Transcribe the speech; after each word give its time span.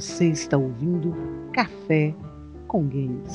Você 0.00 0.28
está 0.28 0.56
ouvindo 0.56 1.14
Café 1.52 2.14
com 2.66 2.88
Games. 2.88 3.34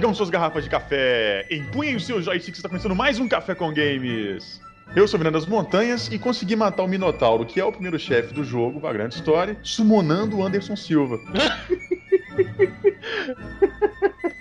Ergam 0.00 0.14
suas 0.14 0.30
garrafas 0.30 0.64
de 0.64 0.70
café, 0.70 1.46
empunhem 1.50 1.94
os 1.94 2.06
seus 2.06 2.24
joysticks, 2.24 2.58
está 2.58 2.70
começando 2.70 2.96
mais 2.96 3.18
um 3.18 3.28
Café 3.28 3.54
com 3.54 3.70
Games. 3.70 4.58
Eu 4.96 5.06
sou 5.06 5.18
Miranda 5.18 5.38
das 5.38 5.46
Montanhas 5.46 6.10
e 6.10 6.18
consegui 6.18 6.56
matar 6.56 6.84
o 6.84 6.88
Minotauro, 6.88 7.44
que 7.44 7.60
é 7.60 7.64
o 7.66 7.70
primeiro 7.70 7.98
chefe 7.98 8.32
do 8.32 8.42
jogo, 8.42 8.86
a 8.86 8.94
grande 8.94 9.16
história, 9.16 9.58
summonando 9.62 10.38
o 10.38 10.42
Anderson 10.42 10.74
Silva. 10.74 11.20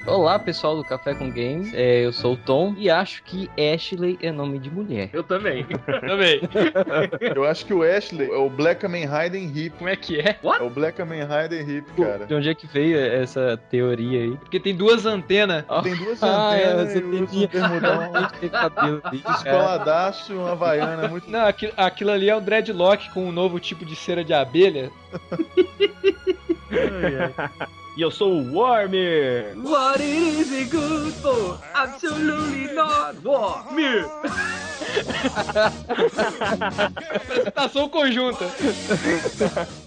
Olá, 0.09 0.39
pessoal 0.39 0.75
do 0.75 0.83
Café 0.83 1.13
com 1.13 1.29
Games. 1.29 1.71
É, 1.73 2.03
eu 2.05 2.11
sou 2.11 2.33
o 2.33 2.37
Tom 2.37 2.73
e 2.77 2.89
acho 2.89 3.21
que 3.23 3.47
Ashley 3.73 4.17
é 4.21 4.31
nome 4.31 4.57
de 4.57 4.69
mulher. 4.71 5.09
Eu 5.13 5.23
também. 5.23 5.63
também. 5.85 6.41
Eu 7.35 7.45
acho 7.45 7.65
que 7.65 7.73
o 7.73 7.83
Ashley 7.83 8.27
é 8.29 8.35
o 8.35 8.49
Black 8.49 8.81
Kamen 8.81 9.05
Rider 9.05 9.41
Hip. 9.55 9.69
Como 9.77 9.89
é 9.89 9.95
que 9.95 10.19
é? 10.19 10.37
É 10.43 10.63
o 10.63 10.69
Black 10.69 10.97
Kamen 10.97 11.21
Rider 11.21 11.69
Hip, 11.69 11.91
cara. 12.01 12.25
De 12.25 12.33
onde 12.33 12.49
é 12.49 12.55
que 12.55 12.65
veio 12.65 12.97
essa 12.99 13.55
teoria 13.69 14.21
aí? 14.23 14.35
Porque 14.37 14.59
tem 14.59 14.75
duas 14.75 15.05
antenas. 15.05 15.63
Tem 15.83 15.95
duas 15.95 16.21
Ah, 16.23 16.57
é, 16.57 16.65
antenas 16.65 16.91
você 16.93 16.97
e 16.99 17.01
tem- 17.27 17.43
um 17.43 17.47
bermudão 17.47 18.11
cara. 18.11 19.01
escoladaço, 19.13 20.33
uma 20.33 20.51
havaiana, 20.53 21.07
muito... 21.07 21.29
Não, 21.29 21.45
aquilo, 21.45 21.73
aquilo 21.77 22.11
ali 22.11 22.29
é 22.29 22.35
um 22.35 22.41
dreadlock 22.41 23.09
com 23.11 23.25
um 23.25 23.31
novo 23.31 23.59
tipo 23.59 23.85
de 23.85 23.95
cera 23.95 24.23
de 24.23 24.33
abelha. 24.33 24.91
E 27.97 28.01
eu 28.01 28.11
sou 28.11 28.33
o 28.33 28.53
Warmer. 28.53 29.55
What 29.57 30.01
is 30.01 30.51
it 30.51 30.69
good 30.69 31.13
for? 31.15 31.59
Absolutely 31.73 32.73
not. 32.73 33.21
War. 33.23 33.65
Apresentação 37.15 37.89
conjunta. 37.89 38.45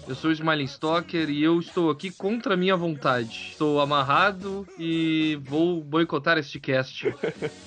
Eu 0.07 0.15
sou 0.15 0.29
o 0.29 0.33
Smiling 0.33 0.65
Stalker 0.65 1.29
e 1.29 1.43
eu 1.43 1.59
estou 1.59 1.89
aqui 1.89 2.11
contra 2.11 2.53
a 2.53 2.57
minha 2.57 2.75
vontade. 2.75 3.49
Estou 3.51 3.79
amarrado 3.79 4.67
e 4.77 5.39
vou 5.43 5.81
boicotar 5.81 6.37
este 6.37 6.59
cast. 6.59 7.13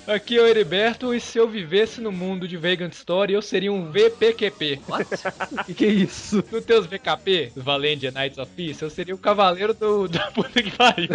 Aqui 0.07 0.37
é 0.37 0.41
o 0.41 0.47
Heriberto 0.47 1.13
e 1.13 1.19
se 1.19 1.37
eu 1.37 1.47
vivesse 1.47 1.99
no 2.01 2.11
mundo 2.11 2.47
de 2.47 2.57
Vegan 2.57 2.89
Story, 2.89 3.33
eu 3.33 3.41
seria 3.41 3.71
um 3.71 3.91
VPQP. 3.91 4.79
Que 5.65 5.73
que 5.73 5.85
é 5.85 5.89
isso? 5.89 6.43
No 6.51 6.61
teus 6.61 6.85
VKP, 6.85 7.51
Valendia 7.55 8.11
Knights 8.11 8.37
of 8.37 8.51
Peace, 8.55 8.81
eu 8.81 8.89
seria 8.89 9.15
o 9.15 9.17
cavaleiro 9.17 9.73
do, 9.73 10.07
da 10.09 10.31
puta 10.31 10.61
que 10.61 10.71
pariu. 10.71 11.09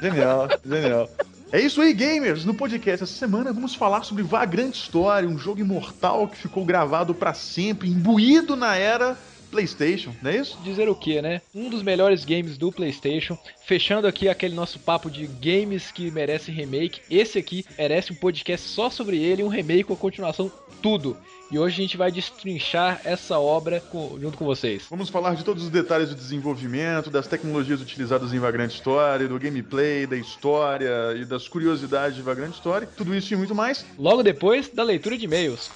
Genial, 0.00 0.48
genial. 0.64 1.08
É 1.52 1.60
isso 1.60 1.80
aí, 1.80 1.92
gamers! 1.92 2.44
No 2.44 2.54
podcast 2.54 3.02
essa 3.02 3.12
semana 3.12 3.52
vamos 3.52 3.74
falar 3.74 4.04
sobre 4.04 4.22
Vagrant 4.22 4.72
Story, 4.72 5.26
um 5.26 5.36
jogo 5.36 5.60
imortal 5.60 6.28
que 6.28 6.36
ficou 6.36 6.64
gravado 6.64 7.12
pra 7.12 7.34
sempre, 7.34 7.90
imbuído 7.90 8.54
na 8.54 8.76
era 8.76 9.18
PlayStation, 9.50 10.14
não 10.22 10.30
é 10.30 10.36
isso? 10.38 10.58
Dizer 10.64 10.88
o 10.88 10.94
que, 10.94 11.20
né? 11.20 11.40
Um 11.54 11.68
dos 11.68 11.82
melhores 11.82 12.24
games 12.24 12.56
do 12.56 12.70
PlayStation. 12.72 13.36
Fechando 13.64 14.06
aqui 14.06 14.28
aquele 14.28 14.54
nosso 14.54 14.78
papo 14.78 15.10
de 15.10 15.26
games 15.26 15.90
que 15.90 16.10
merecem 16.10 16.54
remake. 16.54 17.00
Esse 17.10 17.38
aqui 17.38 17.64
merece 17.78 18.12
um 18.12 18.16
podcast 18.16 18.66
só 18.68 18.88
sobre 18.90 19.18
ele, 19.18 19.42
um 19.42 19.48
remake 19.48 19.90
ou 19.90 19.96
continuação, 19.96 20.50
tudo. 20.82 21.16
E 21.52 21.58
hoje 21.58 21.74
a 21.80 21.82
gente 21.82 21.96
vai 21.96 22.12
destrinchar 22.12 23.00
essa 23.04 23.36
obra 23.40 23.80
com- 23.80 24.16
junto 24.20 24.38
com 24.38 24.44
vocês. 24.44 24.84
Vamos 24.88 25.08
falar 25.08 25.34
de 25.34 25.44
todos 25.44 25.64
os 25.64 25.68
detalhes 25.68 26.08
do 26.10 26.14
desenvolvimento, 26.14 27.10
das 27.10 27.26
tecnologias 27.26 27.80
utilizadas 27.80 28.32
em 28.32 28.38
Vagrant 28.38 28.70
Story, 28.72 29.26
do 29.26 29.36
gameplay, 29.36 30.06
da 30.06 30.16
história 30.16 30.88
e 31.20 31.24
das 31.24 31.48
curiosidades 31.48 32.14
de 32.16 32.22
Vagrant 32.22 32.54
Story. 32.54 32.86
Tudo 32.96 33.12
isso 33.12 33.34
e 33.34 33.36
muito 33.36 33.54
mais. 33.54 33.84
Logo 33.98 34.22
depois 34.22 34.68
da 34.68 34.84
leitura 34.84 35.18
de 35.18 35.24
e-mails. 35.24 35.68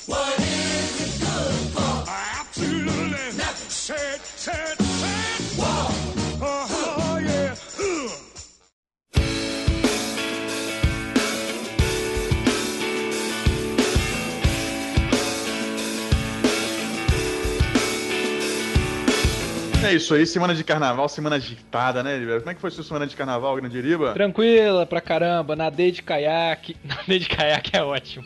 É 19.84 19.92
isso 19.92 20.14
aí, 20.14 20.26
semana 20.26 20.54
de 20.54 20.64
carnaval, 20.64 21.06
semana 21.10 21.36
agitada, 21.36 22.02
né, 22.02 22.16
Liberto? 22.16 22.40
Como 22.40 22.50
é 22.50 22.54
que 22.54 22.60
foi 22.60 22.70
sua 22.70 22.82
semana 22.82 23.06
de 23.06 23.14
carnaval, 23.14 23.54
Grande 23.56 23.76
Iriba? 23.76 24.14
Tranquila 24.14 24.86
pra 24.86 24.98
caramba, 24.98 25.54
nadei 25.54 25.92
de 25.92 26.02
caiaque. 26.02 26.74
Nadei 26.82 27.18
de 27.18 27.28
caiaque 27.28 27.76
é 27.76 27.82
ótimo. 27.82 28.24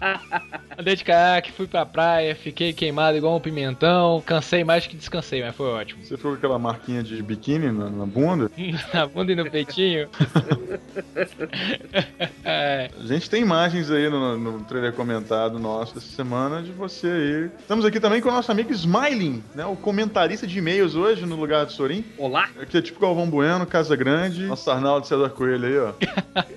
nadei 0.76 0.94
de 0.94 1.02
caiaque, 1.02 1.50
fui 1.50 1.66
pra 1.66 1.84
praia, 1.84 2.36
fiquei 2.36 2.72
queimado 2.72 3.16
igual 3.16 3.36
um 3.36 3.41
pimentão. 3.41 4.22
Cansei 4.24 4.62
mais 4.62 4.86
que 4.86 4.96
descansei, 4.96 5.42
mas 5.42 5.56
foi 5.56 5.66
ótimo. 5.66 6.04
Você 6.04 6.16
ficou 6.16 6.30
com 6.32 6.38
aquela 6.38 6.60
marquinha 6.60 7.02
de 7.02 7.20
biquíni 7.20 7.72
na, 7.72 7.90
na 7.90 8.06
bunda? 8.06 8.48
Na 8.94 9.06
bunda 9.06 9.32
e 9.32 9.34
no 9.34 9.50
peitinho. 9.50 10.08
é, 12.44 12.88
A 12.98 13.06
gente 13.06 13.28
tem 13.28 13.42
imagens 13.42 13.90
aí 13.90 14.08
no, 14.08 14.38
no 14.38 14.60
trailer 14.64 14.92
comentado 14.92 15.58
nosso 15.58 15.96
dessa 15.96 16.14
semana 16.14 16.62
de 16.62 16.70
você 16.70 17.06
aí. 17.08 17.50
Estamos 17.60 17.84
aqui 17.84 17.98
também 17.98 18.20
com 18.20 18.28
o 18.28 18.32
nosso 18.32 18.50
amigo 18.52 18.72
Smiling, 18.72 19.42
né? 19.54 19.66
O 19.66 19.75
comentarista 19.76 20.46
de 20.46 20.58
e-mails 20.58 20.94
hoje 20.94 21.26
no 21.26 21.34
lugar 21.36 21.47
do 21.48 21.72
Sorin. 21.72 22.04
Olá. 22.19 22.50
Aqui 22.60 22.76
é 22.76 22.82
tipo 22.82 23.00
Galvão 23.00 23.28
Bueno, 23.28 23.64
Casa 23.66 23.97
Grande. 23.97 24.44
Nosso 24.44 24.70
Arnaldo 24.70 25.06
César 25.06 25.31
Coelho 25.31 25.66
aí, 25.66 25.78
ó. 25.78 25.92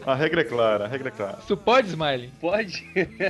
A 0.05 0.13
regra 0.13 0.41
é 0.41 0.43
clara, 0.43 0.83
a 0.83 0.87
regra 0.87 1.07
é 1.07 1.11
clara. 1.11 1.37
tu 1.47 1.55
pode, 1.55 1.87
Smiley? 1.87 2.29
Pode? 2.41 2.83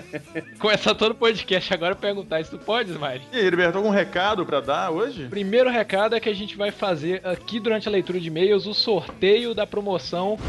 Começar 0.57 0.95
todo 0.95 1.11
o 1.11 1.15
podcast 1.15 1.71
agora 1.71 1.93
a 1.93 1.95
perguntar 1.95 2.43
se 2.43 2.49
tu 2.49 2.57
pode, 2.57 2.89
Smiley. 2.91 3.21
E 3.31 3.37
aí, 3.37 3.45
Heriberto, 3.45 3.77
algum 3.77 3.91
recado 3.91 4.43
pra 4.43 4.59
dar 4.59 4.89
hoje? 4.89 5.27
Primeiro 5.29 5.69
recado 5.69 6.15
é 6.15 6.19
que 6.19 6.29
a 6.29 6.33
gente 6.33 6.57
vai 6.57 6.71
fazer 6.71 7.21
aqui 7.23 7.59
durante 7.59 7.87
a 7.87 7.91
leitura 7.91 8.19
de 8.19 8.27
e-mails 8.27 8.65
o 8.65 8.73
sorteio 8.73 9.53
da 9.53 9.67
promoção 9.67 10.39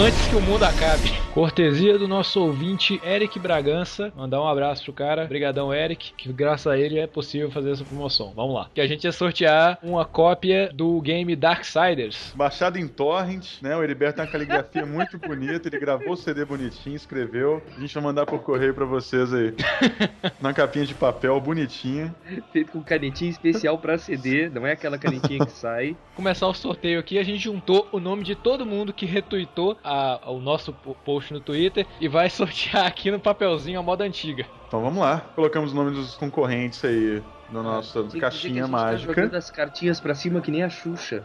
antes 0.00 0.26
que 0.28 0.34
o 0.34 0.40
mundo 0.40 0.64
acabe. 0.64 1.12
Cortesia 1.34 1.98
do 1.98 2.08
nosso 2.08 2.40
ouvinte 2.40 2.98
Eric 3.04 3.38
Bragança. 3.38 4.10
Mandar 4.16 4.40
um 4.40 4.48
abraço 4.48 4.84
pro 4.84 4.94
cara. 4.94 5.24
Obrigadão, 5.24 5.74
Eric, 5.74 6.14
que 6.16 6.32
graças 6.32 6.66
a 6.66 6.78
ele 6.78 6.98
é 6.98 7.06
possível 7.06 7.50
fazer 7.50 7.72
essa 7.72 7.84
promoção. 7.84 8.32
Vamos 8.34 8.54
lá. 8.54 8.70
Que 8.74 8.80
a 8.80 8.86
gente 8.86 9.04
ia 9.04 9.12
sortear 9.12 9.78
uma 9.82 10.06
cópia 10.06 10.70
do 10.72 10.98
game 11.02 11.36
Darksiders. 11.36 12.32
Baixado 12.34 12.78
em 12.78 12.88
torrent, 12.88 13.60
né? 13.60 13.76
O 13.76 13.82
Heriberto 13.82 14.16
tem 14.16 14.24
uma 14.24 14.32
caligrafia 14.32 14.86
muito 14.86 15.18
bonita, 15.18 15.68
ele 15.68 15.78
gravou 15.78 16.14
o 16.14 16.16
CD 16.16 16.46
bonitinho, 16.46 16.96
escreveu. 16.96 17.62
A 17.76 17.80
gente 17.80 17.92
vai 17.92 18.02
mandar 18.02 18.24
por 18.24 18.40
correio 18.40 18.72
pra 18.72 18.86
vocês 18.86 19.34
aí. 19.34 19.54
Na 20.40 20.54
capinha 20.54 20.86
de 20.86 20.94
papel 20.94 21.38
bonitinha. 21.40 22.14
Feito 22.54 22.72
com 22.72 22.82
canetinha 22.82 23.30
especial 23.30 23.76
pra 23.76 23.98
CD, 23.98 24.48
não 24.48 24.66
é 24.66 24.72
aquela 24.72 24.96
canetinha 24.96 25.44
que 25.44 25.52
sai. 25.52 25.94
Começar 26.16 26.48
o 26.48 26.54
sorteio 26.54 26.98
aqui, 26.98 27.18
a 27.18 27.22
gente 27.22 27.44
juntou 27.44 27.86
o 27.92 28.00
nome 28.00 28.24
de 28.24 28.34
todo 28.34 28.64
mundo 28.64 28.94
que 28.94 29.04
retweetou 29.04 29.76
a- 29.90 30.30
o 30.30 30.40
nosso 30.40 30.72
po- 30.72 30.94
post 31.04 31.32
no 31.32 31.40
Twitter 31.40 31.86
e 32.00 32.06
vai 32.08 32.28
sortear 32.30 32.86
aqui 32.86 33.10
no 33.10 33.18
papelzinho 33.18 33.78
a 33.78 33.82
moda 33.82 34.04
antiga. 34.04 34.46
Então 34.68 34.82
vamos 34.82 35.00
lá. 35.00 35.20
Colocamos 35.34 35.72
o 35.72 35.74
nome 35.74 35.90
dos 35.90 36.14
concorrentes 36.14 36.84
aí 36.84 37.22
na 37.50 37.62
nossa 37.62 38.04
Tem 38.04 38.20
caixinha 38.20 38.62
a 38.64 38.66
gente 38.66 38.76
Tá 38.76 38.78
mágica. 38.84 39.12
jogando 39.14 39.34
as 39.34 39.50
cartinhas 39.50 39.98
pra 40.00 40.14
cima 40.14 40.40
que 40.40 40.50
nem 40.50 40.62
a 40.62 40.68
Xuxa. 40.70 41.24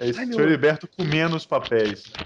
É 0.00 0.06
isso, 0.08 0.20
Ai, 0.20 0.26
meu- 0.26 0.36
senhor 0.36 0.48
Heriberto 0.48 0.88
comendo 0.88 1.36
os 1.36 1.46
papéis. 1.46 2.12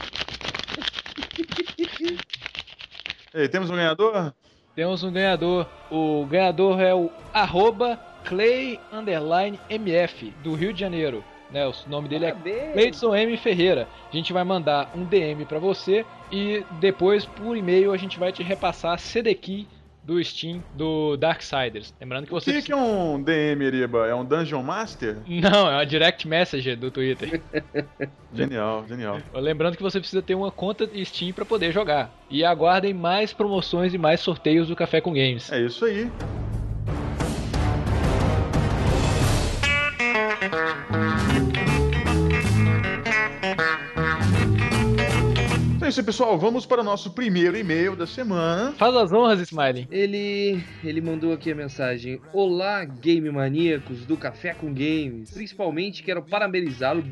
E 3.35 3.39
aí, 3.39 3.49
temos 3.49 3.71
um 3.71 3.75
ganhador? 3.77 4.35
Temos 4.77 5.03
um 5.03 5.11
ganhador. 5.11 5.67
O 5.91 6.27
ganhador 6.27 6.79
é 6.83 6.95
o 6.95 7.11
arroba 7.33 7.99
Clay 8.25 8.79
underline 8.93 9.59
MF 9.69 10.33
do 10.43 10.55
Rio 10.55 10.73
de 10.73 10.81
Janeiro. 10.81 11.25
Né, 11.51 11.67
o 11.67 11.73
nome 11.87 12.09
dele 12.09 12.25
é 12.25 12.31
Parabéns. 12.31 12.73
Cleidson 12.73 13.15
M. 13.15 13.37
Ferreira. 13.37 13.87
A 14.11 14.17
gente 14.17 14.33
vai 14.33 14.43
mandar 14.43 14.91
um 14.95 15.05
DM 15.05 15.45
pra 15.45 15.59
você 15.59 16.05
e 16.31 16.65
depois 16.81 17.27
por 17.27 17.55
e-mail 17.57 17.93
a 17.93 17.97
gente 17.99 18.19
vai 18.19 18.33
te 18.33 18.43
repassar 18.43 18.95
a 18.95 18.99
CD 18.99 19.35
key 19.35 19.69
do 20.03 20.23
Steam 20.25 20.63
do 20.75 21.17
Darksiders. 21.17 21.95
Lembrando 22.01 22.27
que 22.27 22.33
O 22.35 22.41
você 22.41 22.55
que, 22.55 22.63
que 22.63 22.73
é 22.73 22.77
um 22.77 23.23
DM, 23.23 23.65
Eriba? 23.65 24.07
É 24.07 24.15
um 24.15 24.25
Dungeon 24.25 24.63
Master? 24.63 25.19
Não, 25.29 25.71
é 25.71 25.75
uma 25.75 25.87
direct 25.87 26.27
message 26.27 26.75
do 26.75 26.91
Twitter. 26.91 27.41
Genial, 28.35 28.85
genial. 28.89 29.19
Lembrando 29.35 29.77
que 29.77 29.83
você 29.83 30.01
precisa 30.01 30.23
ter 30.23 30.35
uma 30.35 30.51
conta 30.51 30.89
Steam 31.05 31.33
para 31.33 31.45
poder 31.45 31.71
jogar. 31.71 32.11
E 32.31 32.43
aguardem 32.45 32.95
mais 32.95 33.33
promoções 33.33 33.93
e 33.93 33.99
mais 33.99 34.21
sorteios 34.21 34.69
do 34.69 34.75
Café 34.75 35.03
com 35.03 35.13
Games. 35.13 35.53
É 35.53 35.61
isso 35.61 35.85
aí. 35.85 36.11
Isso 45.93 46.01
aí, 46.01 46.07
pessoal. 46.07 46.39
Vamos 46.39 46.65
para 46.65 46.81
o 46.81 46.85
nosso 46.85 47.11
primeiro 47.11 47.55
e-mail 47.57 47.95
da 47.95 48.07
semana. 48.07 48.73
Faz 48.73 48.95
as 48.97 49.13
honras, 49.13 49.41
Smiley. 49.41 49.87
Ele, 49.91 50.65
ele 50.83 51.01
mandou 51.03 51.35
aqui 51.35 51.53
a 51.53 51.55
mensagem: 51.55 52.19
Olá, 52.33 52.83
game 52.85 53.31
maníacos 53.31 54.07
do 54.07 54.17
Café 54.17 54.55
com 54.55 54.69
Games. 54.73 55.31
Principalmente 55.31 56.03
quero 56.03 56.23
parabenizá-lo. 56.23 57.05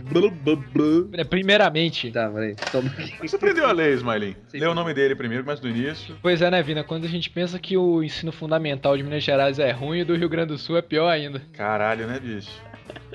É, 1.13 1.25
Primeiramente. 1.25 2.11
Tá, 2.11 2.31
vai. 2.31 2.55
Toma 2.73 2.89
aqui. 2.89 3.15
Você 3.21 3.37
aprendeu 3.37 3.67
a 3.67 3.73
ler, 3.73 3.97
Smiley? 3.99 4.37
Lê 4.55 4.67
o 4.67 4.75
nome 4.75 4.95
dele 4.95 5.15
primeiro, 5.15 5.45
começa 5.45 5.61
do 5.61 5.69
início. 5.69 6.17
Pois 6.23 6.41
é, 6.41 6.51
né, 6.51 6.63
Vina? 6.63 6.83
Quando 6.83 7.05
a 7.05 7.09
gente 7.09 7.29
pensa 7.29 7.59
que 7.59 7.77
o 7.77 8.03
ensino 8.03 8.33
fundamental 8.33 8.97
de 8.97 9.03
Minas 9.03 9.23
Gerais 9.23 9.59
é 9.59 9.71
ruim, 9.71 10.01
o 10.01 10.07
do 10.07 10.17
Rio 10.17 10.29
Grande 10.29 10.49
do 10.49 10.59
Sul 10.59 10.79
é 10.79 10.83
pior 10.83 11.09
ainda. 11.09 11.43
Caralho, 11.53 12.07
né, 12.07 12.19
bicho? 12.19 12.51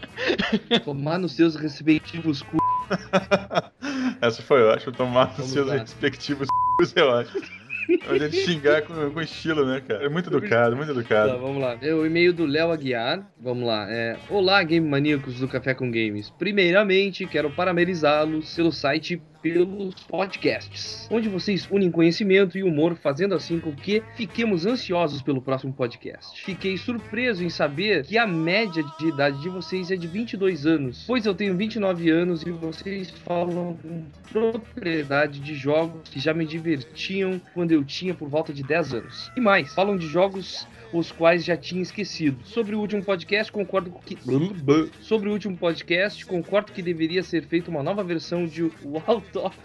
Tomar 0.84 1.20
nos 1.20 1.34
seus 1.36 1.56
respectivos 1.56 2.42
cu. 2.42 2.58
Essa 4.22 4.42
foi 4.42 4.64
ótima. 4.64 4.92
Tomar 4.94 5.30
os 5.32 5.38
Vamos 5.38 5.52
seus 5.52 5.68
lá. 5.68 5.78
respectivos 5.78 6.48
c***s 6.82 6.94
é 7.00 7.04
ótimo. 7.04 7.42
A 8.10 8.18
gente 8.18 8.38
xingar 8.38 8.82
com, 8.82 9.12
com 9.12 9.22
estilo, 9.22 9.64
né, 9.64 9.80
cara? 9.88 10.06
É 10.06 10.10
muito 10.10 10.28
educado, 10.28 10.76
muito 10.76 10.92
Tá, 10.92 11.00
educado. 11.00 11.38
vamos 11.40 11.62
lá. 11.62 11.78
É 11.84 11.94
o 11.94 12.04
e-mail 12.04 12.34
do 12.34 12.44
Léo 12.44 12.72
Aguiar. 12.72 13.30
Vamos 13.40 13.68
lá. 13.68 13.86
É, 13.88 14.18
Olá, 14.28 14.64
game 14.64 14.88
maníacos 14.90 15.40
do 15.40 15.48
Café 15.48 15.76
com 15.76 15.92
Games. 15.92 16.32
Primeiramente, 16.32 17.28
quero 17.28 17.48
parabenizá-los 17.52 18.56
pelo 18.56 18.72
site 18.72 19.22
pelos 19.46 19.94
podcasts, 20.06 21.08
onde 21.12 21.30
vocês 21.30 21.68
unem 21.70 21.92
conhecimento 21.92 22.58
e 22.58 22.64
humor, 22.64 22.96
fazendo 22.96 23.36
assim 23.36 23.60
com 23.60 23.72
que 23.72 24.02
fiquemos 24.16 24.66
ansiosos 24.66 25.22
pelo 25.22 25.40
próximo 25.40 25.72
podcast. 25.72 26.44
Fiquei 26.44 26.76
surpreso 26.78 27.44
em 27.44 27.50
saber 27.52 28.04
que 28.08 28.18
a 28.18 28.26
média 28.26 28.84
de 28.98 29.08
idade 29.08 29.40
de 29.40 29.48
vocês 29.48 29.92
é 29.92 29.96
de 29.96 30.08
22 30.08 30.66
anos, 30.66 31.04
pois 31.06 31.28
eu 31.28 31.36
tenho 31.36 31.56
29 31.56 32.10
anos 32.10 32.42
e 32.42 32.50
vocês 32.50 33.12
falam 33.12 33.78
com 33.84 34.06
propriedade 34.32 35.40
de 35.40 35.54
jogos 35.54 36.10
que 36.10 36.20
já 36.20 36.34
me 36.34 36.46
divertiam 36.46 37.40
quando 37.54 37.72
eu 37.72 37.84
tinha 37.84 38.16
por 38.16 38.28
volta 38.28 38.52
de 38.52 38.64
10 38.64 38.94
anos. 38.96 39.32
E 39.38 39.42
mais, 39.42 39.76
falam 39.76 39.96
de 39.96 40.08
jogos 40.08 40.68
os 40.98 41.12
quais 41.12 41.44
já 41.44 41.58
tinha 41.58 41.82
esquecido. 41.82 42.38
Sobre 42.46 42.76
o 42.76 42.80
último 42.80 43.04
podcast, 43.04 43.52
concordo 43.52 43.92
que. 44.06 44.18
Sobre 45.02 45.30
o 45.30 45.32
último 45.32 45.58
podcast, 45.58 46.26
concordo 46.26 46.72
que 46.72 46.82
deveria 46.82 47.24
ser 47.24 47.44
feita 47.46 47.70
uma 47.70 47.84
nova 47.84 48.04
versão 48.04 48.46
de 48.46 48.64
Wild 48.64 49.24
Top. 49.32 49.56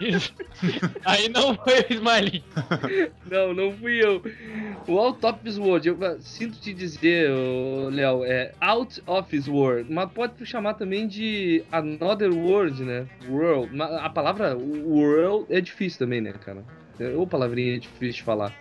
Isso. 0.00 0.34
Aí 1.04 1.28
não 1.28 1.54
foi 1.54 1.80
o 1.80 1.92
Smiley. 1.92 2.44
Não, 3.30 3.54
não 3.54 3.72
fui 3.72 4.04
eu. 4.04 4.22
O 4.86 4.98
Out 4.98 5.24
of 5.24 5.38
This 5.40 5.58
World, 5.58 5.88
eu 5.88 6.20
sinto 6.20 6.60
te 6.60 6.74
dizer, 6.74 7.30
Léo, 7.90 8.24
é 8.24 8.52
Out 8.60 9.02
of 9.06 9.30
This 9.30 9.48
World, 9.48 9.90
mas 9.92 10.10
pode 10.10 10.44
chamar 10.44 10.74
também 10.74 11.06
de 11.06 11.64
Another 11.70 12.32
World, 12.32 12.82
né? 12.82 13.06
World. 13.28 13.80
A 13.80 14.10
palavra 14.10 14.56
world 14.56 15.46
é 15.48 15.60
difícil 15.60 16.00
também, 16.00 16.20
né, 16.20 16.32
cara? 16.32 16.64
É, 16.98 17.08
Ou 17.14 17.26
palavrinha 17.26 17.78
difícil 17.78 18.16
de 18.16 18.22
falar. 18.22 18.54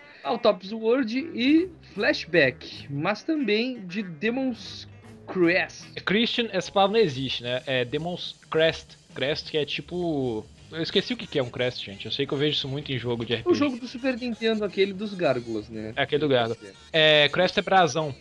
This 0.59 0.71
World 0.71 1.17
e 1.17 1.69
Flashback, 1.93 2.87
mas 2.89 3.23
também 3.23 3.85
de 3.85 4.03
Demon's 4.03 4.87
Crest. 5.27 5.85
Christian, 6.05 6.49
essa 6.51 6.71
palavra 6.71 6.97
não 6.97 7.05
existe, 7.05 7.43
né? 7.43 7.61
É 7.65 7.85
Demon's 7.85 8.35
Crest. 8.49 8.97
Crest 9.13 9.49
que 9.49 9.57
é 9.57 9.65
tipo. 9.65 10.45
Eu 10.71 10.81
esqueci 10.81 11.13
o 11.13 11.17
que 11.17 11.37
é 11.37 11.43
um 11.43 11.49
Crest, 11.49 11.85
gente. 11.85 12.05
Eu 12.05 12.11
sei 12.11 12.25
que 12.25 12.33
eu 12.33 12.37
vejo 12.37 12.55
isso 12.55 12.67
muito 12.67 12.91
em 12.91 12.97
jogo 12.97 13.25
de 13.25 13.35
RPG. 13.35 13.49
O 13.49 13.53
jogo 13.53 13.77
do 13.77 13.87
Super 13.87 14.17
Nintendo, 14.17 14.63
aquele 14.63 14.93
dos 14.93 15.13
gárgulas, 15.13 15.67
né? 15.67 15.93
É 15.95 16.01
aquele 16.01 16.21
do 16.21 16.29
Gargo. 16.29 16.55
É, 16.93 17.27
Crest 17.29 17.57
é 17.57 17.61
brasão. 17.61 18.15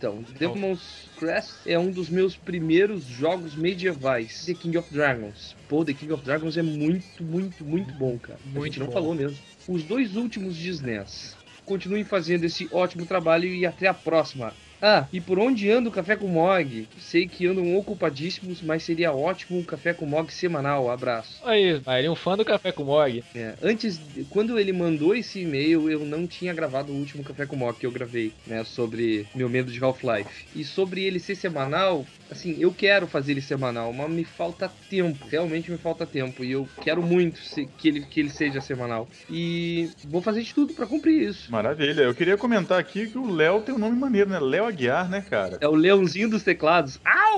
Então, 0.00 0.24
Demon's 0.38 1.10
Crest 1.18 1.52
é 1.66 1.78
um 1.78 1.90
dos 1.90 2.08
meus 2.08 2.34
primeiros 2.34 3.04
jogos 3.04 3.54
medievais. 3.54 4.46
The 4.46 4.54
King 4.54 4.78
of 4.78 4.90
Dragons. 4.90 5.54
Pô, 5.68 5.84
The 5.84 5.92
King 5.92 6.12
of 6.14 6.24
Dragons 6.24 6.56
é 6.56 6.62
muito, 6.62 7.22
muito, 7.22 7.62
muito 7.62 7.92
bom, 7.92 8.18
cara. 8.18 8.38
a 8.42 8.48
Muito 8.48 8.64
gente 8.64 8.80
não 8.80 8.86
bom. 8.86 8.92
falou 8.92 9.14
mesmo. 9.14 9.36
Os 9.68 9.82
dois 9.82 10.16
últimos 10.16 10.56
de 10.56 10.70
SNES. 10.70 11.36
Continuem 11.66 12.02
fazendo 12.02 12.44
esse 12.44 12.66
ótimo 12.72 13.04
trabalho 13.04 13.44
e 13.46 13.66
até 13.66 13.88
a 13.88 13.94
próxima. 13.94 14.54
Ah, 14.80 15.06
e 15.12 15.20
por 15.20 15.38
onde 15.38 15.70
anda 15.70 15.88
o 15.88 15.92
Café 15.92 16.16
com 16.16 16.28
Mog? 16.28 16.88
Sei 16.98 17.26
que 17.28 17.46
andam 17.46 17.76
ocupadíssimos, 17.76 18.62
mas 18.62 18.82
seria 18.82 19.12
ótimo 19.12 19.58
um 19.58 19.62
Café 19.62 19.92
com 19.92 20.06
Mog 20.06 20.32
semanal. 20.32 20.90
Abraço. 20.90 21.40
Aí, 21.44 21.80
ele 21.98 22.06
é 22.06 22.10
um 22.10 22.14
fã 22.14 22.36
do 22.36 22.44
Café 22.44 22.72
com 22.72 22.84
Mog. 22.84 23.22
É, 23.34 23.54
antes, 23.62 24.00
quando 24.30 24.58
ele 24.58 24.72
mandou 24.72 25.14
esse 25.14 25.40
e-mail, 25.40 25.90
eu 25.90 26.00
não 26.00 26.26
tinha 26.26 26.54
gravado 26.54 26.92
o 26.92 26.96
último 26.96 27.24
Café 27.24 27.46
com 27.46 27.56
Mock 27.56 27.78
que 27.78 27.86
eu 27.86 27.90
gravei, 27.90 28.32
né, 28.46 28.64
sobre 28.64 29.26
meu 29.34 29.48
medo 29.48 29.70
de 29.70 29.82
Half-Life. 29.82 30.46
E 30.54 30.64
sobre 30.64 31.04
ele 31.04 31.18
ser 31.18 31.34
semanal, 31.34 32.06
assim, 32.30 32.56
eu 32.58 32.72
quero 32.72 33.06
fazer 33.06 33.32
ele 33.32 33.40
semanal, 33.40 33.92
mas 33.92 34.10
me 34.10 34.24
falta 34.24 34.70
tempo, 34.88 35.26
realmente 35.28 35.70
me 35.70 35.78
falta 35.78 36.06
tempo, 36.06 36.44
e 36.44 36.52
eu 36.52 36.68
quero 36.82 37.02
muito 37.02 37.40
que, 37.78 37.88
ele, 37.88 38.00
que 38.02 38.20
ele 38.20 38.30
seja 38.30 38.60
semanal. 38.60 39.08
E 39.28 39.90
vou 40.04 40.22
fazer 40.22 40.42
de 40.42 40.54
tudo 40.54 40.74
pra 40.74 40.86
cumprir 40.86 41.28
isso. 41.28 41.50
Maravilha. 41.50 42.02
Eu 42.02 42.14
queria 42.14 42.36
comentar 42.36 42.78
aqui 42.78 43.08
que 43.08 43.18
o 43.18 43.30
Léo 43.30 43.62
tem 43.62 43.74
um 43.74 43.78
nome 43.78 43.96
maneiro, 43.96 44.30
né? 44.30 44.38
Léo 44.38 44.69
Aguiar, 44.70 45.08
né, 45.08 45.20
cara? 45.28 45.58
É 45.60 45.68
o 45.68 45.74
leãozinho 45.74 46.30
dos 46.30 46.42
teclados. 46.42 46.98
Ah, 47.04 47.36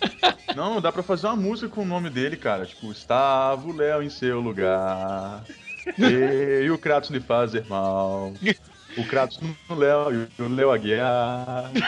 Não, 0.56 0.80
dá 0.80 0.90
pra 0.90 1.02
fazer 1.02 1.26
uma 1.26 1.36
música 1.36 1.68
com 1.68 1.82
o 1.82 1.86
nome 1.86 2.10
dele, 2.10 2.36
cara. 2.36 2.66
Tipo, 2.66 2.90
estava 2.90 3.66
o 3.66 3.72
Léo 3.76 4.02
em 4.02 4.10
seu 4.10 4.40
lugar. 4.40 5.44
E 5.98 6.70
o 6.70 6.78
Kratos 6.78 7.10
lhe 7.10 7.18
fazer 7.18 7.66
mal. 7.68 8.32
O 8.96 9.04
Kratos 9.04 9.40
no 9.40 9.74
Léo 9.74 10.28
e 10.38 10.42
o 10.42 10.48
Léo 10.48 10.70
Aguiar. 10.70 11.72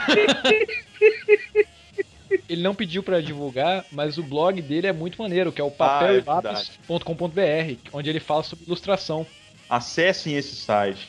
Ele 2.48 2.60
não 2.60 2.74
pediu 2.74 3.04
pra 3.04 3.20
divulgar, 3.20 3.84
mas 3.92 4.18
o 4.18 4.22
blog 4.24 4.60
dele 4.60 4.88
é 4.88 4.92
muito 4.92 5.22
maneiro, 5.22 5.52
que 5.52 5.60
é 5.60 5.64
o 5.64 5.72
Ah, 5.78 6.00
é 6.02 6.20
papellápis.com.br, 6.20 7.78
onde 7.92 8.10
ele 8.10 8.18
fala 8.18 8.42
sobre 8.42 8.64
ilustração. 8.64 9.24
Acessem 9.70 10.34
esse 10.36 10.56
site, 10.56 11.06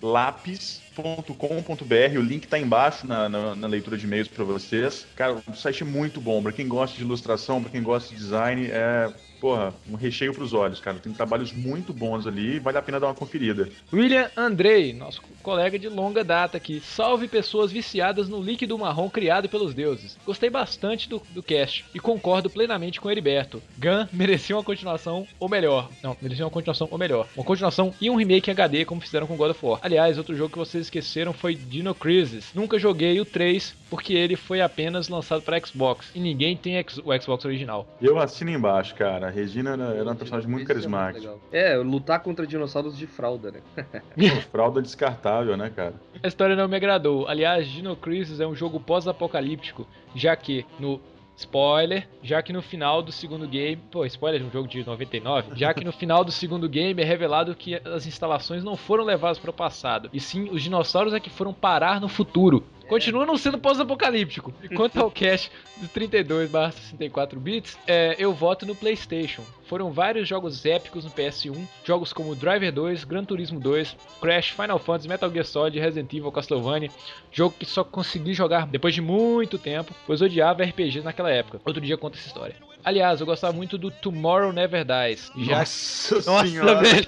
papel-lápis.com.br. 0.00 2.18
O 2.18 2.22
link 2.22 2.46
tá 2.48 2.58
embaixo 2.58 3.06
na, 3.06 3.28
na- 3.28 3.54
na 3.54 3.66
leitura 3.66 3.96
de 3.96 4.06
e-mails 4.06 4.28
pra 4.28 4.44
vocês. 4.44 5.06
Cara, 5.14 5.40
o 5.46 5.54
site 5.54 5.84
muito 5.84 6.20
bom. 6.20 6.42
Pra 6.42 6.52
quem 6.52 6.66
gosta 6.66 6.96
de 6.96 7.02
ilustração, 7.02 7.60
pra 7.62 7.70
quem 7.70 7.82
gosta 7.82 8.08
de 8.10 8.16
design, 8.16 8.66
é, 8.70 9.12
porra, 9.40 9.74
um 9.90 9.96
recheio 9.96 10.34
pros 10.34 10.52
olhos, 10.52 10.80
cara. 10.80 10.98
Tem 10.98 11.12
trabalhos 11.12 11.52
muito 11.52 11.92
bons 11.92 12.26
ali 12.26 12.56
e 12.56 12.58
vale 12.58 12.78
a 12.78 12.82
pena 12.82 13.00
dar 13.00 13.06
uma 13.08 13.14
conferida. 13.14 13.68
William 13.92 14.30
Andrei, 14.36 14.92
nosso 14.92 15.22
colega 15.42 15.78
de 15.78 15.88
longa 15.88 16.22
data 16.22 16.56
aqui. 16.56 16.80
Salve 16.80 17.26
pessoas 17.26 17.72
viciadas 17.72 18.28
no 18.28 18.42
líquido 18.42 18.78
marrom 18.78 19.08
criado 19.08 19.48
pelos 19.48 19.74
deuses. 19.74 20.18
Gostei 20.24 20.50
bastante 20.50 21.08
do, 21.08 21.22
do 21.30 21.42
cast 21.42 21.84
e 21.94 21.98
concordo 21.98 22.50
plenamente 22.50 23.00
com 23.00 23.08
o 23.08 23.10
Heriberto. 23.10 23.62
Gun 23.78 24.06
merecia 24.12 24.56
uma 24.56 24.64
continuação 24.64 25.26
ou 25.38 25.48
melhor. 25.48 25.88
Não, 26.02 26.16
merecia 26.20 26.44
uma 26.44 26.50
continuação 26.50 26.88
ou 26.90 26.98
melhor. 26.98 27.26
Uma 27.36 27.44
continuação 27.44 27.94
e 28.00 28.10
um 28.10 28.16
remake 28.16 28.50
em 28.50 28.52
HD 28.52 28.84
como 28.84 29.00
fizeram 29.00 29.26
com 29.26 29.36
God 29.36 29.52
of 29.52 29.64
War. 29.64 29.80
Aliás, 29.82 30.18
outro 30.18 30.36
jogo 30.36 30.52
que 30.52 30.58
vocês 30.58 30.86
esqueceram 30.86 31.32
foi 31.32 31.54
Dino 31.54 31.94
Crisis. 31.94 32.50
Nunca 32.54 32.78
joguei 32.78 33.20
o 33.20 33.24
3 33.24 33.74
porque 33.88 34.12
ele 34.14 34.36
foi 34.36 34.60
apenas 34.60 35.08
lançado 35.08 35.42
para 35.42 35.58
Xbox 35.60 36.10
e 36.14 36.20
ninguém 36.20 36.56
tem 36.56 36.78
o 36.78 37.22
Xbox 37.22 37.44
original. 37.44 37.86
Eu 38.00 38.18
assino 38.18 38.50
embaixo, 38.50 38.94
cara. 38.94 39.29
A 39.30 39.32
Regina 39.32 39.70
era, 39.70 39.84
era 39.94 40.02
uma 40.02 40.16
personagem 40.16 40.50
muito 40.50 40.64
é 40.64 40.66
carismática. 40.66 41.34
É, 41.52 41.76
lutar 41.76 42.20
contra 42.20 42.44
dinossauros 42.44 42.98
de 42.98 43.06
fralda, 43.06 43.52
né? 43.52 43.60
Pô, 44.18 44.40
fralda 44.50 44.82
descartável, 44.82 45.56
né, 45.56 45.70
cara? 45.70 45.94
A 46.20 46.26
história 46.26 46.56
não 46.56 46.66
me 46.66 46.74
agradou. 46.74 47.28
Aliás, 47.28 47.68
Dino 47.68 47.94
Crisis 47.94 48.40
é 48.40 48.46
um 48.46 48.56
jogo 48.56 48.80
pós-apocalíptico, 48.80 49.86
já 50.16 50.34
que 50.34 50.66
no 50.80 51.00
spoiler, 51.36 52.08
já 52.22 52.42
que 52.42 52.52
no 52.52 52.60
final 52.60 53.02
do 53.02 53.12
segundo 53.12 53.46
game, 53.46 53.80
pô, 53.90 54.04
spoiler 54.04 54.40
de 54.40 54.46
um 54.46 54.50
jogo 54.50 54.68
de 54.68 54.84
99, 54.84 55.52
já 55.54 55.72
que 55.72 55.84
no 55.84 55.92
final 55.92 56.24
do 56.24 56.32
segundo 56.32 56.68
game 56.68 57.00
é 57.00 57.04
revelado 57.04 57.54
que 57.54 57.76
as 57.76 58.06
instalações 58.06 58.62
não 58.62 58.76
foram 58.76 59.04
levadas 59.04 59.38
para 59.38 59.50
o 59.50 59.54
passado, 59.54 60.10
e 60.12 60.20
sim 60.20 60.50
os 60.50 60.62
dinossauros 60.62 61.14
é 61.14 61.20
que 61.20 61.30
foram 61.30 61.52
parar 61.52 62.00
no 62.00 62.08
futuro. 62.08 62.64
Continua 62.90 63.24
não 63.24 63.38
sendo 63.38 63.56
pós-apocalíptico. 63.56 64.52
E 64.60 64.68
quanto 64.68 64.98
ao 64.98 65.12
cast 65.12 65.48
dos 65.76 65.88
32/64 65.90 67.38
bits, 67.38 67.78
é, 67.86 68.16
eu 68.18 68.34
voto 68.34 68.66
no 68.66 68.74
PlayStation. 68.74 69.44
Foram 69.68 69.92
vários 69.92 70.26
jogos 70.26 70.66
épicos 70.66 71.04
no 71.04 71.10
PS1, 71.12 71.56
jogos 71.84 72.12
como 72.12 72.34
Driver 72.34 72.72
2, 72.72 73.04
Gran 73.04 73.24
Turismo 73.24 73.60
2, 73.60 73.96
Crash, 74.20 74.50
Final 74.50 74.80
Fantasy, 74.80 75.08
Metal 75.08 75.30
Gear 75.30 75.44
Solid, 75.44 75.78
Resident 75.78 76.12
Evil, 76.12 76.32
Castlevania, 76.32 76.90
jogo 77.30 77.54
que 77.56 77.64
só 77.64 77.84
consegui 77.84 78.34
jogar 78.34 78.66
depois 78.66 78.92
de 78.92 79.00
muito 79.00 79.56
tempo, 79.56 79.94
pois 80.04 80.20
odiava 80.20 80.64
RPGs 80.64 81.04
naquela 81.04 81.30
época. 81.30 81.60
Outro 81.64 81.80
dia 81.80 81.96
conta 81.96 82.18
essa 82.18 82.26
história. 82.26 82.56
Aliás, 82.84 83.20
eu 83.20 83.26
gostava 83.26 83.52
muito 83.52 83.78
do 83.78 83.92
Tomorrow 83.92 84.52
Never 84.52 84.84
Dies, 84.84 85.30
já 85.36 85.58
Nossa, 85.60 86.14
Nossa, 86.16 86.44
senhora. 86.44 86.82
velho. 86.82 87.06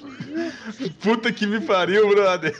Puta 1.00 1.32
que 1.32 1.44
me 1.44 1.60
pariu, 1.60 2.08
brother. 2.08 2.56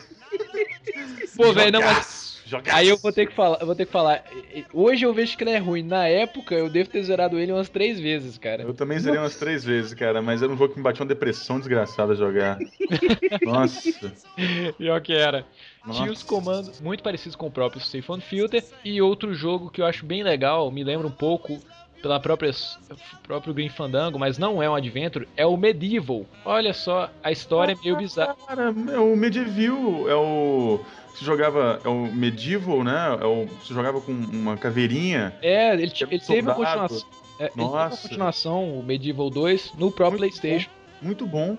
Pô, 1.37 1.53
velho, 1.53 1.71
não, 1.71 1.81
mas 1.81 2.22
Jogaço. 2.53 2.77
Aí 2.77 2.89
eu 2.89 2.99
vou 2.99 3.11
ter 3.11 3.27
que 3.27 3.33
falar, 3.33 3.59
eu 3.61 3.67
vou 3.67 3.75
ter 3.75 3.87
que 3.87 3.93
falar. 3.93 4.23
Hoje 4.75 5.07
eu 5.07 5.15
vejo 5.15 5.37
que 5.37 5.43
ele 5.43 5.53
é 5.53 5.59
ruim. 5.59 5.83
Na 5.83 6.07
época 6.07 6.55
eu 6.55 6.69
devo 6.69 6.91
ter 6.91 7.03
zerado 7.03 7.39
ele 7.39 7.51
umas 7.51 7.71
três 7.71 7.99
vezes, 7.99 8.37
cara. 8.37 8.63
Eu 8.63 8.75
também 8.75 8.99
zerei 8.99 9.19
umas 9.19 9.37
três 9.37 9.65
vezes, 9.65 9.95
cara, 9.95 10.21
mas 10.21 10.43
era 10.43 10.53
um 10.53 10.57
jogo 10.57 10.75
que 10.75 10.79
me 10.79 10.85
batia 10.85 11.03
uma 11.03 11.09
depressão 11.09 11.59
desgraçada 11.59 12.15
jogar. 12.15 12.59
Nossa. 13.43 14.13
Pior 14.77 15.01
que 15.01 15.15
era. 15.15 15.47
Tinha 15.91 16.13
os 16.13 16.23
Nossa. 16.23 16.27
comandos 16.27 16.81
muito 16.81 17.03
parecidos 17.03 17.35
com 17.35 17.47
o 17.47 17.51
próprio 17.51 17.81
Siphon 17.81 18.21
Filter. 18.21 18.63
E 18.85 19.01
outro 19.01 19.35
jogo 19.35 19.71
que 19.71 19.81
eu 19.81 19.87
acho 19.87 20.05
bem 20.05 20.23
legal, 20.23 20.71
me 20.71 20.85
lembra 20.85 21.07
um 21.07 21.13
pouco 21.13 21.59
pela 22.03 22.19
própria 22.21 22.51
próprio 23.23 23.55
Green 23.55 23.69
Fandango, 23.69 24.19
mas 24.19 24.37
não 24.37 24.63
é 24.63 24.69
um 24.69 24.75
adventure, 24.75 25.29
é 25.37 25.47
o 25.47 25.57
Medieval. 25.57 26.27
Olha 26.45 26.75
só, 26.75 27.09
a 27.23 27.31
história 27.31 27.73
é 27.73 27.77
meio 27.83 27.97
bizarra. 27.97 28.37
Cara, 28.47 28.75
é 28.93 28.99
o 28.99 29.17
Medieval, 29.17 30.11
é 30.11 30.15
o. 30.15 30.81
Você 31.15 31.25
jogava. 31.25 31.81
É 31.85 31.89
o 31.89 32.07
Medieval, 32.13 32.83
né? 32.83 33.19
É 33.21 33.25
o, 33.25 33.47
você 33.47 33.73
jogava 33.73 34.01
com 34.01 34.13
uma 34.13 34.57
caveirinha. 34.57 35.33
É, 35.41 35.73
ele, 35.75 35.93
ele 36.11 36.21
teve 36.21 36.41
uma 36.43 36.55
continuação. 36.55 37.09
é, 37.39 37.45
ele 37.45 37.51
teve 37.51 37.63
uma 37.63 37.89
Nossa. 37.89 38.09
continuação, 38.09 38.79
o 38.79 38.83
Medieval 38.83 39.31
2, 39.31 39.75
no 39.79 39.91
próprio 39.93 40.19
Muito 40.19 40.39
PlayStation. 40.41 40.71
Muito 41.01 41.27
bom. 41.27 41.57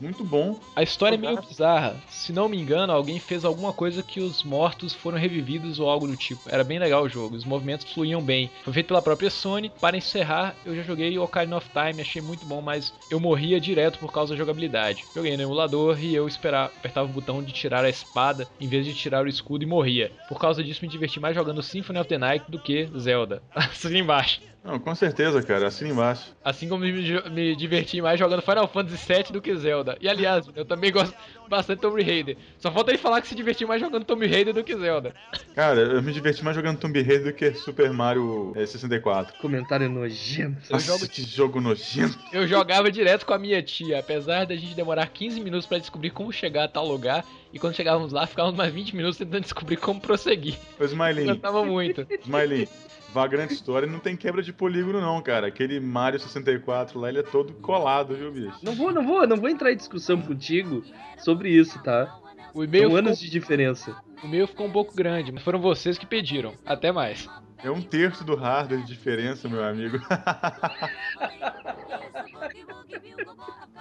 Muito 0.00 0.24
bom. 0.24 0.58
A 0.74 0.82
história 0.82 1.16
é 1.16 1.18
meio 1.18 1.40
bizarra. 1.40 1.96
Se 2.08 2.32
não 2.32 2.48
me 2.48 2.58
engano, 2.58 2.92
alguém 2.92 3.18
fez 3.18 3.44
alguma 3.44 3.72
coisa 3.72 4.02
que 4.02 4.20
os 4.20 4.42
mortos 4.42 4.92
foram 4.92 5.18
revividos 5.18 5.78
ou 5.78 5.88
algo 5.88 6.06
do 6.06 6.16
tipo. 6.16 6.42
Era 6.48 6.64
bem 6.64 6.78
legal 6.78 7.04
o 7.04 7.08
jogo, 7.08 7.36
os 7.36 7.44
movimentos 7.44 7.90
fluíam 7.92 8.22
bem. 8.22 8.50
Foi 8.62 8.72
feito 8.72 8.88
pela 8.88 9.02
própria 9.02 9.30
Sony. 9.30 9.70
Para 9.80 9.96
encerrar, 9.96 10.54
eu 10.64 10.74
já 10.74 10.82
joguei 10.82 11.18
Ocarina 11.18 11.56
of 11.56 11.68
Time, 11.70 12.00
achei 12.00 12.20
muito 12.20 12.46
bom, 12.46 12.60
mas 12.60 12.92
eu 13.10 13.20
morria 13.20 13.60
direto 13.60 13.98
por 13.98 14.12
causa 14.12 14.34
da 14.34 14.38
jogabilidade. 14.38 15.06
Joguei 15.14 15.36
no 15.36 15.42
emulador 15.42 15.98
e 16.02 16.14
eu 16.14 16.26
esperava, 16.26 16.72
apertava 16.76 17.08
o 17.08 17.12
botão 17.12 17.42
de 17.42 17.52
tirar 17.52 17.84
a 17.84 17.88
espada 17.88 18.48
em 18.60 18.68
vez 18.68 18.84
de 18.84 18.94
tirar 18.94 19.24
o 19.24 19.28
escudo 19.28 19.64
e 19.64 19.66
morria. 19.66 20.12
Por 20.28 20.38
causa 20.38 20.62
disso, 20.62 20.80
me 20.82 20.88
diverti 20.88 21.20
mais 21.20 21.34
jogando 21.34 21.62
Symphony 21.62 21.98
of 21.98 22.08
the 22.08 22.18
Night 22.18 22.44
do 22.48 22.58
que 22.58 22.88
Zelda. 22.98 23.42
Assim 23.54 23.98
embaixo. 23.98 24.40
Não, 24.64 24.78
com 24.78 24.94
certeza, 24.94 25.42
cara. 25.42 25.66
Assina 25.66 25.90
embaixo. 25.90 26.34
Assim 26.42 26.66
como 26.68 26.80
me, 26.82 26.90
me 27.30 27.54
diverti 27.54 28.00
mais 28.00 28.18
jogando 28.18 28.40
Final 28.40 28.66
Fantasy 28.66 29.06
VII 29.12 29.24
do 29.32 29.42
que 29.42 29.54
Zelda. 29.54 29.98
E 30.00 30.08
aliás, 30.08 30.46
eu 30.56 30.64
também 30.64 30.90
gosto 30.90 31.14
bastante 31.50 31.76
de 31.76 31.82
Tomb 31.82 32.02
Raider. 32.02 32.36
Só 32.58 32.72
falta 32.72 32.90
ele 32.90 32.96
falar 32.96 33.20
que 33.20 33.28
se 33.28 33.34
divertiu 33.34 33.68
mais 33.68 33.78
jogando 33.78 34.04
Tomb 34.06 34.26
Raider 34.26 34.54
do 34.54 34.64
que 34.64 34.74
Zelda. 34.74 35.14
Cara, 35.54 35.80
eu 35.80 36.02
me 36.02 36.10
diverti 36.14 36.42
mais 36.42 36.56
jogando 36.56 36.78
Tomb 36.78 36.98
Raider 37.02 37.24
do 37.24 37.32
que 37.34 37.52
Super 37.52 37.92
Mario 37.92 38.52
eh, 38.56 38.64
64. 38.64 39.36
Comentário 39.38 39.86
nojento. 39.90 40.56
Eu 40.70 40.72
Nossa, 40.72 40.86
jogo- 40.86 41.08
que 41.08 41.22
jogo 41.22 41.60
nojento. 41.60 42.18
Eu 42.32 42.48
jogava 42.48 42.90
direto 42.90 43.26
com 43.26 43.34
a 43.34 43.38
minha 43.38 43.62
tia, 43.62 43.98
apesar 43.98 44.46
da 44.46 44.56
gente 44.56 44.74
demorar 44.74 45.06
15 45.08 45.40
minutos 45.40 45.66
pra 45.66 45.76
descobrir 45.78 46.08
como 46.08 46.32
chegar 46.32 46.64
a 46.64 46.68
tal 46.68 46.88
lugar. 46.88 47.22
E 47.52 47.58
quando 47.58 47.74
chegávamos 47.76 48.12
lá, 48.12 48.26
ficávamos 48.26 48.56
mais 48.56 48.72
20 48.72 48.96
minutos 48.96 49.18
tentando 49.18 49.42
descobrir 49.42 49.76
como 49.76 50.00
prosseguir. 50.00 50.56
Ô, 50.80 50.84
Smiley, 50.84 51.26
Gostava 51.26 51.62
muito. 51.64 52.06
Smiley, 52.24 52.66
Vagrant 53.14 53.52
Story 53.52 53.86
não 53.86 54.00
tem 54.00 54.16
quebra 54.16 54.42
de 54.42 54.52
polígono, 54.52 55.00
não, 55.00 55.22
cara. 55.22 55.46
Aquele 55.46 55.78
Mario 55.78 56.18
64 56.18 56.98
lá, 56.98 57.08
ele 57.08 57.20
é 57.20 57.22
todo 57.22 57.54
colado, 57.54 58.16
viu, 58.16 58.32
bicho? 58.32 58.58
Não 58.60 58.74
vou, 58.74 58.92
não 58.92 59.06
vou, 59.06 59.24
não 59.24 59.36
vou 59.36 59.48
entrar 59.48 59.72
em 59.72 59.76
discussão 59.76 60.20
contigo 60.20 60.84
sobre 61.18 61.48
isso, 61.48 61.80
tá? 61.84 62.12
O 62.52 62.64
e-mail, 62.64 62.84
São 62.84 62.96
ficou, 62.96 63.06
anos 63.06 63.20
de 63.20 63.30
diferença. 63.30 63.96
o 64.20 64.26
e-mail 64.26 64.48
ficou 64.48 64.66
um 64.66 64.72
pouco 64.72 64.96
grande, 64.96 65.30
mas 65.30 65.44
foram 65.44 65.60
vocês 65.60 65.96
que 65.96 66.04
pediram. 66.04 66.54
Até 66.66 66.90
mais. 66.90 67.28
É 67.62 67.70
um 67.70 67.80
terço 67.80 68.24
do 68.24 68.34
hardware 68.34 68.80
de 68.82 68.88
diferença, 68.88 69.48
meu 69.48 69.62
amigo. 69.64 69.98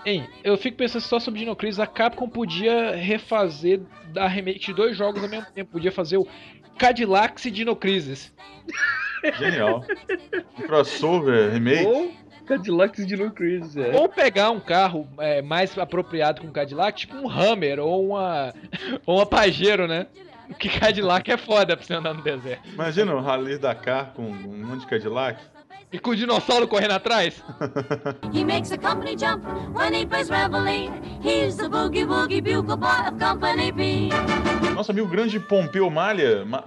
Hein, 0.05 0.27
eu 0.43 0.57
fico 0.57 0.75
pensando 0.75 1.01
só 1.01 1.17
sobre 1.17 1.39
Dino 1.39 1.55
Crisis, 1.55 1.79
a 1.79 1.87
Capcom 1.87 2.27
podia 2.27 2.93
refazer 2.93 3.79
da 4.11 4.27
remake 4.27 4.59
de 4.59 4.73
dois 4.73 4.97
jogos 4.97 5.23
ao 5.23 5.29
mesmo 5.29 5.49
tempo. 5.53 5.71
Podia 5.71 5.93
fazer 5.93 6.17
o 6.17 6.27
Cadillac 6.77 7.47
e 7.47 7.51
Dino 7.51 7.73
Crisis. 7.73 8.33
Genial. 9.37 9.85
Um 10.59 10.61
crossover, 10.63 11.51
remake. 11.51 11.85
Ou 11.85 12.11
Cadillacs 12.45 13.05
de 13.05 13.29
Crisis, 13.31 13.77
é. 13.77 13.95
Ou 13.95 14.09
pegar 14.09 14.51
um 14.51 14.59
carro 14.59 15.07
é, 15.17 15.41
mais 15.41 15.77
apropriado 15.77 16.41
com 16.41 16.51
Cadillac, 16.51 16.99
tipo 16.99 17.15
um 17.15 17.29
Hammer 17.29 17.79
ou 17.79 18.09
uma, 18.09 18.53
ou 19.05 19.17
uma 19.17 19.25
Pajero, 19.25 19.87
né? 19.87 20.07
Porque 20.47 20.67
Cadillac 20.67 21.31
é 21.31 21.37
foda 21.37 21.75
pra 21.75 21.85
você 21.85 21.93
andar 21.93 22.13
no 22.13 22.21
deserto. 22.21 22.67
Imagina 22.69 23.15
o 23.15 23.21
Rally 23.21 23.57
Dakar 23.57 24.13
com 24.13 24.23
um 24.23 24.65
monte 24.65 24.81
de 24.81 24.87
Cadillac. 24.87 25.41
E 25.93 25.99
com 25.99 26.09
o 26.09 26.15
dinossauro 26.15 26.67
correndo 26.67 26.91
atrás? 26.93 27.41
He 28.33 28.43
makes 28.43 28.71
a 28.71 28.77
company 28.79 29.15
jump 29.15 29.45
when 29.75 29.93
he 29.93 30.05
plays 30.07 30.27
reveille. 30.27 30.91
He's 31.23 31.55
the 31.55 31.69
boogie 31.69 32.03
woogie 32.05 32.41
bugle 32.41 32.75
boy 32.77 32.89
of 33.07 33.19
Company 33.19 33.71
B. 33.71 34.09
Nosso 34.73 34.91
amigo 34.91 35.07
grande 35.07 35.39
Pompeu 35.39 35.87
Maia. 35.91 36.43
Ma- 36.45 36.63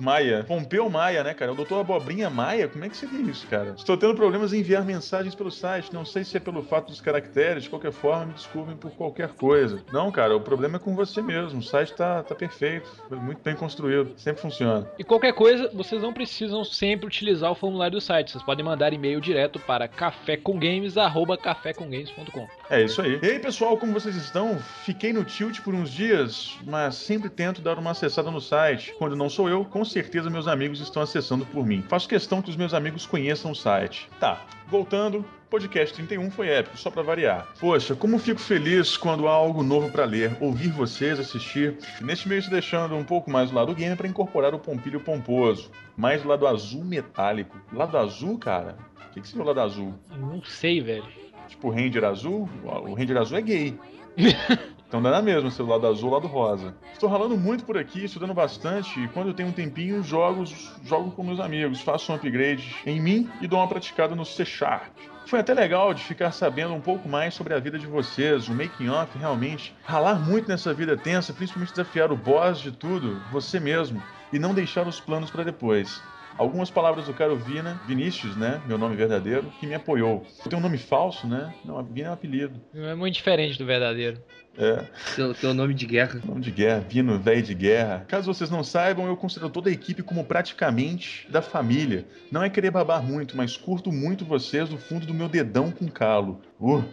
Maia. 0.00 0.42
Pompeu 0.46 0.90
Maia, 0.90 1.22
né, 1.22 1.32
cara? 1.34 1.52
O 1.52 1.54
doutor 1.54 1.80
Abobrinha 1.80 2.28
Maia? 2.28 2.66
Como 2.66 2.84
é 2.84 2.88
que 2.88 2.96
seria 2.96 3.20
isso, 3.20 3.46
cara? 3.46 3.74
Estou 3.78 3.96
tendo 3.96 4.14
problemas 4.16 4.52
em 4.52 4.58
enviar 4.58 4.84
mensagens 4.84 5.36
pelo 5.36 5.52
site. 5.52 5.94
Não 5.94 6.04
sei 6.04 6.24
se 6.24 6.36
é 6.36 6.40
pelo 6.40 6.60
fato 6.64 6.88
dos 6.88 7.00
caracteres. 7.00 7.62
De 7.62 7.70
qualquer 7.70 7.92
forma, 7.92 8.26
me 8.26 8.32
desculpem 8.34 8.76
por 8.76 8.90
qualquer 8.90 9.28
coisa. 9.28 9.80
Não, 9.92 10.10
cara, 10.10 10.36
o 10.36 10.40
problema 10.40 10.76
é 10.76 10.78
com 10.80 10.96
você 10.96 11.22
mesmo. 11.22 11.60
O 11.60 11.62
site 11.62 11.94
tá, 11.94 12.24
tá 12.24 12.34
perfeito. 12.34 12.90
Foi 13.08 13.18
muito 13.18 13.40
bem 13.40 13.54
construído. 13.54 14.12
Sempre 14.16 14.42
funciona. 14.42 14.90
E 14.98 15.04
qualquer 15.04 15.32
coisa, 15.32 15.70
vocês 15.72 16.02
não 16.02 16.12
precisam 16.12 16.64
sempre 16.64 17.06
utilizar 17.06 17.52
o 17.52 17.54
formulário 17.54 17.92
do 17.96 18.00
site. 18.00 18.32
Vocês 18.32 18.42
podem 18.42 18.63
mandar 18.64 18.92
e-mail 18.92 19.20
direto 19.20 19.60
para 19.60 19.86
cafécomgames.com. 19.86 22.48
É 22.70 22.82
isso 22.82 23.02
aí. 23.02 23.18
E 23.22 23.26
aí, 23.26 23.38
pessoal, 23.38 23.76
como 23.76 23.92
vocês 23.92 24.16
estão? 24.16 24.58
Fiquei 24.84 25.12
no 25.12 25.24
tilt 25.24 25.60
por 25.60 25.74
uns 25.74 25.90
dias, 25.90 26.56
mas 26.66 26.94
sempre 26.96 27.28
tento 27.28 27.60
dar 27.60 27.78
uma 27.78 27.90
acessada 27.90 28.30
no 28.30 28.40
site. 28.40 28.94
Quando 28.98 29.14
não 29.14 29.28
sou 29.28 29.48
eu, 29.48 29.64
com 29.64 29.84
certeza 29.84 30.30
meus 30.30 30.48
amigos 30.48 30.80
estão 30.80 31.02
acessando 31.02 31.44
por 31.46 31.66
mim. 31.66 31.84
Faço 31.88 32.08
questão 32.08 32.40
que 32.40 32.50
os 32.50 32.56
meus 32.56 32.72
amigos 32.72 33.06
conheçam 33.06 33.50
o 33.50 33.54
site. 33.54 34.08
Tá, 34.18 34.42
voltando. 34.66 35.24
Podcast 35.50 35.94
31 35.94 36.32
foi 36.32 36.48
épico, 36.48 36.76
só 36.76 36.90
pra 36.90 37.02
variar. 37.02 37.46
Poxa, 37.60 37.94
como 37.94 38.18
fico 38.18 38.40
feliz 38.40 38.96
quando 38.96 39.28
há 39.28 39.32
algo 39.32 39.62
novo 39.62 39.88
pra 39.88 40.04
ler, 40.04 40.36
ouvir 40.40 40.68
vocês, 40.70 41.20
assistir. 41.20 41.78
Neste 42.00 42.28
mês 42.28 42.48
deixando 42.48 42.96
um 42.96 43.04
pouco 43.04 43.30
mais 43.30 43.50
do 43.50 43.56
lado 43.56 43.72
game 43.72 43.94
pra 43.94 44.08
incorporar 44.08 44.52
o 44.52 44.58
Pompilho 44.58 44.98
Pomposo. 44.98 45.70
Mais 45.96 46.22
do 46.22 46.28
lado 46.28 46.48
azul 46.48 46.84
metálico. 46.84 47.56
Lado 47.72 47.96
azul, 47.96 48.36
cara? 48.36 48.76
O 49.10 49.12
que, 49.12 49.20
que 49.20 49.28
seria 49.28 49.44
o 49.44 49.46
lado 49.46 49.60
azul? 49.60 49.94
Não 50.18 50.42
sei, 50.42 50.80
velho. 50.80 51.23
Tipo, 51.48 51.68
o 51.68 51.70
Ranger 51.70 52.04
azul, 52.04 52.48
o 52.64 52.94
Ranger 52.94 53.16
azul 53.18 53.38
é 53.38 53.42
gay. 53.42 53.78
Então 54.94 55.02
dá 55.02 55.10
na 55.10 55.20
mesma, 55.20 55.50
seu 55.50 55.66
lado 55.66 55.88
azul 55.88 56.10
ou 56.10 56.14
lado 56.14 56.28
rosa. 56.28 56.72
Estou 56.92 57.08
ralando 57.08 57.36
muito 57.36 57.64
por 57.64 57.76
aqui, 57.76 58.04
estudando 58.04 58.32
bastante, 58.32 59.00
e 59.00 59.08
quando 59.08 59.26
eu 59.26 59.34
tenho 59.34 59.48
um 59.48 59.52
tempinho, 59.52 60.04
jogo, 60.04 60.44
jogo 60.84 61.10
com 61.10 61.24
meus 61.24 61.40
amigos, 61.40 61.80
faço 61.80 62.12
um 62.12 62.14
upgrade 62.14 62.76
em 62.86 63.00
mim 63.00 63.28
e 63.40 63.48
dou 63.48 63.58
uma 63.58 63.66
praticada 63.66 64.14
no 64.14 64.24
C 64.24 64.44
Sharp. 64.44 64.94
Foi 65.26 65.40
até 65.40 65.52
legal 65.52 65.92
de 65.92 66.04
ficar 66.04 66.30
sabendo 66.30 66.74
um 66.74 66.80
pouco 66.80 67.08
mais 67.08 67.34
sobre 67.34 67.54
a 67.54 67.58
vida 67.58 67.76
de 67.76 67.88
vocês, 67.88 68.46
o 68.46 68.54
making 68.54 68.88
off 68.88 69.18
realmente. 69.18 69.74
Ralar 69.82 70.14
muito 70.14 70.48
nessa 70.48 70.72
vida 70.72 70.96
tensa, 70.96 71.32
principalmente 71.32 71.70
desafiar 71.70 72.12
o 72.12 72.16
boss 72.16 72.60
de 72.60 72.70
tudo, 72.70 73.20
você 73.32 73.58
mesmo, 73.58 74.00
e 74.32 74.38
não 74.38 74.54
deixar 74.54 74.86
os 74.86 75.00
planos 75.00 75.28
para 75.28 75.42
depois. 75.42 76.00
Algumas 76.36 76.68
palavras 76.68 77.06
do 77.06 77.14
caro 77.14 77.36
Vina, 77.36 77.80
Vinícius, 77.86 78.36
né? 78.36 78.60
Meu 78.66 78.76
nome 78.76 78.96
verdadeiro, 78.96 79.52
que 79.60 79.66
me 79.66 79.74
apoiou. 79.74 80.26
Eu 80.44 80.50
tenho 80.50 80.58
um 80.58 80.62
nome 80.62 80.78
falso, 80.78 81.28
né? 81.28 81.54
Não, 81.64 81.82
Vina 81.84 82.08
é 82.08 82.10
um 82.10 82.14
apelido. 82.14 82.60
Não 82.72 82.88
é 82.88 82.94
muito 82.94 83.14
diferente 83.14 83.56
do 83.56 83.64
verdadeiro. 83.64 84.20
É. 84.58 84.84
Teu, 85.14 85.32
teu 85.32 85.54
nome 85.54 85.74
de 85.74 85.86
guerra. 85.86 86.20
Nome 86.24 86.40
de 86.40 86.50
guerra, 86.50 86.84
Vino, 86.88 87.18
velho 87.18 87.42
de 87.42 87.54
guerra. 87.54 88.04
Caso 88.08 88.32
vocês 88.32 88.50
não 88.50 88.64
saibam, 88.64 89.06
eu 89.06 89.16
considero 89.16 89.50
toda 89.50 89.70
a 89.70 89.72
equipe 89.72 90.02
como 90.02 90.24
praticamente 90.24 91.26
da 91.30 91.40
família. 91.40 92.04
Não 92.32 92.42
é 92.42 92.50
querer 92.50 92.70
babar 92.70 93.02
muito, 93.02 93.36
mas 93.36 93.56
curto 93.56 93.92
muito 93.92 94.24
vocês 94.24 94.68
do 94.68 94.76
fundo 94.76 95.06
do 95.06 95.14
meu 95.14 95.28
dedão 95.28 95.70
com 95.70 95.88
calo. 95.88 96.40
Uh. 96.60 96.84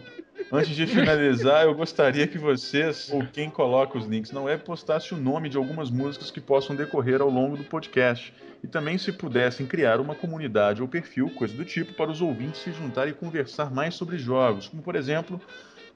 Antes 0.50 0.74
de 0.74 0.86
finalizar, 0.86 1.64
eu 1.64 1.74
gostaria 1.74 2.26
que 2.26 2.36
vocês, 2.36 3.10
ou 3.12 3.24
quem 3.26 3.48
coloca 3.48 3.96
os 3.96 4.06
links 4.06 4.32
na 4.32 4.40
web, 4.40 4.64
postasse 4.64 5.14
o 5.14 5.16
nome 5.16 5.48
de 5.48 5.56
algumas 5.56 5.90
músicas 5.90 6.30
que 6.30 6.40
possam 6.40 6.74
decorrer 6.74 7.20
ao 7.20 7.30
longo 7.30 7.56
do 7.56 7.64
podcast. 7.64 8.34
E 8.62 8.68
também 8.68 8.96
se 8.96 9.12
pudessem 9.12 9.66
criar 9.66 10.00
uma 10.00 10.14
comunidade 10.14 10.80
ou 10.80 10.88
perfil, 10.88 11.30
coisa 11.30 11.54
do 11.54 11.64
tipo, 11.64 11.94
para 11.94 12.10
os 12.10 12.20
ouvintes 12.20 12.62
se 12.62 12.72
juntarem 12.72 13.12
e 13.12 13.16
conversar 13.16 13.70
mais 13.70 13.94
sobre 13.94 14.18
jogos, 14.18 14.68
como 14.68 14.82
por 14.82 14.94
exemplo, 14.94 15.40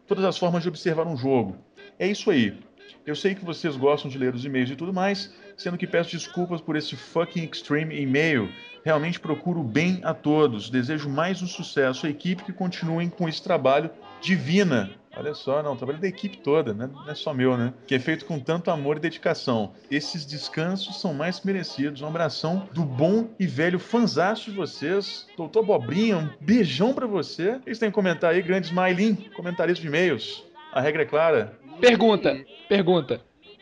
todas 0.07 0.25
as 0.25 0.37
formas 0.37 0.63
de 0.63 0.69
observar 0.69 1.07
um 1.07 1.17
jogo. 1.17 1.57
É 1.99 2.09
isso 2.09 2.31
aí. 2.31 2.59
Eu 3.07 3.15
sei 3.15 3.35
que 3.35 3.45
vocês 3.45 3.77
gostam 3.77 4.11
de 4.11 4.19
ler 4.19 4.35
os 4.35 4.45
e-mails 4.45 4.71
e 4.71 4.77
tudo 4.77 4.93
mais, 4.93 5.33
sendo 5.57 5.79
que 5.79 5.87
peço 5.87 6.11
desculpas 6.11 6.61
por 6.61 6.77
esse 6.77 6.97
fucking 6.97 7.45
extreme 7.45 8.01
e-mail. 8.01 8.49
Realmente 8.85 9.21
procuro 9.21 9.63
bem 9.63 10.01
a 10.03 10.13
todos. 10.13 10.69
Desejo 10.69 11.09
mais 11.09 11.43
um 11.43 11.47
sucesso 11.47 12.07
à 12.07 12.11
equipe 12.11 12.45
que 12.45 12.53
continuem 12.53 13.09
com 13.09 13.29
esse 13.29 13.43
trabalho 13.43 13.91
divina. 14.21 14.91
Olha 15.17 15.33
só, 15.35 15.63
não, 15.63 15.73
o 15.73 15.77
trabalho 15.77 15.99
da 15.99 16.07
equipe 16.07 16.37
toda, 16.39 16.75
né? 16.75 16.91
não 16.93 17.09
é 17.11 17.15
só 17.15 17.33
meu, 17.33 17.57
né? 17.57 17.73
Que 17.87 17.95
é 17.95 17.99
feito 17.99 18.27
com 18.27 18.39
tanto 18.39 18.71
amor 18.71 18.99
e 18.99 19.01
dedicação. 19.01 19.73
Esses 19.91 20.27
descansos 20.27 21.01
são 21.01 21.15
mais 21.15 21.41
merecidos. 21.43 22.03
Um 22.03 22.07
abração 22.09 22.69
do 22.73 22.85
bom 22.85 23.29
e 23.41 23.47
velho 23.47 23.79
fanzaço 23.79 24.51
de 24.51 24.57
vocês. 24.57 25.27
Doutor 25.37 25.65
Bobrinha, 25.65 26.19
um 26.19 26.29
beijão 26.41 26.93
pra 26.93 27.07
você. 27.07 27.59
Vocês 27.65 27.79
têm 27.79 27.89
que 27.89 27.95
comentar 27.95 28.33
aí, 28.33 28.43
grande 28.43 28.67
Smiley, 28.67 29.31
comentarista 29.35 29.81
de 29.81 29.89
e-mails. 29.89 30.45
A 30.73 30.81
regra 30.81 31.03
é 31.03 31.07
clara. 31.07 31.59
Pergunta, 31.81 32.39
pergunta. 32.69 33.21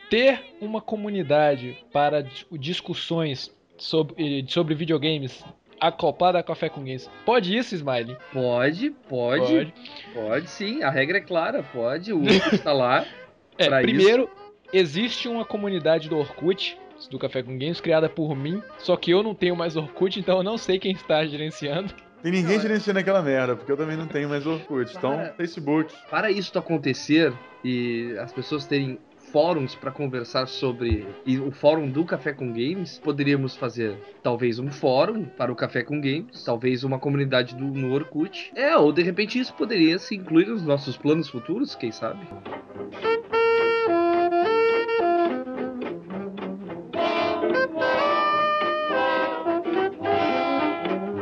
Ter 0.09 0.55
uma 0.61 0.81
comunidade 0.81 1.77
para 1.91 2.21
dis- 2.21 2.45
discussões 2.59 3.49
sobre, 3.77 4.45
sobre 4.49 4.75
videogames 4.75 5.43
acoplada 5.79 6.39
a 6.39 6.43
Café 6.43 6.69
com 6.69 6.81
Games. 6.81 7.09
Pode 7.25 7.55
isso, 7.55 7.75
Smiley? 7.75 8.17
Pode, 8.31 8.91
pode, 9.09 9.73
pode, 10.13 10.49
sim. 10.49 10.83
A 10.83 10.89
regra 10.89 11.17
é 11.17 11.21
clara, 11.21 11.63
pode. 11.63 12.13
O 12.13 12.21
Orkut 12.21 12.55
está 12.55 12.73
lá. 12.73 13.05
É, 13.57 13.69
primeiro, 13.69 14.29
existe 14.73 15.29
uma 15.29 15.45
comunidade 15.45 16.09
do 16.09 16.17
Orkut, 16.17 16.77
do 17.09 17.17
Café 17.17 17.41
com 17.41 17.57
Games, 17.57 17.79
criada 17.79 18.09
por 18.09 18.35
mim, 18.35 18.61
só 18.77 18.97
que 18.97 19.11
eu 19.11 19.23
não 19.23 19.33
tenho 19.33 19.55
mais 19.55 19.77
Orkut, 19.77 20.19
então 20.19 20.39
eu 20.39 20.43
não 20.43 20.57
sei 20.57 20.77
quem 20.77 20.91
está 20.91 21.25
gerenciando. 21.25 21.93
Tem 22.21 22.33
ninguém 22.33 22.59
gerenciando 22.59 22.99
aquela 22.99 23.21
merda, 23.21 23.55
porque 23.55 23.71
eu 23.71 23.77
também 23.77 23.95
não 23.95 24.07
tenho 24.07 24.27
mais 24.27 24.45
Orkut. 24.45 24.93
Então, 24.97 25.15
Cara. 25.15 25.33
Facebook. 25.37 25.93
Para 26.09 26.31
isso 26.31 26.57
acontecer 26.57 27.31
e 27.63 28.13
as 28.19 28.33
pessoas 28.33 28.65
terem 28.65 28.99
fóruns 29.35 29.75
para 29.75 29.91
conversar 29.91 30.47
sobre 30.47 31.05
e 31.25 31.37
o 31.37 31.51
fórum 31.51 31.89
do 31.91 32.05
Café 32.05 32.31
com 32.31 32.53
Games, 32.53 32.97
poderíamos 33.03 33.53
fazer 33.53 33.97
talvez 34.23 34.59
um 34.59 34.71
fórum 34.71 35.25
para 35.25 35.51
o 35.51 35.55
Café 35.57 35.83
com 35.83 35.99
Games, 35.99 36.41
talvez 36.45 36.85
uma 36.85 36.97
comunidade 36.97 37.53
do, 37.53 37.65
no 37.65 37.93
Orkut. 37.93 38.53
É, 38.55 38.77
ou 38.77 38.93
de 38.93 39.03
repente 39.03 39.37
isso 39.37 39.53
poderia 39.53 39.99
se 39.99 40.15
incluir 40.15 40.47
nos 40.47 40.63
nossos 40.63 40.95
planos 40.95 41.27
futuros, 41.27 41.75
quem 41.75 41.91
sabe? 41.91 42.25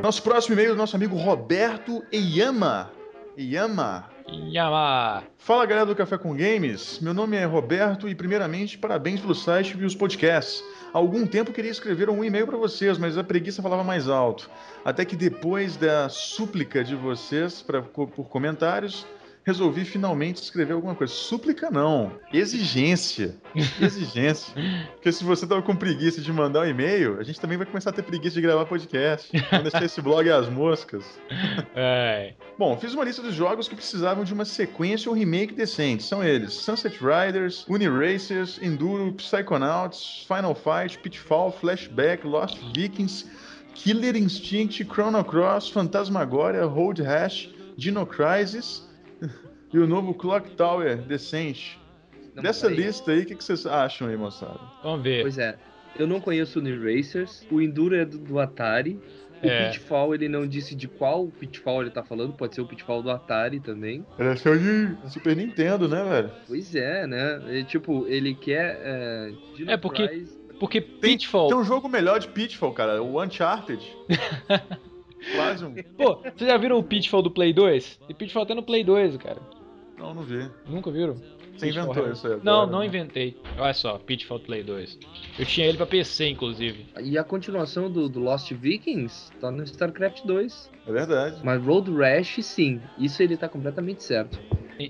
Nosso 0.04 0.22
próximo 0.22 0.54
e-mail 0.54 0.68
é 0.68 0.74
do 0.74 0.78
nosso 0.78 0.96
amigo 0.96 1.16
Roberto 1.16 2.04
Eyama. 2.12 2.92
Eyama. 3.36 4.13
Yama. 4.28 5.24
Fala 5.38 5.66
galera 5.66 5.86
do 5.86 5.96
Café 5.96 6.18
com 6.18 6.36
Games, 6.36 7.00
meu 7.02 7.14
nome 7.14 7.36
é 7.36 7.46
Roberto 7.46 8.08
e 8.08 8.16
primeiramente 8.16 8.78
parabéns 8.78 9.20
pelo 9.20 9.36
site 9.36 9.78
e 9.78 9.86
os 9.86 9.96
podcasts. 9.96 10.64
Há 10.94 10.98
algum 10.98 11.26
tempo 11.26 11.52
queria 11.52 11.72
escrever 11.72 12.10
um 12.10 12.24
e-mail 12.24 12.46
para 12.46 12.58
vocês, 12.58 12.98
mas 12.98 13.18
a 13.18 13.24
preguiça 13.24 13.62
falava 13.62 13.84
mais 13.84 14.08
alto. 14.08 14.50
Até 14.86 15.04
que 15.04 15.16
depois 15.16 15.76
da 15.76 16.08
súplica 16.08 16.84
de 16.84 16.96
vocês 16.96 17.62
pra, 17.62 17.82
por 17.82 18.30
comentários, 18.30 19.06
resolvi 19.46 19.84
finalmente 19.84 20.42
escrever 20.42 20.74
alguma 20.74 20.96
coisa. 20.96 21.14
Súplica 21.14 21.70
não, 21.70 22.14
exigência. 22.32 23.36
Exigência. 23.82 24.54
Porque 24.94 25.12
se 25.12 25.24
você 25.24 25.46
tava 25.46 25.62
com 25.62 25.76
preguiça 25.76 26.22
de 26.22 26.32
mandar 26.32 26.62
um 26.62 26.66
e-mail, 26.66 27.20
a 27.20 27.24
gente 27.24 27.40
também 27.40 27.58
vai 27.58 27.68
começar 27.68 27.90
a 27.90 27.94
ter 27.94 28.04
preguiça 28.04 28.36
de 28.36 28.42
gravar 28.42 28.66
podcast. 28.66 29.32
Vamos 29.52 29.64
deixar 29.72 29.84
esse 29.84 30.02
blog 30.02 30.30
às 30.30 30.50
moscas. 30.50 31.04
É. 31.76 32.34
Bom, 32.58 32.78
fiz 32.78 32.94
uma 32.94 33.04
lista 33.04 33.22
dos 33.22 33.34
jogos 33.34 33.68
que 33.68 33.76
precisavam 33.76 34.24
de 34.24 34.34
uma 34.34 34.46
sequência 34.46 35.10
ou 35.10 35.16
remake 35.16 35.54
decente. 35.54 36.04
São 36.04 36.24
eles: 36.24 36.54
Sunset 36.54 36.98
Riders, 37.00 37.66
Uniracers, 37.68 38.60
Enduro, 38.62 39.12
Psychonauts, 39.14 40.26
Final 40.28 40.56
Fight, 40.56 41.00
Pitfall, 41.00 41.52
Flashback, 41.52 42.26
Lost 42.26 42.60
Vikings, 42.74 43.26
Killer 43.76 44.16
Instinct, 44.16 44.86
Chrono 44.86 45.24
Cross, 45.24 45.70
Phantasmagoria, 45.72 46.66
Road 46.66 47.02
Rash, 47.02 47.50
Dino 47.76 48.06
Crisis 48.06 48.93
e 49.74 49.78
o 49.80 49.88
novo 49.88 50.14
Clock 50.14 50.52
Tower 50.52 50.98
decente. 50.98 51.80
Não, 52.36 52.42
Dessa 52.44 52.68
lista 52.68 53.12
aí, 53.12 53.22
o 53.22 53.26
que, 53.26 53.36
que 53.36 53.44
vocês 53.44 53.66
acham 53.66 54.08
aí, 54.08 54.18
moçada? 54.18 54.60
Vamos 54.84 55.04
ver. 55.04 55.22
Pois 55.22 55.38
é, 55.38 55.56
eu 55.98 56.08
não 56.08 56.20
conheço 56.20 56.60
o 56.60 56.62
New 56.62 56.82
Racers, 56.84 57.46
o 57.52 57.62
Enduro 57.62 57.96
é 57.96 58.06
do, 58.06 58.18
do 58.18 58.40
Atari. 58.40 59.00
O 59.42 59.46
É. 59.48 59.68
Pitfall, 59.72 60.16
ele 60.16 60.30
não 60.30 60.48
disse 60.48 60.74
de 60.74 60.88
qual 60.88 61.28
Pitfall 61.28 61.82
ele 61.82 61.92
tá 61.92 62.02
falando, 62.02 62.32
pode 62.32 62.56
ser 62.56 62.62
o 62.62 62.66
Pitfall 62.66 63.04
do 63.04 63.12
Atari 63.12 63.60
também. 63.60 64.06
Era 64.18 64.38
show 64.38 64.58
de 64.58 64.96
Super 65.12 65.36
Nintendo, 65.36 65.88
né, 65.90 66.02
velho? 66.02 66.32
Pois 66.48 66.74
é, 66.74 67.06
né? 67.06 67.42
E, 67.50 67.64
tipo, 67.66 68.08
ele 68.08 68.34
quer. 68.36 68.80
É, 68.82 69.32
Dino 69.56 69.72
É, 69.72 69.76
porque- 69.78 70.26
Porque 70.60 70.80
Tem, 70.80 71.18
Pitfall. 71.18 71.50
tem 71.50 71.58
um 71.58 71.64
jogo 71.66 71.90
melhor 71.90 72.20
de 72.22 72.30
Pitfall, 72.30 72.72
cara, 72.72 73.04
o 73.04 73.22
Uncharted. 73.22 73.82
Quase 75.36 75.66
um. 75.66 75.74
Pô, 75.98 76.16
vocês 76.22 76.50
já 76.50 76.58
viram 76.58 76.78
o 76.78 76.84
Pitfall 76.84 77.22
do 77.22 77.32
Play 77.32 77.54
2? 77.54 78.00
E 78.10 78.14
Pitfall 78.14 78.44
até 78.44 78.54
no 78.56 78.64
Play 78.64 78.84
2, 78.84 79.18
cara. 79.18 79.42
Não, 80.04 80.14
não 80.14 80.24
vi. 80.24 80.50
Nunca 80.68 80.92
viram? 80.92 81.16
Você 81.16 81.68
Pitfall 81.68 81.84
inventou 81.86 82.04
Hell. 82.06 82.14
isso 82.14 82.28
aí 82.28 82.40
Não, 82.44 82.54
agora, 82.54 82.72
não 82.72 82.80
né? 82.80 82.86
inventei. 82.88 83.38
Olha 83.58 83.74
só, 83.74 83.98
Pitfall 84.00 84.40
Play 84.40 84.64
2. 84.64 84.98
Eu 85.40 85.46
tinha 85.46 85.68
ele 85.68 85.78
pra 85.78 85.86
PC, 85.86 86.28
inclusive. 86.30 86.88
E 87.02 87.18
a 87.18 87.24
continuação 87.24 87.90
do, 87.92 88.10
do 88.10 88.20
Lost 88.20 88.52
Vikings 88.52 89.32
tá 89.40 89.52
no 89.52 89.64
StarCraft 89.64 90.26
2. 90.26 90.72
É 90.88 90.92
verdade. 90.92 91.40
Mas 91.44 91.64
Road 91.64 91.92
Rash, 91.96 92.38
sim. 92.44 92.82
Isso 92.98 93.22
ele 93.22 93.38
tá 93.38 93.48
completamente 93.48 94.04
certo. 94.04 94.40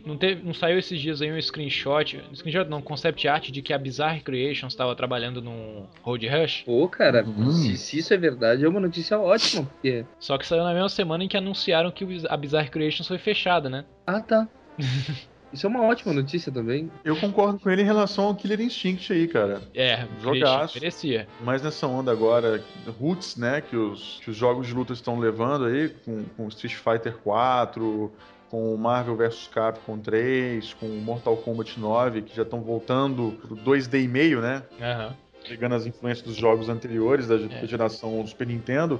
Não, 0.05 0.17
teve, 0.17 0.41
não 0.41 0.53
saiu 0.53 0.79
esses 0.79 0.99
dias 0.99 1.21
aí 1.21 1.31
um 1.31 1.39
screenshot, 1.41 2.23
um 2.31 2.33
screenshot 2.33 2.69
não, 2.69 2.81
concept 2.81 3.27
art 3.27 3.51
de 3.51 3.61
que 3.61 3.73
a 3.73 3.77
Bizarre 3.77 4.21
Creations 4.21 4.71
estava 4.71 4.95
trabalhando 4.95 5.41
num 5.41 5.85
Road 6.01 6.25
Rush, 6.25 6.63
Pô, 6.65 6.87
cara, 6.87 7.23
Hum. 7.27 7.51
se, 7.51 7.77
se 7.77 7.97
isso 7.99 8.13
é 8.13 8.17
verdade, 8.17 8.63
é 8.63 8.69
uma 8.69 8.79
notícia 8.79 9.19
ótima. 9.19 9.65
Porque... 9.65 10.05
só 10.17 10.37
que 10.37 10.47
saiu 10.47 10.63
na 10.63 10.73
mesma 10.73 10.87
semana 10.87 11.25
em 11.25 11.27
que 11.27 11.35
anunciaram 11.35 11.91
que 11.91 12.07
a 12.29 12.37
Bizarre 12.37 12.69
Creations 12.69 13.05
foi 13.09 13.17
fechada, 13.17 13.69
né? 13.69 13.83
Ah, 14.07 14.21
tá. 14.21 14.47
Isso 15.53 15.67
é 15.67 15.69
uma 15.69 15.83
ótima 15.83 16.11
notícia 16.13 16.51
também. 16.51 16.91
Eu 17.05 17.15
concordo 17.15 17.59
com 17.59 17.69
ele 17.69 17.83
em 17.83 17.85
relação 17.85 18.25
ao 18.25 18.33
Killer 18.35 18.59
Instinct 18.59 19.13
aí, 19.13 19.27
cara. 19.27 19.61
É, 19.75 20.07
Jogaço. 20.19 20.79
merecia. 20.79 21.27
Mas 21.43 21.61
nessa 21.61 21.85
onda 21.85 22.11
agora, 22.11 22.63
Roots, 22.99 23.35
né, 23.37 23.61
que 23.61 23.75
os, 23.77 24.19
que 24.23 24.31
os 24.31 24.35
jogos 24.35 24.65
de 24.65 24.73
luta 24.73 24.93
estão 24.93 25.19
levando 25.19 25.65
aí, 25.65 25.89
com, 26.03 26.23
com 26.35 26.47
Street 26.47 26.73
Fighter 26.73 27.15
4, 27.17 28.11
com 28.49 28.75
Marvel 28.77 29.15
vs 29.15 29.47
Capcom 29.53 29.99
3, 29.99 30.73
com 30.73 30.87
Mortal 30.87 31.37
Kombat 31.37 31.79
9, 31.79 32.23
que 32.23 32.35
já 32.35 32.41
estão 32.41 32.61
voltando 32.61 33.37
pro 33.39 33.55
2D 33.55 34.03
e 34.03 34.07
meio, 34.07 34.41
né? 34.41 34.63
Aham. 34.81 35.15
Pegando 35.47 35.75
as 35.75 35.85
influências 35.85 36.25
dos 36.25 36.35
jogos 36.35 36.67
anteriores 36.67 37.27
da, 37.27 37.37
da 37.37 37.45
É. 37.57 37.67
geração 37.67 38.23
do 38.23 38.27
Super 38.27 38.47
Nintendo. 38.47 38.99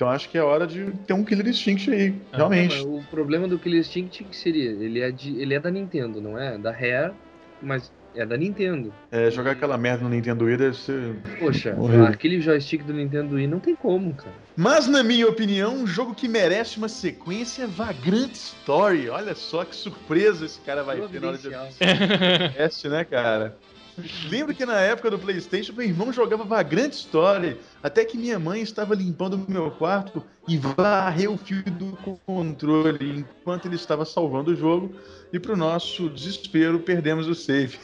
Então 0.00 0.08
acho 0.08 0.30
que 0.30 0.38
é 0.38 0.42
hora 0.42 0.66
de 0.66 0.92
ter 1.06 1.12
um 1.12 1.22
Killer 1.22 1.46
Instinct 1.46 1.90
aí, 1.90 2.14
Ah, 2.32 2.38
realmente. 2.38 2.74
Mas 2.74 2.86
o 2.86 3.02
problema 3.10 3.46
do 3.46 3.58
Killer 3.58 3.80
Instinct 3.80 4.34
seria, 4.34 4.70
ele 4.70 4.98
é, 4.98 5.10
de, 5.10 5.38
ele 5.38 5.52
é 5.52 5.60
da 5.60 5.70
Nintendo, 5.70 6.22
não 6.22 6.38
é? 6.38 6.56
Da 6.56 6.72
Rare, 6.72 7.12
mas 7.60 7.92
é 8.14 8.24
da 8.24 8.34
Nintendo. 8.34 8.94
É, 9.12 9.30
jogar 9.30 9.50
aquela 9.50 9.76
merda 9.76 10.02
no 10.02 10.08
Nintendo 10.08 10.46
Wii 10.46 10.56
deve 10.56 10.76
ser 10.78 11.16
Poxa, 11.38 11.76
Horrível. 11.78 12.06
aquele 12.06 12.40
joystick 12.40 12.82
do 12.82 12.94
Nintendo 12.94 13.34
Wii 13.34 13.46
não 13.46 13.60
tem 13.60 13.76
como, 13.76 14.14
cara. 14.14 14.32
Mas, 14.56 14.86
na 14.86 15.02
minha 15.02 15.28
opinião, 15.28 15.74
um 15.74 15.86
jogo 15.86 16.14
que 16.14 16.26
merece 16.26 16.78
uma 16.78 16.88
sequência 16.88 17.64
é 17.64 17.66
Vagrant 17.66 18.32
Story. 18.32 19.10
Olha 19.10 19.34
só 19.34 19.66
que 19.66 19.76
surpresa 19.76 20.46
esse 20.46 20.60
cara 20.60 20.82
vai 20.82 20.98
ter 21.08 21.20
na 21.20 21.28
hora 21.28 21.36
de 21.36 21.50
teste, 22.56 22.88
né, 22.88 23.04
cara? 23.04 23.54
Lembro 24.28 24.54
que 24.54 24.64
na 24.66 24.80
época 24.80 25.10
do 25.10 25.18
PlayStation, 25.18 25.72
meu 25.72 25.86
irmão 25.86 26.12
jogava 26.12 26.44
Vagrant 26.44 26.92
Story. 26.92 27.56
Até 27.82 28.04
que 28.04 28.18
minha 28.18 28.38
mãe 28.38 28.60
estava 28.60 28.94
limpando 28.94 29.34
o 29.34 29.50
meu 29.50 29.70
quarto 29.70 30.22
e 30.46 30.58
varreu 30.58 31.34
o 31.34 31.38
fio 31.38 31.62
do 31.64 31.96
controle 32.26 33.20
enquanto 33.20 33.66
ele 33.66 33.76
estava 33.76 34.04
salvando 34.04 34.52
o 34.52 34.56
jogo. 34.56 34.94
E, 35.32 35.38
pro 35.38 35.56
nosso 35.56 36.08
desespero, 36.08 36.80
perdemos 36.80 37.26
o 37.28 37.34
save. 37.34 37.78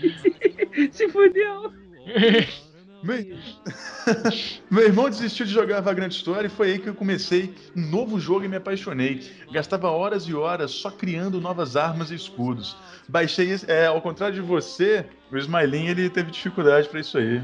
Se 0.90 1.08
fudeu. 1.08 1.72
Meu... 3.04 3.16
Meu 4.70 4.82
irmão 4.84 5.08
desistiu 5.10 5.44
de 5.46 5.52
jogar 5.52 5.80
Vagrant 5.80 6.12
Story 6.12 6.46
e 6.46 6.50
foi 6.50 6.72
aí 6.72 6.78
que 6.78 6.88
eu 6.88 6.94
comecei 6.94 7.54
um 7.76 7.82
novo 7.90 8.18
jogo 8.18 8.44
e 8.44 8.48
me 8.48 8.56
apaixonei. 8.56 9.20
Gastava 9.52 9.90
horas 9.90 10.24
e 10.24 10.34
horas 10.34 10.70
só 10.70 10.90
criando 10.90 11.40
novas 11.40 11.76
armas 11.76 12.10
e 12.10 12.14
escudos. 12.14 12.76
Baixei, 13.08 13.50
esse- 13.50 13.70
é, 13.70 13.86
ao 13.86 14.00
contrário 14.00 14.34
de 14.34 14.40
você, 14.40 15.04
o 15.30 15.36
Smiling 15.36 15.86
ele 15.88 16.08
teve 16.10 16.30
dificuldade 16.30 16.88
pra 16.88 17.00
isso 17.00 17.18
aí. 17.18 17.42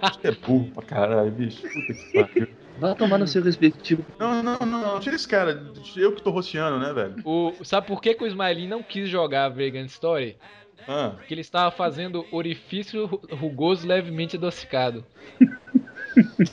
Acho 0.00 0.18
que 0.20 0.26
é 0.28 0.32
burro 0.32 0.70
pra 0.72 0.82
caralho, 0.84 1.30
bicho. 1.32 1.60
Puta 1.62 1.94
que 1.94 2.12
pariu. 2.12 2.48
Vai 2.78 2.94
tomar 2.94 3.18
no 3.18 3.26
seu 3.26 3.42
respectivo. 3.42 4.06
Não, 4.20 4.40
não, 4.40 4.56
não, 4.60 4.66
não, 4.80 5.00
tira 5.00 5.16
esse 5.16 5.26
cara. 5.26 5.64
Eu 5.96 6.12
que 6.12 6.22
tô 6.22 6.30
roteando, 6.30 6.78
né, 6.78 6.92
velho? 6.92 7.16
O, 7.24 7.52
sabe 7.64 7.88
por 7.88 8.00
que, 8.00 8.14
que 8.14 8.22
o 8.22 8.26
Smiley 8.28 8.68
não 8.68 8.84
quis 8.84 9.08
jogar 9.08 9.48
Vegan 9.48 9.86
Story? 9.86 10.36
Ah, 10.88 11.12
Porque 11.16 11.34
ele 11.34 11.42
estava 11.42 11.70
fazendo 11.70 12.24
orifício 12.32 13.04
ru- 13.06 13.20
rugoso 13.30 13.86
levemente 13.86 14.36
adocicado. 14.36 15.04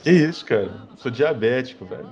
que 0.04 0.12
isso, 0.12 0.46
cara? 0.46 0.72
Sou 0.98 1.10
diabético, 1.10 1.86
velho. 1.86 2.12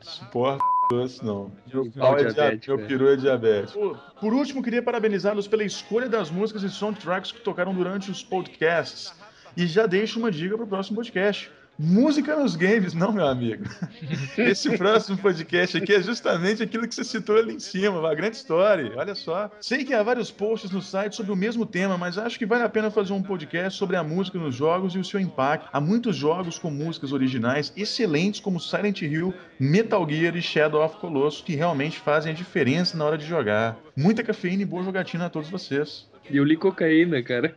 Suporto 0.00 0.62
doce, 0.90 1.24
não. 1.24 1.50
Meu 1.72 1.90
pau 1.92 2.18
é 2.18 2.24
diabético, 2.24 2.34
diabético, 2.34 2.76
meu 2.76 2.84
é. 2.84 2.88
peru 2.88 3.08
é 3.08 3.16
diabético. 3.16 3.98
Por 4.20 4.34
último, 4.34 4.62
queria 4.62 4.82
parabenizá-los 4.82 5.48
pela 5.48 5.64
escolha 5.64 6.08
das 6.08 6.30
músicas 6.30 6.62
e 6.64 6.68
soundtracks 6.70 7.32
que 7.32 7.40
tocaram 7.40 7.74
durante 7.74 8.10
os 8.10 8.22
podcasts. 8.22 9.14
E 9.56 9.66
já 9.66 9.86
deixo 9.86 10.18
uma 10.18 10.30
dica 10.30 10.56
pro 10.56 10.66
próximo 10.66 10.96
podcast. 10.96 11.50
Música 11.78 12.36
nos 12.36 12.54
games, 12.54 12.92
não, 12.92 13.12
meu 13.12 13.26
amigo. 13.26 13.64
Esse 14.36 14.76
próximo 14.76 15.16
podcast 15.16 15.78
aqui 15.78 15.94
é 15.94 16.02
justamente 16.02 16.62
aquilo 16.62 16.86
que 16.86 16.94
você 16.94 17.02
citou 17.02 17.38
ali 17.38 17.54
em 17.54 17.58
cima, 17.58 17.98
uma 17.98 18.14
grande 18.14 18.36
história. 18.36 18.92
Olha 18.94 19.14
só. 19.14 19.50
Sei 19.58 19.82
que 19.82 19.94
há 19.94 20.02
vários 20.02 20.30
posts 20.30 20.70
no 20.70 20.82
site 20.82 21.16
sobre 21.16 21.32
o 21.32 21.36
mesmo 21.36 21.64
tema, 21.64 21.96
mas 21.96 22.18
acho 22.18 22.38
que 22.38 22.44
vale 22.44 22.62
a 22.62 22.68
pena 22.68 22.90
fazer 22.90 23.14
um 23.14 23.22
podcast 23.22 23.78
sobre 23.78 23.96
a 23.96 24.04
música 24.04 24.38
nos 24.38 24.54
jogos 24.54 24.94
e 24.94 24.98
o 24.98 25.04
seu 25.04 25.18
impacto. 25.18 25.68
Há 25.72 25.80
muitos 25.80 26.14
jogos 26.14 26.58
com 26.58 26.70
músicas 26.70 27.10
originais 27.10 27.72
excelentes, 27.74 28.38
como 28.38 28.60
Silent 28.60 29.00
Hill, 29.00 29.32
Metal 29.58 30.06
Gear 30.08 30.36
e 30.36 30.42
Shadow 30.42 30.84
of 30.84 30.98
Colossus, 30.98 31.40
que 31.40 31.56
realmente 31.56 31.98
fazem 31.98 32.32
a 32.32 32.34
diferença 32.34 32.98
na 32.98 33.06
hora 33.06 33.16
de 33.16 33.24
jogar. 33.24 33.78
Muita 33.96 34.22
cafeína 34.22 34.62
e 34.62 34.66
boa 34.66 34.84
jogatina 34.84 35.26
a 35.26 35.30
todos 35.30 35.48
vocês. 35.48 36.06
E 36.30 36.36
eu 36.36 36.44
li 36.44 36.56
cocaína, 36.56 37.22
cara. 37.22 37.56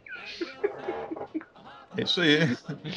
É 1.97 2.03
isso 2.03 2.21
aí. 2.21 2.39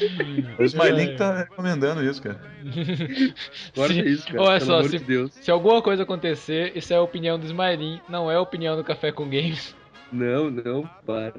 O 0.59 0.65
Smiley 0.65 1.17
tá 1.17 1.39
recomendando 1.39 2.03
isso, 2.05 2.23
cara. 2.23 2.41
Guarda 3.75 3.95
Se- 3.95 4.01
isso, 4.09 4.27
cara. 4.27 4.43
Olha 4.43 4.59
pelo 4.59 4.67
só, 4.71 4.79
amor 4.79 4.91
se, 4.91 4.99
de 4.99 5.05
Deus. 5.05 5.33
se 5.35 5.51
alguma 5.51 5.81
coisa 5.83 6.03
acontecer, 6.03 6.73
isso 6.77 6.93
é 6.93 6.97
a 6.97 7.03
opinião 7.03 7.39
do 7.39 7.47
Smiling, 7.47 8.01
não 8.09 8.31
é 8.31 8.35
a 8.37 8.41
opinião 8.41 8.77
do 8.77 8.85
Café 8.85 9.13
com 9.13 9.25
Games. 9.25 9.75
Não, 10.13 10.51
não, 10.51 10.89
para. 11.07 11.35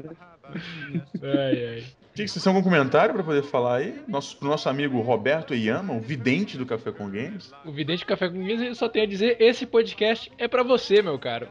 Ai, 0.54 1.66
ai. 1.68 1.84
Tinha 2.14 2.26
que 2.26 2.32
vocês 2.32 2.44
têm 2.44 2.52
algum 2.54 2.64
comentário 2.64 3.14
pra 3.14 3.24
poder 3.24 3.44
falar 3.44 3.78
aí? 3.78 4.02
Nosso, 4.08 4.36
pro 4.38 4.48
nosso 4.50 4.68
amigo 4.68 5.00
Roberto 5.00 5.54
Eyama, 5.54 5.94
o 5.94 6.02
vidente 6.02 6.58
do 6.58 6.66
Café 6.66 6.92
com 6.92 7.10
Games. 7.10 7.52
O 7.64 7.72
Vidente 7.72 8.06
Café 8.06 8.28
com 8.28 8.36
Games 8.40 8.62
ele 8.62 8.76
só 8.76 8.90
tem 8.90 9.04
a 9.04 9.06
dizer: 9.08 9.38
esse 9.40 9.66
podcast 9.66 10.32
é 10.38 10.48
pra 10.48 10.62
você, 10.64 11.02
meu 11.02 11.18
caro. 11.18 11.48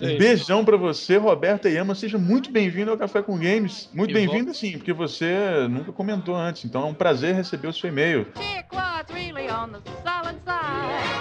Um 0.00 0.16
beijão 0.16 0.64
pra 0.64 0.76
você, 0.76 1.16
Roberto 1.18 1.66
Eyama. 1.66 1.94
Seja 1.94 2.16
muito 2.16 2.50
bem-vindo 2.50 2.90
ao 2.90 2.96
Café 2.96 3.22
com 3.22 3.38
Games. 3.38 3.90
Muito 3.92 4.14
bem-vindo, 4.14 4.54
sim, 4.54 4.72
porque 4.72 4.92
você 4.92 5.68
nunca 5.68 5.92
comentou 5.92 6.34
antes. 6.34 6.64
Então 6.64 6.82
é 6.82 6.86
um 6.86 6.94
prazer 6.94 7.34
receber 7.34 7.68
o 7.68 7.72
seu 7.72 7.90
e-mail. 7.90 8.26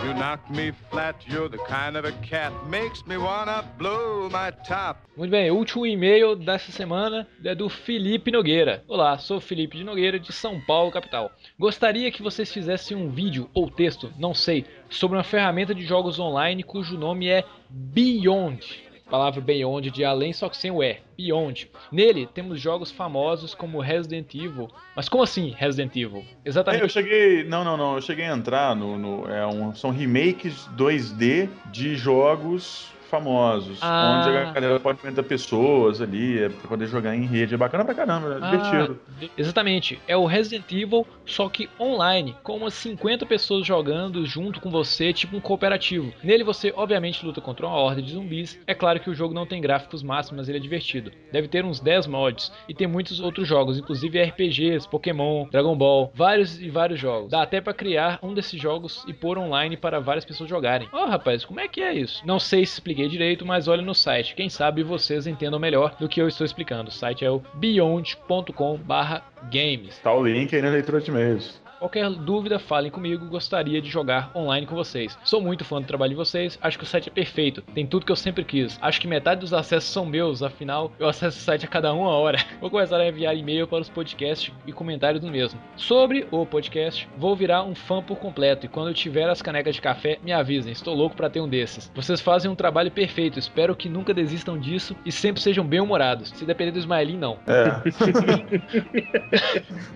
You 0.06 0.14
knock 0.14 0.50
me 0.50 0.72
flat, 0.90 1.16
you're 1.30 1.50
the 1.50 1.58
kind 1.66 1.98
of 1.98 2.08
a 2.08 2.12
cat 2.26 2.54
makes 2.70 3.04
me 3.04 3.18
wanna 3.18 3.62
blow 3.78 4.30
my 4.30 4.52
top. 4.66 5.00
Muito 5.16 5.32
bem, 5.32 5.52
o 5.52 5.56
último 5.56 5.86
e-mail 5.86 6.36
dessa 6.36 6.72
semana 6.72 7.28
é 7.44 7.54
do 7.54 7.68
Felipe 7.68 8.32
Nogueira. 8.32 8.84
Olá, 8.88 9.18
sou 9.18 9.42
Felipe 9.42 9.78
de 9.78 9.84
Nogueira, 9.84 10.18
de 10.18 10.32
São 10.32 10.60
Paulo, 10.62 10.92
capital. 10.92 11.30
Gostaria 11.60 12.10
que 12.12 12.24
vocês 12.24 12.52
fizessem 12.52 12.96
um 12.96 13.10
vídeo 13.10 13.50
ou 13.54 13.70
texto, 13.70 14.12
não 14.18 14.34
sei, 14.34 14.66
sobre 14.90 15.18
uma 15.18 15.24
ferramenta 15.24 15.74
de 15.76 15.84
jogos 15.86 16.20
online 16.20 16.64
cujo 16.64 16.98
nome 16.98 17.28
é 17.28 17.44
Beyond. 17.70 18.90
Palavra 19.10 19.42
Beyond 19.42 19.90
de 19.90 20.06
além, 20.06 20.32
só 20.34 20.48
que 20.50 20.56
sem 20.56 20.70
o 20.70 20.84
E. 20.84 20.98
Beyond. 21.18 21.68
Nele 21.92 22.28
temos 22.28 22.62
jogos 22.62 22.92
famosos 22.92 23.56
como 23.56 23.80
Resident 23.80 24.36
Evil. 24.36 24.70
Mas 24.96 25.10
como 25.10 25.24
assim 25.24 25.50
Resident 25.58 25.96
Evil? 25.96 26.20
É, 26.46 26.50
Exatamente. 26.50 26.84
eu 26.84 26.90
cheguei. 26.90 27.44
Não, 27.44 27.64
não, 27.64 27.76
não. 27.76 27.96
Eu 27.96 28.02
cheguei 28.04 28.26
a 28.26 28.34
entrar 28.36 28.76
no. 28.76 28.98
no- 29.00 29.28
é 29.28 29.48
um, 29.48 29.74
são 29.74 29.90
remakes 29.90 30.70
2D 30.78 31.50
de 31.72 31.96
jogos 31.96 32.92
famosos. 33.10 33.80
Ah. 33.82 34.24
Onde 34.26 34.38
a 34.38 34.52
galera 34.52 34.80
pode 34.80 35.00
50 35.00 35.24
pessoas 35.24 36.02
ali, 36.02 36.40
é, 36.44 36.50
pra 36.50 36.68
poder 36.70 36.88
jogar 36.88 37.16
em 37.16 37.26
rede. 37.26 37.54
É 37.54 37.58
bacana 37.58 37.84
pra 37.86 37.94
caramba, 37.94 38.34
é 38.36 38.38
Ah, 38.42 38.56
divertido. 38.56 39.00
exatamente. 39.38 40.00
É 40.08 40.16
o 40.16 40.26
Resident 40.26 40.72
Evil, 40.72 41.06
só 41.26 41.50
que 41.50 41.70
online, 41.80 42.36
com 42.44 42.58
umas 42.58 42.74
50 42.74 43.26
pessoas 43.26 43.66
jogando 43.66 44.26
junto 44.26 44.60
com 44.60 44.70
você, 44.70 45.12
tipo 45.14 45.36
um 45.38 45.40
cooperativo. 45.42 46.14
Nele 46.24 46.44
você, 46.44 46.74
obviamente, 46.76 47.26
luta 47.26 47.42
contra 47.42 47.66
uma 47.66 47.76
horda 47.76 48.02
de 48.02 48.12
zumbis. 48.12 48.60
É 48.68 48.74
claro 48.74 49.00
que 49.00 49.10
o 49.10 49.16
jogo 49.16 49.34
não 49.34 49.46
tem 49.46 49.62
gráficos 49.62 50.04
máximos, 50.04 50.38
mas 50.42 50.50
ele 50.50 50.58
é 50.58 50.62
divertido. 50.62 51.12
Deve 51.32 51.48
ter 51.48 51.66
uns 51.66 51.80
10 51.80 52.08
mods. 52.08 52.52
E 52.68 52.74
tem 52.74 52.88
muitos 52.88 53.20
outros 53.20 53.48
jogos, 53.48 53.78
inclusive 53.78 54.22
RPGs, 54.22 54.88
Pokémon, 54.90 55.48
Dragon 55.52 55.76
Ball, 55.76 56.12
vários 56.14 56.62
e 56.62 56.70
vários 56.70 57.00
jogos. 57.00 57.32
Dá 57.32 57.42
até 57.42 57.60
pra 57.62 57.74
criar 57.74 58.20
um 58.22 58.34
desses 58.34 58.60
jogos 58.62 59.04
e 59.08 59.14
pôr 59.14 59.38
online 59.38 59.78
para 59.78 60.00
várias 60.00 60.26
pessoas 60.26 60.50
jogarem. 60.50 60.88
Ó, 60.92 61.06
rapaz, 61.06 61.44
como 61.46 61.60
é 61.60 61.68
que 61.68 61.82
é 61.82 61.94
isso? 61.94 62.22
Não 62.26 62.40
sei 62.40 62.66
se 62.66 62.82
expliquei 63.00 63.08
direito, 63.08 63.46
mas 63.46 63.68
olhe 63.68 63.82
no 63.82 63.96
site. 63.96 64.36
Quem 64.36 64.50
sabe 64.50 64.84
vocês 64.84 65.26
entendam 65.26 65.58
melhor 65.60 65.96
do 66.00 66.10
que 66.10 66.22
eu 66.22 66.28
estou 66.28 66.46
explicando. 66.46 66.90
O 66.90 66.92
site 66.92 67.24
é 67.24 67.32
o 67.32 67.42
beyond.com/games. 67.54 70.00
Tá 70.00 70.14
o 70.14 70.26
link 70.26 70.54
aí 70.56 70.62
na 70.62 70.70
leitura 70.70 71.00
de 71.00 71.10
e-mails. 71.10 71.62
Qualquer 71.80 72.10
dúvida, 72.10 72.60
falem 72.60 72.92
comigo, 72.92 73.26
gostaria 73.28 73.82
de 73.82 73.90
jogar 73.90 74.32
online 74.36 74.68
com 74.68 74.76
vocês. 74.76 75.18
Sou 75.24 75.42
muito 75.42 75.64
fã 75.64 75.80
do 75.80 75.88
trabalho 75.88 76.10
de 76.10 76.16
vocês, 76.18 76.60
acho 76.62 76.78
que 76.78 76.84
o 76.84 76.88
site 76.88 77.08
é 77.08 77.12
perfeito, 77.12 77.62
tem 77.74 77.88
tudo 77.88 78.06
que 78.06 78.12
eu 78.12 78.18
sempre 78.18 78.44
quis. 78.44 78.78
Acho 78.82 79.00
que 79.00 79.08
metade 79.08 79.40
dos 79.40 79.54
acessos 79.54 79.90
são 79.90 80.06
meus, 80.06 80.44
afinal 80.44 80.92
eu 81.00 81.08
acesso 81.08 81.38
o 81.38 81.42
site 81.42 81.64
a 81.64 81.70
cada 81.70 81.94
uma 81.94 82.10
hora. 82.10 82.38
Vou 82.60 82.70
começar 82.70 83.00
a 83.00 83.08
enviar 83.08 83.34
e-mail 83.38 83.66
para 83.66 83.80
os 83.80 83.88
podcasts 83.88 84.54
e 84.68 84.74
comentários 84.74 85.22
do 85.22 85.32
mesmo. 85.32 85.58
Sobre 85.78 86.28
o 86.32 86.46
podcast, 86.46 87.08
vou 87.18 87.34
virar 87.34 87.64
um 87.64 87.74
fã 87.74 88.02
por 88.04 88.18
completo 88.18 88.66
e 88.66 88.70
quando 88.70 88.90
eu 88.90 88.94
tiver 88.94 89.30
as 89.30 89.42
canecas 89.42 89.76
de 89.76 89.82
café, 89.82 90.20
me 90.22 90.34
avisem, 90.34 90.74
estou 90.74 90.94
louco 90.94 91.16
para 91.16 91.30
ter 91.30 91.40
um 91.40 91.48
desses. 91.48 91.90
Vocês 91.96 92.20
fazem 92.20 92.52
um 92.52 92.56
trabalho 92.56 92.92
perfeito, 92.92 93.40
espero 93.40 93.74
que 93.74 93.88
nunca 93.88 94.14
desistam 94.14 94.60
disso 94.60 94.94
e 95.06 95.12
sempre 95.12 95.42
sejam 95.42 95.66
bem-humorados. 95.66 96.30
Se 96.36 96.44
depender 96.44 96.72
do 96.72 96.80
Smiley, 96.80 97.16
não. 97.16 97.38
É. 97.48 97.70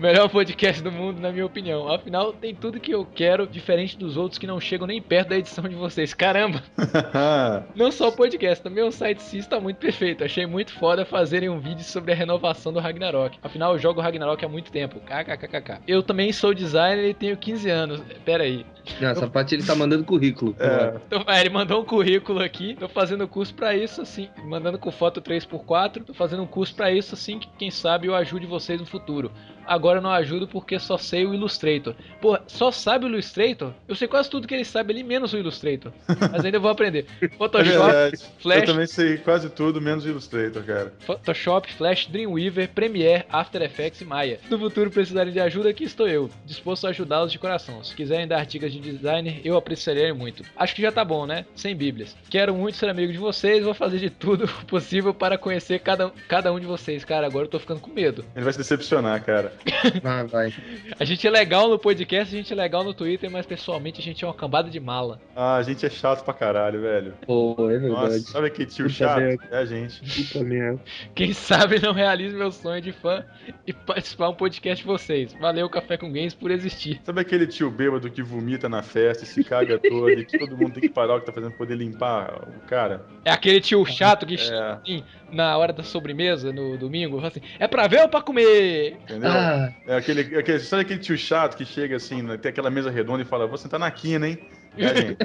Melhor 0.00 0.30
podcast 0.30 0.82
do 0.82 0.90
mundo, 0.90 1.20
na 1.20 1.30
minha 1.30 1.44
opinião. 1.44 1.73
Afinal, 1.92 2.32
tem 2.32 2.54
tudo 2.54 2.80
que 2.80 2.92
eu 2.92 3.04
quero, 3.04 3.46
diferente 3.46 3.98
dos 3.98 4.16
outros 4.16 4.38
que 4.38 4.46
não 4.46 4.60
chegam 4.60 4.86
nem 4.86 5.00
perto 5.00 5.28
da 5.30 5.36
edição 5.38 5.68
de 5.68 5.74
vocês. 5.74 6.14
Caramba! 6.14 6.62
Não 7.74 7.90
só 7.90 8.08
o 8.08 8.12
podcast, 8.12 8.62
também 8.62 8.84
o 8.84 8.90
site 8.92 9.18
em 9.18 9.20
si 9.20 9.38
está 9.38 9.60
muito 9.60 9.76
perfeito. 9.78 10.24
Achei 10.24 10.46
muito 10.46 10.72
foda 10.74 11.04
fazerem 11.04 11.48
um 11.48 11.58
vídeo 11.60 11.82
sobre 11.84 12.12
a 12.12 12.14
renovação 12.14 12.72
do 12.72 12.80
Ragnarok. 12.80 13.38
Afinal, 13.42 13.72
eu 13.72 13.78
jogo 13.78 14.00
Ragnarok 14.00 14.44
há 14.44 14.48
muito 14.48 14.70
tempo. 14.70 15.00
KKKK. 15.00 15.80
Eu 15.86 16.02
também 16.02 16.32
sou 16.32 16.54
designer 16.54 17.08
e 17.10 17.14
tenho 17.14 17.36
15 17.36 17.70
anos. 17.70 18.00
Pera 18.24 18.44
aí. 18.44 18.64
Ah, 19.00 19.06
essa 19.10 19.26
parte 19.26 19.54
ele 19.54 19.62
tá 19.64 19.74
mandando 19.74 20.04
currículo. 20.04 20.54
É. 20.58 20.98
Tô- 21.08 21.24
é, 21.30 21.40
ele 21.40 21.50
mandou 21.50 21.80
um 21.80 21.84
currículo 21.84 22.40
aqui. 22.40 22.76
Tô 22.78 22.88
fazendo 22.88 23.26
curso 23.26 23.54
pra 23.54 23.74
isso, 23.74 24.02
assim. 24.02 24.28
Mandando 24.44 24.78
com 24.78 24.90
foto 24.90 25.20
3x4. 25.22 26.04
Tô 26.04 26.12
fazendo 26.14 26.42
um 26.42 26.46
curso 26.46 26.74
pra 26.74 26.90
isso, 26.92 27.14
assim. 27.14 27.38
Que 27.38 27.48
quem 27.58 27.70
sabe 27.70 28.06
eu 28.08 28.14
ajude 28.14 28.46
vocês 28.46 28.78
no 28.80 28.86
futuro. 28.86 29.32
Agora 29.66 29.98
eu 29.98 30.02
não 30.02 30.10
ajudo 30.10 30.46
porque 30.46 30.78
só 30.78 30.96
sei 30.98 31.26
o 31.26 31.34
Illustrator. 31.34 31.94
Pô, 32.20 32.38
só 32.46 32.70
sabe 32.70 33.06
o 33.06 33.08
Illustrator? 33.08 33.72
Eu 33.88 33.94
sei 33.94 34.08
quase 34.08 34.30
tudo 34.30 34.46
que 34.46 34.54
ele 34.54 34.64
sabe 34.64 34.92
ali, 34.92 35.02
menos 35.02 35.32
o 35.32 35.38
Illustrator. 35.38 35.92
Mas 36.30 36.44
ainda 36.44 36.58
vou 36.58 36.70
aprender. 36.70 37.06
É 37.24 37.28
Photoshop. 37.28 37.94
Eu 37.94 38.18
Flash, 38.38 38.66
também 38.66 38.86
sei 38.86 39.16
quase 39.16 39.48
tudo, 39.48 39.80
menos 39.80 40.06
Illustrator, 40.06 40.62
cara. 40.62 40.92
Photoshop, 41.00 41.72
Flash, 41.72 42.06
Dreamweaver, 42.06 42.68
Premiere, 42.68 43.24
After 43.30 43.60
Effects 43.62 44.00
e 44.00 44.04
Maya. 44.04 44.38
Se 44.42 44.50
no 44.50 44.58
futuro 44.58 44.90
precisarem 44.90 45.32
de 45.32 45.40
ajuda, 45.40 45.70
aqui 45.70 45.84
estou 45.84 46.06
eu, 46.06 46.30
disposto 46.44 46.86
a 46.86 46.90
ajudá-los 46.90 47.32
de 47.32 47.38
coração. 47.38 47.82
Se 47.82 47.94
quiserem 47.94 48.28
dar 48.28 48.44
dicas 48.46 48.72
de 48.72 48.80
designer, 48.80 49.40
eu 49.44 49.56
apreciaria 49.56 50.14
muito. 50.14 50.44
Acho 50.56 50.74
que 50.74 50.82
já 50.82 50.92
tá 50.92 51.04
bom, 51.04 51.26
né? 51.26 51.44
Sem 51.54 51.74
bíblias. 51.74 52.16
Quero 52.30 52.54
muito 52.54 52.76
ser 52.76 52.88
amigo 52.88 53.12
de 53.12 53.18
vocês, 53.18 53.64
vou 53.64 53.74
fazer 53.74 53.98
de 53.98 54.10
tudo 54.10 54.46
possível 54.66 55.14
para 55.14 55.38
conhecer 55.38 55.80
cada, 55.80 56.10
cada 56.28 56.52
um 56.52 56.60
de 56.60 56.66
vocês. 56.66 57.04
Cara, 57.04 57.26
agora 57.26 57.46
eu 57.46 57.50
tô 57.50 57.58
ficando 57.58 57.80
com 57.80 57.90
medo. 57.90 58.24
Ele 58.34 58.44
vai 58.44 58.52
se 58.52 58.58
decepcionar, 58.58 59.22
cara. 59.24 59.53
Vai, 60.02 60.24
vai. 60.28 60.54
A 60.98 61.04
gente 61.04 61.26
é 61.26 61.30
legal 61.30 61.68
no 61.68 61.78
podcast, 61.78 62.34
a 62.34 62.38
gente 62.38 62.52
é 62.52 62.56
legal 62.56 62.82
no 62.84 62.92
Twitter, 62.94 63.30
mas 63.30 63.46
pessoalmente 63.46 64.00
a 64.00 64.02
gente 64.02 64.24
é 64.24 64.26
uma 64.28 64.34
cambada 64.34 64.68
de 64.70 64.80
mala. 64.80 65.20
Ah, 65.34 65.56
a 65.56 65.62
gente 65.62 65.84
é 65.84 65.90
chato 65.90 66.24
pra 66.24 66.34
caralho, 66.34 66.80
velho. 66.80 67.14
Pô, 67.26 67.54
é 67.70 67.78
Nossa, 67.78 68.00
verdade. 68.02 68.24
sabe 68.24 68.46
aquele 68.48 68.68
tio 68.68 68.84
Puta 68.86 68.96
chato? 68.96 69.18
merda. 69.20 69.44
É 69.50 69.58
a 69.58 69.64
gente. 69.64 70.24
Puta 70.32 70.44
merda. 70.44 70.80
Quem 71.14 71.32
sabe 71.32 71.80
não 71.80 71.92
realize 71.92 72.34
meu 72.34 72.50
sonho 72.52 72.80
de 72.80 72.92
fã 72.92 73.24
e 73.66 73.72
participar 73.72 74.28
um 74.28 74.34
podcast 74.34 74.82
de 74.82 74.86
vocês. 74.86 75.34
Valeu, 75.40 75.68
Café 75.68 75.96
com 75.96 76.06
Games, 76.12 76.34
por 76.34 76.50
existir. 76.50 77.00
Sabe 77.04 77.20
aquele 77.20 77.46
tio 77.46 77.70
bêbado 77.70 78.10
que 78.10 78.22
vomita 78.22 78.68
na 78.68 78.82
festa 78.82 79.24
e 79.24 79.26
se 79.26 79.42
caga 79.44 79.78
todo 79.78 80.10
e 80.10 80.24
que 80.24 80.38
todo 80.38 80.56
mundo 80.56 80.72
tem 80.74 80.82
que 80.82 80.88
parar 80.88 81.16
o 81.16 81.20
que 81.20 81.26
tá 81.26 81.32
fazendo 81.32 81.50
pra 81.50 81.58
poder 81.58 81.76
limpar 81.76 82.42
o 82.56 82.60
cara? 82.66 83.04
É 83.24 83.30
aquele 83.30 83.60
tio 83.60 83.84
chato 83.84 84.26
que 84.26 84.34
É, 84.34 84.58
assim, 84.72 85.02
na 85.32 85.56
hora 85.56 85.72
da 85.72 85.82
sobremesa, 85.82 86.52
no 86.52 86.76
domingo, 86.76 87.16
fala 87.16 87.28
assim, 87.28 87.40
é 87.58 87.66
pra 87.66 87.86
ver 87.86 88.02
ou 88.02 88.08
pra 88.08 88.20
comer? 88.22 88.96
entendeu? 89.02 89.30
Ah, 89.30 89.43
É 89.86 89.96
aquele, 89.96 90.36
aquele, 90.38 90.60
sabe 90.60 90.82
aquele 90.82 91.00
tio 91.00 91.16
chato 91.18 91.56
que 91.56 91.64
chega 91.64 91.96
assim, 91.96 92.22
né, 92.22 92.36
tem 92.36 92.50
aquela 92.50 92.70
mesa 92.70 92.90
redonda 92.90 93.22
e 93.22 93.26
fala, 93.26 93.46
vou 93.46 93.58
sentar 93.58 93.78
na 93.80 93.90
quina, 93.90 94.28
hein? 94.28 94.38
É, 94.76 94.94
gente. 94.94 95.16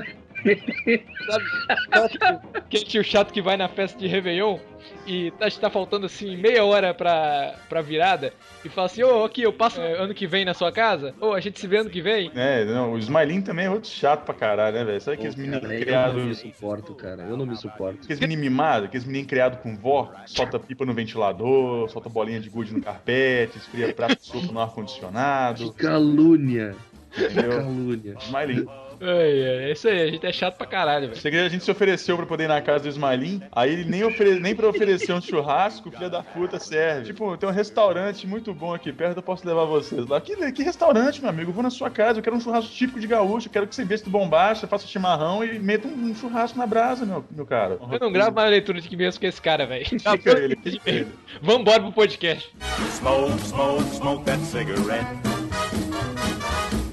Aquele 2.53 2.85
tio 2.85 3.03
chato 3.03 3.33
que 3.33 3.41
vai 3.41 3.57
na 3.57 3.67
festa 3.67 3.99
de 3.99 4.07
Réveillon 4.07 4.57
e 5.05 5.31
tá, 5.31 5.49
tá 5.49 5.69
faltando 5.69 6.05
assim 6.05 6.37
meia 6.37 6.63
hora 6.63 6.93
pra, 6.93 7.55
pra 7.67 7.81
virada 7.81 8.33
e 8.63 8.69
fala 8.69 8.87
assim, 8.87 9.03
ô, 9.03 9.23
aqui, 9.23 9.41
eu 9.41 9.51
passo 9.51 9.81
é, 9.81 9.97
ano 9.97 10.13
que 10.13 10.27
vem 10.27 10.45
na 10.45 10.53
sua 10.53 10.71
casa? 10.71 11.13
Ô, 11.19 11.33
a 11.33 11.39
gente 11.39 11.59
se 11.59 11.67
vê 11.67 11.77
ano 11.77 11.89
que 11.89 12.01
vem? 12.01 12.31
É, 12.35 12.63
não, 12.65 12.93
o 12.93 12.97
Smiling 12.97 13.41
também 13.41 13.65
é 13.65 13.69
outro 13.69 13.89
chato 13.89 14.23
pra 14.23 14.33
caralho, 14.33 14.77
né, 14.77 14.85
velho? 14.85 15.01
Sabe 15.01 15.17
aqueles 15.17 15.35
meninos 15.35 15.61
cara, 15.61 15.73
eu 15.73 15.73
não 15.73 15.79
me 15.79 15.85
criados... 15.85 16.39
suporto, 16.39 16.95
cara. 16.95 17.23
Eu 17.23 17.37
não 17.37 17.45
me 17.45 17.55
suporto. 17.55 17.99
Aqueles 18.03 18.19
meninos 18.19 18.43
mimados, 18.43 18.87
aqueles 18.87 19.05
meninos 19.05 19.27
criados 19.27 19.59
com 19.59 19.75
vó, 19.75 20.11
solta 20.25 20.59
pipa 20.59 20.85
no 20.85 20.93
ventilador, 20.93 21.89
solta 21.89 22.09
bolinha 22.09 22.39
de 22.39 22.49
gude 22.49 22.73
no 22.73 22.81
carpete, 22.81 23.57
esfria 23.57 23.93
prato 23.93 24.15
de 24.15 24.25
sopa 24.25 24.51
no 24.51 24.59
ar-condicionado, 24.59 25.73
Que 25.73 25.83
calúnia. 25.83 26.75
Que 27.11 27.25
entendeu? 27.25 27.49
calúnia. 27.57 28.15
Smiling. 28.19 28.88
Ai, 29.01 29.09
ai, 29.09 29.69
é 29.69 29.71
isso 29.71 29.87
aí, 29.87 30.01
a 30.01 30.11
gente 30.11 30.25
é 30.25 30.31
chato 30.31 30.57
pra 30.57 30.67
caralho, 30.67 31.07
velho. 31.07 31.19
Cheguei, 31.19 31.39
a 31.39 31.49
gente 31.49 31.63
se 31.63 31.71
ofereceu 31.71 32.17
pra 32.17 32.25
poder 32.25 32.45
ir 32.45 32.47
na 32.47 32.61
casa 32.61 32.83
do 32.83 32.89
Ismailin, 32.89 33.41
aí 33.51 33.71
ele 33.71 33.85
nem, 33.85 34.03
ofere... 34.03 34.39
nem 34.39 34.55
pra 34.55 34.67
oferecer 34.67 35.13
um 35.13 35.21
churrasco, 35.21 35.89
filha 35.91 36.09
da 36.09 36.21
puta, 36.21 36.59
serve. 36.59 37.05
Tipo, 37.05 37.37
tem 37.37 37.47
um 37.47 37.51
restaurante 37.51 38.27
muito 38.27 38.53
bom 38.53 38.73
aqui 38.73 38.91
perto, 38.91 39.17
eu 39.17 39.23
posso 39.23 39.47
levar 39.47 39.65
vocês 39.65 40.05
lá. 40.07 40.19
Que, 40.19 40.51
que 40.51 40.63
restaurante, 40.63 41.21
meu 41.21 41.29
amigo? 41.29 41.49
Eu 41.49 41.53
vou 41.53 41.63
na 41.63 41.69
sua 41.69 41.89
casa, 41.89 42.19
eu 42.19 42.23
quero 42.23 42.35
um 42.35 42.41
churrasco 42.41 42.71
típico 42.71 42.99
de 42.99 43.07
gaúcho, 43.07 43.47
eu 43.47 43.51
quero 43.51 43.67
que 43.67 43.75
você 43.75 43.85
veste 43.85 44.05
do 44.05 44.11
bombacha, 44.11 44.67
faça 44.67 44.87
chimarrão 44.87 45.43
e 45.43 45.59
meta 45.59 45.87
um, 45.87 46.09
um 46.09 46.15
churrasco 46.15 46.57
na 46.57 46.67
brasa, 46.67 47.05
meu, 47.05 47.23
meu 47.31 47.45
cara. 47.45 47.79
Eu 47.91 47.99
não 47.99 48.11
gravo 48.11 48.35
mais 48.35 48.49
leitura 48.49 48.81
de 48.81 48.89
que 48.89 48.97
mesmo 48.97 49.19
com 49.19 49.27
esse 49.27 49.41
cara, 49.41 49.65
velho. 49.65 49.85
Vambora 51.41 51.81
pro 51.81 51.91
podcast. 51.91 52.53
Smoke, 52.91 53.39
smoke, 53.41 53.83
smoke 53.95 54.25
that 54.25 54.39
cigarette. 54.41 55.07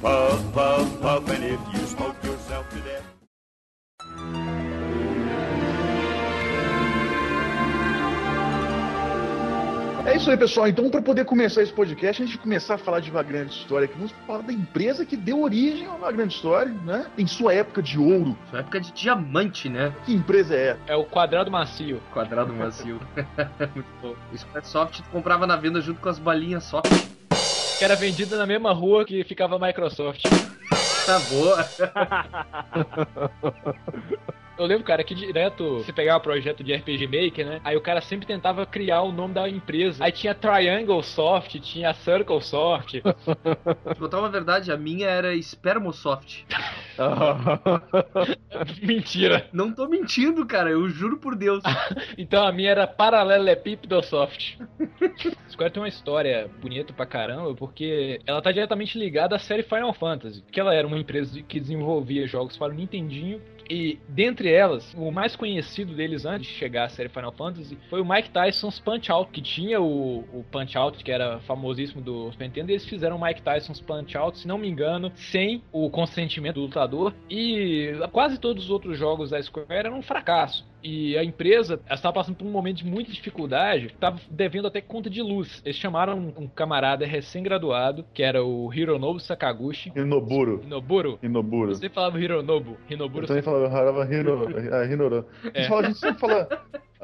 Puff, 0.01 0.45
puff, 0.53 1.01
puff, 1.01 1.31
and 1.31 1.43
É 10.07 10.15
isso 10.15 10.31
aí, 10.31 10.37
pessoal. 10.37 10.69
Então, 10.69 10.89
para 10.89 11.03
poder 11.03 11.25
começar 11.25 11.63
esse 11.63 11.73
podcast, 11.73 12.23
a 12.23 12.27
gente 12.27 12.39
começar 12.39 12.77
a 12.77 12.79
falar 12.79 13.01
de 13.01 13.11
uma 13.11 13.25
grande 13.25 13.53
história, 13.53 13.89
que 13.89 13.95
vamos 13.95 14.13
falar 14.25 14.43
da 14.43 14.53
empresa 14.53 15.05
que 15.05 15.17
deu 15.17 15.43
origem 15.43 15.85
a 15.89 15.91
uma 15.91 16.13
grande 16.13 16.33
história, 16.33 16.73
né? 16.85 17.07
Em 17.19 17.27
sua 17.27 17.53
época 17.53 17.83
de 17.83 17.99
ouro. 17.99 18.39
Sua 18.49 18.61
época 18.61 18.81
de 18.81 18.93
diamante, 18.93 19.69
né? 19.69 19.93
Que 20.05 20.15
empresa 20.15 20.55
é? 20.55 20.77
É 20.87 20.95
o 20.95 21.05
quadrado 21.05 21.51
macio. 21.51 22.01
Quadrado 22.13 22.53
macio. 22.53 23.01
Muito 23.75 23.89
bom. 24.01 24.15
O 24.33 24.39
Squaresoft 24.39 25.03
tu 25.03 25.11
comprava 25.11 25.45
na 25.45 25.57
venda 25.57 25.81
junto 25.81 26.01
com 26.01 26.09
as 26.09 26.21
balinhas 26.21 26.63
soft. 26.63 26.89
Que 27.77 27.85
era 27.85 27.97
vendida 27.97 28.39
na 28.39 28.47
mesma 28.47 28.73
rua 28.73 29.05
que 29.05 29.25
ficava 29.25 29.57
a 29.57 29.59
Microsoft. 29.59 30.23
Tá 31.05 31.19
boa. 31.31 31.69
Eu 34.59 34.65
lembro, 34.65 34.85
cara, 34.85 35.05
que 35.05 35.15
direto 35.15 35.79
você 35.79 35.93
pegava 35.93 36.19
o 36.19 36.23
projeto 36.23 36.65
de 36.65 36.75
RPG 36.75 37.07
Maker, 37.07 37.47
né? 37.47 37.61
Aí 37.63 37.77
o 37.77 37.81
cara 37.81 38.01
sempre 38.01 38.27
tentava 38.27 38.65
criar 38.65 39.03
o 39.03 39.13
nome 39.13 39.35
da 39.35 39.49
empresa. 39.49 40.03
Aí 40.03 40.11
tinha 40.11 40.35
Triangle 40.35 41.03
Soft, 41.03 41.59
tinha 41.61 41.93
Circle 41.93 42.41
Soft. 42.41 42.95
Contar 43.99 44.19
uma 44.19 44.31
verdade, 44.31 44.73
a 44.73 44.77
minha 44.77 45.09
era 45.09 45.37
Spermosoft. 45.43 46.47
Mentira. 48.83 49.47
Não 49.53 49.71
tô 49.71 49.87
mentindo, 49.87 50.47
cara, 50.47 50.71
eu 50.71 50.89
juro 50.89 51.19
por 51.19 51.35
Deus. 51.37 51.63
Então 52.19 52.47
a 52.47 52.53
minha 52.53 52.71
era 52.71 52.87
Paralelepípedo 52.87 54.03
Soft. 54.03 54.57
Square 55.51 55.73
tem 55.73 55.83
uma 55.83 55.89
história 55.89 56.51
bonita 56.61 56.93
pra 56.93 57.05
caramba, 57.05 57.55
porque 57.55 58.21
ela 58.27 58.41
tá 58.41 58.51
diretamente 58.51 58.99
ligada 58.99 59.37
à 59.37 59.39
série 59.39 59.63
Final 59.63 59.93
Fantasy. 59.93 60.43
Que 60.51 60.59
ela 60.61 60.75
era 60.75 60.87
uma 60.87 60.99
empresa 60.99 61.43
que 61.43 61.61
desenvolvia 61.61 62.27
jogos 62.27 62.57
para 62.57 62.73
o 62.73 62.77
Nintendinho 62.77 63.41
e 63.69 63.99
dentre 64.09 64.53
elas, 64.53 64.95
o 64.95 65.11
mais 65.11 65.37
conhecido 65.37 65.95
deles 65.95 66.25
antes 66.25 66.49
de 66.49 66.55
chegar 66.55 66.85
à 66.85 66.89
série 66.89 67.09
Final 67.09 67.33
Fantasy 67.33 67.79
foi 67.89 68.01
o 68.01 68.05
Mike 68.05 68.31
Tyson's 68.31 68.79
Punch 68.79 69.11
Out, 69.11 69.31
que 69.31 69.41
tinha 69.41 69.81
o, 69.81 70.21
o 70.33 70.45
Punch 70.51 70.77
Out, 70.77 71.03
que 71.03 71.11
era 71.11 71.41
famosíssimo 71.41 72.01
do 72.01 72.31
Super 72.33 72.45
Nintendo, 72.45 72.71
e 72.71 72.75
eles 72.75 72.87
fizeram 72.87 73.17
o 73.17 73.23
Mike 73.23 73.43
Tyson's 73.43 73.81
Punch 73.81 74.17
Out, 74.17 74.39
se 74.39 74.49
não 74.49 74.59
me 74.59 74.69
engano, 74.69 75.13
sem 75.15 75.63
o 75.73 75.91
consentimento 75.91 76.55
do 76.57 76.63
lutador. 76.63 77.15
E 77.29 77.93
quase 78.13 78.39
todos 78.39 78.65
os 78.65 78.71
outros 78.71 78.99
jogos 78.99 79.31
da 79.31 79.43
Square 79.43 79.67
eram 79.71 79.99
um 79.99 80.03
fracasso. 80.03 80.65
E 80.89 81.19
a 81.19 81.25
empresa 81.25 81.81
estava 81.91 82.13
passando 82.13 82.37
por 82.37 82.47
um 82.47 82.51
momento 82.51 82.77
de 82.77 82.87
muita 82.87 83.11
dificuldade, 83.11 83.87
estava 83.87 84.21
devendo 84.31 84.69
até 84.69 84.81
conta 84.81 85.11
de 85.11 85.21
luz. 85.21 85.61
Eles 85.65 85.77
chamaram 85.77 86.17
um, 86.17 86.45
um 86.45 86.47
camarada 86.47 87.05
recém-graduado, 87.05 88.05
que 88.15 88.23
era 88.23 88.45
o 88.45 88.73
Hironobu 88.73 89.19
Sakaguchi. 89.19 89.91
Hinoburo. 89.97 90.63
Hinoburo? 90.63 91.19
Hinoburo. 91.21 91.75
Você 91.75 91.89
falava 91.89 92.21
Hironobu. 92.21 92.77
Hinoburo 92.89 93.25
Eu 93.25 93.27
também 93.27 93.43
falava 93.43 93.67
Harava 93.67 94.15
Hino, 94.15 94.47
ah, 94.73 94.85
Hinoro. 94.87 95.27
A 95.53 95.59
gente, 95.59 95.69
fala, 95.69 95.81
a 95.81 95.85
gente 95.89 95.99
sempre 95.99 96.21
fala 96.21 96.49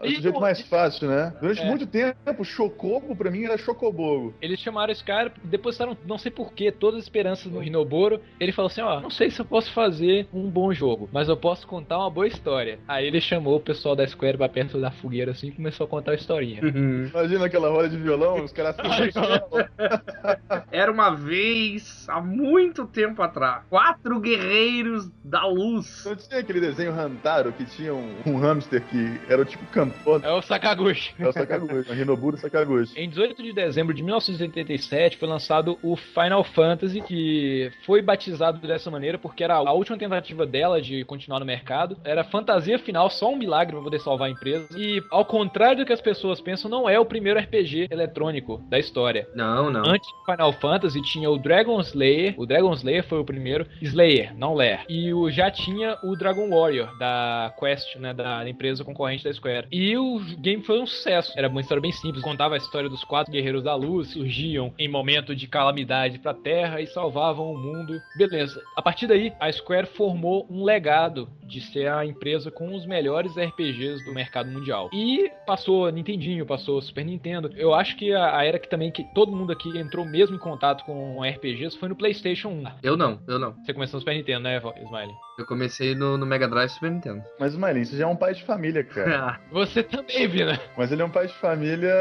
do 0.00 0.08
jeito 0.08 0.40
mais 0.40 0.60
fácil, 0.62 1.08
né? 1.08 1.32
Durante 1.40 1.60
É. 1.60 1.64
muito 1.64 1.86
tempo, 1.86 2.44
Chocobo 2.44 3.14
pra 3.14 3.30
mim 3.30 3.44
era 3.44 3.56
Chocobogo. 3.58 4.34
Eles 4.40 4.60
chamaram 4.60 4.92
esse 4.92 5.04
cara, 5.04 5.32
depositaram, 5.44 5.96
não 6.06 6.18
sei 6.18 6.30
porquê, 6.30 6.72
todas 6.72 6.98
as 7.00 7.04
esperanças 7.04 7.50
no 7.50 7.62
Hinoboro. 7.62 8.20
Ele 8.40 8.52
falou 8.52 8.70
assim: 8.70 8.80
Ó, 8.80 9.00
não 9.00 9.10
sei 9.10 9.30
se 9.30 9.40
eu 9.40 9.44
posso 9.44 9.72
fazer 9.72 10.26
um 10.32 10.48
bom 10.48 10.72
jogo, 10.72 11.08
mas 11.12 11.28
eu 11.28 11.36
posso 11.36 11.66
contar 11.66 11.98
uma 11.98 12.10
boa 12.10 12.26
história. 12.26 12.78
Aí 12.88 13.06
ele 13.06 13.20
chamou 13.20 13.56
o 13.56 13.60
pessoal 13.60 13.94
da 13.94 14.06
Square 14.06 14.36
pra 14.36 14.48
perto 14.48 14.80
da 14.80 14.90
fogueira 14.90 15.32
assim 15.32 15.48
e 15.48 15.52
começou 15.52 15.84
a 15.84 15.88
contar 15.88 16.12
a 16.12 16.14
historinha. 16.14 16.60
Imagina 16.62 17.46
aquela 17.46 17.68
roda 17.68 17.88
de 17.88 17.96
violão, 17.96 18.44
os 18.44 18.52
caras 18.52 18.76
Era 20.70 20.90
uma 20.90 21.10
vez, 21.14 22.06
há 22.08 22.20
muito 22.20 22.86
tempo 22.86 23.22
atrás, 23.22 23.62
quatro 23.68 24.20
guerreiros 24.20 25.10
da 25.24 25.46
luz. 25.46 26.04
Não 26.04 26.16
tinha 26.16 26.40
aquele 26.40 26.60
desenho 26.60 26.92
Hantaro 26.92 27.52
que 27.52 27.64
tinha 27.64 27.94
um, 27.94 28.16
um 28.26 28.36
hamster 28.38 28.82
que 28.86 29.20
era 29.28 29.42
o 29.42 29.44
tipo 29.44 29.64
cantor. 29.66 29.91
É 30.22 30.32
o 30.32 30.42
Sakaguchi. 30.42 31.14
É 31.18 31.28
o 31.28 31.32
Sakaguchi, 31.32 31.90
o 31.90 31.94
Hinoburo 31.94 32.36
Sakaguchi. 32.36 32.98
Em 32.98 33.08
18 33.08 33.42
de 33.42 33.52
dezembro 33.52 33.94
de 33.94 34.02
1987 34.02 35.16
foi 35.16 35.28
lançado 35.28 35.78
o 35.82 35.96
Final 35.96 36.44
Fantasy, 36.44 37.00
que 37.00 37.70
foi 37.84 38.02
batizado 38.02 38.58
dessa 38.66 38.90
maneira 38.90 39.18
porque 39.18 39.44
era 39.44 39.54
a 39.54 39.72
última 39.72 39.98
tentativa 39.98 40.46
dela 40.46 40.80
de 40.80 41.04
continuar 41.04 41.40
no 41.40 41.46
mercado. 41.46 41.96
Era 42.04 42.24
fantasia 42.24 42.78
final, 42.78 43.10
só 43.10 43.30
um 43.32 43.36
milagre 43.36 43.74
para 43.74 43.84
poder 43.84 44.00
salvar 44.00 44.28
a 44.28 44.30
empresa. 44.30 44.68
E 44.76 45.02
ao 45.10 45.24
contrário 45.24 45.78
do 45.78 45.86
que 45.86 45.92
as 45.92 46.00
pessoas 46.00 46.40
pensam, 46.40 46.70
não 46.70 46.88
é 46.88 46.98
o 46.98 47.04
primeiro 47.04 47.38
RPG 47.38 47.88
eletrônico 47.90 48.58
da 48.68 48.78
história. 48.78 49.28
Não, 49.34 49.70
não. 49.70 49.82
Antes 49.86 50.08
do 50.08 50.32
Final 50.32 50.52
Fantasy 50.54 51.02
tinha 51.02 51.30
o 51.30 51.38
Dragon 51.38 51.80
Slayer. 51.80 52.34
O 52.36 52.46
Dragon 52.46 52.72
Slayer 52.72 53.04
foi 53.04 53.18
o 53.18 53.24
primeiro. 53.24 53.66
Slayer, 53.80 54.36
não 54.36 54.54
Lair. 54.54 54.80
E 54.88 55.12
o, 55.12 55.30
já 55.30 55.50
tinha 55.50 55.96
o 56.02 56.16
Dragon 56.16 56.48
Warrior 56.50 56.96
da 56.98 57.52
Quest, 57.58 57.96
né? 57.96 58.12
Da 58.12 58.48
empresa 58.48 58.84
concorrente 58.84 59.24
da 59.24 59.32
Square. 59.32 59.66
E 59.72 59.96
o 59.96 60.20
game 60.38 60.62
foi 60.62 60.80
um 60.80 60.86
sucesso. 60.86 61.32
Era 61.34 61.48
uma 61.48 61.62
história 61.62 61.80
bem 61.80 61.92
simples. 61.92 62.22
Contava 62.22 62.54
a 62.54 62.58
história 62.58 62.90
dos 62.90 63.02
quatro 63.04 63.32
guerreiros 63.32 63.62
da 63.62 63.74
luz. 63.74 64.12
Surgiam 64.12 64.74
em 64.78 64.86
momento 64.86 65.34
de 65.34 65.48
calamidade 65.48 66.18
pra 66.18 66.34
Terra 66.34 66.82
e 66.82 66.86
salvavam 66.88 67.50
o 67.50 67.56
mundo. 67.56 67.98
Beleza. 68.14 68.62
A 68.76 68.82
partir 68.82 69.06
daí, 69.06 69.32
a 69.40 69.50
Square 69.50 69.86
formou 69.86 70.46
um 70.50 70.62
legado 70.62 71.26
de 71.42 71.60
ser 71.60 71.88
a 71.88 72.04
empresa 72.04 72.50
com 72.50 72.74
os 72.74 72.84
melhores 72.84 73.32
RPGs 73.36 74.04
do 74.04 74.12
mercado 74.12 74.50
mundial. 74.50 74.90
E 74.92 75.30
passou 75.46 75.90
Nintendinho, 75.90 76.44
passou 76.44 76.80
Super 76.82 77.04
Nintendo. 77.04 77.50
Eu 77.56 77.72
acho 77.72 77.96
que 77.96 78.12
a, 78.12 78.36
a 78.36 78.44
era 78.44 78.58
que 78.58 78.68
também 78.68 78.90
que 78.90 79.04
todo 79.14 79.32
mundo 79.32 79.52
aqui 79.52 79.78
entrou 79.78 80.04
mesmo 80.04 80.36
em 80.36 80.38
contato 80.38 80.84
com 80.84 81.22
RPGs 81.22 81.78
foi 81.78 81.88
no 81.88 81.96
PlayStation 81.96 82.48
1. 82.48 82.64
Eu 82.82 82.96
não, 82.96 83.20
eu 83.26 83.38
não. 83.38 83.54
Você 83.64 83.72
começou 83.72 83.98
no 83.98 84.00
Super 84.02 84.14
Nintendo, 84.14 84.40
né, 84.40 84.58
Smiley? 84.58 85.14
Eu 85.38 85.46
comecei 85.46 85.94
no, 85.94 86.18
no 86.18 86.26
Mega 86.26 86.46
Drive 86.46 86.70
Super 86.70 86.90
Nintendo. 86.90 87.22
Mas 87.38 87.54
o 87.54 87.58
Mailin, 87.58 87.84
você 87.84 87.96
já 87.96 88.04
é 88.04 88.06
um 88.06 88.16
pai 88.16 88.34
de 88.34 88.42
família, 88.44 88.84
cara. 88.84 89.40
Você 89.62 89.80
também, 89.82 90.26
Vina. 90.26 90.58
Mas 90.76 90.90
ele 90.90 91.02
é 91.02 91.04
um 91.04 91.10
pai 91.10 91.28
de 91.28 91.34
família 91.34 91.94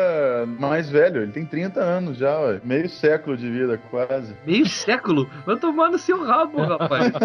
mais 0.59 0.89
velho, 0.89 1.21
ele 1.21 1.31
tem 1.31 1.45
30 1.45 1.79
anos 1.79 2.17
já, 2.17 2.39
ó. 2.39 2.55
meio 2.63 2.89
século 2.89 3.37
de 3.37 3.47
vida, 3.49 3.79
quase. 3.91 4.33
Meio 4.45 4.65
século? 4.65 5.29
Vai 5.45 5.57
tomar 5.57 5.89
no 5.91 5.99
seu 5.99 6.23
rabo, 6.23 6.61
rapaz. 6.63 7.11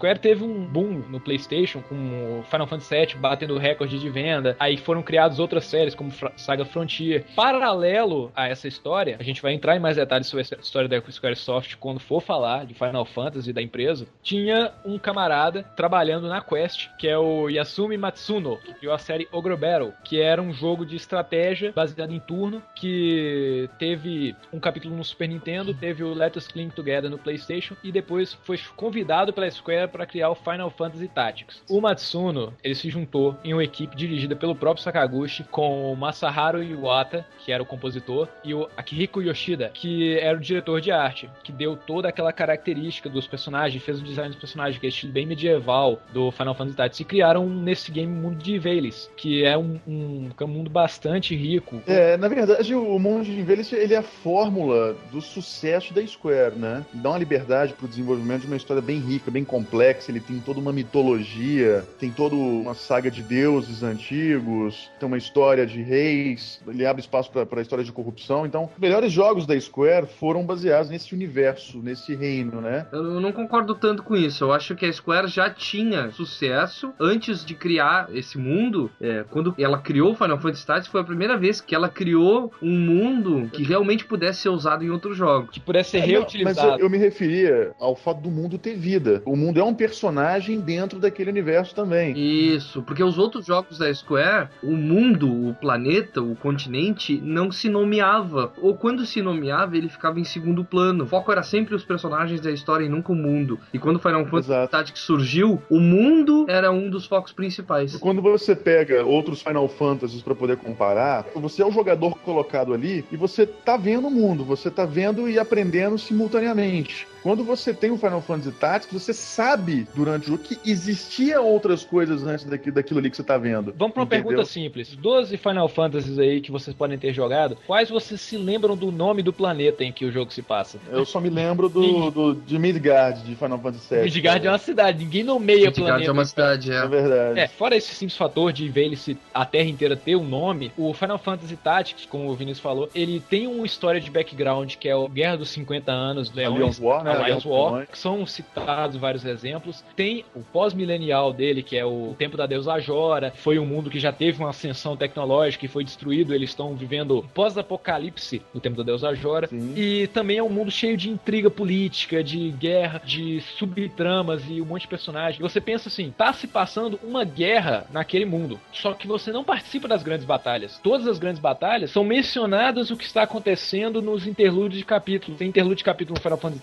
Square 0.00 0.18
teve 0.18 0.42
um 0.42 0.64
boom 0.64 1.04
no 1.10 1.20
PlayStation 1.20 1.82
com 1.82 2.42
Final 2.50 2.66
Fantasy 2.66 2.94
VII 2.94 3.16
batendo 3.16 3.58
recorde 3.58 3.98
de 3.98 4.08
venda. 4.08 4.56
Aí 4.58 4.78
foram 4.78 5.02
criadas 5.02 5.38
outras 5.38 5.66
séries 5.66 5.94
como 5.94 6.10
Saga 6.38 6.64
Frontier. 6.64 7.26
Paralelo 7.36 8.32
a 8.34 8.48
essa 8.48 8.66
história, 8.66 9.18
a 9.20 9.22
gente 9.22 9.42
vai 9.42 9.52
entrar 9.52 9.76
em 9.76 9.78
mais 9.78 9.96
detalhes 9.96 10.26
sobre 10.26 10.40
essa 10.40 10.56
história 10.58 10.88
da 10.88 10.98
Squaresoft 11.10 11.76
quando 11.76 12.00
for 12.00 12.22
falar 12.22 12.64
de 12.64 12.72
Final 12.72 13.04
Fantasy 13.04 13.52
da 13.52 13.60
empresa. 13.60 14.06
Tinha 14.22 14.72
um 14.86 14.98
camarada 14.98 15.64
trabalhando 15.76 16.28
na 16.28 16.40
Quest, 16.40 16.88
que 16.98 17.06
é 17.06 17.18
o 17.18 17.50
Yasumi 17.50 17.98
Matsuno, 17.98 18.56
que 18.56 18.72
criou 18.72 18.94
a 18.94 18.98
série 18.98 19.28
Ogre 19.30 19.54
Battle, 19.54 19.92
que 20.02 20.18
era 20.18 20.40
um 20.40 20.50
jogo 20.50 20.86
de 20.86 20.96
estratégia 20.96 21.72
baseado 21.72 22.14
em 22.14 22.20
turno 22.20 22.62
que 22.74 23.68
teve 23.78 24.34
um 24.50 24.58
capítulo 24.58 24.96
no 24.96 25.04
Super 25.04 25.28
Nintendo, 25.28 25.74
teve 25.74 26.02
o 26.02 26.14
Let 26.14 26.36
Us 26.36 26.48
Cling 26.48 26.70
Together 26.70 27.10
no 27.10 27.18
PlayStation 27.18 27.76
e 27.84 27.92
depois 27.92 28.32
foi 28.44 28.58
convidado 28.74 29.30
pela 29.30 29.50
Square 29.50 29.89
para 29.90 30.06
criar 30.06 30.30
o 30.30 30.34
Final 30.34 30.70
Fantasy 30.70 31.08
Tactics. 31.08 31.62
O 31.68 31.80
Matsuno, 31.80 32.54
ele 32.62 32.74
se 32.74 32.88
juntou 32.88 33.36
em 33.44 33.52
uma 33.52 33.64
equipe 33.64 33.96
dirigida 33.96 34.34
pelo 34.34 34.54
próprio 34.54 34.82
Sakaguchi 34.82 35.44
com 35.44 35.92
o 35.92 35.96
Masaharu 35.96 36.62
Iwata, 36.62 37.26
que 37.44 37.52
era 37.52 37.62
o 37.62 37.66
compositor, 37.66 38.28
e 38.44 38.54
o 38.54 38.68
Akihiko 38.76 39.22
Yoshida, 39.22 39.70
que 39.74 40.18
era 40.18 40.36
o 40.36 40.40
diretor 40.40 40.80
de 40.80 40.90
arte, 40.90 41.28
que 41.42 41.52
deu 41.52 41.76
toda 41.76 42.08
aquela 42.08 42.32
característica 42.32 43.08
dos 43.08 43.26
personagens, 43.26 43.82
fez 43.82 44.00
o 44.00 44.04
design 44.04 44.30
dos 44.30 44.38
personagens, 44.38 44.78
que 44.78 44.86
é 44.86 44.88
estilo 44.88 45.12
bem 45.12 45.26
medieval 45.26 46.00
do 46.12 46.30
Final 46.30 46.54
Fantasy 46.54 46.76
Tactics, 46.76 47.00
e 47.00 47.04
criaram 47.04 47.48
nesse 47.48 47.90
game 47.90 48.12
um 48.12 48.22
mundo 48.22 48.36
de 48.36 48.58
Veles, 48.58 49.10
que 49.16 49.44
é 49.44 49.56
um, 49.56 49.78
um, 49.86 50.30
um 50.40 50.46
mundo 50.46 50.70
bastante 50.70 51.34
rico. 51.34 51.82
É, 51.86 52.16
na 52.16 52.28
verdade, 52.28 52.74
o 52.74 52.98
Mundo 52.98 53.24
de 53.24 53.38
Envelhecer, 53.38 53.78
ele 53.78 53.94
é 53.94 53.98
a 53.98 54.02
fórmula 54.02 54.96
do 55.10 55.20
sucesso 55.20 55.92
da 55.92 56.06
Square, 56.06 56.56
né? 56.56 56.84
Dá 56.92 57.10
uma 57.10 57.18
liberdade 57.18 57.72
pro 57.72 57.88
desenvolvimento 57.88 58.42
de 58.42 58.46
uma 58.46 58.56
história 58.56 58.82
bem 58.82 58.98
rica, 58.98 59.30
bem 59.30 59.44
completa, 59.44 59.79
complexo, 59.80 60.10
ele 60.10 60.20
tem 60.20 60.38
toda 60.40 60.60
uma 60.60 60.72
mitologia, 60.72 61.84
tem 61.98 62.10
toda 62.10 62.34
uma 62.34 62.74
saga 62.74 63.10
de 63.10 63.22
deuses 63.22 63.82
antigos, 63.82 64.90
tem 64.98 65.06
uma 65.06 65.16
história 65.16 65.66
de 65.66 65.82
reis, 65.82 66.60
ele 66.68 66.84
abre 66.84 67.00
espaço 67.00 67.30
para 67.30 67.58
a 67.58 67.62
história 67.62 67.84
de 67.84 67.90
corrupção. 67.90 68.44
Então, 68.44 68.64
os 68.64 68.78
melhores 68.78 69.10
jogos 69.10 69.46
da 69.46 69.58
Square 69.58 70.06
foram 70.18 70.44
baseados 70.44 70.90
nesse 70.90 71.14
universo, 71.14 71.78
nesse 71.78 72.14
reino, 72.14 72.60
né? 72.60 72.86
Eu 72.92 73.20
não 73.20 73.32
concordo 73.32 73.74
tanto 73.74 74.02
com 74.02 74.14
isso. 74.14 74.44
Eu 74.44 74.52
acho 74.52 74.74
que 74.74 74.84
a 74.84 74.92
Square 74.92 75.28
já 75.28 75.48
tinha 75.48 76.10
sucesso 76.10 76.92
antes 77.00 77.44
de 77.44 77.54
criar 77.54 78.08
esse 78.12 78.36
mundo. 78.36 78.90
É, 79.00 79.24
quando 79.30 79.54
ela 79.58 79.78
criou 79.78 80.14
Final 80.14 80.38
Fantasy 80.38 80.66
Tactics, 80.66 80.90
foi 80.90 81.00
a 81.00 81.04
primeira 81.04 81.36
vez 81.36 81.60
que 81.60 81.74
ela 81.74 81.88
criou 81.88 82.52
um 82.62 82.78
mundo 82.78 83.48
que 83.52 83.62
realmente 83.62 84.04
pudesse 84.04 84.42
ser 84.42 84.48
usado 84.50 84.84
em 84.84 84.90
outros 84.90 85.16
jogos. 85.16 85.50
Que 85.50 85.60
pudesse 85.60 85.90
ser 85.90 85.98
É, 85.98 86.00
reutilizado. 86.00 86.70
Mas 86.70 86.78
eu, 86.78 86.84
eu 86.86 86.90
me 86.90 86.98
referia 86.98 87.72
ao 87.78 87.96
fato 87.96 88.20
do 88.20 88.30
mundo 88.30 88.58
ter 88.58 88.74
vida. 88.74 89.22
O 89.24 89.36
mundo 89.36 89.60
é 89.60 89.64
um 89.64 89.69
personagem 89.74 90.60
dentro 90.60 90.98
daquele 90.98 91.30
universo 91.30 91.74
também. 91.74 92.16
Isso, 92.16 92.82
porque 92.82 93.02
os 93.02 93.18
outros 93.18 93.46
jogos 93.46 93.78
da 93.78 93.92
Square, 93.92 94.48
o 94.62 94.72
mundo, 94.72 95.48
o 95.48 95.54
planeta, 95.54 96.22
o 96.22 96.34
continente, 96.36 97.20
não 97.22 97.50
se 97.50 97.68
nomeava. 97.68 98.52
Ou 98.58 98.76
quando 98.76 99.04
se 99.06 99.22
nomeava, 99.22 99.76
ele 99.76 99.88
ficava 99.88 100.20
em 100.20 100.24
segundo 100.24 100.64
plano. 100.64 101.04
O 101.04 101.06
foco 101.06 101.30
era 101.32 101.42
sempre 101.42 101.74
os 101.74 101.84
personagens 101.84 102.40
da 102.40 102.50
história 102.50 102.84
e 102.84 102.88
nunca 102.88 103.12
o 103.12 103.16
mundo. 103.16 103.58
E 103.72 103.78
quando 103.78 103.98
Final 103.98 104.26
Fantasy. 104.26 104.70
Tactics 104.70 105.02
surgiu, 105.02 105.62
o 105.68 105.80
mundo 105.80 106.46
era 106.48 106.70
um 106.70 106.88
dos 106.88 107.06
focos 107.06 107.32
principais. 107.32 107.96
Quando 107.96 108.22
você 108.22 108.54
pega 108.54 109.04
outros 109.04 109.42
Final 109.42 109.68
Fantasies 109.68 110.22
pra 110.22 110.34
poder 110.34 110.56
comparar, 110.56 111.26
você 111.34 111.62
é 111.62 111.66
o 111.66 111.72
jogador 111.72 112.18
colocado 112.18 112.72
ali 112.72 113.04
e 113.10 113.16
você 113.16 113.46
tá 113.46 113.76
vendo 113.76 114.08
o 114.08 114.10
mundo, 114.10 114.44
você 114.44 114.70
tá 114.70 114.84
vendo 114.84 115.28
e 115.28 115.38
aprendendo 115.38 115.98
simultaneamente. 115.98 117.06
Quando 117.22 117.44
você 117.44 117.74
tem 117.74 117.90
o 117.90 117.98
Final 117.98 118.20
Fantasy 118.22 118.52
Tactics, 118.52 118.92
você 119.02 119.12
sabe 119.12 119.86
durante 119.94 120.24
o 120.24 120.28
jogo 120.32 120.42
que 120.42 120.58
existia 120.68 121.40
outras 121.40 121.84
coisas 121.84 122.26
antes 122.26 122.44
daqui, 122.44 122.70
daquilo 122.70 122.98
ali 123.00 123.10
que 123.10 123.16
você 123.16 123.22
tá 123.22 123.36
vendo. 123.36 123.74
Vamos 123.76 123.92
pra 123.94 124.02
uma 124.02 124.06
Entendeu? 124.06 124.26
pergunta 124.28 124.44
simples. 124.48 124.96
12 124.96 125.36
Final 125.36 125.68
Fantasies 125.68 126.18
aí 126.18 126.40
que 126.40 126.50
vocês 126.50 126.74
podem 126.74 126.98
ter 126.98 127.12
jogado, 127.12 127.56
quais 127.66 127.90
vocês 127.90 128.20
se 128.20 128.36
lembram 128.36 128.76
do 128.76 128.90
nome 128.90 129.22
do 129.22 129.32
planeta 129.32 129.84
em 129.84 129.92
que 129.92 130.04
o 130.04 130.10
jogo 130.12 130.32
se 130.32 130.42
passa? 130.42 130.78
Eu 130.90 131.04
só 131.04 131.20
me 131.20 131.28
lembro 131.30 131.68
do, 131.68 132.10
do 132.10 132.34
de 132.34 132.58
Midgard 132.58 133.22
de 133.22 133.34
Final 133.34 133.58
Fantasy 133.58 133.94
VII. 133.94 134.02
Midgard 134.04 134.46
é 134.46 134.50
uma 134.50 134.58
cidade, 134.58 135.04
ninguém 135.04 135.22
nomeia 135.22 135.66
Midgard 135.66 135.80
planeta. 135.82 136.10
é 136.10 136.12
uma 136.12 136.24
cidade, 136.24 136.72
É 136.72 136.76
é. 136.76 136.86
verdade. 136.86 137.40
É, 137.40 137.48
fora 137.48 137.76
esse 137.76 137.94
simples 137.94 138.16
fator 138.16 138.52
de 138.52 138.68
ver 138.68 138.86
ele 138.86 138.96
se, 138.96 139.16
a 139.34 139.44
Terra 139.44 139.68
inteira 139.68 139.96
ter 139.96 140.16
um 140.16 140.24
nome, 140.24 140.72
o 140.76 140.92
Final 140.94 141.18
Fantasy 141.18 141.56
Tactics, 141.56 142.06
como 142.06 142.28
o 142.28 142.34
Vinícius 142.34 142.60
falou, 142.62 142.88
ele 142.94 143.20
tem 143.20 143.46
uma 143.46 143.66
história 143.66 144.00
de 144.00 144.10
background 144.10 144.74
que 144.76 144.88
é 144.88 144.96
o 144.96 145.08
Guerra 145.08 145.36
dos 145.36 145.50
50 145.50 145.92
Anos, 145.92 146.32
Leões, 146.32 146.78
War, 146.80 147.04
né? 147.04 147.09
Alliance 147.12 147.46
War, 147.46 147.86
que 147.86 147.98
são 147.98 148.26
citados 148.26 148.96
vários 148.96 149.24
exemplos. 149.24 149.84
Tem 149.96 150.24
o 150.34 150.40
pós-milenial 150.40 151.32
dele, 151.32 151.62
que 151.62 151.76
é 151.76 151.84
o 151.84 152.14
Tempo 152.18 152.36
da 152.36 152.46
Deusa 152.46 152.78
Jora, 152.80 153.32
foi 153.36 153.58
um 153.58 153.66
mundo 153.66 153.90
que 153.90 153.98
já 153.98 154.12
teve 154.12 154.38
uma 154.38 154.50
ascensão 154.50 154.96
tecnológica 154.96 155.64
e 155.64 155.68
foi 155.68 155.84
destruído, 155.84 156.34
eles 156.34 156.50
estão 156.50 156.74
vivendo 156.74 157.24
pós-apocalipse 157.34 158.42
no 158.54 158.60
Tempo 158.60 158.76
da 158.76 158.82
Deusa 158.82 159.14
Jora. 159.14 159.46
Sim. 159.48 159.74
E 159.76 160.06
também 160.08 160.38
é 160.38 160.42
um 160.42 160.48
mundo 160.48 160.70
cheio 160.70 160.96
de 160.96 161.08
intriga 161.08 161.50
política, 161.50 162.22
de 162.22 162.50
guerra, 162.50 163.00
de 163.04 163.40
subtramas 163.58 164.42
e 164.48 164.60
um 164.60 164.66
monte 164.66 164.82
de 164.82 164.88
personagens. 164.88 165.40
Você 165.40 165.60
pensa 165.60 165.88
assim, 165.88 166.12
tá 166.16 166.32
se 166.32 166.46
passando 166.46 166.98
uma 167.02 167.24
guerra 167.24 167.86
naquele 167.92 168.24
mundo. 168.24 168.60
Só 168.72 168.92
que 168.92 169.06
você 169.06 169.32
não 169.32 169.44
participa 169.44 169.88
das 169.88 170.02
grandes 170.02 170.26
batalhas. 170.26 170.78
Todas 170.82 171.06
as 171.06 171.18
grandes 171.18 171.40
batalhas 171.40 171.90
são 171.90 172.04
mencionadas 172.04 172.90
o 172.90 172.96
que 172.96 173.04
está 173.04 173.22
acontecendo 173.22 174.02
nos 174.02 174.26
interlúdios 174.26 174.78
de 174.78 174.84
capítulo. 174.84 175.36
Tem 175.36 175.48
interlúdio 175.48 175.78
de 175.78 175.84
capítulo 175.84 176.16
no 176.16 176.22
Final 176.22 176.38
Fantasy 176.38 176.60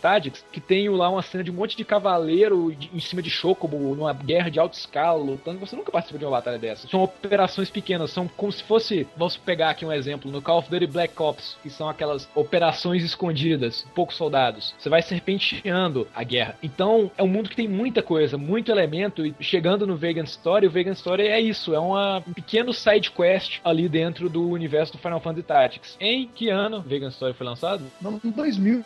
que 0.52 0.60
tem 0.60 0.90
lá 0.90 1.10
uma 1.10 1.22
cena 1.22 1.44
de 1.44 1.52
um 1.52 1.54
monte 1.54 1.76
de 1.76 1.84
cavaleiro 1.86 2.76
em 2.94 3.00
cima 3.00 3.22
de 3.22 3.30
Chocobo, 3.30 3.96
numa 3.96 4.14
guerra 4.14 4.50
de 4.50 4.60
alta 4.60 4.78
escala, 4.78 5.24
lutando. 5.24 5.60
Você 5.60 5.76
nunca 5.76 5.92
participa 5.92 6.20
de 6.20 6.26
uma 6.26 6.32
batalha 6.32 6.58
dessa. 6.58 6.88
São 6.88 7.04
operações 7.04 7.70
pequenas, 7.70 8.12
são 8.12 8.28
como 8.28 8.52
se 8.52 8.64
fosse, 8.64 9.08
vamos 9.16 9.38
pegar 9.38 9.72
aqui 9.72 9.86
um 9.86 9.92
exemplo, 9.92 10.32
no 10.32 10.42
Call 10.42 10.60
of 10.60 10.70
Duty 10.70 10.88
Black 10.88 11.22
Ops, 11.22 11.58
que 11.62 11.70
são 11.70 11.90
aquelas 11.90 12.30
operações 12.36 13.04
escondidas, 13.04 13.86
poucos 13.94 14.16
soldados. 14.16 14.74
Você 14.78 14.90
vai 14.90 15.02
serpenteando 15.02 16.08
a 16.16 16.24
guerra. 16.24 16.58
Então, 16.62 17.12
é 17.18 17.24
um 17.24 17.28
mundo 17.28 17.50
que 17.50 17.56
tem 17.56 17.68
muita 17.68 18.02
coisa, 18.02 18.38
muito 18.38 18.72
elemento, 18.72 19.26
e 19.26 19.36
chegando 19.40 19.86
no 19.86 19.96
Vegan 19.96 20.24
Story, 20.24 20.68
o 20.68 20.72
Vegan 20.72 20.94
Story 20.94 21.28
é 21.28 21.40
isso, 21.40 21.74
é 21.74 21.80
uma, 21.80 22.24
um 22.28 22.34
pequeno 22.34 22.74
side 22.74 23.12
quest 23.12 23.60
ali 23.64 23.88
dentro 23.88 24.30
do 24.30 24.50
universo 24.50 24.94
do 24.94 25.00
Final 25.00 25.20
Fantasy 25.20 25.44
Tactics. 25.44 25.98
Em 26.00 26.28
que 26.28 26.50
ano 26.50 26.82
Vegan 26.82 27.10
Story 27.10 27.34
foi 27.34 27.46
lançado? 27.46 27.84
Não, 28.02 28.20
em 28.24 28.32
2000, 28.32 28.84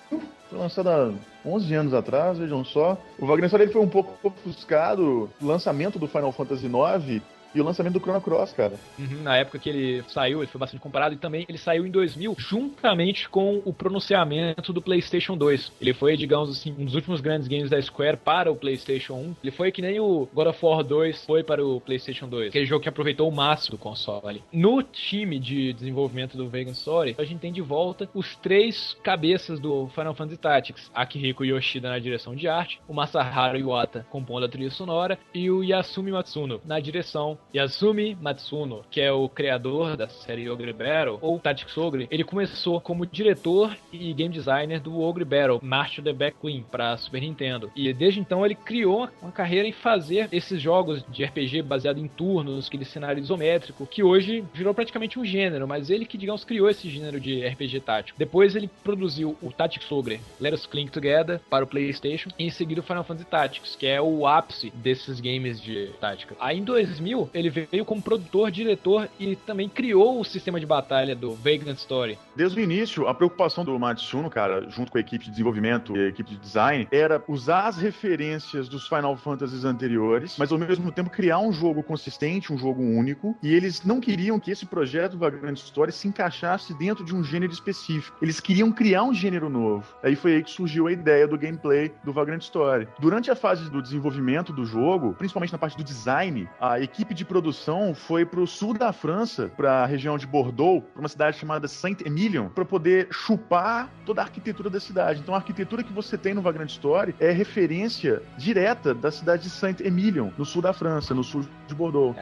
há 0.87 1.11
11 1.45 1.73
anos 1.73 1.93
atrás, 1.93 2.37
vejam 2.37 2.63
só. 2.63 2.97
O 3.19 3.25
Wagner 3.25 3.45
Story 3.45 3.63
ele 3.63 3.73
foi 3.73 3.81
um 3.81 3.89
pouco 3.89 4.15
ofuscado 4.23 5.29
o 5.41 5.45
lançamento 5.45 5.97
do 5.97 6.07
Final 6.07 6.31
Fantasy 6.31 6.65
IX 6.65 7.21
e 7.53 7.61
o 7.61 7.63
lançamento 7.63 7.93
do 7.93 7.99
Chrono 7.99 8.21
Cross, 8.21 8.53
cara. 8.53 8.73
Uhum, 8.97 9.23
na 9.23 9.37
época 9.37 9.59
que 9.59 9.69
ele 9.69 10.03
saiu, 10.07 10.39
ele 10.39 10.47
foi 10.47 10.59
bastante 10.59 10.81
comparado 10.81 11.15
e 11.15 11.17
também 11.17 11.45
ele 11.47 11.57
saiu 11.57 11.85
em 11.85 11.91
2000 11.91 12.35
juntamente 12.37 13.29
com 13.29 13.61
o 13.65 13.73
pronunciamento 13.73 14.73
do 14.73 14.81
PlayStation 14.81 15.37
2. 15.37 15.71
Ele 15.81 15.93
foi, 15.93 16.15
digamos 16.15 16.49
assim, 16.49 16.75
um 16.77 16.85
dos 16.85 16.95
últimos 16.95 17.21
grandes 17.21 17.47
games 17.47 17.69
da 17.69 17.81
Square 17.81 18.17
para 18.17 18.51
o 18.51 18.55
PlayStation 18.55 19.13
1. 19.13 19.35
Ele 19.43 19.51
foi 19.51 19.71
que 19.71 19.81
nem 19.81 19.99
o 19.99 20.27
God 20.33 20.47
of 20.47 20.65
War 20.65 20.83
2 20.83 21.25
foi 21.25 21.43
para 21.43 21.65
o 21.65 21.81
PlayStation 21.81 22.27
2, 22.27 22.49
aquele 22.49 22.65
jogo 22.65 22.81
que 22.81 22.89
aproveitou 22.89 23.27
o 23.27 23.31
máximo 23.31 23.71
do 23.71 23.77
console. 23.77 24.43
No 24.51 24.81
time 24.81 25.39
de 25.39 25.73
desenvolvimento 25.73 26.37
do 26.37 26.49
Vegan 26.49 26.71
Story, 26.71 27.15
a 27.17 27.23
gente 27.23 27.39
tem 27.39 27.51
de 27.51 27.61
volta 27.61 28.09
os 28.13 28.35
três 28.37 28.95
cabeças 29.03 29.59
do 29.59 29.87
Final 29.89 30.13
Fantasy 30.13 30.39
Tactics: 30.39 30.91
Akihiko 30.93 31.45
Yoshida 31.45 31.89
na 31.89 31.99
direção 31.99 32.35
de 32.35 32.47
arte, 32.47 32.79
o 32.87 32.93
Masaharu 32.93 33.57
Iwata 33.57 34.05
compondo 34.09 34.45
a 34.45 34.49
trilha 34.49 34.71
sonora 34.71 35.17
e 35.33 35.49
o 35.49 35.63
Yasumi 35.63 36.11
Matsuno 36.11 36.61
na 36.65 36.79
direção 36.79 37.37
Yasumi 37.53 38.17
Matsuno, 38.19 38.83
que 38.89 39.01
é 39.01 39.11
o 39.11 39.27
criador 39.27 39.97
da 39.97 40.07
série 40.07 40.49
Ogre 40.49 40.71
Battle, 40.71 41.19
ou 41.21 41.39
Tactics 41.39 41.77
Ogre, 41.77 42.07
ele 42.09 42.23
começou 42.23 42.79
como 42.79 43.05
diretor 43.05 43.75
e 43.91 44.13
game 44.13 44.33
designer 44.33 44.79
do 44.79 45.01
Ogre 45.01 45.25
Battle, 45.25 45.59
Master 45.61 46.03
the 46.03 46.13
Back 46.13 46.37
Queen, 46.39 46.65
para 46.71 46.95
Super 46.97 47.21
Nintendo. 47.21 47.71
E 47.75 47.91
desde 47.93 48.19
então 48.19 48.45
ele 48.45 48.55
criou 48.55 49.09
uma 49.21 49.31
carreira 49.31 49.67
em 49.67 49.73
fazer 49.73 50.29
esses 50.31 50.61
jogos 50.61 51.03
de 51.09 51.23
RPG 51.23 51.61
baseado 51.61 51.99
em 51.99 52.07
turnos, 52.07 52.67
aquele 52.67 52.85
cenário 52.85 53.21
isométrico, 53.21 53.85
que 53.85 54.03
hoje 54.03 54.43
virou 54.53 54.73
praticamente 54.73 55.19
um 55.19 55.25
gênero, 55.25 55.67
mas 55.67 55.89
ele 55.89 56.05
que, 56.05 56.17
digamos, 56.17 56.45
criou 56.45 56.69
esse 56.69 56.89
gênero 56.89 57.19
de 57.19 57.45
RPG 57.45 57.81
tático. 57.81 58.17
Depois 58.17 58.55
ele 58.55 58.69
produziu 58.83 59.35
o 59.41 59.51
Tactics 59.51 59.91
Ogre, 59.91 60.21
Let 60.39 60.53
Us 60.53 60.65
Clink 60.65 60.91
Together, 60.91 61.39
para 61.49 61.65
o 61.65 61.67
PlayStation, 61.67 62.29
e 62.39 62.45
em 62.45 62.49
seguida 62.49 62.81
o 62.81 62.83
Final 62.83 63.03
Fantasy 63.03 63.29
Tactics, 63.29 63.75
que 63.75 63.87
é 63.87 64.01
o 64.01 64.25
ápice 64.25 64.71
desses 64.75 65.19
games 65.19 65.61
de 65.61 65.87
tática. 65.99 66.35
Aí 66.39 66.57
em 66.57 66.63
2000 66.63 67.29
ele 67.33 67.49
veio 67.49 67.85
como 67.85 68.01
produtor, 68.01 68.51
diretor 68.51 69.09
e 69.19 69.35
também 69.35 69.69
criou 69.69 70.19
o 70.19 70.23
sistema 70.23 70.59
de 70.59 70.65
batalha 70.65 71.15
do 71.15 71.33
Vagrant 71.35 71.77
Story. 71.77 72.17
Desde 72.35 72.59
o 72.59 72.63
início, 72.63 73.07
a 73.07 73.13
preocupação 73.13 73.63
do 73.63 73.77
Matsuno, 73.79 74.29
cara, 74.29 74.69
junto 74.69 74.91
com 74.91 74.97
a 74.97 75.01
equipe 75.01 75.25
de 75.25 75.31
desenvolvimento 75.31 75.95
e 75.95 75.99
a 75.99 76.07
equipe 76.07 76.29
de 76.31 76.37
design, 76.37 76.87
era 76.91 77.23
usar 77.27 77.67
as 77.67 77.77
referências 77.77 78.67
dos 78.67 78.87
Final 78.87 79.15
Fantasies 79.17 79.63
anteriores, 79.63 80.35
mas 80.37 80.51
ao 80.51 80.57
mesmo 80.57 80.91
tempo 80.91 81.09
criar 81.09 81.39
um 81.39 81.51
jogo 81.51 81.83
consistente, 81.83 82.53
um 82.53 82.57
jogo 82.57 82.81
único, 82.81 83.35
e 83.41 83.53
eles 83.53 83.83
não 83.83 83.99
queriam 83.99 84.39
que 84.39 84.51
esse 84.51 84.65
projeto 84.65 85.17
Vagrant 85.17 85.57
Story 85.57 85.91
se 85.91 86.07
encaixasse 86.07 86.73
dentro 86.77 87.03
de 87.03 87.15
um 87.15 87.23
gênero 87.23 87.51
específico. 87.51 88.17
Eles 88.21 88.39
queriam 88.39 88.71
criar 88.71 89.03
um 89.03 89.13
gênero 89.13 89.49
novo. 89.49 89.85
Aí 90.03 90.15
foi 90.15 90.35
aí 90.35 90.43
que 90.43 90.51
surgiu 90.51 90.87
a 90.87 90.91
ideia 90.91 91.27
do 91.27 91.37
gameplay 91.37 91.91
do 92.03 92.13
Vagrant 92.13 92.41
Story. 92.41 92.87
Durante 92.99 93.29
a 93.31 93.35
fase 93.35 93.69
do 93.69 93.81
desenvolvimento 93.81 94.53
do 94.53 94.65
jogo, 94.65 95.13
principalmente 95.13 95.51
na 95.51 95.59
parte 95.59 95.77
do 95.77 95.83
design, 95.83 96.47
a 96.59 96.79
equipe 96.79 97.13
de 97.13 97.20
produção 97.25 97.93
foi 97.93 98.25
pro 98.25 98.45
sul 98.47 98.73
da 98.73 98.91
França, 98.93 99.51
para 99.55 99.83
a 99.83 99.85
região 99.85 100.17
de 100.17 100.25
Bordeaux, 100.25 100.83
para 100.93 100.99
uma 100.99 101.09
cidade 101.09 101.37
chamada 101.37 101.67
Saint-Emilion, 101.67 102.49
para 102.49 102.65
poder 102.65 103.07
chupar 103.11 103.89
toda 104.05 104.21
a 104.21 104.25
arquitetura 104.25 104.69
da 104.69 104.79
cidade. 104.79 105.19
Então 105.19 105.33
a 105.33 105.37
arquitetura 105.37 105.83
que 105.83 105.93
você 105.93 106.17
tem 106.17 106.33
no 106.33 106.41
Vagrant 106.41 106.69
Story 106.69 107.15
é 107.19 107.31
referência 107.31 108.21
direta 108.37 108.93
da 108.93 109.11
cidade 109.11 109.43
de 109.43 109.49
Saint-Emilion, 109.49 110.29
no 110.37 110.45
sul 110.45 110.61
da 110.61 110.73
França, 110.73 111.13
no 111.13 111.23
sul 111.23 111.45
de 111.67 111.75
Bordeaux. 111.75 112.15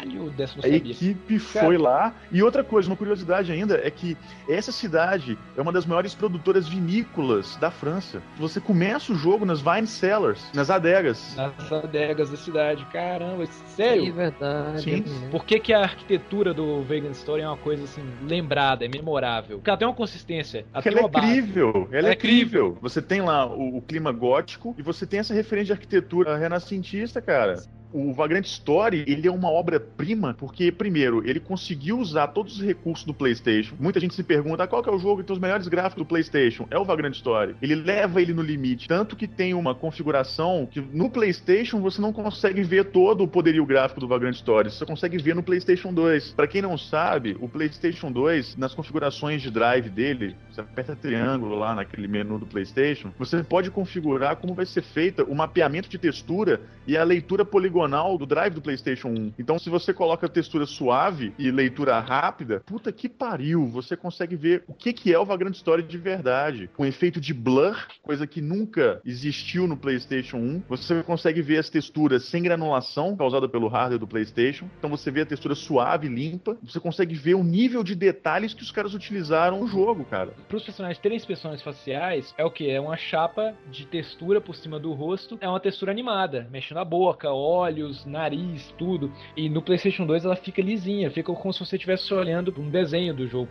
Caralho, 0.00 0.30
dessa 0.30 0.54
não 0.56 0.60
A 0.60 0.62
sabia. 0.72 0.76
equipe 0.92 1.38
foi 1.38 1.76
lá. 1.78 2.14
E 2.32 2.42
outra 2.42 2.64
coisa, 2.64 2.88
uma 2.88 2.96
curiosidade 2.96 3.52
ainda, 3.52 3.80
é 3.82 3.90
que 3.90 4.16
essa 4.48 4.72
cidade 4.72 5.38
é 5.56 5.60
uma 5.60 5.72
das 5.72 5.84
maiores 5.86 6.14
produtoras 6.14 6.68
vinícolas 6.68 7.56
da 7.56 7.70
França. 7.70 8.22
Você 8.38 8.60
começa 8.60 9.12
o 9.12 9.16
jogo 9.16 9.44
nas 9.44 9.64
wine 9.64 9.86
cellars, 9.86 10.40
nas 10.54 10.70
adegas. 10.70 11.34
Nas 11.36 11.72
adegas 11.72 12.30
da 12.30 12.36
cidade. 12.36 12.84
Caramba, 12.92 13.46
sério? 13.46 14.12
verdade. 14.12 14.82
Sim. 14.82 15.04
Por 15.30 15.44
que, 15.44 15.58
que 15.60 15.72
a 15.72 15.80
arquitetura 15.82 16.52
do 16.54 16.82
Vegan 16.82 17.10
Story 17.10 17.42
é 17.42 17.46
uma 17.48 17.56
coisa 17.56 17.84
assim, 17.84 18.02
lembrada, 18.26 18.84
é 18.84 18.88
memorável? 18.88 19.58
Porque 19.58 19.70
ela 19.70 19.78
tem 19.78 19.86
uma 19.88 19.94
consistência, 19.94 20.64
ela 20.72 20.82
ela 20.84 21.00
uma 21.00 21.08
é 21.08 21.10
base. 21.10 21.26
incrível, 21.26 21.88
ela 21.90 21.98
Ela 22.00 22.08
é 22.08 22.10
é 22.10 22.14
incrível. 22.14 22.40
incrível. 22.68 22.78
Você 22.80 23.02
tem 23.02 23.20
lá 23.20 23.46
o, 23.46 23.76
o 23.78 23.82
clima 23.82 24.12
gótico 24.12 24.74
e 24.78 24.82
você 24.82 25.06
tem 25.06 25.20
essa 25.20 25.34
referência 25.34 25.66
de 25.66 25.72
arquitetura 25.72 26.36
renascentista, 26.36 27.20
cara. 27.20 27.62
O 27.92 28.12
Vagrant 28.12 28.46
Story, 28.46 29.04
ele 29.06 29.26
é 29.26 29.30
uma 29.30 29.50
obra-prima 29.50 30.34
porque, 30.38 30.70
primeiro, 30.70 31.28
ele 31.28 31.40
conseguiu 31.40 31.98
usar 31.98 32.28
todos 32.28 32.56
os 32.56 32.62
recursos 32.62 33.04
do 33.04 33.12
PlayStation. 33.12 33.74
Muita 33.80 33.98
gente 33.98 34.14
se 34.14 34.22
pergunta 34.22 34.62
ah, 34.62 34.68
qual 34.68 34.84
é 34.84 34.90
o 34.90 34.98
jogo 34.98 35.20
que 35.20 35.26
tem 35.26 35.34
os 35.34 35.40
melhores 35.40 35.66
gráficos 35.66 36.04
do 36.04 36.06
PlayStation. 36.06 36.68
É 36.70 36.78
o 36.78 36.84
Vagrant 36.84 37.14
Story. 37.14 37.56
Ele 37.60 37.74
leva 37.74 38.22
ele 38.22 38.32
no 38.32 38.42
limite. 38.42 38.86
Tanto 38.86 39.16
que 39.16 39.26
tem 39.26 39.54
uma 39.54 39.74
configuração 39.74 40.68
que 40.70 40.80
no 40.80 41.10
PlayStation 41.10 41.80
você 41.80 42.00
não 42.00 42.12
consegue 42.12 42.62
ver 42.62 42.84
todo 42.86 43.24
o 43.24 43.28
poderio 43.28 43.66
gráfico 43.66 43.98
do 43.98 44.06
Vagrant 44.06 44.36
Story. 44.36 44.70
Você 44.70 44.86
consegue 44.86 45.18
ver 45.18 45.34
no 45.34 45.42
PlayStation 45.42 45.92
2. 45.92 46.32
Para 46.32 46.46
quem 46.46 46.62
não 46.62 46.78
sabe, 46.78 47.36
o 47.40 47.48
PlayStation 47.48 48.12
2, 48.12 48.56
nas 48.56 48.72
configurações 48.72 49.42
de 49.42 49.50
drive 49.50 49.90
dele, 49.90 50.36
você 50.48 50.60
aperta 50.60 50.94
triângulo 50.94 51.58
lá 51.58 51.74
naquele 51.74 52.06
menu 52.06 52.38
do 52.38 52.46
PlayStation, 52.46 53.12
você 53.18 53.42
pode 53.42 53.70
configurar 53.70 54.36
como 54.36 54.54
vai 54.54 54.66
ser 54.66 54.82
feita 54.82 55.24
o 55.24 55.34
mapeamento 55.34 55.88
de 55.88 55.98
textura 55.98 56.60
e 56.86 56.96
a 56.96 57.02
leitura 57.02 57.44
poligonal 57.44 57.79
do 58.18 58.26
drive 58.26 58.54
do 58.54 58.60
PlayStation 58.60 59.08
1. 59.08 59.32
Então, 59.38 59.58
se 59.58 59.70
você 59.70 59.94
coloca 59.94 60.28
textura 60.28 60.66
suave 60.66 61.32
e 61.38 61.50
leitura 61.50 61.98
rápida, 62.00 62.60
puta 62.66 62.92
que 62.92 63.08
pariu, 63.08 63.66
você 63.66 63.96
consegue 63.96 64.36
ver 64.36 64.64
o 64.66 64.74
que, 64.74 64.92
que 64.92 65.12
é 65.12 65.18
o 65.18 65.24
Vagrant 65.24 65.54
Story 65.54 65.82
de 65.82 65.98
verdade. 65.98 66.68
Com 66.76 66.84
efeito 66.84 67.20
de 67.20 67.32
blur, 67.32 67.76
coisa 68.02 68.26
que 68.26 68.40
nunca 68.40 69.00
existiu 69.04 69.66
no 69.66 69.76
PlayStation 69.76 70.36
1. 70.36 70.62
Você 70.68 71.02
consegue 71.02 71.42
ver 71.42 71.58
as 71.58 71.70
texturas 71.70 72.24
sem 72.24 72.42
granulação 72.42 73.16
causada 73.16 73.48
pelo 73.48 73.68
hardware 73.68 73.98
do 73.98 74.06
PlayStation. 74.06 74.68
Então, 74.78 74.90
você 74.90 75.10
vê 75.10 75.22
a 75.22 75.26
textura 75.26 75.54
suave, 75.54 76.08
limpa. 76.08 76.56
Você 76.62 76.78
consegue 76.78 77.14
ver 77.14 77.34
o 77.34 77.44
nível 77.44 77.82
de 77.82 77.94
detalhes 77.94 78.54
que 78.54 78.62
os 78.62 78.70
caras 78.70 78.94
utilizaram 78.94 79.60
no 79.60 79.66
jogo, 79.66 80.04
cara. 80.04 80.32
Para 80.48 80.56
os 80.56 80.64
personagens 80.64 80.98
terem 80.98 81.16
expressões 81.16 81.62
faciais, 81.62 82.34
é 82.36 82.44
o 82.44 82.50
que? 82.50 82.70
É 82.70 82.80
uma 82.80 82.96
chapa 82.96 83.54
de 83.70 83.86
textura 83.86 84.40
por 84.40 84.54
cima 84.54 84.78
do 84.78 84.92
rosto. 84.92 85.38
É 85.40 85.48
uma 85.48 85.60
textura 85.60 85.90
animada, 85.90 86.48
mexendo 86.50 86.78
a 86.78 86.84
boca, 86.84 87.32
olhos, 87.70 88.04
nariz, 88.04 88.74
tudo. 88.76 89.12
E 89.36 89.48
no 89.48 89.62
PlayStation 89.62 90.04
2 90.04 90.24
ela 90.24 90.36
fica 90.36 90.60
lisinha, 90.60 91.10
fica 91.10 91.32
como 91.32 91.52
se 91.52 91.60
você 91.60 91.76
estivesse 91.76 92.12
olhando 92.12 92.52
um 92.58 92.68
desenho 92.68 93.14
do 93.14 93.26
jogo. 93.28 93.48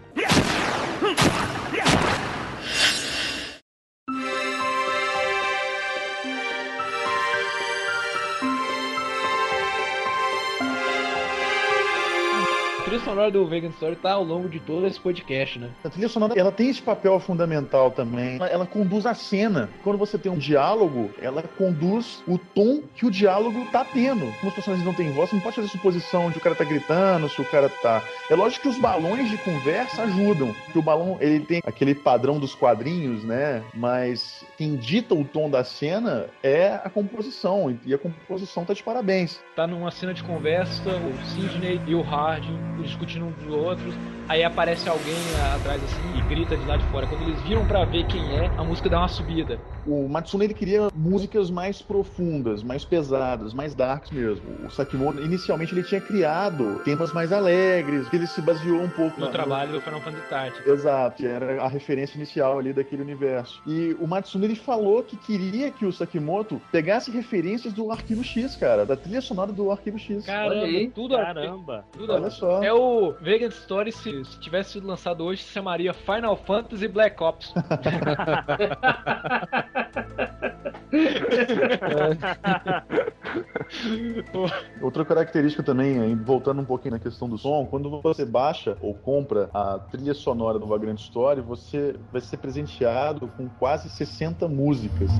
Sonora 13.20 13.32
do 13.32 13.45
Vegan 13.45 13.70
Story 13.70 13.95
tá 13.97 14.13
ao 14.13 14.24
longo 14.24 14.47
de 14.47 14.59
todo 14.61 14.88
esse 14.88 14.99
podcast, 14.99 15.59
né? 15.59 15.70
A 15.84 15.89
trilha 15.89 16.07
sonora, 16.07 16.34
ela 16.39 16.51
tem 16.53 16.70
esse 16.70 16.82
papel 16.82 17.20
fundamental 17.20 17.91
também. 17.91 18.36
Ela, 18.38 18.47
ela 18.47 18.65
conduz 18.65 19.05
a 19.05 19.13
cena. 19.13 19.70
Quando 19.84 19.97
você 19.97 20.17
tem 20.17 20.32
um 20.32 20.38
diálogo, 20.38 21.09
ela 21.22 21.43
conduz 21.57 22.24
o 22.26 22.38
tom 22.38 22.82
que 22.95 23.05
o 23.05 23.11
diálogo 23.11 23.65
tá 23.72 23.84
tendo. 23.84 24.22
Como 24.39 24.47
os 24.47 24.53
personagens 24.53 24.86
não 24.86 24.93
têm 24.93 25.11
voz, 25.11 25.30
você 25.30 25.36
não 25.36 25.43
pode 25.43 25.57
fazer 25.57 25.67
suposição 25.67 26.32
de 26.32 26.38
o 26.38 26.41
cara 26.41 26.55
tá 26.55 26.63
gritando, 26.63 27.28
se 27.28 27.41
o 27.41 27.45
cara 27.45 27.67
tá... 27.67 28.01
É 28.30 28.36
lógico 28.36 28.63
que 28.63 28.70
os 28.70 28.80
balões 28.80 29.30
de 29.30 29.38
conversa 29.39 30.03
ajudam. 30.03 30.55
Que 30.72 30.80
o 30.80 30.82
balão, 30.82 31.17
ele 31.20 31.41
tem 31.41 31.61
aquele 31.65 31.93
padrão 31.93 32.39
dos 32.39 32.55
quadrinhos, 32.55 33.24
né? 33.26 33.61
Mas 33.74 34.45
quem 34.57 34.78
dita 34.78 35.13
o 35.13 35.26
tom 35.26 35.49
da 35.49 35.63
cena 35.63 36.28
é 36.41 36.80
a 36.84 36.89
composição. 36.89 37.78
E 37.86 37.93
a 37.93 37.97
composição 37.97 38.63
tá 38.63 38.74
de 38.74 38.82
parabéns. 38.82 39.41
Tá 39.57 39.67
numa 39.67 39.91
cena 39.91 40.13
de 40.13 40.24
conversa, 40.24 40.89
o 40.89 41.26
Sidney 41.26 41.82
e 41.86 41.93
o 41.93 42.01
Harding 42.01 42.57
discutindo 42.82 43.09
uns 43.18 43.36
dos 43.36 43.53
outros. 43.53 43.93
Aí 44.28 44.43
aparece 44.43 44.88
alguém 44.88 45.16
atrás 45.55 45.84
assim 45.84 46.20
e 46.20 46.22
grita 46.30 46.55
de 46.55 46.64
lá 46.66 46.78
de 46.78 46.84
fora. 46.86 47.07
Quando 47.07 47.24
eles 47.24 47.41
viram 47.41 47.66
pra 47.66 47.84
ver 47.84 48.05
quem 48.05 48.22
é, 48.38 48.51
a 48.57 48.64
música 48.64 48.88
dá 48.88 48.99
uma 48.99 49.07
subida. 49.07 49.60
O 49.88 50.07
Matsune 50.07 50.45
ele 50.45 50.53
queria 50.53 50.89
músicas 50.93 51.49
mais 51.49 51.82
profundas, 51.82 52.62
mais 52.62 52.86
pesadas, 52.86 53.53
mais 53.55 53.74
darks 53.74 54.12
mesmo. 54.12 54.43
O 54.68 54.70
Sakimoto, 54.70 55.20
inicialmente, 55.22 55.74
ele 55.74 55.82
tinha 55.84 55.99
criado 55.99 56.80
temas 56.84 57.12
mais 57.12 57.32
alegres, 57.34 58.07
que 58.10 58.18
ele 58.18 58.28
se 58.28 58.39
baseou 58.41 58.82
um 58.82 58.89
pouco 58.89 59.20
No 59.20 59.26
na- 59.26 59.32
trabalho 59.32 59.72
do 59.72 59.82
Final 59.82 59.99
Fantasy 60.01 60.28
Tactics. 60.30 60.68
Exato, 60.68 61.18
que 61.18 61.26
era 61.26 61.64
a 61.64 61.68
referência 61.68 62.16
inicial 62.18 62.60
ali 62.60 62.72
daquele 62.72 63.01
universo. 63.01 63.60
E 63.66 63.95
o 63.99 64.05
Matsune 64.05 64.45
ele 64.45 64.55
falou 64.55 65.01
que 65.01 65.18
queria 65.18 65.72
que 65.72 65.86
o 65.86 65.91
Sakimoto 65.91 66.62
pegasse 66.72 67.10
referências 67.10 67.74
do 67.74 67.91
Arquivo 67.91 68.24
X, 68.24 68.55
cara, 68.55 68.86
da 68.86 68.95
trilha 68.95 69.22
sonora 69.22 69.51
do 69.51 69.72
Arquivo 69.72 69.97
X. 69.97 70.24
Caramba, 70.26 70.68
tudo. 70.93 71.16
Caramba. 71.16 71.86
Tudo 71.91 72.14
Olha 72.14 72.30
só. 72.30 72.62
É 72.62 72.72
o 72.72 72.99
Vegan 73.22 73.47
Story, 73.47 73.91
se, 73.91 74.24
se 74.26 74.39
tivesse 74.39 74.72
sido 74.74 74.88
lançado 74.88 75.24
hoje, 75.24 75.43
se 75.43 75.52
chamaria 75.52 75.93
Final 75.93 76.36
Fantasy 76.36 76.88
Black 76.88 77.22
Ops. 77.24 77.54
Outra 84.82 85.06
característica 85.06 85.62
também, 85.64 86.16
voltando 86.16 86.62
um 86.62 86.66
pouquinho 86.66 86.93
na 86.95 87.00
questão 87.00 87.30
do 87.30 87.38
som, 87.38 87.66
quando 87.66 88.02
você 88.02 88.26
baixa 88.26 88.76
ou 88.82 88.93
compra 88.93 89.50
a 89.54 89.80
trilha 89.80 90.14
sonora 90.14 90.58
do 90.58 90.66
Vagrant 90.66 91.00
Story, 91.00 91.41
você 91.41 91.95
vai 92.12 92.22
ser 92.22 92.38
presenteado 92.38 93.28
com 93.38 93.47
quase 93.47 93.89
60 93.89 94.47
músicas. 94.47 95.12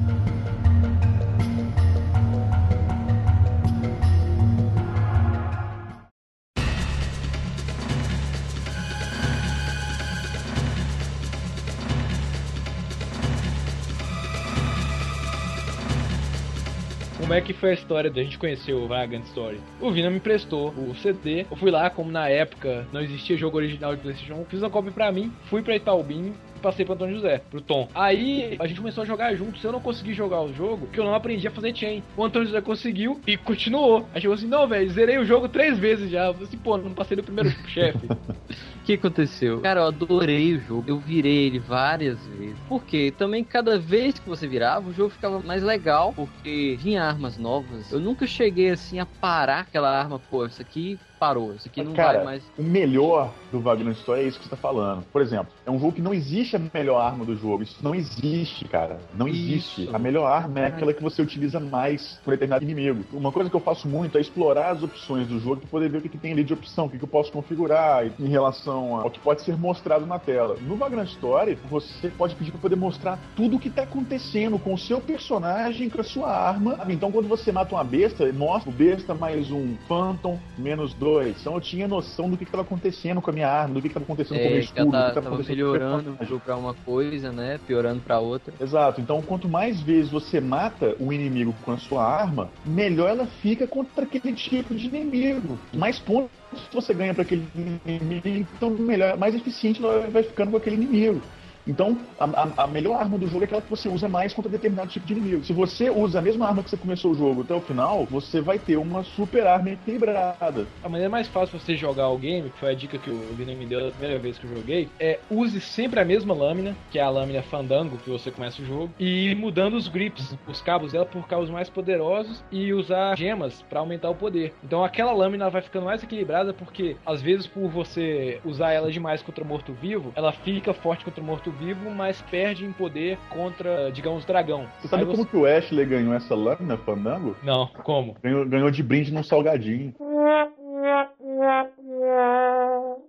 Como 17.30 17.38
é 17.38 17.41
que 17.41 17.53
foi 17.53 17.69
a 17.69 17.73
história 17.73 18.09
da 18.09 18.23
gente 18.23 18.39
conhecer 18.39 18.73
o 18.73 18.88
Vagrant 18.88 19.23
Story? 19.25 19.59
O 19.80 19.91
Vina 19.91 20.09
me 20.09 20.17
emprestou 20.17 20.69
o 20.69 20.95
CD. 20.95 21.41
Eu 21.41 21.55
fui 21.57 21.69
lá, 21.69 21.88
como 21.88 22.11
na 22.11 22.27
época 22.27 22.88
não 22.91 23.01
existia 23.01 23.38
jogo 23.38 23.55
original 23.55 23.95
de 23.95 24.01
PlayStation 24.01 24.41
1, 24.41 24.45
fiz 24.45 24.63
uma 24.63 24.69
cópia 24.71 24.91
pra 24.91 25.11
mim, 25.11 25.32
fui 25.43 25.61
pra 25.61 25.75
Itaubim 25.75 26.34
passei 26.60 26.86
pro 26.86 26.93
Antônio 26.93 27.16
José, 27.16 27.41
pro 27.49 27.62
Tom. 27.62 27.88
Aí 27.93 28.57
a 28.60 28.68
gente 28.68 28.80
começou 28.80 29.03
a 29.03 29.07
jogar 29.07 29.34
junto. 29.36 29.60
Se 29.60 29.66
eu 29.66 29.72
não 29.72 29.80
consegui 29.80 30.14
jogar 30.14 30.41
o 30.41 30.53
jogo, 30.53 30.86
porque 30.86 30.99
eu 30.99 31.05
não 31.05 31.16
aprendi 31.16 31.47
a 31.47 31.51
fazer 31.51 31.76
chain. 31.76 32.03
O 32.16 32.24
Antônio 32.24 32.47
José 32.47 32.62
conseguiu 32.62 33.20
e 33.26 33.38
continuou. 33.38 34.07
Aí 34.14 34.22
chegou 34.22 34.36
assim: 34.36 34.47
não, 34.47 34.68
velho, 34.68 34.89
zerei 34.89 35.18
o 35.18 35.26
jogo 35.26 35.47
três 35.49 35.78
vezes 35.78 36.10
já. 36.10 36.28
Eu 36.28 36.34
falei 36.34 36.47
assim, 36.47 36.57
pô, 36.57 36.78
não 36.78 36.93
passei 36.93 37.16
do 37.18 37.24
primeiro 37.24 37.49
chefe. 37.68 38.07
O 38.07 38.84
que 38.86 38.93
aconteceu? 38.93 39.62
Cara, 39.62 39.82
eu 39.82 39.88
adorei 39.88 40.55
o 40.55 40.60
jogo. 40.60 40.84
Eu 40.88 40.99
virei 40.99 41.47
ele 41.47 41.60
várias 41.60 42.20
vezes. 42.28 42.57
Por 42.68 42.84
quê? 42.84 43.14
Também 43.16 43.43
cada 43.43 43.78
vez 43.78 44.18
que 44.20 44.28
você 44.28 44.47
virava, 44.47 44.89
o 44.89 44.93
jogo 44.93 45.10
ficava 45.10 45.39
mais 45.39 45.64
legal, 45.64 46.14
porque 46.14 46.78
vinha 46.80 47.03
armas 47.03 47.38
novas. 47.38 47.91
Eu 47.91 47.99
nunca 47.99 48.26
cheguei 48.26 48.70
assim 48.70 48.99
a 48.99 49.05
parar 49.05 49.62
aquela 49.62 49.89
arma, 49.89 50.20
pô, 50.20 50.45
isso 50.45 50.62
aqui 50.62 50.99
parou, 51.20 51.53
isso 51.53 51.67
aqui 51.67 51.84
não 51.84 51.93
Cara, 51.93 52.20
vai 52.20 52.26
mais. 52.26 52.43
o 52.57 52.63
melhor 52.63 53.32
do 53.51 53.59
Vagrant 53.59 53.95
Story 53.97 54.22
é 54.22 54.24
isso 54.28 54.39
que 54.39 54.45
você 54.45 54.51
tá 54.51 54.57
falando. 54.57 55.03
Por 55.11 55.22
exemplo, 55.22 55.47
é 55.65 55.72
um 55.72 55.80
jogo 55.80 55.93
que 55.93 56.01
não 56.01 56.13
existe 56.13 56.55
a 56.55 56.59
melhor 56.74 56.99
arma 56.99 57.26
do 57.26 57.36
jogo. 57.36 57.63
Isso 57.63 57.78
não 57.82 57.93
existe, 57.93 58.65
cara. 58.65 58.99
Não 59.13 59.28
existe. 59.28 59.84
Isso. 59.84 59.95
A 59.95 59.99
melhor 59.99 60.26
arma 60.26 60.61
é 60.61 60.65
aquela 60.67 60.93
que 60.93 61.03
você 61.03 61.22
utiliza 61.22 61.59
mais 61.59 62.20
por 62.24 62.32
determinado 62.32 62.63
inimigo. 62.63 63.03
Uma 63.11 63.32
coisa 63.32 63.49
que 63.49 63.55
eu 63.55 63.59
faço 63.59 63.88
muito 63.88 64.17
é 64.17 64.22
explorar 64.22 64.72
as 64.72 64.84
opções 64.84 65.28
do 65.28 65.39
jogo 65.39 65.57
para 65.57 65.70
poder 65.70 65.89
ver 65.89 65.97
o 65.97 66.01
que, 66.01 66.09
que 66.09 66.17
tem 66.17 66.32
ali 66.32 66.43
de 66.43 66.53
opção, 66.53 66.86
o 66.86 66.89
que, 66.89 66.97
que 66.97 67.03
eu 67.03 67.09
posso 67.09 67.32
configurar 67.32 68.05
em 68.20 68.28
relação 68.28 68.95
ao 68.95 69.09
que 69.09 69.20
pode 69.20 69.41
ser 69.41 69.57
mostrado 69.57 70.05
na 70.05 70.20
tela. 70.20 70.57
No 70.61 70.76
Vagrant 70.76 71.09
Story, 71.09 71.57
você 71.70 72.09
pode 72.09 72.36
pedir 72.36 72.51
para 72.51 72.61
poder 72.61 72.76
mostrar 72.76 73.20
tudo 73.36 73.57
o 73.57 73.59
que 73.59 73.70
tá 73.70 73.84
acontecendo 73.84 74.57
com 74.57 74.74
o 74.74 74.78
seu 74.78 75.01
personagem, 75.01 75.89
com 75.89 75.99
a 75.99 76.03
sua 76.03 76.30
arma. 76.30 76.80
Então, 76.88 77.11
quando 77.11 77.28
você 77.28 77.51
mata 77.51 77.76
uma 77.76 77.84
besta, 77.84 78.32
mostra 78.32 78.70
o 78.70 78.74
besta 78.74 79.13
mais 79.13 79.51
um 79.51 79.76
Phantom 79.88 80.39
menos 80.57 80.93
dois. 80.93 81.09
Então, 81.41 81.55
eu 81.55 81.62
tinha 81.62 81.88
noção 81.88 82.30
do 82.30 82.38
que 82.38 82.43
estava 82.43 82.64
acontecendo 82.64 83.22
com 83.22 83.30
a 83.30 83.34
minha 83.34 83.47
arma, 83.49 83.74
do 83.76 83.82
que 83.82 83.88
estava 83.88 84.03
acontecendo 84.03 84.38
com 84.39 84.45
o 84.47 84.49
meu 84.49 84.57
É, 84.57 84.60
escudo, 84.60 84.86
do 84.86 84.91
que 84.91 84.97
tá- 84.97 85.07
estava 85.10 85.30
com 85.30 85.36
o 85.41 85.45
melhorando 85.45 86.18
pra 86.43 86.55
uma 86.57 86.74
coisa, 86.74 87.32
né? 87.32 87.60
Piorando 87.66 88.01
pra 88.01 88.20
outra. 88.20 88.53
Exato. 88.60 89.01
Então, 89.01 89.22
quanto 89.22 89.49
mais 89.49 89.82
vezes 89.82 90.12
você 90.12 90.39
mata 90.39 90.95
o 90.99 91.12
inimigo 91.12 91.53
com 91.64 91.72
a 91.72 91.78
sua 91.78 92.03
arma, 92.03 92.51
melhor 92.66 93.10
ela 93.10 93.26
fica 93.26 93.66
contra 93.68 94.03
aquele 94.03 94.34
tipo 94.34 94.74
de 94.76 94.88
inimigo. 94.88 95.57
Mais 95.74 95.99
pontos 95.99 96.30
você 96.72 96.93
ganha 96.93 97.14
para 97.14 97.24
aquele 97.24 97.47
inimigo, 97.86 98.47
então 98.55 98.70
melhor, 98.72 99.18
mais 99.18 99.36
eficiente 99.36 99.84
ela 99.84 100.07
vai 100.10 100.24
ficando 100.24 100.51
com 100.51 100.57
aquele 100.57 100.76
inimigo. 100.76 101.22
Então, 101.70 101.97
a, 102.17 102.26
a- 102.26 102.63
a 102.63 102.67
melhor 102.67 102.95
arma 102.99 103.17
do 103.20 103.28
jogo 103.28 103.43
é 103.43 103.45
aquela 103.45 103.61
que 103.61 103.70
você 103.70 103.88
usa 103.88 104.09
mais 104.09 104.34
contra 104.34 104.51
determinado 104.51 104.89
tipo 104.89 105.05
de 105.05 105.13
inimigo. 105.13 105.43
Se 105.43 105.53
você 105.53 105.89
usa 105.91 106.17
a 106.17 106.22
mesma 106.22 106.47
arma 106.47 106.63
que 106.63 106.70
você 106.72 106.78
começou 106.78 107.11
o 107.11 107.15
jogo 107.15 107.41
até 107.43 107.53
o 107.53 107.61
final, 107.61 108.07
você 108.09 108.41
vai 108.41 108.57
ter 108.57 108.76
uma 108.78 109.03
super 109.03 109.45
arma 109.45 109.70
equilibrada. 109.70 110.67
A 110.82 110.89
maneira 110.89 111.11
mais 111.11 111.28
fácil 111.28 111.59
você 111.59 111.76
jogar 111.76 112.09
o 112.09 112.17
game, 112.17 112.49
que 112.49 112.59
foi 112.59 112.72
a 112.72 112.76
dica 112.76 112.97
que 112.97 113.11
o 113.11 113.20
Vina 113.36 113.53
me 113.53 113.67
deu 113.67 113.82
da 113.82 113.91
primeira 113.91 114.17
vez 114.20 114.39
que 114.39 114.45
eu 114.47 114.55
joguei, 114.55 114.89
é 114.99 115.20
use 115.30 115.61
sempre 115.61 115.99
a 115.99 116.05
mesma 116.05 116.34
lâmina, 116.34 116.76
que 116.89 116.97
é 116.97 117.03
a 117.03 117.09
lâmina 117.09 117.43
Fandango 117.43 117.97
que 117.99 118.09
você 118.09 118.32
começa 118.32 118.61
o 118.61 118.65
jogo, 118.65 118.91
e 118.99 119.36
mudando 119.36 119.76
os 119.76 119.88
grips, 119.88 120.36
os 120.47 120.61
cabos 120.61 120.91
dela 120.91 121.05
por 121.05 121.28
cabos 121.28 121.51
mais 121.51 121.70
poderosos 121.70 122.43
e 122.51 122.74
usar 122.74 123.15
gemas 123.15 123.61
pra 123.70 123.80
aumentar 123.82 124.09
o 124.09 124.15
poder. 124.15 124.55
Então 124.63 124.84
aquela 124.84 125.11
lâmina 125.13 125.49
vai 125.51 125.61
ficando 125.61 125.86
mais 125.86 126.01
equilibrada 126.01 126.51
porque 126.51 126.97
às 127.05 127.22
vezes 127.22 127.45
por 127.45 127.70
você 127.70 128.39
usar 128.43 128.72
ela 128.72 128.91
demais 128.91 129.22
contra 129.22 129.45
morto-vivo, 129.45 130.11
ela 130.15 130.32
fica 130.32 130.74
forte 130.74 131.05
contra 131.05 131.24
morto-vivo 131.24 131.59
vivo, 131.60 131.91
mas 131.91 132.22
perde 132.22 132.66
em 132.66 132.72
poder 132.72 133.18
contra, 133.30 133.91
digamos, 133.91 134.26
dragão. 134.26 134.66
Você 134.80 134.88
sabe 134.88 135.03
Aí 135.03 135.10
como 135.10 135.26
que 135.26 135.36
o 135.36 135.45
Ashley 135.45 135.86
ganhou 135.86 136.14
essa 136.14 136.34
lâmina, 136.34 136.78
Fandango? 136.78 137.36
Não, 137.43 137.68
como? 137.84 138.16
Ganhou, 138.24 138.45
ganhou 138.45 138.72
de 138.72 138.82
brinde 138.82 139.14
num 139.14 139.24
salgadinho. 139.24 139.93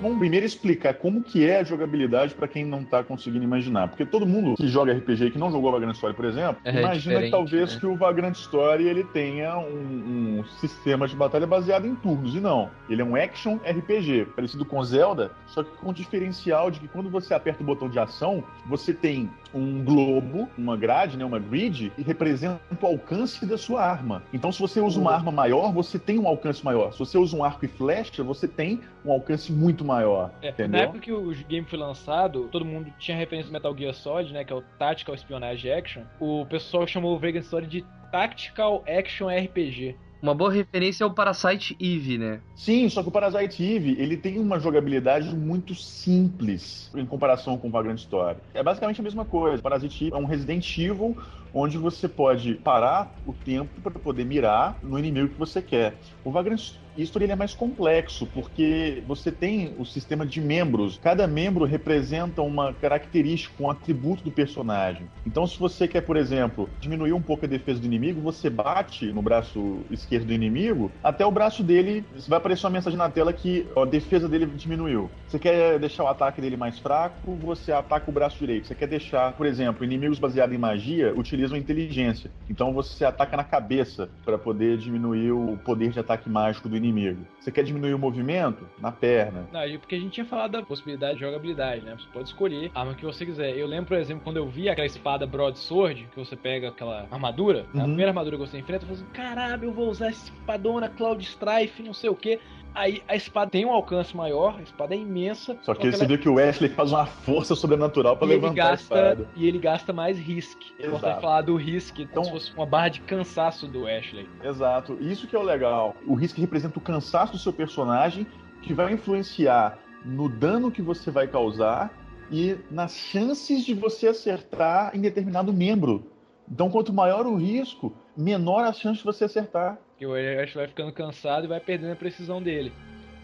Vamos 0.00 0.18
primeiro 0.18 0.44
explicar 0.44 0.94
como 0.94 1.22
que 1.22 1.48
é 1.48 1.60
a 1.60 1.64
jogabilidade 1.64 2.34
para 2.34 2.46
quem 2.46 2.64
não 2.64 2.84
tá 2.84 3.02
conseguindo 3.02 3.44
imaginar. 3.44 3.88
Porque 3.88 4.04
todo 4.04 4.26
mundo 4.26 4.54
que 4.54 4.68
joga 4.68 4.92
RPG 4.92 5.26
e 5.26 5.30
que 5.30 5.38
não 5.38 5.50
jogou 5.50 5.72
Vagrant 5.72 5.94
Story, 5.94 6.14
por 6.14 6.24
exemplo, 6.24 6.56
É 6.64 6.78
imagina 6.80 7.22
que 7.22 7.30
talvez 7.30 7.74
né? 7.74 7.80
que 7.80 7.86
o 7.86 7.96
Vagrant 7.96 8.36
Story 8.36 8.86
ele 8.86 9.04
tenha 9.04 9.56
um, 9.58 10.38
um 10.40 10.44
sistema 10.60 11.08
de 11.08 11.16
batalha 11.16 11.46
baseado 11.46 11.86
em 11.86 11.94
turnos. 11.94 12.34
E 12.34 12.40
não. 12.40 12.70
Ele 12.88 13.02
é 13.02 13.04
um 13.04 13.16
action 13.16 13.56
RPG, 13.56 14.26
parecido 14.36 14.64
com 14.64 14.82
Zelda, 14.84 15.30
só 15.46 15.62
que 15.62 15.70
com 15.78 15.90
o 15.90 15.94
diferencial 15.94 16.70
de 16.70 16.80
que 16.80 16.88
quando 16.88 17.08
você 17.08 17.34
aperta 17.34 17.62
o 17.62 17.66
botão 17.66 17.88
de 17.88 17.98
ação, 17.98 18.44
você 18.66 18.92
tem 18.92 19.30
um 19.54 19.82
globo, 19.82 20.48
uma 20.56 20.76
grade, 20.76 21.16
né, 21.16 21.24
uma 21.24 21.38
grid, 21.38 21.92
e 21.96 22.02
representa 22.02 22.60
o 22.80 22.86
alcance 22.86 23.44
da 23.46 23.56
sua 23.56 23.82
arma. 23.82 24.22
Então, 24.32 24.52
se 24.52 24.60
você 24.60 24.80
usa 24.80 25.00
uma 25.00 25.14
arma 25.14 25.32
maior, 25.32 25.72
você 25.72 25.98
tem 25.98 26.18
um 26.18 26.28
alcance 26.28 26.64
maior. 26.64 26.92
Se 26.92 26.98
você 26.98 27.16
usa 27.16 27.36
um 27.36 27.42
arco 27.42 27.64
e 27.64 27.68
flecha, 27.68 28.22
você 28.22 28.46
tem 28.46 28.80
um 29.06 29.12
alcance 29.12 29.52
muito 29.52 29.84
maior. 29.84 30.32
É, 30.42 30.66
na 30.66 30.78
época 30.78 31.00
que 31.00 31.12
o 31.12 31.30
game 31.48 31.66
foi 31.66 31.78
lançado, 31.78 32.48
todo 32.50 32.64
mundo 32.64 32.92
tinha 32.98 33.16
referência 33.16 33.50
do 33.50 33.52
Metal 33.52 33.76
Gear 33.76 33.94
Solid, 33.94 34.32
né? 34.32 34.44
Que 34.44 34.52
é 34.52 34.56
o 34.56 34.62
Tactical 34.78 35.14
Espionage 35.14 35.70
Action. 35.70 36.02
O 36.20 36.44
pessoal 36.46 36.86
chamou 36.86 37.14
o 37.14 37.18
Vagrant 37.18 37.44
Story 37.44 37.66
de 37.66 37.84
Tactical 38.10 38.84
Action 38.86 39.28
RPG. 39.28 39.96
Uma 40.22 40.34
boa 40.34 40.50
referência 40.50 41.04
é 41.04 41.06
o 41.06 41.12
Parasite 41.12 41.76
Eve, 41.78 42.16
né? 42.18 42.40
Sim, 42.54 42.88
só 42.88 43.02
que 43.02 43.08
o 43.08 43.12
Parasite 43.12 43.62
Eve, 43.62 43.96
ele 43.98 44.16
tem 44.16 44.38
uma 44.38 44.58
jogabilidade 44.58 45.34
muito 45.36 45.74
simples 45.74 46.90
em 46.96 47.04
comparação 47.04 47.58
com 47.58 47.68
o 47.68 47.70
Vagrant 47.70 47.98
Story. 47.98 48.38
É 48.54 48.62
basicamente 48.62 49.00
a 49.00 49.04
mesma 49.04 49.24
coisa. 49.24 49.58
O 49.58 49.62
Parasite 49.62 50.06
Eve 50.06 50.16
é 50.16 50.18
um 50.18 50.24
Resident 50.24 50.78
Evil 50.78 51.16
onde 51.56 51.78
você 51.78 52.06
pode 52.06 52.54
parar 52.56 53.14
o 53.26 53.32
tempo 53.32 53.80
para 53.80 53.98
poder 53.98 54.26
mirar 54.26 54.78
no 54.82 54.98
inimigo 54.98 55.30
que 55.30 55.38
você 55.38 55.62
quer. 55.62 55.94
O 56.22 56.30
Vagrant 56.30 56.74
Story 57.02 57.26
ele 57.26 57.32
é 57.32 57.36
mais 57.36 57.54
complexo, 57.54 58.26
porque 58.26 59.02
você 59.06 59.30
tem 59.30 59.74
o 59.78 59.84
sistema 59.84 60.24
de 60.24 60.40
membros. 60.40 60.98
Cada 61.02 61.26
membro 61.26 61.64
representa 61.64 62.42
uma 62.42 62.72
característica, 62.72 63.62
um 63.62 63.70
atributo 63.70 64.22
do 64.22 64.30
personagem. 64.30 65.06
Então, 65.26 65.46
se 65.46 65.58
você 65.58 65.86
quer, 65.86 66.00
por 66.00 66.16
exemplo, 66.16 66.68
diminuir 66.80 67.12
um 67.12 67.20
pouco 67.20 67.44
a 67.44 67.48
defesa 67.48 67.80
do 67.80 67.86
inimigo, 67.86 68.20
você 68.20 68.48
bate 68.48 69.12
no 69.12 69.20
braço 69.20 69.80
esquerdo 69.90 70.26
do 70.26 70.32
inimigo, 70.32 70.90
até 71.02 71.24
o 71.26 71.30
braço 71.30 71.62
dele 71.62 72.04
vai 72.28 72.38
aparecer 72.38 72.64
uma 72.64 72.70
mensagem 72.70 72.98
na 72.98 73.10
tela 73.10 73.32
que 73.32 73.66
ó, 73.74 73.82
a 73.82 73.86
defesa 73.86 74.28
dele 74.28 74.46
diminuiu. 74.46 75.10
Você 75.28 75.38
quer 75.38 75.78
deixar 75.78 76.04
o 76.04 76.08
ataque 76.08 76.40
dele 76.40 76.56
mais 76.56 76.78
fraco, 76.78 77.34
você 77.34 77.72
ataca 77.72 78.10
o 78.10 78.14
braço 78.14 78.38
direito. 78.38 78.66
Você 78.66 78.74
quer 78.74 78.88
deixar, 78.88 79.32
por 79.32 79.46
exemplo, 79.46 79.84
inimigos 79.84 80.18
baseados 80.18 80.54
em 80.54 80.58
magia 80.58 81.12
utilizam 81.16 81.45
inteligência. 81.54 82.30
Então 82.48 82.72
você 82.72 83.04
ataca 83.04 83.36
na 83.36 83.44
cabeça 83.44 84.08
para 84.24 84.38
poder 84.38 84.78
diminuir 84.78 85.32
o 85.32 85.58
poder 85.64 85.90
de 85.90 86.00
ataque 86.00 86.28
mágico 86.28 86.68
do 86.68 86.76
inimigo. 86.76 87.26
Você 87.40 87.52
quer 87.52 87.62
diminuir 87.62 87.94
o 87.94 87.98
movimento? 87.98 88.66
Na 88.80 88.90
perna. 88.90 89.46
Não, 89.52 89.66
e 89.66 89.78
porque 89.78 89.94
a 89.94 89.98
gente 90.00 90.12
tinha 90.12 90.26
falado 90.26 90.52
da 90.52 90.62
possibilidade 90.62 91.14
de 91.14 91.20
jogabilidade, 91.20 91.82
né? 91.84 91.96
Você 91.98 92.06
pode 92.12 92.28
escolher 92.28 92.70
a 92.74 92.80
arma 92.80 92.94
que 92.94 93.04
você 93.04 93.26
quiser. 93.26 93.56
Eu 93.56 93.66
lembro, 93.66 93.86
por 93.86 93.96
exemplo, 93.98 94.24
quando 94.24 94.38
eu 94.38 94.48
vi 94.48 94.68
aquela 94.68 94.86
espada 94.86 95.26
Broadsword, 95.26 96.08
que 96.12 96.16
você 96.18 96.34
pega 96.36 96.68
aquela 96.68 97.06
armadura, 97.10 97.66
a 97.74 97.78
Uhum. 97.78 97.84
primeira 97.84 98.10
armadura 98.10 98.36
que 98.36 98.46
você 98.46 98.58
enfrenta, 98.58 98.84
eu 98.84 98.88
falei 98.88 99.02
assim, 99.02 99.12
caralho, 99.12 99.64
eu 99.64 99.72
vou 99.72 99.88
usar 99.90 100.08
essa 100.08 100.24
espadona 100.32 100.88
Cloud 100.88 101.22
Strife, 101.22 101.82
não 101.82 101.92
sei 101.94 102.10
o 102.10 102.14
que. 102.14 102.38
Aí 102.76 103.02
a 103.08 103.16
espada 103.16 103.50
tem 103.50 103.64
um 103.64 103.72
alcance 103.72 104.14
maior, 104.14 104.56
a 104.58 104.62
espada 104.62 104.94
é 104.94 104.98
imensa. 104.98 105.56
Só 105.62 105.74
que 105.74 105.86
ela- 105.86 105.96
você 105.96 106.06
viu 106.06 106.18
que 106.18 106.28
o 106.28 106.38
Ashley 106.38 106.68
faz 106.70 106.92
uma 106.92 107.06
força 107.06 107.54
sobrenatural 107.54 108.18
para 108.18 108.28
levantar 108.28 108.70
a 108.72 108.74
espada. 108.74 109.14
gasta 109.24 109.30
e 109.34 109.48
ele 109.48 109.58
gasta 109.58 109.92
mais 109.94 110.18
risk. 110.18 110.58
É 110.78 110.86
importante 110.86 111.20
falar 111.22 111.40
do 111.40 111.56
risk, 111.56 111.98
Então- 112.00 112.22
como 112.22 112.38
se 112.38 112.46
fosse 112.48 112.54
uma 112.54 112.66
barra 112.66 112.88
de 112.90 113.00
cansaço 113.00 113.66
do 113.66 113.86
Ashley. 113.86 114.28
Exato. 114.44 114.98
Isso 115.00 115.26
que 115.26 115.34
é 115.34 115.38
o 115.38 115.42
legal. 115.42 115.96
O 116.06 116.14
risco 116.14 116.38
representa 116.38 116.78
o 116.78 116.82
cansaço 116.82 117.32
do 117.32 117.38
seu 117.38 117.52
personagem, 117.52 118.26
que 118.60 118.74
vai 118.74 118.92
influenciar 118.92 119.78
no 120.04 120.28
dano 120.28 120.70
que 120.70 120.82
você 120.82 121.10
vai 121.10 121.26
causar 121.26 121.90
e 122.30 122.56
nas 122.70 122.94
chances 122.94 123.64
de 123.64 123.72
você 123.72 124.08
acertar 124.08 124.94
em 124.94 125.00
determinado 125.00 125.52
membro. 125.52 126.10
Então, 126.50 126.68
quanto 126.70 126.92
maior 126.92 127.26
o 127.26 127.36
risco, 127.36 127.92
menor 128.16 128.64
a 128.64 128.72
chance 128.72 128.98
de 128.98 129.04
você 129.04 129.24
acertar. 129.24 129.78
Porque 129.96 130.04
o 130.04 130.12
Ashley 130.12 130.54
vai 130.54 130.66
ficando 130.68 130.92
cansado 130.92 131.46
e 131.46 131.48
vai 131.48 131.58
perdendo 131.58 131.92
a 131.92 131.96
precisão 131.96 132.42
dele. 132.42 132.70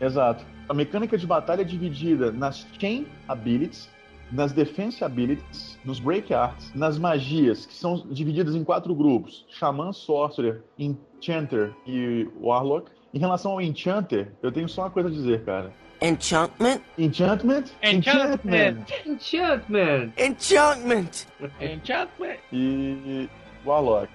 Exato. 0.01 0.43
A 0.66 0.73
mecânica 0.73 1.18
de 1.18 1.27
batalha 1.27 1.61
é 1.61 1.64
dividida 1.64 2.33
nas 2.33 2.66
Chain 2.81 3.07
Abilities, 3.29 3.91
nas 4.31 4.53
Defense 4.53 5.05
Abilities, 5.05 5.79
nos 5.85 6.01
Break 6.01 6.33
Arts, 6.33 6.73
nas 6.75 6.99
magias, 6.99 7.66
que 7.66 7.75
são 7.75 8.07
divididas 8.11 8.55
em 8.55 8.64
quatro 8.64 8.95
grupos: 8.95 9.45
Xamã, 9.51 9.93
Sorcerer, 9.93 10.62
Enchanter 10.79 11.75
e 11.87 12.27
Warlock. 12.41 12.91
Em 13.12 13.18
relação 13.18 13.53
ao 13.53 13.61
Enchanter, 13.61 14.33
eu 14.43 14.51
tenho 14.51 14.66
só 14.66 14.85
uma 14.85 14.91
coisa 14.91 15.11
a 15.11 15.12
dizer, 15.12 15.45
cara. 15.45 15.70
Enchantment? 16.01 16.81
Enchantment? 16.97 17.64
Enchantment! 17.83 18.87
Enchantment! 19.05 20.12
Enchantment! 20.16 21.27
Enchantment! 21.61 22.39
E 22.51 23.29
Warlock. 23.62 24.09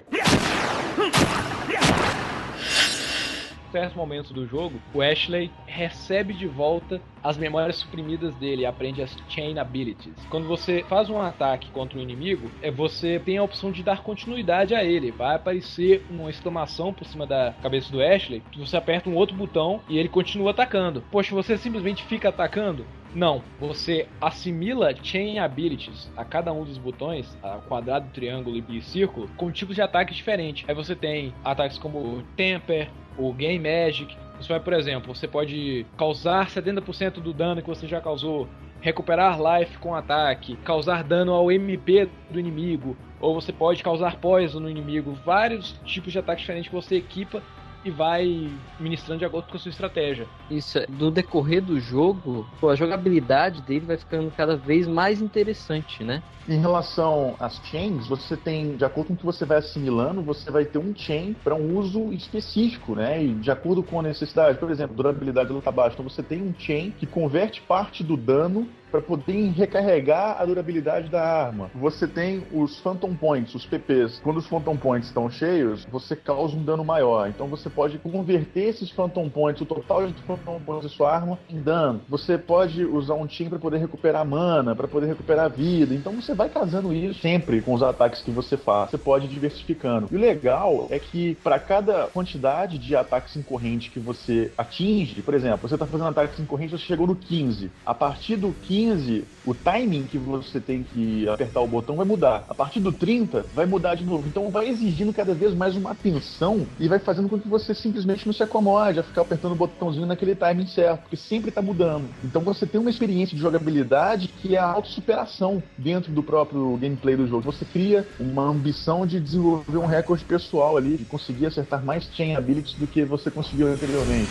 Em 3.68 3.70
certos 3.70 3.94
momentos 3.94 4.30
do 4.30 4.46
jogo, 4.46 4.80
o 4.94 5.02
Ashley 5.02 5.50
recebe 5.66 6.32
de 6.32 6.46
volta 6.46 7.02
as 7.22 7.36
memórias 7.36 7.76
suprimidas 7.76 8.34
dele 8.36 8.62
e 8.62 8.66
aprende 8.66 9.02
as 9.02 9.14
Chain 9.28 9.58
Abilities. 9.58 10.14
Quando 10.30 10.48
você 10.48 10.82
faz 10.88 11.10
um 11.10 11.20
ataque 11.20 11.70
contra 11.70 11.98
um 11.98 12.00
inimigo, 12.00 12.50
é 12.62 12.70
você 12.70 13.18
tem 13.18 13.36
a 13.36 13.42
opção 13.42 13.70
de 13.70 13.82
dar 13.82 14.02
continuidade 14.02 14.74
a 14.74 14.82
ele. 14.82 15.10
Vai 15.10 15.36
aparecer 15.36 16.02
uma 16.08 16.30
exclamação 16.30 16.94
por 16.94 17.04
cima 17.04 17.26
da 17.26 17.54
cabeça 17.60 17.92
do 17.92 18.00
Ashley, 18.00 18.42
que 18.50 18.58
você 18.58 18.74
aperta 18.74 19.10
um 19.10 19.16
outro 19.16 19.36
botão 19.36 19.82
e 19.86 19.98
ele 19.98 20.08
continua 20.08 20.52
atacando. 20.52 21.02
Poxa, 21.10 21.34
você 21.34 21.58
simplesmente 21.58 22.02
fica 22.04 22.30
atacando? 22.30 22.86
Não, 23.14 23.42
você 23.58 24.06
assimila 24.20 24.94
Chain 25.02 25.38
Abilities 25.38 26.10
a 26.16 26.24
cada 26.24 26.52
um 26.52 26.64
dos 26.64 26.78
botões, 26.78 27.36
quadrado, 27.66 28.10
triângulo 28.12 28.56
e 28.56 28.82
círculo, 28.82 29.28
com 29.36 29.50
tipos 29.50 29.74
de 29.74 29.82
ataques 29.82 30.16
diferentes. 30.16 30.68
Aí 30.68 30.74
você 30.74 30.94
tem 30.94 31.34
ataques 31.42 31.78
como 31.78 32.22
Temper, 32.36 32.88
o 33.18 33.32
Game 33.32 33.58
Magic. 33.58 34.16
Você 34.40 34.48
vai, 34.48 34.60
por 34.60 34.72
exemplo, 34.72 35.14
você 35.14 35.26
pode 35.26 35.84
causar 35.96 36.46
70% 36.46 37.14
do 37.14 37.32
dano 37.32 37.60
que 37.60 37.68
você 37.68 37.86
já 37.86 38.00
causou, 38.00 38.48
recuperar 38.80 39.38
life 39.38 39.76
com 39.78 39.94
ataque, 39.94 40.56
causar 40.58 41.02
dano 41.02 41.32
ao 41.32 41.50
MP 41.50 42.08
do 42.30 42.38
inimigo, 42.38 42.96
ou 43.20 43.34
você 43.34 43.52
pode 43.52 43.82
causar 43.82 44.16
poison 44.16 44.60
no 44.60 44.70
inimigo, 44.70 45.18
vários 45.24 45.72
tipos 45.84 46.12
de 46.12 46.18
ataques 46.20 46.42
diferentes 46.42 46.68
que 46.68 46.74
você 46.74 46.96
equipa 46.96 47.42
e 47.84 47.90
vai 47.90 48.50
ministrando 48.78 49.20
de 49.20 49.24
acordo 49.24 49.48
com 49.48 49.56
a 49.56 49.60
sua 49.60 49.70
estratégia. 49.70 50.26
Isso, 50.50 50.78
é, 50.78 50.86
no 50.88 51.10
decorrer 51.10 51.62
do 51.62 51.78
jogo, 51.78 52.46
pô, 52.60 52.68
a 52.68 52.74
jogabilidade 52.74 53.62
dele 53.62 53.86
vai 53.86 53.96
ficando 53.96 54.30
cada 54.30 54.56
vez 54.56 54.86
mais 54.86 55.20
interessante, 55.20 56.02
né? 56.02 56.22
Em 56.48 56.58
relação 56.58 57.36
às 57.38 57.56
chains, 57.66 58.06
você 58.06 58.36
tem, 58.36 58.76
de 58.76 58.84
acordo 58.84 59.08
com 59.08 59.14
o 59.14 59.16
que 59.16 59.24
você 59.24 59.44
vai 59.44 59.58
assimilando, 59.58 60.22
você 60.22 60.50
vai 60.50 60.64
ter 60.64 60.78
um 60.78 60.94
chain 60.96 61.34
para 61.44 61.54
um 61.54 61.76
uso 61.76 62.12
específico, 62.12 62.94
né? 62.94 63.22
E 63.22 63.34
de 63.34 63.50
acordo 63.50 63.82
com 63.82 64.00
a 64.00 64.02
necessidade, 64.02 64.58
por 64.58 64.70
exemplo, 64.70 64.96
durabilidade 64.96 65.52
luta 65.52 65.70
baixa, 65.70 65.94
então 65.94 66.08
você 66.08 66.22
tem 66.22 66.42
um 66.42 66.54
chain 66.58 66.90
que 66.90 67.06
converte 67.06 67.60
parte 67.60 68.02
do 68.02 68.16
dano 68.16 68.66
para 68.90 69.00
poder 69.00 69.50
recarregar 69.50 70.40
a 70.40 70.44
durabilidade 70.44 71.08
da 71.08 71.22
arma. 71.22 71.70
Você 71.74 72.06
tem 72.06 72.42
os 72.52 72.78
Phantom 72.80 73.14
Points, 73.14 73.54
os 73.54 73.66
PPs. 73.66 74.20
Quando 74.22 74.38
os 74.38 74.46
Phantom 74.46 74.76
Points 74.76 75.08
estão 75.08 75.30
cheios, 75.30 75.86
você 75.90 76.16
causa 76.16 76.56
um 76.56 76.62
dano 76.62 76.84
maior. 76.84 77.28
Então 77.28 77.46
você 77.46 77.68
pode 77.68 77.98
converter 77.98 78.68
esses 78.68 78.90
Phantom 78.90 79.28
Points, 79.28 79.60
o 79.60 79.66
total 79.66 80.06
de 80.06 80.22
Phantom 80.22 80.60
Points 80.64 80.84
da 80.84 80.88
sua 80.88 81.14
arma, 81.14 81.38
em 81.48 81.60
dano. 81.60 82.00
Você 82.08 82.38
pode 82.38 82.84
usar 82.84 83.14
um 83.14 83.28
chain 83.28 83.48
para 83.48 83.58
poder 83.58 83.78
recuperar 83.78 84.24
mana, 84.26 84.74
para 84.74 84.88
poder 84.88 85.06
recuperar 85.06 85.50
vida. 85.50 85.94
Então 85.94 86.12
você 86.12 86.34
vai 86.34 86.48
casando 86.48 86.92
isso 86.92 87.20
sempre 87.20 87.60
com 87.60 87.74
os 87.74 87.82
ataques 87.82 88.22
que 88.22 88.30
você 88.30 88.56
faz. 88.56 88.90
Você 88.90 88.98
pode 88.98 89.28
diversificando. 89.28 90.08
E 90.10 90.16
o 90.16 90.20
legal 90.20 90.86
é 90.90 90.98
que 90.98 91.34
para 91.36 91.58
cada 91.58 92.06
quantidade 92.08 92.78
de 92.78 92.96
ataques 92.96 93.36
em 93.36 93.42
corrente 93.42 93.90
que 93.90 94.00
você 94.00 94.50
atinge, 94.56 95.22
por 95.22 95.34
exemplo, 95.34 95.68
você 95.68 95.74
está 95.74 95.86
fazendo 95.86 96.08
ataques 96.08 96.38
em 96.38 96.44
corrente, 96.44 96.72
você 96.72 96.84
chegou 96.84 97.06
no 97.06 97.16
15. 97.16 97.70
A 97.84 97.94
partir 97.94 98.36
do 98.36 98.52
15 98.52 98.77
15, 98.78 99.24
o 99.44 99.54
timing 99.54 100.04
que 100.04 100.16
você 100.16 100.60
tem 100.60 100.84
que 100.84 101.28
apertar 101.28 101.60
o 101.60 101.66
botão 101.66 101.96
vai 101.96 102.06
mudar. 102.06 102.44
A 102.48 102.54
partir 102.54 102.78
do 102.78 102.92
30, 102.92 103.44
vai 103.52 103.66
mudar 103.66 103.96
de 103.96 104.04
novo. 104.04 104.28
Então 104.28 104.50
vai 104.50 104.68
exigindo 104.68 105.12
cada 105.12 105.34
vez 105.34 105.52
mais 105.52 105.74
uma 105.74 105.90
atenção 105.90 106.64
e 106.78 106.86
vai 106.86 107.00
fazendo 107.00 107.28
com 107.28 107.40
que 107.40 107.48
você 107.48 107.74
simplesmente 107.74 108.24
não 108.24 108.32
se 108.32 108.40
acomode 108.40 109.00
a 109.00 109.02
ficar 109.02 109.22
apertando 109.22 109.50
o 109.52 109.56
botãozinho 109.56 110.06
naquele 110.06 110.36
timing 110.36 110.68
certo, 110.68 111.00
porque 111.00 111.16
sempre 111.16 111.48
está 111.48 111.60
mudando. 111.60 112.04
Então 112.22 112.40
você 112.40 112.66
tem 112.66 112.80
uma 112.80 112.88
experiência 112.88 113.34
de 113.34 113.42
jogabilidade 113.42 114.28
que 114.28 114.54
é 114.54 114.58
a 114.60 114.70
autossuperação 114.70 115.60
dentro 115.76 116.12
do 116.12 116.22
próprio 116.22 116.76
gameplay 116.76 117.16
do 117.16 117.26
jogo. 117.26 117.42
Você 117.42 117.64
cria 117.64 118.06
uma 118.20 118.44
ambição 118.44 119.04
de 119.04 119.18
desenvolver 119.18 119.78
um 119.78 119.86
recorde 119.86 120.24
pessoal 120.24 120.76
ali, 120.76 120.96
de 120.96 121.04
conseguir 121.04 121.46
acertar 121.46 121.84
mais 121.84 122.08
chain 122.14 122.36
abilities 122.36 122.74
do 122.74 122.86
que 122.86 123.04
você 123.04 123.28
conseguiu 123.28 123.66
anteriormente. 123.66 124.30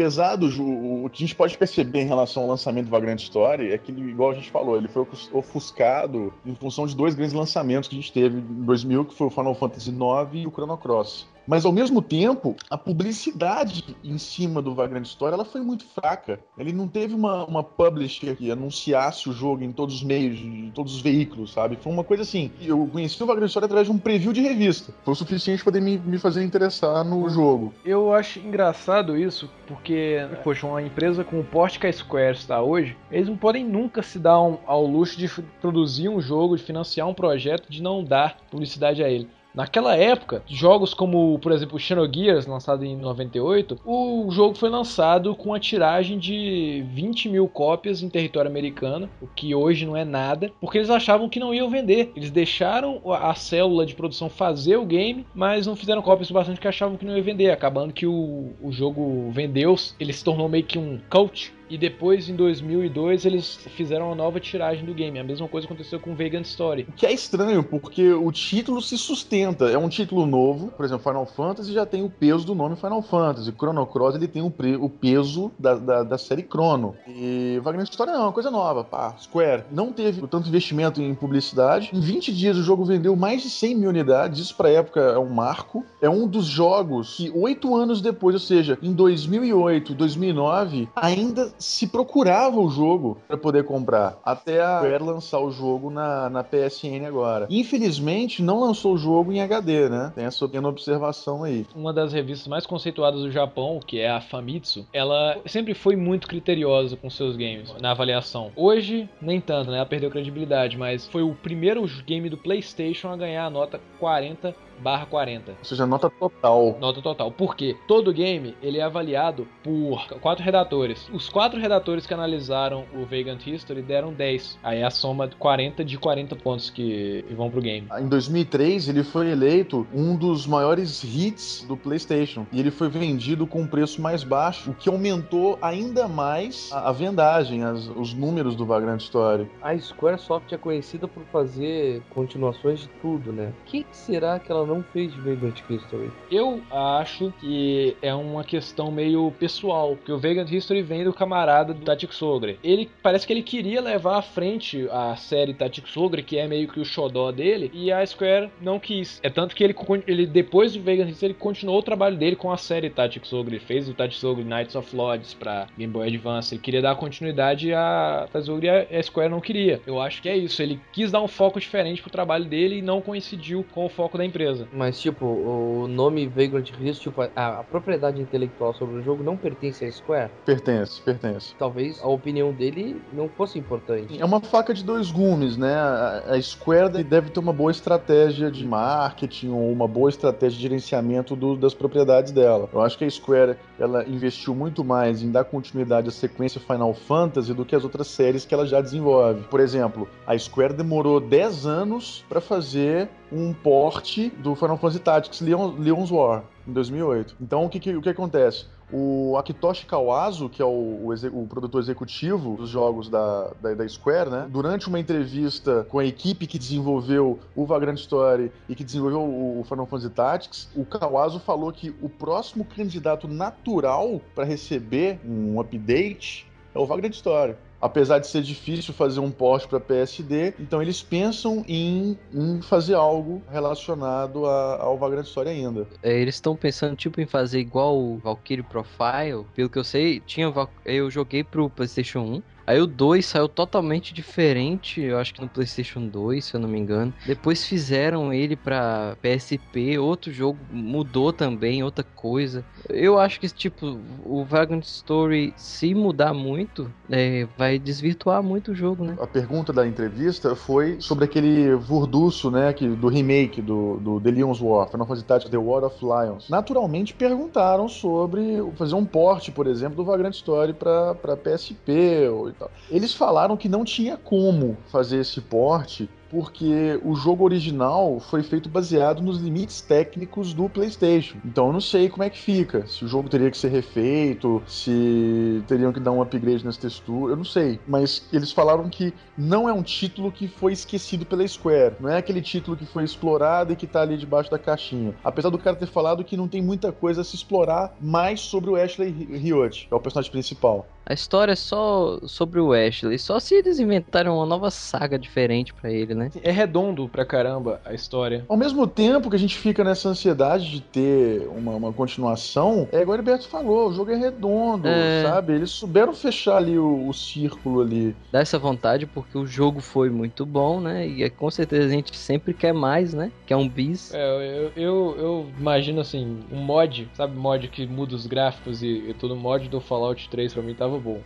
Apesar 0.00 0.36
do 0.36 0.46
o 0.46 1.10
que 1.10 1.22
a 1.22 1.26
gente 1.26 1.34
pode 1.34 1.58
perceber 1.58 2.00
em 2.00 2.06
relação 2.06 2.44
ao 2.44 2.48
lançamento 2.48 2.86
do 2.86 2.90
Vagrant 2.90 3.20
Story 3.20 3.70
é 3.70 3.76
que, 3.76 3.92
igual 3.92 4.30
a 4.30 4.34
gente 4.34 4.50
falou, 4.50 4.76
ele 4.76 4.88
foi 4.88 5.06
ofuscado 5.32 6.32
em 6.46 6.54
função 6.54 6.86
de 6.86 6.96
dois 6.96 7.14
grandes 7.14 7.34
lançamentos 7.34 7.86
que 7.86 7.94
a 7.94 8.00
gente 8.00 8.10
teve 8.10 8.38
em 8.38 8.64
2000, 8.64 9.04
que 9.04 9.14
foi 9.14 9.26
o 9.26 9.30
Final 9.30 9.54
Fantasy 9.54 9.90
IX 9.90 10.30
e 10.32 10.46
o 10.46 10.50
Chrono 10.50 10.78
Cross. 10.78 11.26
Mas 11.46 11.64
ao 11.64 11.72
mesmo 11.72 12.00
tempo, 12.00 12.56
a 12.68 12.78
publicidade 12.78 13.96
em 14.04 14.18
cima 14.18 14.62
do 14.62 14.74
Vagrant 14.74 15.04
Story 15.06 15.34
ela 15.34 15.44
foi 15.44 15.60
muito 15.60 15.84
fraca. 15.86 16.40
Ele 16.58 16.72
não 16.72 16.86
teve 16.86 17.14
uma, 17.14 17.44
uma 17.44 17.62
publisher 17.62 18.36
que 18.36 18.50
anunciasse 18.50 19.28
o 19.28 19.32
jogo 19.32 19.62
em 19.62 19.72
todos 19.72 19.96
os 19.96 20.02
meios, 20.02 20.38
em 20.40 20.70
todos 20.70 20.94
os 20.94 21.00
veículos, 21.00 21.52
sabe? 21.52 21.76
Foi 21.76 21.92
uma 21.92 22.04
coisa 22.04 22.22
assim. 22.22 22.50
Eu 22.60 22.88
conheci 22.92 23.22
o 23.22 23.26
Vagrant 23.26 23.48
Story 23.48 23.66
através 23.66 23.86
de 23.86 23.92
um 23.92 23.98
preview 23.98 24.32
de 24.32 24.40
revista. 24.40 24.92
Foi 25.04 25.12
o 25.12 25.16
suficiente 25.16 25.64
para 25.64 25.80
me, 25.80 25.98
me 25.98 26.18
fazer 26.18 26.42
interessar 26.44 27.04
no 27.04 27.28
jogo. 27.28 27.72
Eu 27.84 28.12
acho 28.12 28.38
engraçado 28.38 29.16
isso, 29.16 29.50
porque, 29.66 30.18
poxa, 30.44 30.66
uma 30.66 30.82
empresa 30.82 31.24
com 31.24 31.40
o 31.40 31.44
porte 31.44 31.78
que 31.78 31.86
a 31.86 31.92
Square 31.92 32.36
está 32.36 32.62
hoje, 32.62 32.96
eles 33.10 33.28
não 33.28 33.36
podem 33.36 33.64
nunca 33.64 34.02
se 34.02 34.18
dar 34.18 34.40
um, 34.40 34.58
ao 34.66 34.86
luxo 34.86 35.18
de 35.18 35.28
produzir 35.60 36.08
um 36.08 36.20
jogo, 36.20 36.56
de 36.56 36.62
financiar 36.62 37.08
um 37.08 37.14
projeto, 37.14 37.70
de 37.70 37.82
não 37.82 38.04
dar 38.04 38.36
publicidade 38.50 39.02
a 39.02 39.08
ele. 39.08 39.28
Naquela 39.54 39.96
época, 39.96 40.42
jogos 40.46 40.94
como, 40.94 41.38
por 41.40 41.50
exemplo, 41.50 41.78
Xenogears, 41.78 42.46
lançado 42.46 42.84
em 42.84 42.96
98, 42.96 43.80
o 43.84 44.28
jogo 44.30 44.54
foi 44.54 44.68
lançado 44.68 45.34
com 45.34 45.52
a 45.52 45.58
tiragem 45.58 46.18
de 46.18 46.84
20 46.92 47.28
mil 47.28 47.48
cópias 47.48 48.02
em 48.02 48.08
território 48.08 48.50
americano, 48.50 49.08
o 49.20 49.26
que 49.26 49.54
hoje 49.54 49.84
não 49.84 49.96
é 49.96 50.04
nada, 50.04 50.52
porque 50.60 50.78
eles 50.78 50.90
achavam 50.90 51.28
que 51.28 51.40
não 51.40 51.52
iam 51.52 51.68
vender. 51.68 52.12
Eles 52.14 52.30
deixaram 52.30 53.00
a 53.12 53.34
célula 53.34 53.84
de 53.84 53.94
produção 53.94 54.30
fazer 54.30 54.76
o 54.76 54.86
game, 54.86 55.26
mas 55.34 55.66
não 55.66 55.74
fizeram 55.74 56.02
cópias 56.02 56.30
bastante 56.30 56.60
que 56.60 56.68
achavam 56.68 56.96
que 56.96 57.04
não 57.04 57.16
ia 57.16 57.22
vender, 57.22 57.50
acabando 57.50 57.92
que 57.92 58.06
o, 58.06 58.52
o 58.62 58.70
jogo 58.70 59.30
vendeu, 59.32 59.74
ele 59.98 60.12
se 60.12 60.24
tornou 60.24 60.48
meio 60.48 60.64
que 60.64 60.78
um 60.78 61.00
cult 61.10 61.52
e 61.70 61.78
depois 61.78 62.28
em 62.28 62.34
2002 62.34 63.24
eles 63.24 63.56
fizeram 63.76 64.06
uma 64.06 64.14
nova 64.14 64.40
tiragem 64.40 64.84
do 64.84 64.92
game. 64.92 65.18
A 65.18 65.24
mesma 65.24 65.46
coisa 65.48 65.66
aconteceu 65.66 66.00
com 66.00 66.14
Vegan 66.14 66.40
Story. 66.40 66.86
O 66.88 66.92
que 66.92 67.06
é 67.06 67.12
estranho, 67.12 67.62
porque 67.62 68.12
o 68.12 68.30
título 68.32 68.82
se 68.82 68.98
sustenta. 68.98 69.70
É 69.70 69.78
um 69.78 69.88
título 69.88 70.26
novo, 70.26 70.68
por 70.68 70.84
exemplo, 70.84 71.04
Final 71.04 71.26
Fantasy 71.26 71.72
já 71.72 71.86
tem 71.86 72.02
o 72.02 72.10
peso 72.10 72.44
do 72.44 72.54
nome 72.54 72.74
Final 72.76 73.02
Fantasy. 73.02 73.52
Chrono 73.52 73.86
Cross 73.86 74.16
ele 74.16 74.26
tem 74.26 74.42
o, 74.42 74.52
o 74.80 74.90
peso 74.90 75.52
da, 75.58 75.76
da, 75.76 76.02
da, 76.02 76.18
série 76.18 76.42
Chrono. 76.42 76.96
E 77.06 77.60
Vagrant 77.62 77.88
Story 77.88 78.10
não, 78.10 78.20
é 78.20 78.24
uma 78.24 78.32
coisa 78.32 78.50
nova. 78.50 78.82
Pá, 78.82 79.14
Square 79.18 79.64
não 79.70 79.92
teve 79.92 80.26
tanto 80.26 80.48
investimento 80.48 81.00
em 81.00 81.14
publicidade. 81.14 81.90
Em 81.92 82.00
20 82.00 82.34
dias 82.34 82.56
o 82.56 82.62
jogo 82.62 82.84
vendeu 82.84 83.14
mais 83.14 83.42
de 83.42 83.50
100 83.50 83.76
mil 83.76 83.90
unidades. 83.90 84.40
Isso 84.40 84.56
pra 84.56 84.70
época 84.70 85.00
é 85.00 85.18
um 85.18 85.30
marco. 85.30 85.84
É 86.00 86.10
um 86.10 86.26
dos 86.26 86.46
jogos 86.46 87.16
que 87.16 87.30
oito 87.34 87.76
anos 87.76 88.00
depois, 88.00 88.34
ou 88.34 88.40
seja, 88.40 88.78
em 88.82 88.92
2008, 88.92 89.94
2009, 89.94 90.88
ainda 90.96 91.52
se 91.60 91.86
procurava 91.86 92.58
o 92.58 92.68
jogo 92.68 93.18
para 93.28 93.36
poder 93.36 93.64
comprar, 93.64 94.18
até 94.24 94.60
a 94.60 94.78
Square 94.78 95.04
lançar 95.04 95.38
o 95.40 95.50
jogo 95.50 95.90
na, 95.90 96.28
na 96.30 96.42
PSN 96.42 97.06
agora. 97.06 97.46
Infelizmente, 97.50 98.42
não 98.42 98.60
lançou 98.60 98.94
o 98.94 98.98
jogo 98.98 99.32
em 99.32 99.40
HD, 99.40 99.88
né? 99.88 100.12
Tem 100.14 100.24
essa 100.24 100.46
pequena 100.46 100.68
observação 100.68 101.44
aí. 101.44 101.66
Uma 101.76 101.92
das 101.92 102.12
revistas 102.12 102.48
mais 102.48 102.66
conceituadas 102.66 103.20
do 103.20 103.30
Japão, 103.30 103.78
que 103.86 104.00
é 104.00 104.10
a 104.10 104.20
Famitsu, 104.20 104.86
ela 104.92 105.38
sempre 105.46 105.74
foi 105.74 105.94
muito 105.94 106.26
criteriosa 106.26 106.96
com 106.96 107.10
seus 107.10 107.36
games 107.36 107.72
na 107.80 107.90
avaliação. 107.90 108.50
Hoje, 108.56 109.08
nem 109.20 109.40
tanto, 109.40 109.70
né? 109.70 109.76
Ela 109.76 109.86
perdeu 109.86 110.10
credibilidade, 110.10 110.78
mas 110.78 111.06
foi 111.06 111.22
o 111.22 111.34
primeiro 111.34 111.84
game 112.06 112.30
do 112.30 112.38
PlayStation 112.38 113.08
a 113.08 113.16
ganhar 113.16 113.44
a 113.44 113.50
nota 113.50 113.80
40 113.98 114.54
barra 114.80 115.06
40. 115.06 115.52
Ou 115.52 115.64
seja, 115.64 115.86
nota 115.86 116.10
total. 116.10 116.76
Nota 116.80 117.02
total. 117.02 117.30
Por 117.30 117.56
quê? 117.56 117.76
Todo 117.86 118.12
game 118.12 118.56
ele 118.62 118.78
é 118.78 118.82
avaliado 118.82 119.46
por 119.62 120.06
quatro 120.20 120.44
redatores. 120.44 121.08
Os 121.12 121.28
quatro 121.28 121.60
redatores 121.60 122.06
que 122.06 122.14
analisaram 122.14 122.84
o 122.94 123.04
Vagrant 123.04 123.46
History 123.46 123.82
deram 123.82 124.12
10. 124.12 124.58
Aí 124.62 124.78
é 124.78 124.84
a 124.84 124.90
soma 124.90 125.28
de 125.28 125.36
40 125.36 125.84
de 125.84 125.98
40 125.98 126.36
pontos 126.36 126.70
que 126.70 127.24
vão 127.30 127.50
pro 127.50 127.60
game. 127.60 127.86
Em 127.98 128.08
2003, 128.08 128.88
ele 128.88 129.04
foi 129.04 129.30
eleito 129.30 129.86
um 129.94 130.16
dos 130.16 130.46
maiores 130.46 131.02
hits 131.04 131.64
do 131.66 131.76
PlayStation. 131.76 132.46
E 132.52 132.60
ele 132.60 132.70
foi 132.70 132.88
vendido 132.88 133.46
com 133.46 133.62
um 133.62 133.66
preço 133.66 134.00
mais 134.00 134.24
baixo, 134.24 134.70
o 134.70 134.74
que 134.74 134.88
aumentou 134.88 135.58
ainda 135.60 136.08
mais 136.08 136.70
a, 136.72 136.88
a 136.88 136.92
vendagem, 136.92 137.62
as, 137.64 137.88
os 137.88 138.14
números 138.14 138.54
do 138.54 138.64
Vagrant 138.64 139.00
Story. 139.00 139.48
A 139.62 139.76
Squaresoft 139.78 140.52
é 140.52 140.58
conhecida 140.58 141.06
por 141.08 141.22
fazer 141.24 142.02
continuações 142.10 142.80
de 142.80 142.88
tudo, 143.00 143.32
né? 143.32 143.52
O 143.62 143.64
que 143.64 143.86
será 143.90 144.38
que 144.38 144.50
ela 144.50 144.64
não 144.70 144.82
fez 144.82 145.12
Vagrant 145.14 145.60
History? 145.68 146.10
Eu 146.30 146.62
acho 146.70 147.32
que 147.40 147.96
é 148.00 148.14
uma 148.14 148.44
questão 148.44 148.90
meio 148.90 149.32
pessoal, 149.38 149.96
porque 149.96 150.12
o 150.12 150.18
Vagrant 150.18 150.50
History 150.50 150.82
vem 150.82 151.04
do 151.04 151.12
camarada 151.12 151.74
do 151.74 151.84
Tactics 151.84 152.16
Sogre. 152.16 152.58
Ele 152.62 152.88
parece 153.02 153.26
que 153.26 153.32
ele 153.32 153.42
queria 153.42 153.80
levar 153.80 154.18
à 154.18 154.22
frente 154.22 154.86
a 154.90 155.16
série 155.16 155.54
Tactics 155.54 155.92
Sogre, 155.92 156.22
que 156.22 156.38
é 156.38 156.46
meio 156.46 156.68
que 156.68 156.80
o 156.80 156.84
xodó 156.84 157.32
dele, 157.32 157.70
e 157.74 157.90
a 157.90 158.04
Square 158.06 158.50
não 158.60 158.78
quis. 158.78 159.20
É 159.22 159.30
tanto 159.30 159.54
que 159.54 159.64
ele, 159.64 159.74
ele 160.06 160.26
depois 160.26 160.72
do 160.72 160.82
Vagrant 160.82 161.10
History, 161.10 161.32
ele 161.32 161.38
continuou 161.38 161.78
o 161.78 161.82
trabalho 161.82 162.16
dele 162.16 162.36
com 162.36 162.52
a 162.52 162.56
série 162.56 162.90
Tactics 162.90 163.32
Ogre. 163.32 163.56
Ele 163.56 163.64
fez 163.64 163.88
o 163.88 163.94
Tactics 163.94 164.22
Ogre 164.22 164.44
Knights 164.44 164.76
of 164.76 164.94
Lords 164.94 165.34
pra 165.34 165.66
Game 165.76 165.92
Boy 165.92 166.06
Advance. 166.06 166.54
Ele 166.54 166.62
queria 166.62 166.82
dar 166.82 166.94
continuidade 166.96 167.72
a 167.72 168.28
Tactics 168.32 168.48
Ogre 168.48 168.68
e 168.68 168.96
a 168.96 169.02
Square 169.02 169.30
não 169.30 169.40
queria. 169.40 169.80
Eu 169.86 170.00
acho 170.00 170.22
que 170.22 170.28
é 170.28 170.36
isso. 170.36 170.62
Ele 170.62 170.80
quis 170.92 171.10
dar 171.10 171.20
um 171.20 171.28
foco 171.28 171.58
diferente 171.58 172.02
pro 172.02 172.10
trabalho 172.10 172.44
dele 172.44 172.78
e 172.78 172.82
não 172.82 173.00
coincidiu 173.00 173.64
com 173.72 173.84
o 173.84 173.88
foco 173.88 174.16
da 174.16 174.24
empresa. 174.24 174.59
Mas, 174.72 175.00
tipo, 175.00 175.26
o 175.26 175.86
nome 175.88 176.26
Vagrant 176.26 176.70
Risk, 176.70 177.02
tipo, 177.02 177.22
a, 177.22 177.30
a, 177.34 177.64
propriedade 177.64 178.20
intelectual 178.20 178.74
sobre 178.74 178.96
o 178.96 179.02
jogo 179.02 179.22
não 179.22 179.36
pertence 179.36 179.84
à 179.84 179.90
Square? 179.90 180.30
Pertence, 180.44 181.00
pertence. 181.00 181.54
Talvez 181.58 182.00
a 182.02 182.08
opinião 182.08 182.52
dele 182.52 183.00
não 183.12 183.28
fosse 183.28 183.58
importante. 183.58 184.20
É 184.20 184.24
uma 184.24 184.40
faca 184.40 184.72
de 184.74 184.84
dois 184.84 185.10
gumes, 185.10 185.56
né? 185.56 185.74
A, 185.74 186.22
a 186.34 186.42
Square 186.42 187.02
deve 187.02 187.30
ter 187.30 187.40
uma 187.40 187.52
boa 187.52 187.70
estratégia 187.70 188.50
de 188.50 188.66
marketing 188.66 189.50
ou 189.50 189.70
uma 189.70 189.86
boa 189.86 190.08
estratégia 190.10 190.56
de 190.56 190.62
gerenciamento 190.62 191.34
do, 191.36 191.56
das 191.56 191.74
propriedades 191.74 192.32
dela. 192.32 192.68
Eu 192.72 192.80
acho 192.80 192.96
que 192.98 193.04
a 193.04 193.10
Square 193.10 193.56
ela 193.78 194.04
investiu 194.08 194.54
muito 194.54 194.84
mais 194.84 195.22
em 195.22 195.30
dar 195.30 195.44
continuidade 195.44 196.08
à 196.08 196.12
sequência 196.12 196.60
Final 196.60 196.94
Fantasy 196.94 197.54
do 197.54 197.64
que 197.64 197.74
as 197.74 197.84
outras 197.84 198.06
séries 198.06 198.44
que 198.44 198.54
ela 198.54 198.66
já 198.66 198.80
desenvolve. 198.80 199.42
Por 199.44 199.60
exemplo, 199.60 200.08
a 200.26 200.36
Square 200.36 200.74
demorou 200.74 201.20
10 201.20 201.66
anos 201.66 202.24
para 202.28 202.40
fazer 202.40 203.08
um 203.32 203.52
porte 203.52 204.30
do 204.42 204.54
Final 204.54 204.76
Fantasy 204.76 205.00
Tactics 205.00 205.40
Leon, 205.40 205.74
Leon's 205.78 206.10
War 206.10 206.42
em 206.66 206.72
2008. 206.72 207.36
Então 207.40 207.64
o 207.64 207.68
que, 207.68 207.78
que, 207.78 207.94
o 207.96 208.02
que 208.02 208.08
acontece? 208.08 208.66
O 208.92 209.36
Akitoshi 209.36 209.86
Kawazu, 209.86 210.48
que 210.48 210.60
é 210.60 210.64
o, 210.64 210.68
o, 210.68 211.12
o, 211.12 211.46
produtor 211.46 211.80
executivo 211.80 212.56
dos 212.56 212.68
jogos 212.68 213.08
da, 213.08 213.52
da, 213.62 213.74
da, 213.74 213.88
Square, 213.88 214.30
né? 214.30 214.48
Durante 214.50 214.88
uma 214.88 214.98
entrevista 214.98 215.86
com 215.88 216.00
a 216.00 216.04
equipe 216.04 216.44
que 216.44 216.58
desenvolveu 216.58 217.38
o 217.54 217.64
Vagrant 217.64 217.98
Story 217.98 218.50
e 218.68 218.74
que 218.74 218.82
desenvolveu 218.82 219.20
o, 219.20 219.60
o 219.60 219.64
Final 219.64 219.86
Fantasy 219.86 220.10
Tactics, 220.10 220.68
o 220.74 220.84
Kawazu 220.84 221.38
falou 221.38 221.72
que 221.72 221.94
o 222.02 222.08
próximo 222.08 222.64
candidato 222.64 223.28
natural 223.28 224.20
para 224.34 224.44
receber 224.44 225.20
um 225.24 225.60
update 225.60 226.50
é 226.74 226.78
o 226.78 226.86
Vagrant 226.86 227.14
Story 227.14 227.54
apesar 227.80 228.18
de 228.18 228.26
ser 228.26 228.42
difícil 228.42 228.92
fazer 228.92 229.20
um 229.20 229.30
port 229.30 229.66
para 229.66 229.80
PSD, 229.80 230.54
então 230.58 230.82
eles 230.82 231.02
pensam 231.02 231.64
em, 231.66 232.18
em 232.32 232.60
fazer 232.60 232.94
algo 232.94 233.42
relacionado 233.50 234.46
a, 234.46 234.80
ao 234.80 234.98
Vagrant 234.98 235.26
Story 235.26 235.50
ainda. 235.50 235.86
É, 236.02 236.20
eles 236.20 236.34
estão 236.34 236.54
pensando 236.54 236.96
tipo 236.96 237.20
em 237.20 237.26
fazer 237.26 237.60
igual 237.60 237.98
o 237.98 238.18
Valkyrie 238.18 238.62
Profile, 238.62 239.44
pelo 239.54 239.70
que 239.70 239.78
eu 239.78 239.84
sei, 239.84 240.20
tinha 240.20 240.50
eu 240.84 241.10
joguei 241.10 241.42
pro 241.42 241.70
PlayStation 241.70 242.20
1 242.20 242.42
Aí 242.70 242.80
o 242.80 242.86
2 242.86 243.26
saiu 243.26 243.48
totalmente 243.48 244.14
diferente, 244.14 245.00
eu 245.00 245.18
acho 245.18 245.34
que 245.34 245.40
no 245.40 245.48
PlayStation 245.48 246.06
2, 246.06 246.44
se 246.44 246.54
eu 246.54 246.60
não 246.60 246.68
me 246.68 246.78
engano. 246.78 247.12
Depois 247.26 247.64
fizeram 247.66 248.32
ele 248.32 248.54
pra 248.54 249.16
PSP, 249.20 249.98
outro 249.98 250.32
jogo 250.32 250.56
mudou 250.70 251.32
também, 251.32 251.82
outra 251.82 252.04
coisa. 252.04 252.64
Eu 252.88 253.18
acho 253.18 253.40
que, 253.40 253.48
tipo, 253.48 253.98
o 254.24 254.44
Vagrant 254.44 254.84
Story, 254.84 255.52
se 255.56 255.92
mudar 255.96 256.32
muito, 256.32 256.88
é, 257.10 257.48
vai 257.58 257.76
desvirtuar 257.76 258.40
muito 258.40 258.70
o 258.70 258.74
jogo, 258.74 259.04
né? 259.04 259.16
A 259.20 259.26
pergunta 259.26 259.72
da 259.72 259.84
entrevista 259.84 260.54
foi 260.54 261.00
sobre 261.00 261.24
aquele 261.24 261.74
Vurduço, 261.74 262.52
né, 262.52 262.72
que, 262.72 262.86
do 262.86 263.08
remake 263.08 263.60
do, 263.60 263.96
do 263.96 264.20
The 264.20 264.30
Leon's 264.30 264.60
War, 264.60 264.88
Final 264.88 265.08
Fantasy 265.08 265.26
Tactics 265.26 265.50
The 265.50 265.58
War 265.58 265.82
of 265.82 265.96
Lions. 266.00 266.48
Naturalmente 266.48 267.14
perguntaram 267.14 267.88
sobre 267.88 268.62
fazer 268.76 268.94
um 268.94 269.04
port, 269.04 269.50
por 269.50 269.66
exemplo, 269.66 269.96
do 269.96 270.04
Vagrant 270.04 270.34
Story 270.34 270.72
pra 270.72 271.16
PSP 271.36 272.28
tal. 272.60 272.70
Eles 272.90 273.14
falaram 273.14 273.56
que 273.56 273.68
não 273.68 273.84
tinha 273.84 274.16
como 274.16 274.76
fazer 274.90 275.20
esse 275.20 275.40
port 275.40 276.02
porque 276.30 276.98
o 277.04 277.14
jogo 277.14 277.44
original 277.44 278.20
foi 278.20 278.42
feito 278.42 278.68
baseado 278.68 279.20
nos 279.20 279.38
limites 279.38 279.80
técnicos 279.80 280.54
do 280.54 280.68
PlayStation. 280.68 281.36
Então 281.44 281.66
eu 281.66 281.72
não 281.72 281.80
sei 281.80 282.08
como 282.08 282.22
é 282.22 282.30
que 282.30 282.38
fica. 282.38 282.86
Se 282.86 283.04
o 283.04 283.08
jogo 283.08 283.28
teria 283.28 283.50
que 283.50 283.58
ser 283.58 283.68
refeito, 283.68 284.62
se 284.66 285.62
teriam 285.66 285.92
que 285.92 285.98
dar 285.98 286.12
um 286.12 286.22
upgrade 286.22 286.64
nas 286.64 286.76
texturas, 286.76 287.30
eu 287.30 287.36
não 287.36 287.44
sei. 287.44 287.80
Mas 287.86 288.28
eles 288.32 288.52
falaram 288.52 288.88
que 288.88 289.12
não 289.36 289.68
é 289.68 289.72
um 289.72 289.82
título 289.82 290.30
que 290.30 290.46
foi 290.46 290.72
esquecido 290.72 291.26
pela 291.26 291.46
Square. 291.46 291.96
Não 291.98 292.08
é 292.08 292.18
aquele 292.18 292.40
título 292.40 292.76
que 292.76 292.86
foi 292.86 293.02
explorado 293.02 293.72
e 293.72 293.76
que 293.76 293.86
tá 293.86 294.02
ali 294.02 294.16
debaixo 294.16 294.50
da 294.50 294.58
caixinha. 294.58 295.14
Apesar 295.24 295.50
do 295.50 295.58
cara 295.58 295.74
ter 295.74 295.86
falado 295.86 296.22
que 296.22 296.36
não 296.36 296.46
tem 296.46 296.62
muita 296.62 296.92
coisa 296.92 297.22
a 297.22 297.24
se 297.24 297.34
explorar 297.34 297.92
mais 298.00 298.40
sobre 298.40 298.70
o 298.70 298.76
Ashley 298.76 299.10
Riot, 299.10 299.88
que 299.88 299.92
é 299.92 299.96
o 299.96 300.00
personagem 300.00 300.30
principal. 300.30 300.86
A 301.04 301.12
história 301.12 301.52
é 301.52 301.56
só 301.56 302.20
sobre 302.24 302.60
o 302.60 302.72
Ashley, 302.72 303.18
só 303.18 303.40
se 303.40 303.54
eles 303.54 303.80
inventarem 303.80 304.30
uma 304.30 304.46
nova 304.46 304.70
saga 304.70 305.18
diferente 305.18 305.74
pra 305.74 305.90
ele, 305.90 306.14
né? 306.14 306.30
É 306.42 306.50
redondo 306.52 307.08
pra 307.08 307.24
caramba 307.24 307.80
a 307.84 307.92
história. 307.92 308.44
Ao 308.48 308.56
mesmo 308.56 308.86
tempo 308.86 309.28
que 309.28 309.34
a 309.36 309.38
gente 309.38 309.56
fica 309.56 309.82
nessa 309.82 310.08
ansiedade 310.08 310.70
de 310.70 310.80
ter 310.80 311.48
uma, 311.48 311.72
uma 311.72 311.92
continuação, 311.92 312.88
é 312.92 313.00
igual 313.00 313.16
o 313.16 313.20
Alberto 313.20 313.48
falou, 313.48 313.88
o 313.88 313.92
jogo 313.92 314.10
é 314.12 314.16
redondo, 314.16 314.86
É. 314.86 315.22
sabe? 315.24 315.54
Eles 315.54 315.70
souberam 315.70 316.12
fechar 316.14 316.58
ali 316.58 316.78
o, 316.78 317.08
o 317.08 317.12
círculo 317.12 317.80
ali. 317.80 318.14
Dá 318.30 318.40
essa 318.40 318.58
vontade 318.58 319.06
porque 319.06 319.36
o 319.36 319.46
jogo 319.46 319.80
foi 319.80 320.10
muito 320.10 320.46
bom, 320.46 320.80
né? 320.80 321.08
E 321.08 321.22
é, 321.24 321.30
com 321.30 321.50
certeza 321.50 321.86
a 321.86 321.90
gente 321.90 322.16
sempre 322.16 322.54
quer 322.54 322.72
mais, 322.72 323.12
né? 323.14 323.32
Quer 323.46 323.56
um 323.56 323.68
bis. 323.68 324.12
É, 324.14 324.30
eu, 324.66 324.72
eu, 324.76 325.16
eu 325.18 325.46
imagino 325.58 326.00
assim, 326.00 326.38
um 326.52 326.58
mod, 326.58 327.08
sabe, 327.14 327.36
mod 327.36 327.66
que 327.68 327.86
muda 327.86 328.14
os 328.14 328.26
gráficos 328.26 328.82
e, 328.82 329.06
e 329.08 329.14
todo 329.14 329.34
mod 329.34 329.68
do 329.68 329.80
Fallout 329.80 330.28
3 330.30 330.52
pra 330.54 330.62
mim 330.62 330.74
tava 330.74 330.89
bom. 330.98 331.20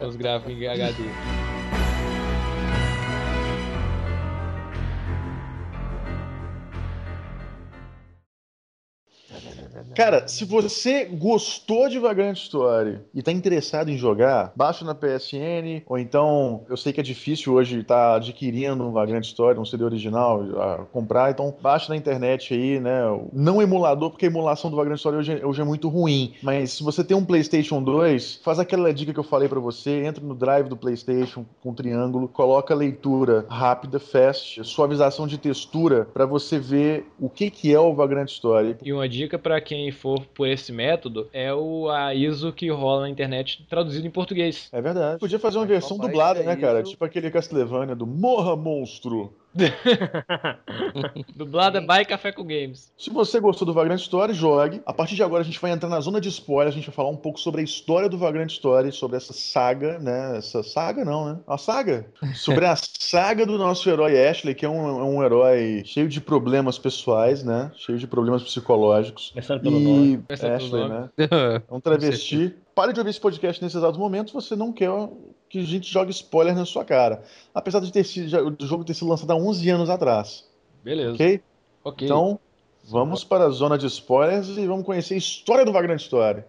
os 0.00 0.16
gráficos 0.16 0.54
em 0.54 0.66
HD. 0.66 1.04
Cara, 9.96 10.28
se 10.28 10.44
você 10.44 11.06
gostou 11.06 11.88
de 11.88 11.98
Vagrant 11.98 12.36
Story 12.36 12.98
e 13.14 13.22
tá 13.22 13.32
interessado 13.32 13.88
em 13.90 13.96
jogar, 13.96 14.52
baixa 14.54 14.84
na 14.84 14.94
PSN, 14.94 15.82
ou 15.86 15.98
então, 15.98 16.66
eu 16.68 16.76
sei 16.76 16.92
que 16.92 17.00
é 17.00 17.02
difícil 17.02 17.54
hoje 17.54 17.80
estar 17.80 18.16
adquirindo 18.16 18.84
um 18.84 18.92
Vagrant 18.92 19.24
Story, 19.24 19.58
um 19.58 19.64
CD 19.64 19.84
original, 19.84 20.86
comprar, 20.92 21.30
então 21.30 21.54
baixa 21.62 21.88
na 21.88 21.96
internet 21.96 22.52
aí, 22.52 22.78
né? 22.78 23.00
Não 23.32 23.62
emulador, 23.62 24.10
porque 24.10 24.26
a 24.26 24.28
emulação 24.28 24.70
do 24.70 24.76
Vagrant 24.76 24.98
Story 24.98 25.16
hoje, 25.16 25.32
é- 25.32 25.46
hoje 25.46 25.62
é 25.62 25.64
muito 25.64 25.88
ruim, 25.88 26.34
mas 26.42 26.72
se 26.72 26.82
você 26.82 27.02
tem 27.02 27.16
um 27.16 27.24
PlayStation 27.24 27.82
2, 27.82 28.40
faz 28.44 28.58
aquela 28.58 28.92
dica 28.92 29.14
que 29.14 29.18
eu 29.18 29.24
falei 29.24 29.48
pra 29.48 29.60
você, 29.60 30.04
entra 30.04 30.22
no 30.22 30.34
drive 30.34 30.68
do 30.68 30.76
PlayStation 30.76 31.46
com 31.62 31.72
triângulo, 31.72 32.28
coloca 32.28 32.74
a 32.74 32.76
leitura 32.76 33.46
rápida, 33.48 33.98
fast, 33.98 34.62
suavização 34.62 35.26
de 35.26 35.38
textura, 35.38 36.06
pra 36.12 36.26
você 36.26 36.58
ver 36.58 37.06
o 37.18 37.30
que 37.30 37.50
que 37.50 37.72
é 37.72 37.80
o 37.80 37.94
Vagrant 37.94 38.28
Story. 38.28 38.76
E 38.84 38.92
uma 38.92 39.08
dica 39.08 39.38
pra 39.38 39.58
quem 39.58 39.85
for 39.92 40.24
por 40.34 40.46
esse 40.46 40.72
método 40.72 41.28
é 41.32 41.52
o 41.52 41.88
a 41.88 42.14
ISO 42.14 42.52
que 42.52 42.68
rola 42.70 43.02
na 43.02 43.10
internet 43.10 43.64
traduzido 43.68 44.06
em 44.06 44.10
português. 44.10 44.68
É 44.72 44.80
verdade. 44.80 45.18
Podia 45.18 45.38
fazer 45.38 45.58
uma 45.58 45.66
versão 45.66 45.98
dublada, 45.98 46.42
né, 46.42 46.56
cara? 46.56 46.82
Tipo 46.82 47.04
aquele 47.04 47.30
Castlevania 47.30 47.94
do 47.94 48.06
Morra 48.06 48.56
Monstro. 48.56 49.32
Dublada 51.34 51.80
by 51.80 52.04
Café 52.06 52.32
com 52.32 52.44
Games. 52.44 52.92
Se 52.96 53.10
você 53.10 53.40
gostou 53.40 53.66
do 53.66 53.72
Vagrant 53.72 54.00
Story, 54.00 54.34
jogue. 54.34 54.82
A 54.86 54.92
partir 54.92 55.14
de 55.14 55.22
agora 55.22 55.42
a 55.42 55.44
gente 55.44 55.60
vai 55.60 55.70
entrar 55.70 55.88
na 55.88 56.00
zona 56.00 56.20
de 56.20 56.28
spoilers, 56.28 56.74
a 56.74 56.76
gente 56.76 56.86
vai 56.86 56.94
falar 56.94 57.10
um 57.10 57.16
pouco 57.16 57.40
sobre 57.40 57.60
a 57.60 57.64
história 57.64 58.08
do 58.08 58.18
Vagrant 58.18 58.50
Story, 58.50 58.92
sobre 58.92 59.16
essa 59.16 59.32
saga, 59.32 59.98
né? 59.98 60.38
Essa 60.38 60.62
saga 60.62 61.04
não, 61.04 61.32
né? 61.32 61.38
A 61.46 61.58
saga? 61.58 62.06
Sobre 62.34 62.66
a 62.66 62.76
saga 62.76 63.46
do 63.46 63.56
nosso 63.58 63.88
herói 63.88 64.26
Ashley, 64.28 64.54
que 64.54 64.64
é 64.64 64.68
um, 64.68 64.88
é 64.88 65.04
um 65.04 65.22
herói 65.24 65.82
cheio 65.84 66.08
de 66.08 66.20
problemas 66.20 66.78
pessoais, 66.78 67.42
né? 67.42 67.70
Cheio 67.76 67.98
de 67.98 68.06
problemas 68.06 68.42
psicológicos. 68.42 69.30
Começando 69.30 69.60
pelo 69.62 69.80
nome. 69.80 70.12
E 70.12 70.18
Começando 70.18 70.40
pelo 70.40 70.54
Ashley, 70.54 70.88
nome. 70.88 70.94
né? 70.94 71.08
É 71.68 71.74
um 71.74 71.80
travesti. 71.80 72.54
Pare 72.76 72.92
de 72.92 73.00
ouvir 73.00 73.08
esse 73.08 73.20
podcast 73.20 73.64
nesse 73.64 73.74
exato 73.74 73.98
momento, 73.98 74.34
você 74.34 74.54
não 74.54 74.70
quer 74.70 74.90
que 75.48 75.60
a 75.60 75.64
gente 75.64 75.90
jogue 75.90 76.10
spoiler 76.10 76.54
na 76.54 76.66
sua 76.66 76.84
cara. 76.84 77.22
Apesar 77.54 77.80
de 77.80 77.90
ter 77.90 78.04
sido, 78.04 78.26
o 78.60 78.66
jogo 78.66 78.84
ter 78.84 78.92
sido 78.92 79.08
lançado 79.08 79.30
há 79.30 79.34
11 79.34 79.70
anos 79.70 79.88
atrás, 79.88 80.46
Beleza. 80.84 81.14
ok? 81.14 81.40
Ok. 81.82 82.06
Então, 82.06 82.38
vamos 82.84 83.24
para 83.24 83.46
a 83.46 83.48
zona 83.48 83.78
de 83.78 83.86
spoilers 83.86 84.48
e 84.58 84.66
vamos 84.66 84.84
conhecer 84.84 85.14
a 85.14 85.16
história 85.16 85.64
do 85.64 85.72
Vagrant 85.72 86.02
Story. 86.02 86.44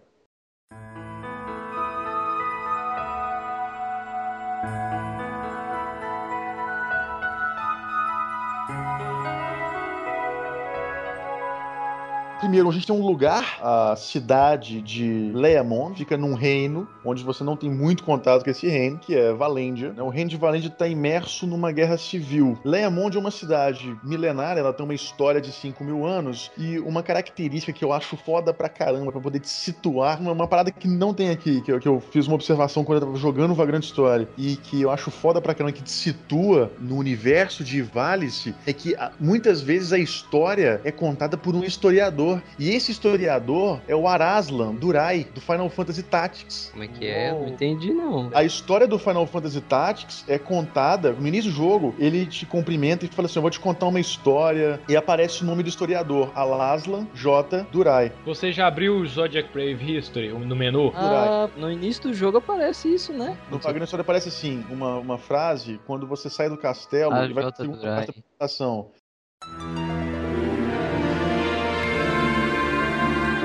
Primeiro, 12.47 12.69
a 12.69 12.71
gente 12.71 12.87
tem 12.87 12.95
um 12.95 13.05
lugar, 13.05 13.59
a 13.61 13.93
cidade 13.97 14.81
de 14.81 15.33
Leamon, 15.33 15.93
fica 15.93 16.15
num 16.15 16.33
reino 16.33 16.87
onde 17.03 17.23
você 17.23 17.43
não 17.43 17.55
tem 17.55 17.69
muito 17.69 18.03
contato 18.03 18.43
com 18.43 18.49
esse 18.49 18.67
reino, 18.67 18.97
que 18.97 19.15
é 19.15 19.33
Valêndia. 19.33 19.93
né? 19.93 20.01
O 20.01 20.09
reino 20.09 20.29
de 20.29 20.37
Valêndia 20.37 20.67
está 20.67 20.87
imerso 20.87 21.47
numa 21.47 21.71
guerra 21.71 21.97
civil. 21.97 22.57
Leamon 22.63 23.09
é 23.13 23.17
uma 23.17 23.31
cidade 23.31 23.97
milenária, 24.03 24.59
ela 24.59 24.73
tem 24.73 24.83
uma 24.83 24.93
história 24.93 25.39
de 25.41 25.51
5 25.51 25.83
mil 25.83 26.05
anos 26.05 26.51
e 26.57 26.79
uma 26.79 27.03
característica 27.03 27.71
que 27.71 27.83
eu 27.83 27.91
acho 27.91 28.15
foda 28.17 28.53
pra 28.53 28.69
caramba, 28.69 29.11
pra 29.11 29.21
poder 29.21 29.39
te 29.39 29.49
situar, 29.49 30.21
uma, 30.21 30.31
uma 30.31 30.47
parada 30.47 30.71
que 30.71 30.87
não 30.87 31.13
tem 31.13 31.29
aqui, 31.29 31.61
que 31.61 31.71
eu, 31.71 31.79
que 31.79 31.87
eu 31.87 31.99
fiz 31.99 32.27
uma 32.27 32.35
observação 32.35 32.83
quando 32.83 33.01
eu 33.01 33.07
tava 33.07 33.17
jogando 33.17 33.53
Vagrant 33.53 33.83
Story 33.83 34.27
e 34.37 34.55
que 34.55 34.81
eu 34.81 34.91
acho 34.91 35.11
foda 35.11 35.41
pra 35.41 35.53
caramba, 35.53 35.73
que 35.73 35.83
te 35.83 35.91
situa 35.91 36.71
no 36.79 36.97
universo 36.97 37.63
de 37.63 37.81
Valice, 37.81 38.55
é 38.65 38.73
que 38.73 38.95
muitas 39.19 39.61
vezes 39.61 39.91
a 39.93 39.99
história 39.99 40.79
é 40.83 40.91
contada 40.91 41.37
por 41.37 41.53
um 41.53 41.63
historiador. 41.63 42.36
E 42.59 42.69
esse 42.69 42.91
historiador 42.91 43.81
é 43.87 43.95
o 43.95 44.07
Araslan 44.07 44.75
Durai, 44.75 45.25
do 45.33 45.41
Final 45.41 45.69
Fantasy 45.69 46.03
Tactics. 46.03 46.69
Como 46.71 46.83
é 46.83 46.87
que 46.87 47.05
é? 47.05 47.31
Não 47.31 47.47
entendi, 47.47 47.93
não. 47.93 48.29
A 48.33 48.43
história 48.43 48.87
do 48.87 48.97
Final 48.99 49.25
Fantasy 49.27 49.61
Tactics 49.61 50.23
é 50.27 50.37
contada, 50.37 51.13
no 51.13 51.27
início 51.27 51.51
do 51.51 51.55
jogo, 51.57 51.95
ele 51.97 52.25
te 52.25 52.45
cumprimenta 52.45 53.05
e 53.05 53.07
fala 53.07 53.25
assim: 53.27 53.37
Eu 53.39 53.41
vou 53.41 53.51
te 53.51 53.59
contar 53.59 53.87
uma 53.87 53.99
história. 53.99 54.79
E 54.87 54.95
aparece 54.95 55.43
o 55.43 55.45
nome 55.45 55.63
do 55.63 55.69
historiador, 55.69 56.31
Alaslan 56.35 57.07
J. 57.13 57.65
Durai. 57.71 58.11
Você 58.25 58.51
já 58.51 58.67
abriu 58.67 58.97
o 58.97 59.05
Zodiac 59.07 59.49
Brave 59.51 59.97
History 59.97 60.29
no 60.29 60.55
menu? 60.55 60.91
Ah, 60.95 61.49
no 61.57 61.71
início 61.71 62.03
do 62.03 62.13
jogo 62.13 62.37
aparece 62.37 62.93
isso, 62.93 63.13
né? 63.13 63.37
No 63.49 63.57
Vagrant 63.59 63.85
Story 63.85 64.01
aparece 64.01 64.29
assim: 64.29 64.65
uma, 64.69 64.97
uma 64.97 65.17
frase, 65.17 65.79
quando 65.85 66.05
você 66.07 66.29
sai 66.29 66.49
do 66.49 66.57
castelo, 66.57 67.13
Ah, 67.13 67.23
ele 67.23 67.33
vai 67.33 67.43
J. 67.45 67.51
ter 67.63 67.67
uma 67.67 67.77
Durai. 67.77 68.03
apresentação. 68.03 68.91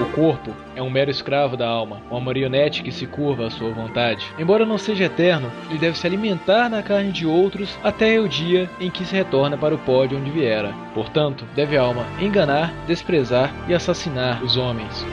O 0.00 0.06
corpo 0.06 0.54
é 0.74 0.82
um 0.82 0.88
mero 0.88 1.10
escravo 1.10 1.56
da 1.56 1.68
alma, 1.68 2.00
uma 2.10 2.20
marionete 2.20 2.82
que 2.82 2.90
se 2.90 3.06
curva 3.06 3.46
à 3.46 3.50
sua 3.50 3.70
vontade. 3.70 4.26
Embora 4.38 4.64
não 4.64 4.78
seja 4.78 5.04
eterno, 5.04 5.50
ele 5.68 5.78
deve 5.78 5.98
se 5.98 6.06
alimentar 6.06 6.68
na 6.68 6.82
carne 6.82 7.12
de 7.12 7.26
outros 7.26 7.78
até 7.84 8.18
o 8.18 8.28
dia 8.28 8.68
em 8.80 8.90
que 8.90 9.04
se 9.04 9.14
retorna 9.14 9.56
para 9.56 9.74
o 9.74 9.78
pó 9.78 10.06
de 10.06 10.14
onde 10.14 10.30
viera. 10.30 10.72
Portanto, 10.94 11.44
deve 11.54 11.76
a 11.76 11.82
alma 11.82 12.06
enganar, 12.20 12.72
desprezar 12.86 13.52
e 13.68 13.74
assassinar 13.74 14.42
os 14.42 14.56
homens. 14.56 15.04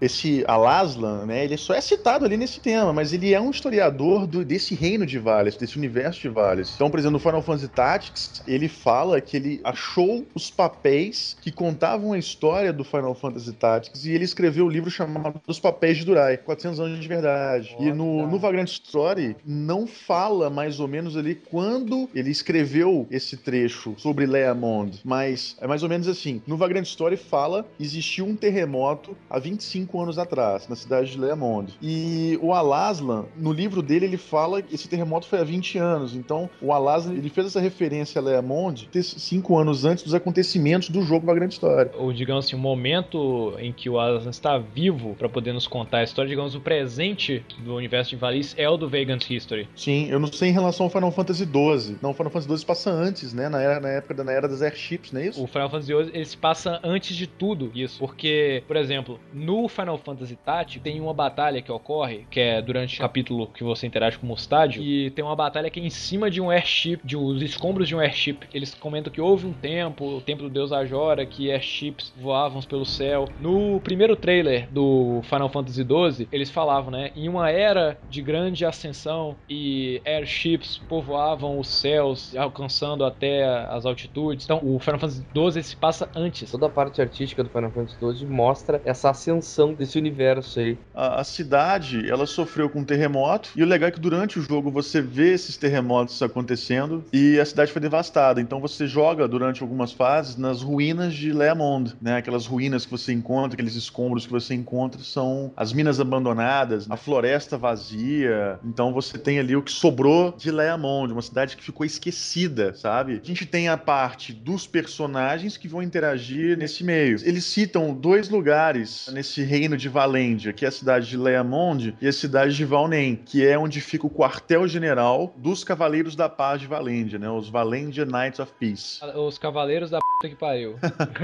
Esse 0.00 0.44
Alaslan, 0.46 1.26
né, 1.26 1.44
ele 1.44 1.56
só 1.56 1.74
é 1.74 1.80
citado 1.80 2.24
ali 2.24 2.36
nesse 2.36 2.60
tema, 2.60 2.92
mas 2.92 3.12
ele 3.12 3.34
é 3.34 3.40
um 3.40 3.50
historiador 3.50 4.26
do- 4.26 4.44
desse 4.44 4.74
reino 4.74 5.04
de 5.04 5.18
Vales, 5.18 5.56
desse 5.56 5.76
universo 5.76 6.20
de 6.20 6.28
Vales. 6.28 6.72
Então, 6.74 6.90
por 6.90 6.98
exemplo, 6.98 7.12
no 7.12 7.18
Final 7.18 7.42
Fantasy 7.42 7.68
Tactics, 7.68 8.42
ele 8.46 8.68
fala 8.68 9.20
que 9.20 9.36
ele 9.36 9.60
achou 9.64 10.26
os 10.34 10.50
papéis 10.50 11.36
que 11.40 11.50
contavam 11.52 12.12
a 12.12 12.18
história 12.18 12.72
do 12.72 12.84
Final 12.84 13.14
Fantasy 13.14 13.52
Tactics 13.52 14.04
e 14.04 14.12
ele 14.12 14.24
escreveu 14.24 14.66
o 14.66 14.68
livro 14.68 14.90
chamado 14.90 15.40
Os 15.46 15.58
Papéis 15.60 15.98
de 15.98 16.04
Durai, 16.04 16.36
400 16.38 16.80
anos 16.80 17.00
de 17.00 17.08
verdade. 17.08 17.76
E 17.78 17.92
no, 17.92 18.26
no 18.26 18.38
Vagrant 18.38 18.68
Story, 18.68 19.36
não 19.44 19.86
fala 19.86 20.48
mais 20.48 20.80
ou 20.80 20.88
menos 20.88 21.16
ali 21.16 21.34
quando 21.34 22.08
ele 22.14 22.30
escreveu 22.30 23.06
esse 23.10 23.36
trecho 23.36 23.94
sobre 23.98 24.26
Leamond, 24.26 25.00
mas 25.04 25.56
é 25.60 25.66
mais 25.66 25.82
ou 25.82 25.88
menos 25.88 26.08
assim. 26.08 26.40
No 26.46 26.56
Vagrant 26.56 26.86
Story 26.86 27.16
fala, 27.16 27.66
existiu 27.78 28.26
um 28.26 28.36
terremoto 28.36 29.16
há 29.28 29.38
25 29.38 29.89
cinco 29.90 30.00
anos 30.00 30.18
atrás, 30.18 30.68
na 30.68 30.76
cidade 30.76 31.10
de 31.10 31.18
Leamond. 31.18 31.74
E 31.82 32.38
o 32.40 32.54
Alaslan, 32.54 33.24
no 33.36 33.52
livro 33.52 33.82
dele, 33.82 34.06
ele 34.06 34.16
fala 34.16 34.62
que 34.62 34.74
esse 34.74 34.88
terremoto 34.88 35.26
foi 35.26 35.40
há 35.40 35.44
20 35.44 35.78
anos. 35.78 36.14
Então, 36.14 36.48
o 36.62 36.72
Alaslan, 36.72 37.14
ele 37.14 37.28
fez 37.28 37.48
essa 37.48 37.60
referência 37.60 38.20
a 38.20 38.24
Leamond 38.24 38.88
cinco 39.02 39.58
anos 39.58 39.84
antes 39.84 40.04
dos 40.04 40.14
acontecimentos 40.14 40.88
do 40.90 41.02
jogo 41.02 41.26
da 41.26 41.34
grande 41.34 41.54
história. 41.54 41.90
Ou, 41.96 42.12
digamos 42.12 42.46
assim, 42.46 42.54
o 42.54 42.58
momento 42.58 43.54
em 43.58 43.72
que 43.72 43.88
o 43.90 43.98
Alaslan 43.98 44.30
está 44.30 44.58
vivo 44.58 45.14
para 45.18 45.28
poder 45.28 45.52
nos 45.52 45.66
contar 45.66 45.98
a 45.98 46.04
história, 46.04 46.28
digamos, 46.28 46.54
o 46.54 46.60
presente 46.60 47.44
do 47.58 47.74
universo 47.74 48.10
de 48.10 48.16
Valis 48.16 48.54
é 48.56 48.68
o 48.68 48.76
do 48.76 48.88
Vegant 48.88 49.28
History. 49.28 49.68
Sim, 49.74 50.08
eu 50.08 50.20
não 50.20 50.30
sei 50.30 50.50
em 50.50 50.52
relação 50.52 50.86
ao 50.86 50.90
Final 50.90 51.10
Fantasy 51.10 51.44
XII. 51.44 51.96
Não, 52.00 52.10
o 52.10 52.14
Final 52.14 52.30
Fantasy 52.30 52.56
XII 52.56 52.66
passa 52.66 52.90
antes, 52.90 53.32
né? 53.32 53.48
Na, 53.48 53.60
era, 53.60 53.80
na 53.80 53.88
época 53.88 54.14
da 54.14 54.24
na 54.24 54.32
era 54.32 54.48
das 54.48 54.62
airships, 54.62 55.12
não 55.12 55.20
é 55.20 55.28
isso? 55.28 55.42
O 55.42 55.46
Final 55.46 55.70
Fantasy 55.70 55.92
XII, 55.92 56.10
ele 56.14 56.24
se 56.24 56.36
passa 56.36 56.78
antes 56.84 57.16
de 57.16 57.26
tudo 57.26 57.70
isso. 57.74 57.98
Porque, 57.98 58.62
por 58.66 58.76
exemplo, 58.76 59.18
no 59.32 59.68
Final 59.80 59.98
Fantasy 59.98 60.36
Tactics 60.36 60.82
tem 60.82 61.00
uma 61.00 61.14
batalha 61.14 61.62
que 61.62 61.72
ocorre, 61.72 62.26
que 62.30 62.38
é 62.38 62.60
durante 62.60 62.98
o 62.98 63.00
capítulo 63.00 63.46
que 63.46 63.64
você 63.64 63.86
interage 63.86 64.18
com 64.18 64.26
o 64.26 64.28
Mustádio, 64.28 64.82
e 64.82 65.10
tem 65.10 65.24
uma 65.24 65.36
batalha 65.36 65.70
que 65.70 65.80
é 65.80 65.82
em 65.82 65.90
cima 65.90 66.30
de 66.30 66.40
um 66.40 66.50
airship, 66.50 67.00
de 67.04 67.16
os 67.16 67.42
escombros 67.42 67.88
de 67.88 67.96
um 67.96 68.00
airship. 68.00 68.40
Eles 68.52 68.74
comentam 68.74 69.12
que 69.12 69.20
houve 69.20 69.46
um 69.46 69.52
tempo, 69.52 70.16
o 70.16 70.20
tempo 70.20 70.42
do 70.42 70.50
Deus 70.50 70.72
Ajora, 70.72 71.24
que 71.24 71.50
airships 71.50 72.12
voavam 72.16 72.60
pelo 72.62 72.84
céu. 72.84 73.26
No 73.40 73.80
primeiro 73.80 74.14
trailer 74.16 74.68
do 74.70 75.20
Final 75.24 75.48
Fantasy 75.48 75.82
XII, 75.82 76.28
eles 76.30 76.50
falavam, 76.50 76.90
né? 76.90 77.10
Em 77.16 77.28
uma 77.28 77.50
era 77.50 77.98
de 78.08 78.20
grande 78.20 78.64
ascensão 78.64 79.36
e 79.48 80.00
airships 80.04 80.78
povoavam 80.88 81.58
os 81.58 81.68
céus, 81.68 82.36
alcançando 82.36 83.04
até 83.04 83.44
as 83.68 83.86
altitudes. 83.86 84.44
Então, 84.44 84.60
o 84.62 84.78
Final 84.78 85.00
Fantasy 85.00 85.24
XII 85.34 85.62
se 85.62 85.76
passa 85.76 86.08
antes. 86.14 86.50
Toda 86.50 86.66
a 86.66 86.70
parte 86.70 87.00
artística 87.00 87.42
do 87.42 87.48
Final 87.48 87.70
Fantasy 87.70 87.96
XII 87.98 88.26
mostra 88.26 88.80
essa 88.84 89.10
ascensão 89.10 89.69
desse 89.74 89.98
universo 89.98 90.60
aí. 90.60 90.78
A, 90.94 91.20
a 91.20 91.24
cidade, 91.24 92.08
ela 92.08 92.26
sofreu 92.26 92.68
com 92.68 92.80
um 92.80 92.84
terremoto, 92.84 93.50
e 93.56 93.62
o 93.62 93.66
legal 93.66 93.88
é 93.88 93.92
que 93.92 94.00
durante 94.00 94.38
o 94.38 94.42
jogo 94.42 94.70
você 94.70 95.00
vê 95.00 95.32
esses 95.32 95.56
terremotos 95.56 96.20
acontecendo 96.22 97.04
e 97.12 97.38
a 97.38 97.44
cidade 97.44 97.72
foi 97.72 97.80
devastada. 97.80 98.40
Então 98.40 98.60
você 98.60 98.86
joga 98.86 99.26
durante 99.28 99.62
algumas 99.62 99.92
fases 99.92 100.36
nas 100.36 100.62
ruínas 100.62 101.14
de 101.14 101.32
Leamond, 101.32 101.94
né? 102.00 102.16
Aquelas 102.16 102.46
ruínas 102.46 102.84
que 102.84 102.90
você 102.90 103.12
encontra, 103.12 103.54
aqueles 103.54 103.74
escombros 103.74 104.26
que 104.26 104.32
você 104.32 104.54
encontra 104.54 105.00
são 105.02 105.52
as 105.56 105.72
minas 105.72 106.00
abandonadas, 106.00 106.86
a 106.90 106.96
floresta 106.96 107.56
vazia. 107.56 108.58
Então 108.64 108.92
você 108.92 109.18
tem 109.18 109.38
ali 109.38 109.56
o 109.56 109.62
que 109.62 109.72
sobrou 109.72 110.34
de 110.36 110.50
Leamond, 110.50 111.12
uma 111.12 111.22
cidade 111.22 111.56
que 111.56 111.62
ficou 111.62 111.84
esquecida, 111.84 112.74
sabe? 112.74 113.20
A 113.22 113.26
gente 113.26 113.46
tem 113.46 113.68
a 113.68 113.76
parte 113.76 114.32
dos 114.32 114.66
personagens 114.66 115.56
que 115.56 115.68
vão 115.68 115.82
interagir 115.82 116.56
nesse 116.56 116.82
meio. 116.84 117.18
Eles 117.22 117.44
citam 117.44 117.94
dois 117.94 118.28
lugares 118.28 119.10
nesse 119.12 119.42
reino 119.42 119.59
de 119.68 119.88
Valêndia, 119.88 120.52
que 120.52 120.64
é 120.64 120.68
a 120.68 120.72
cidade 120.72 121.06
de 121.08 121.16
Leamond 121.16 121.94
e 122.00 122.08
a 122.08 122.12
cidade 122.12 122.54
de 122.54 122.64
Valnem, 122.64 123.16
que 123.16 123.46
é 123.46 123.58
onde 123.58 123.80
fica 123.80 124.06
o 124.06 124.10
quartel-general 124.10 125.34
dos 125.36 125.62
Cavaleiros 125.64 126.16
da 126.16 126.28
Paz 126.28 126.60
de 126.60 126.66
Valêndia, 126.66 127.18
né? 127.18 127.30
Os 127.30 127.48
Valendia 127.48 128.04
Knights 128.04 128.40
of 128.40 128.52
Peace. 128.58 129.00
Os 129.14 129.38
Cavaleiros 129.38 129.90
da 129.90 129.98
p 130.20 130.28
que 130.28 130.36
pariu. 130.36 130.76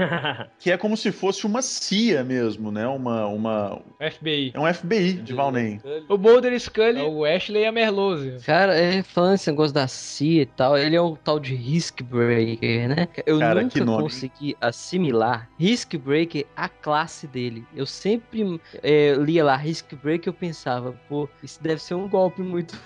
que 0.57 0.71
é 0.71 0.77
como 0.77 0.97
se 0.97 1.11
fosse 1.11 1.45
uma 1.45 1.61
CIA 1.61 2.23
mesmo, 2.23 2.71
né? 2.71 2.87
Uma. 2.87 3.27
uma... 3.27 3.81
FBI. 3.99 4.51
É 4.55 4.59
um 4.59 4.73
FBI 4.73 5.13
de 5.13 5.33
Valnem. 5.33 5.79
O 6.09 6.17
Boulder 6.17 6.59
Scully, 6.59 6.99
é 6.99 7.03
o 7.03 7.23
Ashley 7.23 7.61
e 7.61 7.65
a 7.65 7.71
Merlose. 7.71 8.37
Cara, 8.43 8.75
é, 8.75 9.03
falando 9.03 9.35
esse 9.35 9.49
negócio 9.51 9.73
da 9.73 9.87
CIA 9.87 10.41
e 10.41 10.45
tal, 10.45 10.77
ele 10.77 10.95
é 10.95 11.01
o 11.01 11.15
tal 11.15 11.39
de 11.39 11.53
Risk 11.53 12.01
Breaker, 12.01 12.89
né? 12.89 13.07
Eu 13.25 13.39
Cara, 13.39 13.61
nunca 13.61 13.73
que 13.73 13.85
nome. 13.85 14.03
consegui 14.03 14.57
assimilar 14.59 15.47
Risk 15.59 15.95
Breaker 15.97 16.45
a 16.55 16.67
classe 16.67 17.27
dele. 17.27 17.63
Eu 17.75 17.85
sempre 17.85 18.16
é, 18.81 19.13
lia 19.15 19.43
lá 19.43 19.55
Risk 19.55 19.93
Breaker 19.95 20.27
e 20.27 20.29
eu 20.29 20.33
pensava, 20.33 20.93
pô, 21.07 21.27
isso 21.43 21.61
deve 21.61 21.81
ser 21.81 21.95
um 21.95 22.07
golpe 22.07 22.41
muito 22.41 22.77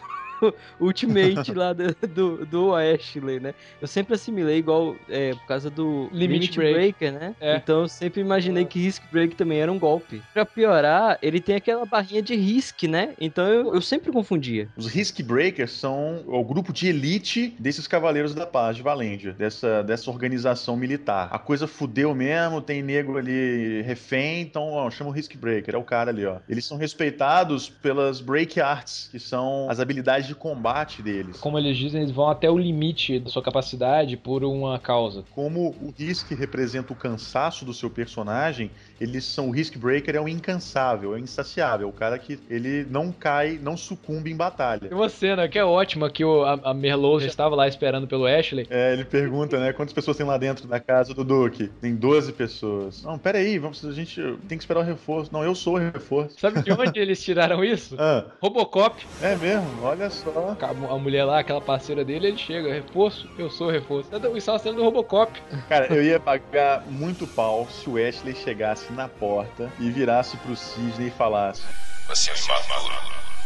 Ultimate 0.80 1.54
lá 1.54 1.74
do, 1.74 1.96
do, 2.08 2.46
do 2.46 2.76
Ashley, 2.76 3.40
né? 3.40 3.54
Eu 3.82 3.88
sempre 3.88 4.16
assimilei 4.16 4.58
igual 4.58 4.96
é, 5.10 5.34
por 5.34 5.46
causa 5.46 5.70
do 5.70 6.10
Limit 6.12 6.32
Limit, 6.32 6.56
Break. 6.56 6.74
Breaker, 6.74 7.12
né? 7.14 7.36
É. 7.40 7.56
Então 7.58 7.82
eu 7.82 7.88
sempre 7.88 8.22
imaginei 8.22 8.66
que 8.66 8.80
Risk 8.80 9.04
Break 9.12 9.36
também 9.36 9.60
era 9.60 9.72
um 9.72 9.80
golpe. 9.80 10.22
Pra 10.34 10.46
piorar, 10.46 11.18
ele 11.22 11.40
tem 11.40 11.56
aquela 11.56 11.86
barrinha 11.86 12.22
de 12.22 12.36
Risk, 12.36 12.84
né? 12.84 13.14
Então 13.20 13.48
eu, 13.48 13.76
eu 13.76 13.82
sempre 13.82 14.12
confundia. 14.12 14.68
Os 14.76 14.88
Risk 14.88 15.22
Breakers 15.22 15.72
são 15.72 16.24
o 16.28 16.44
grupo 16.44 16.74
de 16.74 16.88
elite 16.88 17.56
desses 17.60 17.88
Cavaleiros 17.88 18.34
da 18.34 18.46
Paz 18.46 18.76
de 18.76 18.82
Valêndia, 18.82 19.34
dessa, 19.34 19.84
dessa 19.84 20.10
organização 20.10 20.76
militar. 20.76 21.30
A 21.32 21.40
coisa 21.40 21.68
fudeu 21.68 22.16
mesmo, 22.16 22.62
tem 22.62 22.82
negro 22.82 23.18
ali 23.18 23.82
refém, 23.82 24.42
então 24.42 24.72
ó, 24.72 24.90
chama 24.90 25.10
o 25.10 25.14
Risk 25.14 25.36
Breaker, 25.36 25.76
é 25.76 25.78
o 25.78 25.84
cara 25.84 26.12
ali, 26.12 26.26
ó. 26.26 26.38
Eles 26.48 26.66
são 26.66 26.78
respeitados 26.78 27.70
pelas 27.70 28.22
Break 28.22 28.60
Arts, 28.60 29.10
que 29.12 29.20
são 29.20 29.70
as 29.70 29.80
habilidades 29.80 30.31
de 30.32 30.36
combate 30.36 31.02
deles. 31.02 31.38
Como 31.40 31.58
eles 31.58 31.78
dizem, 31.78 32.02
eles 32.02 32.14
vão 32.14 32.30
até 32.30 32.50
o 32.50 32.58
limite 32.58 33.20
da 33.20 33.30
sua 33.30 33.42
capacidade 33.42 34.16
por 34.16 34.44
uma 34.44 34.80
causa. 34.80 35.26
Como 35.32 35.76
o 35.82 35.94
Risk 35.96 36.32
representa 36.32 36.94
o 36.94 36.96
cansaço 36.96 37.66
do 37.66 37.74
seu 37.74 37.90
personagem, 37.90 38.72
eles 39.02 39.26
são 39.26 39.50
o 39.50 39.52
Risk 39.52 39.78
Breaker 39.78 40.16
é 40.16 40.22
o 40.22 40.28
incansável, 40.28 41.14
é 41.14 41.16
o 41.16 41.20
insaciável, 41.20 41.90
o 41.90 41.92
cara 41.92 42.20
que 42.20 42.40
ele 42.48 42.86
não 42.88 43.12
cai, 43.12 43.60
não 43.62 43.76
sucumbe 43.76 44.32
em 44.32 44.36
batalha. 44.36 44.88
Tem 44.88 44.98
uma 44.98 45.10
cena 45.10 45.50
que 45.50 45.58
é 45.58 45.66
ótima, 45.66 46.10
que 46.10 46.24
o, 46.24 46.44
a, 46.44 46.60
a 46.66 46.74
Merlot 46.74 47.22
já 47.22 47.28
estava 47.28 47.56
lá 47.56 47.68
esperando 47.68 48.08
pelo 48.08 48.28
Ashley. 48.28 48.68
É, 48.70 48.94
ele 48.94 49.04
pergunta, 49.04 49.60
né, 49.60 49.74
quantas 49.74 49.94
pessoas 49.94 50.18
tem 50.18 50.26
lá 50.26 50.38
dentro 50.38 50.68
da 50.68 50.80
casa 50.80 51.16
do 51.16 51.24
Duque? 51.24 51.68
Tem 51.82 51.96
12 51.96 52.32
pessoas. 52.34 53.02
Não, 53.04 53.18
pera 53.18 53.40
aí, 53.40 53.58
vamos, 53.58 53.84
a 53.84 53.92
gente 53.92 54.22
tem 54.48 54.58
que 54.58 54.64
esperar 54.64 54.82
o 54.82 54.84
reforço. 54.84 55.34
Não, 55.34 55.44
eu 55.44 55.56
sou 55.56 55.76
o 55.76 55.80
reforço. 55.80 56.40
Sabe 56.40 56.62
de 56.62 56.72
onde 56.72 57.00
eles 57.00 57.24
tiraram 57.24 57.64
isso? 57.64 57.96
Ah, 57.98 58.26
Robocop. 58.40 59.04
é 59.22 59.36
mesmo? 59.36 59.68
Olha 59.82 60.12
só. 60.12 60.56
A, 60.62 60.94
a 60.94 60.98
mulher 61.00 61.24
lá, 61.24 61.40
aquela 61.40 61.62
parceira 61.62 62.06
dele, 62.06 62.28
ele 62.28 62.38
chega, 62.38 62.72
reforço, 62.72 63.28
eu 63.38 63.50
sou 63.50 63.68
o 63.68 63.72
reforço. 63.72 64.10
Isso 64.12 64.38
estava 64.38 64.60
sendo 64.60 64.76
do 64.76 64.84
Robocop. 64.84 65.32
Cara, 65.68 65.88
eu 65.88 66.04
ia 66.04 66.20
pagar 66.20 66.86
muito 66.88 67.26
pau 67.26 67.68
se 67.70 67.90
o 67.90 67.98
Ashley 67.98 68.36
chegasse 68.36 68.91
na 68.92 69.08
porta 69.08 69.72
e 69.80 69.90
virasse 69.90 70.38
pro 70.38 70.56
Sidney 70.56 71.08
e 71.08 71.12
falasse: 71.12 71.64
Você 72.08 72.32
é 72.32 72.34
um 72.34 72.38
imaturo. 72.38 72.96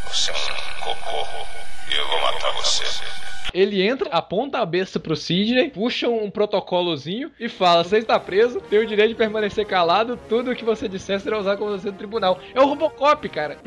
Você 0.08 0.32
é 0.32 0.34
um 0.34 0.82
cocô. 0.82 1.46
E 1.90 1.96
eu 1.96 2.08
vou 2.08 2.22
matar 2.22 2.52
você. 2.54 2.84
Ele 3.54 3.82
entra, 3.82 4.10
aponta 4.10 4.60
a 4.60 4.66
besta 4.66 5.00
pro 5.00 5.16
Sidney, 5.16 5.70
puxa 5.70 6.10
um 6.10 6.30
protocolozinho 6.30 7.32
e 7.40 7.48
fala: 7.48 7.84
Você 7.84 8.00
está 8.00 8.20
preso, 8.20 8.60
tem 8.60 8.80
o 8.80 8.88
direito 8.88 9.10
de 9.10 9.16
permanecer 9.16 9.66
calado, 9.66 10.20
tudo 10.28 10.52
o 10.52 10.56
que 10.56 10.66
você 10.66 10.90
disser 10.90 11.20
será 11.20 11.40
usado 11.40 11.58
como 11.58 11.72
você 11.72 11.88
no 11.88 11.98
tribunal. 11.98 12.40
É 12.54 12.60
o 12.60 12.66
Robocop, 12.66 13.30
cara. 13.30 13.58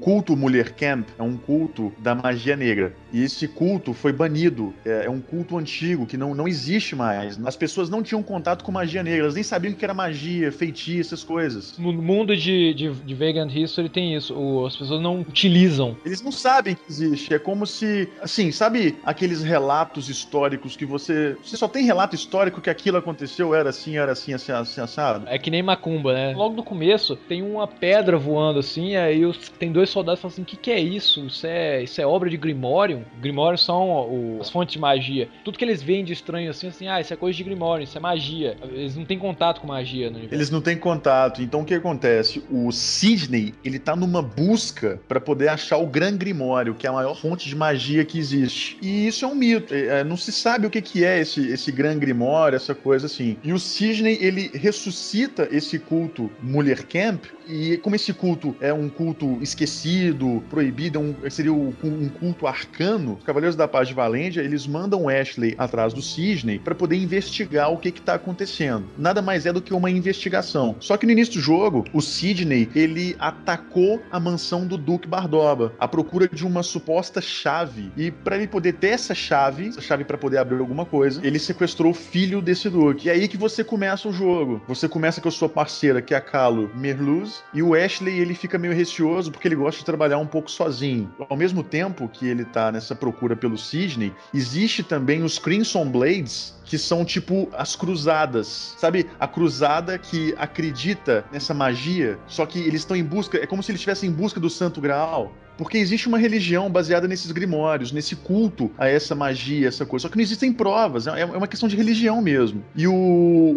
Culto 0.00 0.36
Mulher 0.36 0.72
Camp 0.72 1.08
é 1.18 1.22
um 1.22 1.36
culto 1.36 1.92
da 1.98 2.14
magia 2.14 2.56
negra. 2.56 2.94
E 3.12 3.22
esse 3.22 3.46
culto 3.48 3.92
foi 3.92 4.12
banido. 4.12 4.72
É, 4.84 5.06
é 5.06 5.10
um 5.10 5.20
culto 5.20 5.58
antigo 5.58 6.06
que 6.06 6.16
não, 6.16 6.34
não 6.34 6.46
existe 6.48 6.94
mais. 6.96 7.38
As 7.44 7.56
pessoas 7.56 7.90
não 7.90 8.02
tinham 8.02 8.22
contato 8.22 8.64
com 8.64 8.72
magia 8.72 9.02
negra, 9.02 9.20
elas 9.24 9.34
nem 9.34 9.42
sabiam 9.42 9.72
o 9.72 9.76
que 9.76 9.84
era 9.84 9.92
magia, 9.94 10.50
feitiço, 10.52 11.14
essas 11.14 11.24
coisas. 11.24 11.76
No 11.78 11.92
mundo 11.92 12.36
de, 12.36 12.72
de, 12.74 12.90
de 12.92 13.14
Vegan 13.14 13.48
History 13.48 13.88
tem 13.88 14.14
isso. 14.14 14.34
O- 14.34 14.66
as 14.66 14.76
pessoas 14.76 15.02
não 15.02 15.20
utilizam. 15.20 15.96
Eles 16.04 16.22
não 16.22 16.32
sabem 16.32 16.74
que 16.74 16.80
existe. 16.88 17.34
É 17.34 17.38
como 17.38 17.66
se, 17.66 18.08
assim, 18.22 18.50
sabe 18.52 18.96
aqueles 19.04 19.42
relatos 19.42 20.08
históricos 20.08 20.76
que 20.76 20.84
você. 20.86 21.36
Você 21.42 21.56
só 21.56 21.68
tem 21.68 21.84
relato 21.84 22.14
histórico 22.14 22.60
que 22.60 22.70
aquilo 22.70 22.96
aconteceu, 22.96 23.54
era 23.54 23.70
assim, 23.70 23.96
era 23.96 24.12
assim, 24.12 24.32
assim, 24.32 24.52
assim 24.52 24.80
assado? 24.80 25.26
É 25.28 25.38
que 25.38 25.50
nem 25.50 25.62
macumba, 25.62 26.12
né? 26.12 26.32
Logo 26.34 26.54
no 26.56 26.62
começo 26.62 27.16
tem 27.16 27.42
uma 27.42 27.66
pedra 27.66 28.16
voando 28.16 28.58
assim, 28.60 28.96
aí 28.96 29.20
tem 29.58 29.72
dois 29.72 29.89
soldados 29.90 30.20
falam 30.20 30.32
assim: 30.32 30.42
o 30.42 30.44
que, 30.44 30.56
que 30.56 30.70
é 30.70 30.80
isso? 30.80 31.26
Isso 31.26 31.46
é, 31.46 31.82
isso 31.82 32.00
é 32.00 32.06
obra 32.06 32.28
de 32.30 32.36
Grimório? 32.36 33.04
Grimório 33.20 33.58
são 33.58 33.88
o- 33.90 34.38
as 34.40 34.50
fontes 34.50 34.72
de 34.72 34.78
magia. 34.78 35.28
Tudo 35.44 35.58
que 35.58 35.64
eles 35.64 35.82
veem 35.82 36.04
de 36.04 36.12
estranho 36.12 36.50
assim, 36.50 36.68
assim, 36.68 36.88
ah, 36.88 37.00
isso 37.00 37.12
é 37.12 37.16
coisa 37.16 37.36
de 37.36 37.44
Grimório, 37.44 37.84
isso 37.84 37.96
é 37.96 38.00
magia. 38.00 38.56
Eles 38.72 38.96
não 38.96 39.04
têm 39.04 39.18
contato 39.18 39.60
com 39.60 39.66
magia 39.66 40.08
no 40.10 40.16
universo. 40.16 40.34
Eles 40.34 40.50
não 40.50 40.60
têm 40.60 40.76
contato. 40.76 41.42
Então 41.42 41.60
o 41.60 41.64
que 41.64 41.74
acontece? 41.74 42.42
O 42.50 42.70
Sidney, 42.72 43.54
ele 43.64 43.78
tá 43.78 43.94
numa 43.96 44.22
busca 44.22 45.00
pra 45.08 45.20
poder 45.20 45.48
achar 45.48 45.76
o 45.78 45.86
Gran 45.86 46.16
Grimório, 46.16 46.74
que 46.74 46.86
é 46.86 46.90
a 46.90 46.92
maior 46.92 47.14
fonte 47.16 47.48
de 47.48 47.54
magia 47.56 48.04
que 48.04 48.18
existe. 48.18 48.76
E 48.82 49.06
isso 49.06 49.24
é 49.24 49.28
um 49.28 49.34
mito. 49.34 49.74
É, 49.74 50.00
é, 50.00 50.04
não 50.04 50.16
se 50.16 50.32
sabe 50.32 50.66
o 50.66 50.70
que, 50.70 50.80
que 50.80 51.04
é 51.04 51.20
esse, 51.20 51.46
esse 51.48 51.70
Gran 51.72 51.98
Grimório, 51.98 52.56
essa 52.56 52.74
coisa 52.74 53.06
assim. 53.06 53.36
E 53.42 53.52
o 53.52 53.58
Sidney, 53.58 54.18
ele 54.20 54.50
ressuscita 54.54 55.48
esse 55.50 55.78
culto 55.78 56.30
Mulher 56.42 56.84
Camp. 56.84 57.24
E 57.48 57.76
como 57.78 57.96
esse 57.96 58.12
culto 58.12 58.54
é 58.60 58.72
um 58.72 58.88
culto 58.88 59.38
esquecido, 59.42 59.79
esquecido, 59.80 60.42
proibido, 60.50 60.98
é 60.98 61.02
um, 61.02 61.30
seria 61.30 61.52
um, 61.52 61.72
um 61.82 62.08
culto 62.08 62.46
arcano. 62.46 63.16
Os 63.18 63.24
Cavaleiros 63.24 63.56
da 63.56 63.66
Paz 63.66 63.88
de 63.88 63.94
Valêndia, 63.94 64.42
eles 64.42 64.66
mandam 64.66 65.08
Ashley 65.08 65.54
atrás 65.56 65.94
do 65.94 66.02
Cisne 66.02 66.58
para 66.58 66.74
poder 66.74 66.96
investigar 66.96 67.72
o 67.72 67.78
que 67.78 67.90
que 67.90 68.02
tá 68.02 68.14
acontecendo. 68.14 68.86
Nada 68.98 69.22
mais 69.22 69.46
é 69.46 69.52
do 69.52 69.62
que 69.62 69.72
uma 69.72 69.90
investigação. 69.90 70.76
Só 70.80 70.96
que 70.96 71.06
no 71.06 71.12
início 71.12 71.34
do 71.34 71.40
jogo, 71.40 71.84
o 71.92 72.00
Sidney, 72.00 72.68
ele 72.74 73.16
atacou 73.18 74.02
a 74.10 74.20
mansão 74.20 74.66
do 74.66 74.76
Duque 74.76 75.08
Bardoba, 75.08 75.72
à 75.78 75.88
procura 75.88 76.28
de 76.28 76.46
uma 76.46 76.62
suposta 76.62 77.20
chave. 77.20 77.90
E 77.96 78.10
para 78.10 78.36
ele 78.36 78.46
poder 78.46 78.74
ter 78.74 78.88
essa 78.88 79.14
chave, 79.14 79.68
essa 79.68 79.80
chave 79.80 80.04
para 80.04 80.18
poder 80.18 80.38
abrir 80.38 80.58
alguma 80.58 80.84
coisa, 80.84 81.20
ele 81.24 81.38
sequestrou 81.38 81.92
o 81.92 81.94
filho 81.94 82.42
desse 82.42 82.68
Duque. 82.68 83.06
E 83.06 83.10
é 83.10 83.14
aí 83.14 83.28
que 83.28 83.36
você 83.36 83.64
começa 83.64 84.08
o 84.08 84.12
jogo. 84.12 84.60
Você 84.68 84.88
começa 84.88 85.20
com 85.20 85.28
a 85.28 85.32
sua 85.32 85.48
parceira, 85.48 86.02
que 86.02 86.14
é 86.14 86.16
a 86.16 86.20
Calo 86.20 86.70
Merluz, 86.74 87.42
e 87.54 87.62
o 87.62 87.74
Ashley, 87.74 88.18
ele 88.18 88.34
fica 88.34 88.58
meio 88.58 88.74
receoso 88.74 89.30
porque 89.30 89.48
ele 89.48 89.56
gosta 89.56 89.69
de 89.78 89.84
trabalhar 89.84 90.18
um 90.18 90.26
pouco 90.26 90.50
sozinho. 90.50 91.12
Ao 91.28 91.36
mesmo 91.36 91.62
tempo 91.62 92.08
que 92.08 92.26
ele 92.26 92.44
tá 92.44 92.72
nessa 92.72 92.94
procura 92.94 93.36
pelo 93.36 93.56
Cisne, 93.56 94.12
existe 94.34 94.82
também 94.82 95.22
os 95.22 95.38
Crimson 95.38 95.88
Blades, 95.88 96.54
que 96.64 96.76
são 96.76 97.04
tipo 97.04 97.48
as 97.52 97.74
cruzadas. 97.76 98.74
Sabe? 98.78 99.06
A 99.18 99.26
cruzada 99.26 99.98
que 99.98 100.34
acredita 100.38 101.24
nessa 101.32 101.54
magia, 101.54 102.18
só 102.26 102.46
que 102.46 102.58
eles 102.58 102.82
estão 102.82 102.96
em 102.96 103.04
busca, 103.04 103.38
é 103.38 103.46
como 103.46 103.62
se 103.62 103.70
eles 103.70 103.80
estivessem 103.80 104.10
em 104.10 104.12
busca 104.12 104.40
do 104.40 104.50
Santo 104.50 104.80
Graal. 104.80 105.32
Porque 105.60 105.76
existe 105.76 106.08
uma 106.08 106.16
religião 106.16 106.70
baseada 106.70 107.06
nesses 107.06 107.30
grimórios, 107.32 107.92
nesse 107.92 108.16
culto 108.16 108.70
a 108.78 108.88
essa 108.88 109.14
magia, 109.14 109.68
essa 109.68 109.84
coisa. 109.84 110.04
Só 110.04 110.08
que 110.08 110.16
não 110.16 110.22
existem 110.22 110.54
provas, 110.54 111.06
é 111.06 111.20
é 111.20 111.24
uma 111.26 111.46
questão 111.46 111.68
de 111.68 111.76
religião 111.76 112.22
mesmo. 112.22 112.64
E 112.74 112.88
o, 112.88 112.94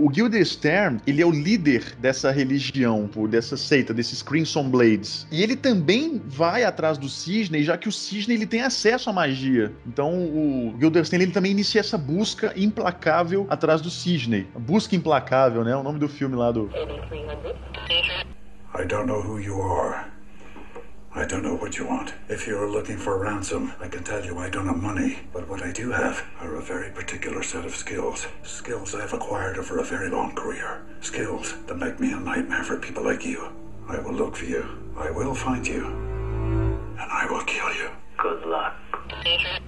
o 0.04 0.10
Guildenstern, 0.10 1.00
ele 1.08 1.22
é 1.22 1.26
o 1.26 1.32
líder 1.32 1.96
dessa 2.02 2.30
religião, 2.30 3.10
dessa 3.30 3.56
seita, 3.56 3.94
desses 3.94 4.22
Crimson 4.22 4.70
Blades. 4.70 5.26
E 5.32 5.42
ele 5.42 5.56
também 5.56 6.22
vai 6.28 6.66
atrás 6.66 6.98
do 6.98 7.08
Cisne, 7.08 7.64
já 7.64 7.78
que 7.78 7.88
o 7.88 7.92
Cisne 7.92 8.34
ele 8.34 8.46
tem 8.46 8.64
acesso 8.64 9.10
à 9.10 9.14
magia. 9.14 9.72
Então 9.88 10.12
o 10.14 10.74
Guildenstern 10.78 11.24
ele 11.24 11.32
também 11.32 11.54
inicia 11.54 11.80
essa 11.80 11.98
busca 11.98 12.54
implacável 12.58 13.48
atrás 13.50 13.80
do 13.80 13.90
Cisne. 13.90 14.46
Busca 14.60 14.94
implacável, 14.94 15.64
né? 15.64 15.72
É 15.72 15.78
o 15.78 15.84
nome 15.84 16.00
do 16.00 16.10
filme 16.10 16.36
lá 16.36 16.52
do. 16.52 16.70
I 18.76 18.86
don't 18.86 19.08
know 19.08 19.22
who 19.22 19.40
you 19.40 19.62
are. 19.62 20.13
I 21.16 21.26
don't 21.26 21.44
know 21.44 21.54
what 21.54 21.78
you 21.78 21.86
want. 21.86 22.12
If 22.28 22.48
you're 22.48 22.68
looking 22.68 22.98
for 22.98 23.20
ransom, 23.20 23.72
I 23.80 23.88
can 23.88 24.04
tell 24.04 24.26
you 24.26 24.40
I 24.40 24.50
don't 24.50 24.66
have 24.66 24.82
money. 24.82 25.20
But 25.32 25.48
what 25.48 25.62
I 25.62 25.72
do 25.72 25.92
have 25.92 26.26
are 26.40 26.56
a 26.56 26.62
very 26.62 26.90
particular 26.90 27.44
set 27.44 27.66
of 27.66 27.76
skills. 27.76 28.26
Skills 28.42 28.96
I've 28.96 29.14
acquired 29.14 29.60
over 29.60 29.78
a 29.78 29.84
very 29.84 30.10
long 30.10 30.34
career. 30.34 30.82
Skills 31.02 31.54
that 31.68 31.78
make 31.78 32.00
me 32.00 32.14
a 32.14 32.20
nightmare 32.20 32.64
for 32.64 32.80
people 32.80 33.04
like 33.04 33.24
you. 33.24 33.48
I 33.88 34.00
will 34.00 34.14
look 34.14 34.36
for 34.36 34.46
you. 34.46 34.66
I 34.98 35.12
will 35.12 35.36
find 35.36 35.68
you. 35.68 35.86
And 35.86 37.12
I 37.12 37.28
will 37.30 37.44
kill. 37.44 37.63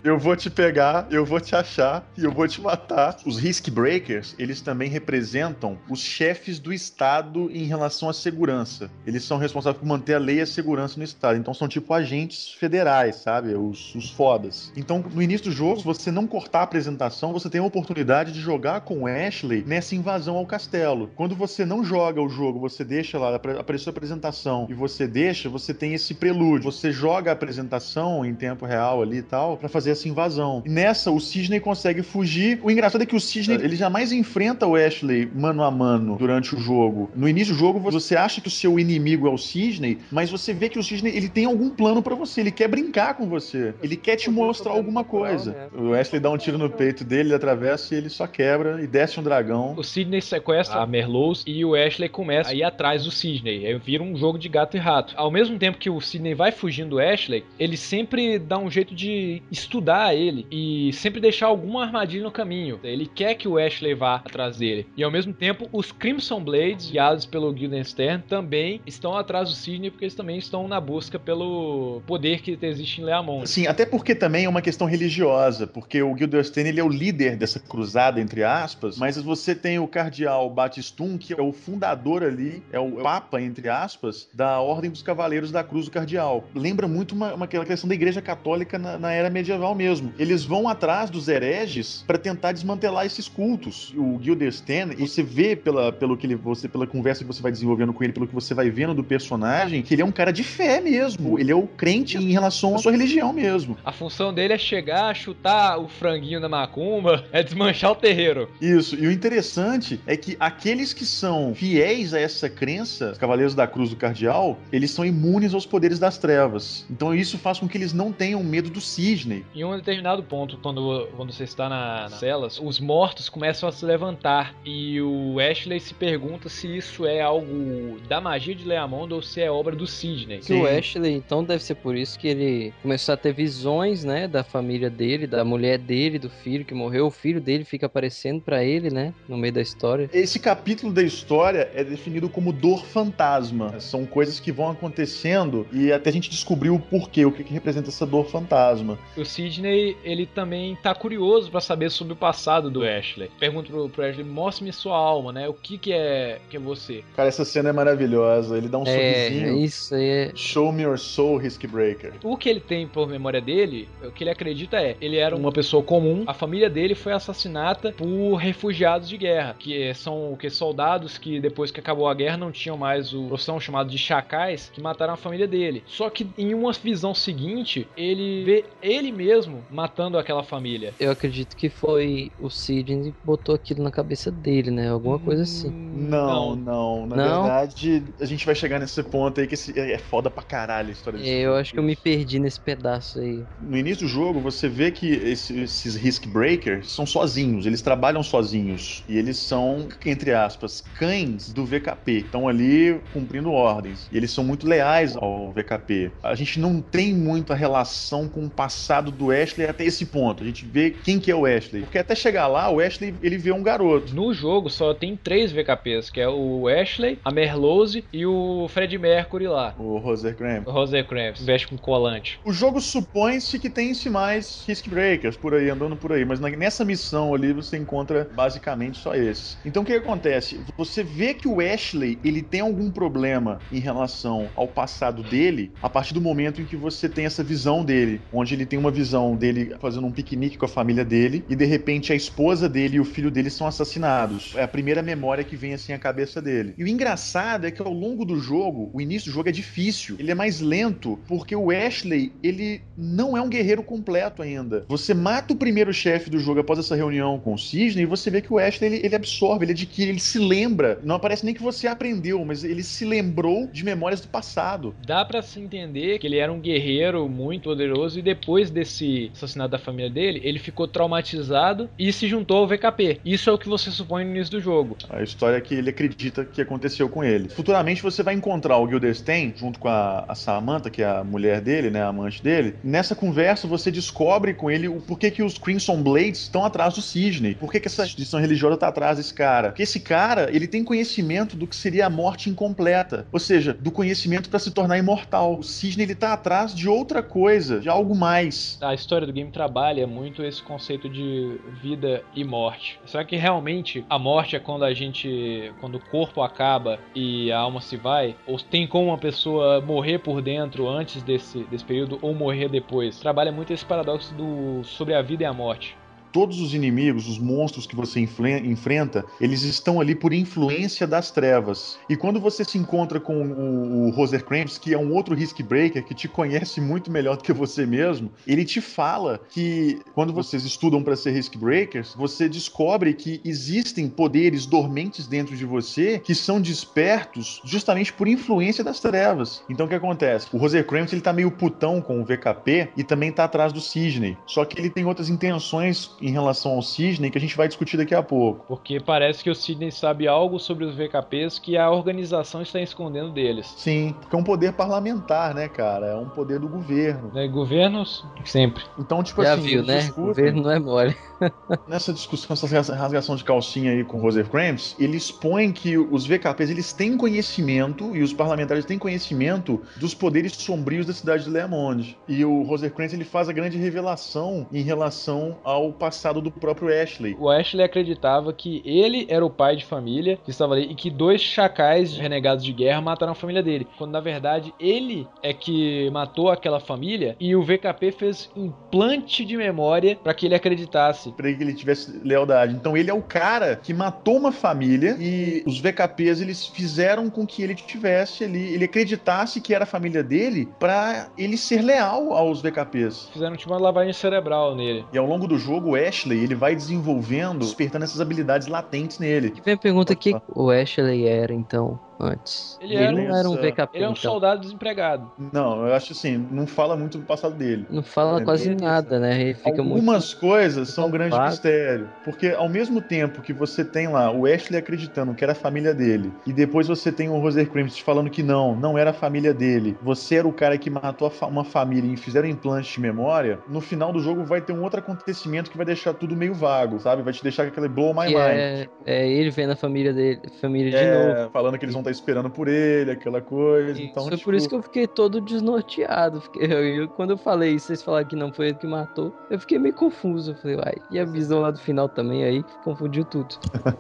Eu 0.03 0.19
vou 0.19 0.35
te 0.35 0.51
pegar, 0.51 1.07
eu 1.09 1.25
vou 1.25 1.41
te 1.41 1.55
achar 1.55 2.07
e 2.15 2.23
eu 2.23 2.31
vou 2.31 2.47
te 2.47 2.61
matar. 2.61 3.17
Os 3.25 3.39
Risk 3.39 3.69
Breakers, 3.69 4.35
eles 4.37 4.61
também 4.61 4.87
representam 4.87 5.79
os 5.89 5.99
chefes 5.99 6.59
do 6.59 6.71
Estado 6.71 7.49
em 7.51 7.63
relação 7.63 8.07
à 8.07 8.13
segurança. 8.13 8.91
Eles 9.07 9.23
são 9.23 9.39
responsáveis 9.39 9.79
por 9.79 9.87
manter 9.87 10.13
a 10.13 10.19
lei 10.19 10.37
e 10.37 10.41
a 10.41 10.45
segurança 10.45 10.97
no 10.97 11.03
Estado. 11.03 11.39
Então 11.39 11.55
são 11.55 11.67
tipo 11.67 11.91
agentes 11.91 12.49
federais, 12.53 13.15
sabe? 13.15 13.55
Os, 13.55 13.95
os 13.95 14.11
fodas. 14.11 14.71
Então, 14.75 15.03
no 15.11 15.23
início 15.23 15.47
do 15.47 15.51
jogo, 15.51 15.79
se 15.79 15.85
você 15.85 16.11
não 16.11 16.27
cortar 16.27 16.59
a 16.59 16.63
apresentação, 16.63 17.33
você 17.33 17.49
tem 17.49 17.59
a 17.59 17.65
oportunidade 17.65 18.31
de 18.31 18.39
jogar 18.39 18.81
com 18.81 19.07
Ashley 19.07 19.63
nessa 19.65 19.95
invasão 19.95 20.35
ao 20.37 20.45
castelo. 20.45 21.09
Quando 21.15 21.35
você 21.35 21.65
não 21.65 21.83
joga 21.83 22.21
o 22.21 22.29
jogo, 22.29 22.59
você 22.59 22.83
deixa 22.83 23.17
lá, 23.17 23.35
apareceu 23.35 23.89
a 23.89 23.91
apresentação 23.91 24.67
e 24.69 24.75
você 24.75 25.07
deixa, 25.07 25.49
você 25.49 25.73
tem 25.73 25.95
esse 25.95 26.13
prelúdio. 26.13 26.71
Você 26.71 26.91
joga 26.91 27.31
a 27.31 27.33
apresentação 27.33 28.23
em 28.23 28.35
tempo 28.35 28.67
real 28.67 29.01
ali 29.01 29.17
e 29.17 29.23
tal, 29.23 29.44
pra 29.55 29.69
fazer 29.69 29.91
essa 29.91 30.07
invasão. 30.07 30.63
Nessa, 30.65 31.11
o 31.11 31.19
Sidney 31.19 31.59
consegue 31.59 32.01
fugir. 32.01 32.59
O 32.63 32.71
engraçado 32.71 33.01
é 33.01 33.05
que 33.05 33.15
o 33.15 33.19
Sidney, 33.19 33.57
ele 33.61 33.75
jamais 33.75 34.11
enfrenta 34.11 34.65
o 34.65 34.75
Ashley 34.75 35.29
mano 35.33 35.63
a 35.63 35.71
mano 35.71 36.15
durante 36.17 36.55
o 36.55 36.59
jogo. 36.59 37.09
No 37.15 37.29
início 37.29 37.53
do 37.53 37.59
jogo, 37.59 37.79
você 37.79 38.15
acha 38.15 38.41
que 38.41 38.47
o 38.47 38.51
seu 38.51 38.79
inimigo 38.79 39.27
é 39.27 39.29
o 39.29 39.37
Sidney, 39.37 39.99
mas 40.11 40.29
você 40.29 40.53
vê 40.53 40.69
que 40.69 40.79
o 40.79 40.83
Sidney, 40.83 41.15
ele 41.15 41.29
tem 41.29 41.45
algum 41.45 41.69
plano 41.69 42.01
pra 42.01 42.15
você, 42.15 42.41
ele 42.41 42.51
quer 42.51 42.67
brincar 42.67 43.15
com 43.15 43.27
você. 43.27 43.73
Ele 43.81 43.95
quer 43.95 44.15
te 44.15 44.29
mostrar 44.29 44.71
alguma 44.71 45.03
coisa. 45.03 45.69
O 45.73 45.93
Ashley 45.93 46.19
dá 46.19 46.31
um 46.31 46.37
tiro 46.37 46.57
no 46.57 46.69
peito 46.69 47.03
dele, 47.03 47.29
ele 47.29 47.35
atravessa 47.35 47.93
e 47.93 47.97
ele 47.97 48.09
só 48.09 48.25
quebra 48.27 48.81
e 48.81 48.87
desce 48.87 49.19
um 49.19 49.23
dragão. 49.23 49.73
O 49.77 49.83
Sidney 49.83 50.21
sequestra 50.21 50.79
a 50.79 50.87
Merlose 50.87 51.43
e 51.45 51.63
o 51.63 51.75
Ashley 51.75 52.09
começa 52.09 52.51
a 52.51 52.53
ir 52.53 52.63
atrás 52.63 53.03
do 53.03 53.11
Sidney. 53.11 53.65
Aí 53.65 53.77
vira 53.77 54.03
um 54.03 54.15
jogo 54.15 54.37
de 54.37 54.49
gato 54.49 54.77
e 54.77 54.79
rato. 54.79 55.13
Ao 55.17 55.29
mesmo 55.29 55.57
tempo 55.57 55.77
que 55.77 55.89
o 55.89 55.99
Sidney 55.99 56.33
vai 56.33 56.51
fugindo 56.51 56.85
do 56.91 56.99
Ashley, 56.99 57.43
ele 57.59 57.75
sempre 57.75 58.39
dá 58.39 58.57
um 58.57 58.69
jeito 58.69 58.95
de 58.95 59.34
estudar 59.51 60.15
ele 60.15 60.45
e 60.51 60.91
sempre 60.93 61.19
deixar 61.19 61.47
alguma 61.47 61.83
armadilha 61.83 62.23
no 62.23 62.31
caminho. 62.31 62.79
Ele 62.83 63.05
quer 63.05 63.35
que 63.35 63.47
o 63.47 63.57
Ashley 63.57 63.93
vá 63.93 64.15
atrás 64.15 64.57
dele. 64.57 64.87
E 64.95 65.03
ao 65.03 65.11
mesmo 65.11 65.33
tempo, 65.33 65.67
os 65.71 65.91
Crimson 65.91 66.43
Blades, 66.43 66.89
guiados 66.89 67.25
pelo 67.25 67.51
Guildenstern, 67.51 68.23
também 68.27 68.81
estão 68.85 69.15
atrás 69.17 69.49
do 69.49 69.55
Sidney 69.55 69.89
porque 69.89 70.05
eles 70.05 70.15
também 70.15 70.37
estão 70.37 70.67
na 70.67 70.79
busca 70.79 71.19
pelo 71.19 72.01
poder 72.05 72.41
que 72.41 72.57
existe 72.61 73.01
em 73.01 73.05
Leamon. 73.05 73.45
Sim, 73.45 73.67
até 73.67 73.85
porque 73.85 74.15
também 74.15 74.45
é 74.45 74.49
uma 74.49 74.61
questão 74.61 74.87
religiosa, 74.87 75.67
porque 75.67 76.01
o 76.01 76.13
Guildenstern 76.13 76.69
ele 76.69 76.79
é 76.79 76.83
o 76.83 76.89
líder 76.89 77.35
dessa 77.35 77.59
cruzada, 77.59 78.19
entre 78.19 78.43
aspas, 78.43 78.97
mas 78.97 79.17
você 79.17 79.55
tem 79.55 79.79
o 79.79 79.87
cardeal 79.87 80.49
Batistum, 80.49 81.17
que 81.17 81.33
é 81.33 81.41
o 81.41 81.51
fundador 81.51 82.23
ali, 82.23 82.63
é 82.71 82.79
o 82.79 82.91
papa, 83.03 83.41
entre 83.41 83.69
aspas, 83.69 84.27
da 84.33 84.59
Ordem 84.59 84.89
dos 84.91 85.01
Cavaleiros 85.01 85.51
da 85.51 85.63
Cruz 85.63 85.85
do 85.85 85.91
Cardeal. 85.91 86.43
Lembra 86.53 86.87
muito 86.87 87.13
uma, 87.13 87.33
uma 87.33 87.45
aquela 87.45 87.65
questão 87.65 87.87
da 87.87 87.95
Igreja 87.95 88.21
Católica 88.21 88.77
na, 88.77 88.97
na 88.97 89.11
era 89.11 89.24
medieval 89.29 89.75
mesmo. 89.75 90.13
Eles 90.17 90.43
vão 90.43 90.67
atrás 90.67 91.09
dos 91.09 91.27
hereges 91.27 92.03
para 92.05 92.17
tentar 92.17 92.51
desmantelar 92.51 93.05
esses 93.05 93.27
cultos. 93.27 93.93
O 93.95 94.17
Guildenstern, 94.17 94.95
você 94.95 95.23
vê 95.23 95.55
pela, 95.55 95.91
pelo 95.91 96.17
que 96.17 96.25
ele, 96.25 96.35
você, 96.35 96.67
pela 96.67 96.87
conversa 96.87 97.23
que 97.23 97.27
você 97.27 97.41
vai 97.41 97.51
desenvolvendo 97.51 97.93
com 97.93 98.03
ele, 98.03 98.13
pelo 98.13 98.27
que 98.27 98.33
você 98.33 98.53
vai 98.53 98.69
vendo 98.69 98.93
do 98.93 99.03
personagem, 99.03 99.81
que 99.81 99.93
ele 99.93 100.01
é 100.01 100.05
um 100.05 100.11
cara 100.11 100.31
de 100.31 100.43
fé 100.43 100.79
mesmo. 100.81 101.39
Ele 101.39 101.51
é 101.51 101.55
o 101.55 101.67
crente 101.67 102.17
em 102.17 102.31
relação 102.31 102.75
à 102.75 102.77
sua 102.77 102.91
religião 102.91 103.33
mesmo. 103.33 103.77
A 103.83 103.91
função 103.91 104.33
dele 104.33 104.53
é 104.53 104.57
chegar, 104.57 105.15
chutar 105.15 105.77
o 105.79 105.87
franguinho 105.87 106.41
da 106.41 106.49
macumba, 106.49 107.25
é 107.31 107.43
desmanchar 107.43 107.91
o 107.91 107.95
terreiro. 107.95 108.49
Isso. 108.61 108.95
E 108.95 109.07
o 109.07 109.11
interessante 109.11 109.99
é 110.05 110.15
que 110.17 110.35
aqueles 110.39 110.93
que 110.93 111.05
são 111.05 111.53
fiéis 111.55 112.13
a 112.13 112.19
essa 112.19 112.49
crença, 112.49 113.11
os 113.11 113.17
Cavaleiros 113.17 113.55
da 113.55 113.67
Cruz 113.67 113.89
do 113.89 113.95
Cardeal, 113.95 114.57
eles 114.71 114.91
são 114.91 115.05
imunes 115.05 115.53
aos 115.53 115.65
poderes 115.65 115.99
das 115.99 116.17
trevas. 116.17 116.85
Então 116.89 117.13
isso 117.13 117.37
faz 117.37 117.59
com 117.59 117.67
que 117.67 117.77
eles 117.77 117.93
não 117.93 118.11
tenham 118.11 118.43
medo 118.43 118.69
do 118.69 118.81
cisne. 119.15 119.45
Em 119.55 119.63
um 119.63 119.75
determinado 119.75 120.21
ponto, 120.23 120.57
quando, 120.57 121.07
quando 121.15 121.31
você 121.31 121.43
está 121.43 121.69
na, 121.69 122.01
nas 122.01 122.13
celas, 122.13 122.59
os 122.59 122.79
mortos 122.79 123.29
começam 123.29 123.67
a 123.67 123.71
se 123.71 123.85
levantar 123.85 124.53
e 124.65 125.01
o 125.01 125.39
Ashley 125.39 125.79
se 125.79 125.93
pergunta 125.93 126.49
se 126.49 126.75
isso 126.75 127.05
é 127.05 127.21
algo 127.21 127.97
da 128.07 128.19
magia 128.19 128.53
de 128.53 128.65
Leamond 128.65 129.13
ou 129.13 129.21
se 129.21 129.41
é 129.41 129.49
obra 129.49 129.75
do 129.75 129.87
Sidney. 129.87 130.39
Que 130.39 130.53
o 130.53 130.67
Ashley, 130.67 131.13
então, 131.13 131.43
deve 131.43 131.63
ser 131.63 131.75
por 131.75 131.95
isso 131.95 132.19
que 132.19 132.27
ele 132.27 132.73
começou 132.81 133.13
a 133.13 133.17
ter 133.17 133.33
visões, 133.33 134.03
né, 134.03 134.27
da 134.27 134.43
família 134.43 134.89
dele, 134.89 135.27
da 135.27 135.43
mulher 135.43 135.77
dele, 135.77 136.19
do 136.19 136.29
filho 136.29 136.65
que 136.65 136.73
morreu. 136.73 137.07
O 137.07 137.11
filho 137.11 137.39
dele 137.39 137.63
fica 137.63 137.85
aparecendo 137.85 138.41
para 138.41 138.63
ele, 138.63 138.89
né, 138.89 139.13
no 139.27 139.37
meio 139.37 139.53
da 139.53 139.61
história. 139.61 140.09
Esse 140.13 140.39
capítulo 140.39 140.91
da 140.91 141.01
história 141.01 141.69
é 141.73 141.83
definido 141.83 142.29
como 142.29 142.51
dor 142.51 142.85
fantasma. 142.85 143.79
São 143.79 144.05
coisas 144.05 144.39
que 144.39 144.51
vão 144.51 144.69
acontecendo 144.69 145.67
e 145.71 145.91
até 145.91 146.09
a 146.09 146.13
gente 146.13 146.29
descobrir 146.29 146.69
o 146.69 146.79
porquê, 146.79 147.25
o 147.25 147.31
que, 147.31 147.43
que 147.43 147.53
representa 147.53 147.89
essa 147.89 148.05
dor 148.05 148.25
fantasma. 148.25 148.97
O 149.17 149.23
Sidney, 149.23 149.95
ele 150.03 150.25
também 150.25 150.75
tá 150.81 150.93
curioso 150.93 151.49
para 151.49 151.61
saber 151.61 151.89
sobre 151.89 152.13
o 152.13 152.15
passado 152.15 152.69
do 152.69 152.83
Ashley. 152.83 153.29
Pergunta 153.39 153.69
pro, 153.69 153.87
pro 153.89 154.03
Ashley, 154.05 154.25
mostre-me 154.25 154.73
sua 154.73 154.97
alma, 154.97 155.31
né? 155.31 155.47
O 155.47 155.53
que 155.53 155.77
que 155.77 155.93
é, 155.93 156.39
que 156.49 156.57
é 156.57 156.59
você? 156.59 157.03
Cara, 157.15 157.29
essa 157.29 157.45
cena 157.45 157.69
é 157.69 157.73
maravilhosa. 157.73 158.57
Ele 158.57 158.67
dá 158.67 158.77
um 158.77 158.83
É, 158.85 159.25
sorrisinho. 159.27 159.57
isso 159.63 159.95
aí 159.95 160.05
é... 160.09 160.31
Show 160.35 160.71
me 160.71 160.83
your 160.83 160.97
soul, 160.97 161.37
Risk 161.37 161.65
Breaker. 161.67 162.13
O 162.23 162.35
que 162.37 162.49
ele 162.49 162.59
tem 162.59 162.87
por 162.87 163.07
memória 163.07 163.39
dele, 163.41 163.87
o 164.03 164.11
que 164.11 164.23
ele 164.23 164.29
acredita 164.31 164.77
é, 164.77 164.95
ele 164.99 165.17
era 165.17 165.35
uma 165.35 165.51
pessoa 165.51 165.81
comum, 165.83 166.23
a 166.27 166.33
família 166.33 166.69
dele 166.69 166.95
foi 166.95 167.13
assassinada 167.13 167.93
por 167.93 168.35
refugiados 168.35 169.07
de 169.07 169.17
guerra, 169.17 169.55
que 169.57 169.93
são 169.93 170.33
o 170.33 170.37
que 170.37 170.49
soldados 170.49 171.17
que 171.17 171.39
depois 171.39 171.71
que 171.71 171.79
acabou 171.79 172.07
a 172.07 172.13
guerra 172.13 172.37
não 172.37 172.51
tinham 172.51 172.77
mais 172.77 173.13
o 173.13 173.27
profissão 173.27 173.59
chamado 173.59 173.89
de 173.89 173.97
chacais, 173.97 174.71
que 174.73 174.81
mataram 174.81 175.13
a 175.13 175.17
família 175.17 175.47
dele. 175.47 175.83
Só 175.87 176.09
que 176.09 176.27
em 176.37 176.53
uma 176.53 176.71
visão 176.73 177.13
seguinte, 177.13 177.87
ele 177.95 178.43
vê 178.43 178.65
ele 178.85 179.11
mesmo 179.11 179.65
matando 179.69 180.17
aquela 180.17 180.43
família. 180.43 180.93
Eu 180.99 181.11
acredito 181.11 181.55
que 181.55 181.69
foi 181.69 182.31
o 182.37 182.49
Sidney 182.49 183.13
que 183.13 183.19
botou 183.23 183.55
aquilo 183.55 183.83
na 183.83 183.91
cabeça 183.91 184.31
dele, 184.31 184.71
né? 184.71 184.89
Alguma 184.89 185.19
coisa 185.19 185.43
assim. 185.43 185.69
Não, 185.71 186.55
não. 186.55 187.05
Na 187.07 187.15
Não? 187.15 187.43
verdade, 187.43 188.03
a 188.19 188.25
gente 188.25 188.45
vai 188.45 188.55
chegar 188.55 188.79
nesse 188.79 189.01
ponto 189.03 189.39
aí 189.39 189.47
que 189.47 189.53
esse- 189.53 189.77
é 189.79 189.97
foda 189.97 190.29
pra 190.29 190.43
caralho 190.43 190.89
a 190.89 190.91
história 190.91 191.19
desse 191.19 191.31
Eu 191.31 191.55
acho 191.55 191.71
que 191.71 191.79
eu 191.79 191.83
me 191.83 191.95
perdi 191.95 192.39
nesse 192.39 192.59
pedaço 192.59 193.19
aí. 193.19 193.45
No 193.59 193.77
início 193.77 194.05
do 194.05 194.09
jogo, 194.09 194.39
você 194.39 194.67
vê 194.67 194.91
que 194.91 195.07
esse- 195.07 195.59
esses 195.61 195.95
Risk 195.95 196.27
Breakers 196.27 196.91
são 196.91 197.05
sozinhos, 197.05 197.65
eles 197.65 197.81
trabalham 197.81 198.21
sozinhos. 198.23 199.03
E 199.07 199.17
eles 199.17 199.37
são, 199.37 199.87
entre 200.05 200.33
aspas, 200.33 200.81
cães 200.81 201.51
do 201.53 201.65
VKP. 201.65 202.11
Estão 202.25 202.47
ali 202.47 202.99
cumprindo 203.11 203.51
ordens. 203.51 204.07
E 204.11 204.17
eles 204.17 204.31
são 204.31 204.43
muito 204.43 204.67
leais 204.67 205.15
ao 205.15 205.53
VKP. 205.53 206.11
A 206.21 206.35
gente 206.35 206.59
não 206.59 206.81
tem 206.81 207.13
muito 207.13 207.53
a 207.53 207.55
relação 207.55 208.27
com 208.27 208.45
o 208.45 208.49
passado 208.49 208.74
do 209.11 209.31
Ashley 209.31 209.67
até 209.67 209.83
esse 209.85 210.05
ponto. 210.05 210.43
A 210.43 210.45
gente 210.45 210.65
vê 210.65 210.91
quem 210.91 211.19
que 211.19 211.31
é 211.31 211.35
o 211.35 211.45
Ashley. 211.45 211.81
Porque 211.83 211.97
até 211.97 212.15
chegar 212.15 212.47
lá, 212.47 212.69
o 212.69 212.79
Ashley 212.79 213.15
ele 213.21 213.37
vê 213.37 213.51
um 213.51 213.63
garoto. 213.63 214.13
No 214.13 214.33
jogo 214.33 214.69
só 214.69 214.93
tem 214.93 215.15
três 215.15 215.51
VKPs, 215.51 216.09
que 216.09 216.21
é 216.21 216.29
o 216.29 216.67
Ashley, 216.67 217.19
a 217.23 217.31
Merlose 217.31 218.03
e 218.11 218.25
o 218.25 218.67
Fred 218.69 218.97
Mercury 218.97 219.47
lá. 219.47 219.75
O 219.77 219.97
Roser 219.97 220.35
Graham. 220.35 220.63
O 220.65 220.71
Rosencrantz, 220.71 221.43
veste 221.43 221.67
com 221.67 221.77
colante. 221.77 222.39
O 222.43 222.51
jogo 222.51 222.79
supõe-se 222.79 223.59
que 223.59 223.69
tem-se 223.69 224.09
mais 224.09 224.63
Risk 224.67 224.87
Breakers 224.87 225.37
por 225.37 225.53
aí, 225.53 225.69
andando 225.69 225.95
por 225.95 226.11
aí, 226.11 226.25
mas 226.25 226.39
nessa 226.39 226.85
missão 226.85 227.33
ali 227.33 227.53
você 227.53 227.77
encontra 227.77 228.29
basicamente 228.35 228.97
só 228.97 229.15
esses. 229.15 229.57
Então 229.65 229.83
o 229.83 229.85
que 229.85 229.93
acontece? 229.93 230.59
Você 230.77 231.03
vê 231.03 231.33
que 231.33 231.47
o 231.47 231.59
Ashley 231.59 232.19
ele 232.23 232.41
tem 232.41 232.61
algum 232.61 232.89
problema 232.91 233.59
em 233.71 233.79
relação 233.79 234.47
ao 234.55 234.67
passado 234.67 235.23
dele 235.23 235.71
a 235.81 235.89
partir 235.89 236.13
do 236.13 236.21
momento 236.21 236.61
em 236.61 236.65
que 236.65 236.75
você 236.75 237.07
tem 237.07 237.25
essa 237.25 237.43
visão 237.43 237.83
dele, 237.83 238.21
onde 238.31 238.53
ele 238.53 238.64
tem 238.65 238.79
uma 238.79 238.91
visão 238.91 239.35
dele 239.35 239.75
fazendo 239.79 240.07
um 240.07 240.11
piquenique 240.11 240.57
com 240.57 240.65
a 240.65 240.69
família 240.69 241.05
dele 241.05 241.43
e 241.49 241.55
de 241.55 241.65
repente 241.65 242.11
a 242.11 242.15
esposa 242.15 242.67
dele 242.67 242.97
e 242.97 242.99
o 242.99 243.05
filho 243.05 243.31
dele 243.31 243.49
são 243.49 243.67
assassinados. 243.67 244.53
É 244.55 244.63
a 244.63 244.67
primeira 244.67 245.01
memória 245.01 245.43
que 245.43 245.55
vem 245.55 245.73
assim 245.73 245.93
à 245.93 245.99
cabeça 245.99 246.41
dele. 246.41 246.73
E 246.77 246.83
o 246.83 246.87
engraçado 246.87 247.65
é 247.65 247.71
que 247.71 247.81
ao 247.81 247.93
longo 247.93 248.25
do 248.25 248.39
jogo, 248.39 248.89
o 248.93 249.01
início 249.01 249.31
do 249.31 249.33
jogo 249.33 249.49
é 249.49 249.51
difícil, 249.51 250.15
ele 250.19 250.31
é 250.31 250.35
mais 250.35 250.59
lento 250.59 251.19
porque 251.27 251.55
o 251.55 251.71
Ashley 251.71 252.31
ele 252.41 252.81
não 252.97 253.37
é 253.37 253.41
um 253.41 253.49
guerreiro 253.49 253.83
completo 253.83 254.41
ainda. 254.41 254.85
Você 254.87 255.13
mata 255.13 255.53
o 255.53 255.57
primeiro 255.57 255.93
chefe 255.93 256.29
do 256.29 256.39
jogo 256.39 256.59
após 256.59 256.79
essa 256.79 256.95
reunião 256.95 257.39
com 257.39 257.53
o 257.53 257.59
Cisne 257.59 258.03
e 258.03 258.05
você 258.05 258.29
vê 258.29 258.41
que 258.41 258.53
o 258.53 258.57
Ashley 258.57 258.93
ele, 258.93 259.05
ele 259.05 259.15
absorve, 259.15 259.65
ele 259.65 259.73
adquire, 259.73 260.09
ele 260.09 260.19
se 260.19 260.39
lembra. 260.39 260.99
Não 261.03 261.15
aparece 261.15 261.45
nem 261.45 261.53
que 261.53 261.61
você 261.61 261.87
aprendeu, 261.87 262.43
mas 262.43 262.63
ele 262.63 262.83
se 262.83 263.05
lembrou 263.05 263.67
de 263.67 263.83
memórias 263.83 264.21
do 264.21 264.27
passado. 264.27 264.95
Dá 265.05 265.23
pra 265.23 265.41
se 265.41 265.59
entender 265.59 266.19
que 266.19 266.27
ele 266.27 266.37
era 266.37 266.51
um 266.51 266.59
guerreiro 266.59 267.27
muito 267.27 267.69
poderoso 267.75 268.19
e 268.19 268.21
depois 268.21 268.54
desse 268.63 269.31
assassinato 269.33 269.71
da 269.71 269.79
família 269.79 270.09
dele, 270.09 270.41
ele 270.43 270.59
ficou 270.59 270.87
traumatizado 270.87 271.89
e 271.97 272.11
se 272.11 272.27
juntou 272.27 272.57
ao 272.57 272.67
VKP. 272.67 273.19
Isso 273.25 273.49
é 273.49 273.53
o 273.53 273.57
que 273.57 273.69
você 273.69 273.91
supõe 273.91 274.23
no 274.23 274.31
início 274.31 274.51
do 274.51 274.61
jogo. 274.61 274.97
A 275.09 275.21
história 275.21 275.59
que 275.61 275.75
ele 275.75 275.89
acredita 275.89 276.45
que 276.45 276.61
aconteceu 276.61 277.09
com 277.09 277.23
ele. 277.23 277.49
Futuramente 277.49 278.01
você 278.01 278.23
vai 278.23 278.33
encontrar 278.33 278.77
o 278.77 278.87
Gildenstein 278.87 279.53
junto 279.55 279.79
com 279.79 279.87
a, 279.87 280.25
a 280.27 280.35
Samantha, 280.35 280.89
que 280.89 281.01
é 281.01 281.05
a 281.05 281.23
mulher 281.23 281.61
dele, 281.61 281.89
né, 281.89 282.01
a 282.01 282.07
amante 282.07 282.41
dele. 282.41 282.75
Nessa 282.83 283.15
conversa 283.15 283.67
você 283.67 283.91
descobre 283.91 284.53
com 284.53 284.69
ele 284.69 284.87
o 284.87 285.01
porquê 285.01 285.31
que 285.31 285.43
os 285.43 285.57
Crimson 285.57 286.01
Blades 286.01 286.41
estão 286.41 286.65
atrás 286.65 286.93
do 286.93 287.01
Sidney. 287.01 287.55
Por 287.55 287.71
que, 287.71 287.79
que 287.79 287.87
essa 287.87 288.03
instituição 288.03 288.39
religiosa 288.39 288.75
está 288.75 288.87
atrás 288.87 289.17
desse 289.17 289.33
cara? 289.33 289.69
Porque 289.69 289.83
esse 289.83 289.99
cara, 289.99 290.49
ele 290.51 290.67
tem 290.67 290.83
conhecimento 290.83 291.55
do 291.55 291.67
que 291.67 291.75
seria 291.75 292.05
a 292.05 292.09
morte 292.09 292.49
incompleta, 292.49 293.25
ou 293.31 293.39
seja, 293.39 293.73
do 293.73 293.91
conhecimento 293.91 294.49
para 294.49 294.59
se 294.59 294.71
tornar 294.71 294.97
imortal. 294.97 295.59
O 295.59 295.63
Sidney 295.63 296.05
ele 296.05 296.15
tá 296.15 296.33
atrás 296.33 296.73
de 296.73 296.87
outra 296.87 297.23
coisa, 297.23 297.79
de 297.79 297.89
algo 297.89 298.15
mais. 298.15 298.44
A 298.81 298.93
história 298.93 299.25
do 299.25 299.33
game 299.33 299.51
trabalha 299.51 300.05
muito 300.07 300.43
esse 300.43 300.61
conceito 300.61 301.09
de 301.09 301.59
vida 301.81 302.23
e 302.35 302.43
morte. 302.43 302.99
Será 303.05 303.23
que 303.23 303.35
realmente 303.35 304.05
a 304.09 304.19
morte 304.19 304.55
é 304.55 304.59
quando 304.59 304.83
a 304.83 304.93
gente. 304.93 305.73
quando 305.79 305.95
o 305.95 305.99
corpo 305.99 306.41
acaba 306.41 306.99
e 307.13 307.51
a 307.51 307.59
alma 307.59 307.81
se 307.81 307.97
vai? 307.97 308.35
Ou 308.47 308.57
tem 308.57 308.87
como 308.87 309.07
uma 309.07 309.17
pessoa 309.17 309.81
morrer 309.81 310.19
por 310.19 310.41
dentro 310.41 310.87
antes 310.87 311.21
desse, 311.23 311.63
desse 311.65 311.85
período 311.85 312.19
ou 312.21 312.33
morrer 312.33 312.69
depois? 312.69 313.19
Trabalha 313.19 313.51
muito 313.51 313.73
esse 313.73 313.85
paradoxo 313.85 314.33
do 314.33 314.83
sobre 314.83 315.13
a 315.13 315.21
vida 315.21 315.43
e 315.43 315.45
a 315.45 315.53
morte. 315.53 315.97
Todos 316.35 316.59
os 316.59 316.73
inimigos, 316.73 317.29
os 317.29 317.39
monstros 317.39 317.87
que 317.87 317.95
você 317.95 318.19
enfrenta, 318.19 319.23
eles 319.39 319.61
estão 319.61 320.01
ali 320.01 320.13
por 320.13 320.33
influência 320.33 321.07
das 321.07 321.31
trevas. 321.31 321.97
E 322.09 322.17
quando 322.17 322.41
você 322.41 322.65
se 322.65 322.77
encontra 322.77 323.21
com 323.21 323.41
o, 323.41 324.07
o 324.07 324.09
Rosencrantz, 324.09 324.77
que 324.77 324.93
é 324.93 324.97
um 324.97 325.13
outro 325.13 325.33
Risk 325.33 325.61
Breaker, 325.61 326.03
que 326.03 326.13
te 326.13 326.27
conhece 326.27 326.81
muito 326.81 327.09
melhor 327.09 327.37
do 327.37 327.43
que 327.43 327.53
você 327.53 327.85
mesmo, 327.85 328.29
ele 328.45 328.65
te 328.65 328.81
fala 328.81 329.39
que 329.49 330.01
quando 330.13 330.33
vocês 330.33 330.65
estudam 330.65 331.01
para 331.01 331.15
ser 331.15 331.31
Risk 331.31 331.55
Breakers, 331.55 332.13
você 332.17 332.49
descobre 332.49 333.13
que 333.13 333.39
existem 333.45 334.09
poderes 334.09 334.65
dormentes 334.65 335.27
dentro 335.27 335.55
de 335.55 335.63
você 335.63 336.19
que 336.19 336.35
são 336.35 336.59
despertos 336.59 337.61
justamente 337.63 338.11
por 338.11 338.27
influência 338.27 338.83
das 338.83 338.99
trevas. 338.99 339.63
Então 339.69 339.85
o 339.85 339.89
que 339.89 339.95
acontece? 339.95 340.47
O 340.51 340.57
Rosencrantz 340.57 341.13
ele 341.13 341.21
tá 341.21 341.31
meio 341.31 341.49
putão 341.49 342.01
com 342.01 342.19
o 342.19 342.25
VKP 342.25 342.89
e 342.97 343.05
também 343.05 343.31
tá 343.31 343.45
atrás 343.45 343.71
do 343.71 343.79
Sidney. 343.79 344.37
Só 344.45 344.65
que 344.65 344.77
ele 344.77 344.89
tem 344.89 345.05
outras 345.05 345.29
intenções 345.29 346.11
em 346.27 346.31
relação 346.31 346.71
ao 346.73 346.81
Sidney 346.81 347.29
que 347.29 347.37
a 347.37 347.41
gente 347.41 347.55
vai 347.55 347.67
discutir 347.67 347.97
daqui 347.97 348.15
a 348.15 348.23
pouco. 348.23 348.65
Porque 348.67 348.99
parece 348.99 349.43
que 349.43 349.49
o 349.49 349.55
Sidney 349.55 349.91
sabe 349.91 350.27
algo 350.27 350.59
sobre 350.59 350.83
os 350.85 350.95
VKPs 350.95 351.59
que 351.59 351.77
a 351.77 351.89
organização 351.91 352.61
está 352.63 352.81
escondendo 352.81 353.31
deles. 353.31 353.71
Sim, 353.77 354.15
porque 354.19 354.35
é 354.35 354.39
um 354.39 354.43
poder 354.43 354.73
parlamentar, 354.73 355.53
né, 355.53 355.67
cara? 355.67 356.07
É 356.07 356.15
um 356.15 356.27
poder 356.27 356.59
do 356.59 356.67
governo. 356.67 357.31
Né? 357.31 357.47
Governos, 357.47 358.25
sempre. 358.43 358.83
Então, 358.97 359.21
tipo 359.21 359.43
Já 359.43 359.53
assim, 359.53 359.61
viu, 359.63 359.83
né? 359.83 359.99
discutem- 359.99 360.25
Governo 360.25 360.61
não 360.63 360.71
é 360.71 360.79
mole. 360.79 361.15
Nessa 361.87 362.11
discussão, 362.11 362.53
essa 362.53 362.65
rasga- 362.65 362.95
rasgação 362.95 363.35
de 363.35 363.43
calcinha 363.43 363.91
aí 363.91 364.03
com 364.03 364.17
o 364.17 364.21
Rosencrantz, 364.21 364.95
ele 364.97 365.17
expõe 365.17 365.71
que 365.71 365.95
os 365.97 366.25
VKPs 366.25 366.69
eles 366.71 366.91
têm 366.93 367.15
conhecimento 367.17 368.15
e 368.15 368.23
os 368.23 368.33
parlamentares 368.33 368.85
têm 368.85 368.97
conhecimento 368.97 369.81
dos 369.97 370.15
poderes 370.15 370.53
sombrios 370.53 371.05
da 371.05 371.13
cidade 371.13 371.43
de 371.43 371.49
Leamond. 371.51 372.17
E 372.27 372.43
o 372.43 372.63
Rosencrantz 372.63 373.13
ele 373.13 373.25
faz 373.25 373.47
a 373.47 373.53
grande 373.53 373.77
revelação 373.77 374.65
em 374.73 374.81
relação 374.81 375.57
ao 375.63 375.91
passado 375.91 376.14
do 376.41 376.51
próprio 376.51 376.89
Ashley. 376.89 377.35
O 377.39 377.49
Ashley 377.49 377.83
acreditava 377.83 378.51
que 378.53 378.81
ele 378.85 379.25
era 379.29 379.45
o 379.45 379.49
pai 379.49 379.75
de 379.75 379.85
família 379.85 380.37
que 380.43 380.51
estava 380.51 380.73
ali 380.73 380.91
e 380.91 380.95
que 380.95 381.09
dois 381.09 381.41
chacais 381.41 382.17
renegados 382.17 382.63
de 382.63 382.73
guerra 382.73 383.01
mataram 383.01 383.31
a 383.33 383.35
família 383.35 383.61
dele. 383.61 383.87
Quando 383.97 384.11
na 384.11 384.19
verdade 384.19 384.73
ele 384.79 385.27
é 385.41 385.53
que 385.53 386.09
matou 386.11 386.49
aquela 386.49 386.79
família 386.79 387.35
e 387.39 387.55
o 387.55 387.63
VKP 387.63 388.11
fez 388.11 388.49
implante 388.55 389.45
de 389.45 389.57
memória 389.57 390.15
para 390.15 390.33
que 390.33 390.45
ele 390.45 390.55
acreditasse. 390.55 391.31
Pra 391.31 391.51
que 391.51 391.63
ele 391.63 391.73
tivesse 391.73 392.19
lealdade. 392.23 392.73
Então 392.73 392.95
ele 392.97 393.09
é 393.09 393.13
o 393.13 393.21
cara 393.21 393.75
que 393.77 393.93
matou 393.93 394.37
uma 394.37 394.51
família 394.51 395.15
e 395.19 395.63
os 395.65 395.79
VKPs 395.79 396.41
eles 396.41 396.65
fizeram 396.67 397.29
com 397.29 397.45
que 397.45 397.61
ele 397.61 397.75
tivesse 397.75 398.43
ali, 398.43 398.73
ele 398.73 398.85
acreditasse 398.85 399.61
que 399.61 399.73
era 399.73 399.83
a 399.83 399.87
família 399.87 400.23
dele 400.23 400.67
pra 400.79 401.29
ele 401.37 401.57
ser 401.57 401.81
leal 401.81 402.33
aos 402.33 402.61
VKPs. 402.61 403.29
Fizeram 403.31 403.55
tipo 403.55 403.71
uma 403.71 403.79
lavagem 403.79 404.13
cerebral 404.13 404.75
nele. 404.75 405.05
E 405.11 405.17
ao 405.17 405.25
longo 405.25 405.47
do 405.47 405.57
jogo, 405.57 405.91
o 405.91 405.94
Ashley 405.95 406.43
ele 406.43 406.55
vai 406.55 406.75
desenvolvendo, 406.75 407.59
despertando 407.59 408.05
essas 408.05 408.21
habilidades 408.21 408.67
latentes 408.67 409.19
nele. 409.19 409.53
E 409.55 409.61
vem 409.61 409.73
a 409.73 409.77
pergunta: 409.77 410.13
o 410.13 410.15
que 410.15 410.35
o 410.53 410.69
Ashley 410.69 411.25
era 411.27 411.53
então, 411.53 411.99
antes? 412.19 412.77
Ele 412.79 412.95
era- 412.95 413.11
não 413.11 413.35
era 413.35 413.49
um 413.49 413.55
VKP. 413.55 413.97
Ele 413.97 414.05
é 414.05 414.07
um 414.07 414.11
então. 414.11 414.21
soldado 414.31 414.61
desempregado. 414.61 415.29
Não, 415.51 415.87
eu 415.87 415.93
acho 415.93 416.13
assim, 416.13 416.37
não 416.51 416.65
fala 416.67 416.95
muito 416.95 417.17
do 417.17 417.23
passado 417.25 417.55
dele. 417.55 417.85
Não 417.89 418.03
fala 418.03 418.41
É, 418.41 418.43
quase 418.45 418.73
nada, 418.75 419.19
né? 419.19 419.41
Ele 419.41 419.53
fica 419.53 419.81
muito. 419.83 419.95
Algumas 419.95 420.33
coisas 420.33 420.89
são 420.89 421.07
um 421.07 421.11
grande 421.11 421.31
Claro. 421.31 421.49
mistério. 421.51 422.09
Porque 422.23 422.49
ao 422.49 422.69
mesmo 422.69 423.01
tempo 423.01 423.41
que 423.41 423.53
você 423.53 423.83
tem 423.83 424.07
lá 424.07 424.31
o 424.31 424.45
Ashley 424.45 424.79
acreditando 424.79 425.33
que 425.33 425.43
era 425.43 425.53
a 425.53 425.55
família 425.55 425.93
dele, 425.93 426.31
e 426.45 426.53
depois 426.53 426.87
você 426.87 427.11
tem 427.11 427.29
o 427.29 427.37
Rosencrantz 427.39 427.99
falando 427.99 428.29
que 428.29 428.43
não, 428.43 428.75
não 428.75 428.97
era 428.97 429.09
a 429.11 429.13
família 429.13 429.53
dele, 429.53 429.97
você 430.01 430.35
era 430.35 430.47
o 430.47 430.53
cara 430.53 430.77
que 430.77 430.89
matou 430.89 431.29
fa- 431.29 431.47
uma 431.47 431.63
família 431.63 432.11
e 432.13 432.17
fizeram 432.17 432.47
implante 432.47 432.93
de 432.93 432.99
memória, 432.99 433.59
no 433.67 433.81
final 433.81 434.11
do 434.13 434.19
jogo 434.19 434.43
vai 434.45 434.61
ter 434.61 434.73
um 434.73 434.81
outro 434.83 434.99
acontecimento 434.99 435.69
que 435.69 435.77
vai 435.77 435.85
deixar 435.85 436.13
tudo 436.13 436.35
meio 436.35 436.53
vago, 436.53 436.99
sabe? 436.99 437.21
Vai 437.21 437.33
te 437.33 437.43
deixar 437.43 437.63
com 437.63 437.69
aquele 437.69 437.87
blow 437.87 438.13
my 438.13 438.21
que 438.27 438.33
mind. 438.33 438.37
é, 438.39 438.87
é 439.05 439.27
ele 439.29 439.49
vendo 439.49 439.71
a 439.71 439.75
família 439.75 440.13
dele, 440.13 440.41
família 440.61 440.91
de 440.91 441.05
novo. 441.11 441.29
É, 441.31 441.49
falando 441.49 441.77
que 441.77 441.85
eles 441.85 441.93
vão 441.93 442.03
estar 442.05 442.11
esperando 442.11 442.49
por 442.49 442.67
ele, 442.67 443.11
aquela 443.11 443.41
coisa. 443.41 444.01
Então, 444.01 444.23
Foi 444.23 444.31
tipo, 444.37 444.43
por 444.45 444.53
isso 444.55 444.69
que 444.69 444.75
eu 444.75 444.81
fiquei 444.81 445.07
todo 445.07 445.41
desnorteado. 445.41 446.41
Fiquei- 446.41 446.65
eu- 446.71 446.85
eu- 447.03 447.07
quando 447.09 447.31
eu 447.31 447.37
falei 447.37 447.73
isso, 447.73 447.87
vocês 447.87 448.03
falaram 448.03 448.27
que 448.27 448.35
não 448.35 448.51
foi 448.53 448.67
ele 448.69 448.77
que 448.77 448.87
matou, 448.87 449.33
eu 449.49 449.59
fiquei 449.59 449.77
meio 449.79 449.93
confuso. 449.95 450.51
Eu 450.51 450.55
falei, 450.55 450.77
uai, 450.77 450.95
e 451.11 451.19
a 451.19 451.25
visão 451.25 451.61
lá 451.61 451.71
do 451.71 451.79
final 451.79 452.07
também 452.07 452.43
aí, 452.43 452.63
confundiu 452.83 453.25
tudo. 453.25 453.55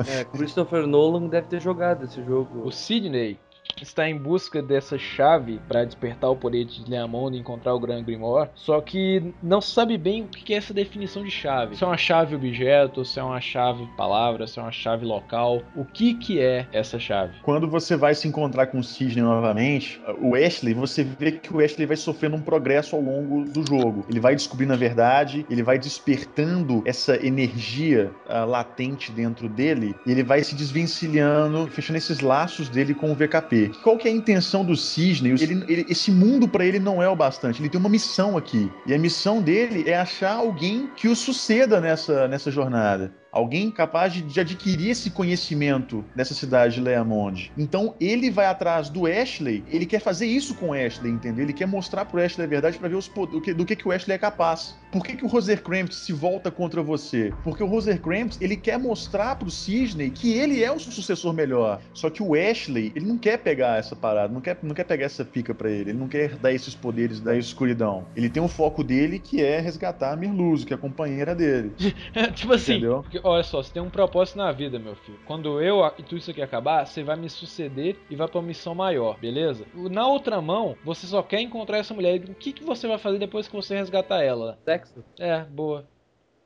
É, 0.07 0.23
Christopher 0.25 0.85
Nolan 0.87 1.27
deve 1.27 1.47
ter 1.47 1.59
jogado 1.61 2.03
esse 2.05 2.23
jogo. 2.23 2.61
O 2.65 2.71
Sidney 2.71 3.39
está 3.81 4.09
em 4.09 4.17
busca 4.17 4.61
dessa 4.61 4.97
chave 4.97 5.59
para 5.67 5.83
despertar 5.83 6.29
o 6.29 6.35
poder 6.35 6.65
de 6.65 6.89
Leamond 6.89 7.35
e 7.35 7.39
encontrar 7.39 7.73
o 7.73 7.79
Grand 7.79 8.03
Grimoire, 8.03 8.49
só 8.55 8.79
que 8.81 9.33
não 9.41 9.61
sabe 9.61 9.97
bem 9.97 10.23
o 10.23 10.27
que 10.27 10.53
é 10.53 10.57
essa 10.57 10.73
definição 10.73 11.23
de 11.23 11.31
chave. 11.31 11.75
Se 11.75 11.83
é 11.83 11.87
uma 11.87 11.97
chave 11.97 12.35
objeto, 12.35 13.03
se 13.03 13.19
é 13.19 13.23
uma 13.23 13.41
chave 13.41 13.85
palavra, 13.97 14.47
se 14.47 14.59
é 14.59 14.61
uma 14.61 14.71
chave 14.71 15.05
local. 15.05 15.61
O 15.75 15.85
que 15.85 16.13
que 16.15 16.39
é 16.39 16.67
essa 16.71 16.99
chave? 16.99 17.33
Quando 17.43 17.67
você 17.67 17.95
vai 17.95 18.15
se 18.15 18.27
encontrar 18.27 18.67
com 18.67 18.79
o 18.79 18.83
Cisne 18.83 19.21
novamente, 19.21 20.01
o 20.19 20.35
Ashley, 20.35 20.73
você 20.73 21.03
vê 21.03 21.31
que 21.31 21.53
o 21.53 21.63
Ashley 21.63 21.85
vai 21.85 21.97
sofrendo 21.97 22.35
um 22.35 22.41
progresso 22.41 22.95
ao 22.95 23.01
longo 23.01 23.45
do 23.45 23.65
jogo. 23.65 24.05
Ele 24.09 24.19
vai 24.19 24.35
descobrindo 24.35 24.73
a 24.73 24.77
verdade, 24.77 25.45
ele 25.49 25.63
vai 25.63 25.77
despertando 25.77 26.81
essa 26.85 27.15
energia 27.25 28.11
uh, 28.27 28.45
latente 28.49 29.11
dentro 29.11 29.47
dele, 29.49 29.95
e 30.05 30.11
ele 30.11 30.23
vai 30.23 30.43
se 30.43 30.55
desvencilhando, 30.55 31.67
fechando 31.67 31.97
esses 31.97 32.19
laços 32.19 32.69
dele 32.69 32.93
com 32.93 33.11
o 33.11 33.15
VKP. 33.15 33.54
Qual 33.83 33.97
que 33.97 34.07
é 34.07 34.11
a 34.11 34.13
intenção 34.13 34.63
do 34.63 34.75
Cisne? 34.75 35.29
Ele, 35.29 35.63
ele, 35.67 35.85
esse 35.89 36.11
mundo 36.11 36.47
para 36.47 36.65
ele 36.65 36.79
não 36.79 37.01
é 37.01 37.09
o 37.09 37.15
bastante. 37.15 37.61
Ele 37.61 37.69
tem 37.69 37.79
uma 37.79 37.89
missão 37.89 38.37
aqui. 38.37 38.71
E 38.85 38.93
a 38.93 38.97
missão 38.97 39.41
dele 39.41 39.89
é 39.89 39.97
achar 39.97 40.33
alguém 40.33 40.89
que 40.95 41.07
o 41.07 41.15
suceda 41.15 41.79
nessa, 41.81 42.27
nessa 42.27 42.51
jornada 42.51 43.13
alguém 43.35 43.69
capaz 43.69 44.13
de, 44.13 44.21
de 44.21 44.39
adquirir 44.39 44.91
esse 44.91 45.11
conhecimento 45.11 46.05
nessa 46.15 46.33
cidade 46.33 46.75
de 46.75 46.81
Leamond. 46.81 47.51
Então 47.57 47.93
ele 47.99 48.31
vai 48.31 48.45
atrás 48.45 48.89
do 48.89 49.05
Ashley, 49.05 49.61
ele 49.69 49.85
quer 49.85 49.99
fazer 49.99 50.25
isso 50.25 50.55
com 50.55 50.69
o 50.69 50.73
Ashley, 50.73 51.11
entendeu? 51.11 51.43
Ele 51.43 51.53
quer 51.53 51.67
mostrar 51.67 52.05
pro 52.05 52.23
Ashley 52.23 52.45
a 52.45 52.49
verdade 52.49 52.79
para 52.79 52.87
ver 52.87 52.95
os, 52.95 53.09
do, 53.09 53.41
que, 53.41 53.53
do 53.53 53.65
que, 53.65 53.75
que 53.75 53.87
o 53.87 53.91
Ashley 53.91 54.15
é 54.15 54.17
capaz. 54.17 54.75
Por 54.89 55.03
que, 55.03 55.17
que 55.17 55.25
o 55.25 55.27
Rosercrantz 55.27 55.97
se 55.97 56.13
volta 56.13 56.49
contra 56.49 56.81
você? 56.81 57.33
Porque 57.43 57.61
o 57.61 57.65
Rosercrantz, 57.65 58.39
ele 58.39 58.55
quer 58.55 58.79
mostrar 58.79 59.35
pro 59.35 59.51
Cisne 59.51 60.09
que 60.09 60.31
ele 60.31 60.63
é 60.63 60.71
o 60.71 60.79
sucessor 60.79 61.33
melhor. 61.33 61.81
Só 61.93 62.09
que 62.09 62.23
o 62.23 62.33
Ashley, 62.33 62.93
ele 62.95 63.05
não 63.05 63.17
quer 63.17 63.37
pegar 63.39 63.77
essa 63.77 63.95
parada, 63.95 64.33
não 64.33 64.39
quer, 64.39 64.57
não 64.63 64.73
quer 64.73 64.85
pegar 64.85 65.05
essa 65.05 65.25
pica 65.25 65.53
para 65.53 65.69
ele, 65.69 65.89
ele 65.89 65.99
não 65.99 66.07
quer 66.07 66.35
dar 66.37 66.53
esses 66.53 66.73
poderes 66.73 67.19
da 67.19 67.35
escuridão. 67.35 68.05
Ele 68.15 68.29
tem 68.29 68.41
um 68.41 68.47
foco 68.47 68.81
dele 68.81 69.19
que 69.19 69.43
é 69.43 69.59
resgatar 69.59 70.13
a 70.13 70.15
Mirluso, 70.15 70.65
que 70.65 70.71
é 70.71 70.77
a 70.77 70.79
companheira 70.79 71.35
dele. 71.35 71.73
tipo 72.33 72.53
assim, 72.53 72.75
Entendeu? 72.75 73.03
Olha 73.29 73.43
só, 73.43 73.61
você 73.61 73.73
tem 73.73 73.81
um 73.81 73.89
propósito 73.89 74.37
na 74.37 74.51
vida, 74.51 74.79
meu 74.79 74.95
filho. 74.95 75.19
Quando 75.25 75.61
eu 75.61 75.85
e 75.97 76.03
tudo 76.03 76.17
isso 76.17 76.31
aqui 76.31 76.41
acabar, 76.41 76.85
você 76.85 77.03
vai 77.03 77.15
me 77.15 77.29
suceder 77.29 77.97
e 78.09 78.15
vai 78.15 78.27
pra 78.27 78.39
uma 78.39 78.47
missão 78.47 78.75
maior, 78.75 79.17
beleza? 79.19 79.65
Na 79.73 80.07
outra 80.07 80.41
mão, 80.41 80.75
você 80.83 81.07
só 81.07 81.23
quer 81.23 81.41
encontrar 81.41 81.79
essa 81.79 81.93
mulher. 81.93 82.21
O 82.29 82.35
que, 82.35 82.53
que 82.53 82.63
você 82.63 82.87
vai 82.87 82.97
fazer 82.97 83.19
depois 83.19 83.47
que 83.47 83.55
você 83.55 83.75
resgatar 83.75 84.21
ela? 84.21 84.57
Sexo? 84.63 85.03
É, 85.19 85.43
boa. 85.43 85.85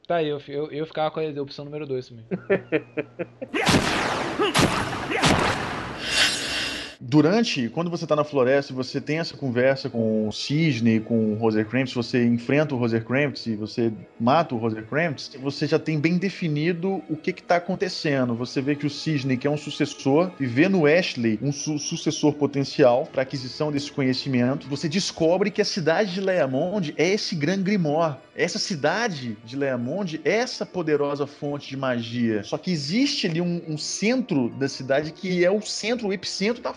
Tá 0.07 0.15
aí, 0.15 0.27
eu, 0.27 0.41
eu, 0.47 0.71
eu 0.71 0.85
ficava 0.87 1.11
com 1.11 1.19
a 1.19 1.41
opção 1.41 1.65
número 1.65 1.85
2 1.85 2.09
também. 2.09 2.25
durante, 6.99 7.69
quando 7.69 7.89
você 7.89 8.05
tá 8.05 8.15
na 8.15 8.23
floresta, 8.23 8.73
você 8.73 8.99
tem 8.99 9.19
essa 9.19 9.35
conversa 9.35 9.89
com 9.89 10.27
o 10.27 10.31
Cisne, 10.31 10.99
com 10.99 11.33
o 11.33 11.35
Rosercrantz, 11.35 11.93
você 11.93 12.25
enfrenta 12.25 12.75
o 12.75 12.77
Rosercrantz 12.77 13.47
e 13.47 13.55
você 13.55 13.91
mata 14.19 14.53
o 14.53 14.57
Rosercrantz, 14.57 15.31
você 15.41 15.67
já 15.67 15.79
tem 15.79 15.99
bem 15.99 16.17
definido 16.17 17.01
o 17.09 17.15
que 17.15 17.31
que 17.31 17.43
tá 17.43 17.55
acontecendo. 17.57 18.35
Você 18.35 18.61
vê 18.61 18.75
que 18.75 18.85
o 18.85 18.89
Cisne, 18.89 19.37
que 19.37 19.47
é 19.47 19.49
um 19.49 19.57
sucessor, 19.57 20.31
e 20.39 20.45
vê 20.45 20.67
no 20.67 20.85
Ashley 20.85 21.39
um 21.41 21.51
su 21.51 21.77
sucessor 21.79 22.33
potencial 22.33 23.07
para 23.11 23.21
aquisição 23.21 23.71
desse 23.71 23.91
conhecimento. 23.91 24.67
Você 24.67 24.89
descobre 24.89 25.51
que 25.51 25.61
a 25.61 25.65
cidade 25.65 26.13
de 26.13 26.21
Leamond 26.21 26.93
é 26.97 27.07
esse 27.07 27.35
Gran 27.35 27.61
Grimoire. 27.61 28.17
Essa 28.35 28.57
cidade 28.57 29.37
de 29.43 29.57
Leamond 29.57 30.21
é 30.23 30.37
essa 30.37 30.65
poderosa 30.65 31.27
fonte 31.27 31.69
de 31.69 31.75
magia. 31.77 32.41
Só 32.43 32.57
que 32.57 32.71
existe 32.71 33.27
ali 33.27 33.41
um, 33.41 33.61
um 33.67 33.77
centro 33.77 34.49
da 34.49 34.69
cidade 34.69 35.11
que 35.11 35.43
é 35.43 35.51
o 35.51 35.61
centro, 35.61 36.07
o 36.07 36.13
epicentro 36.13 36.63
da, 36.63 36.69
da, 36.71 36.73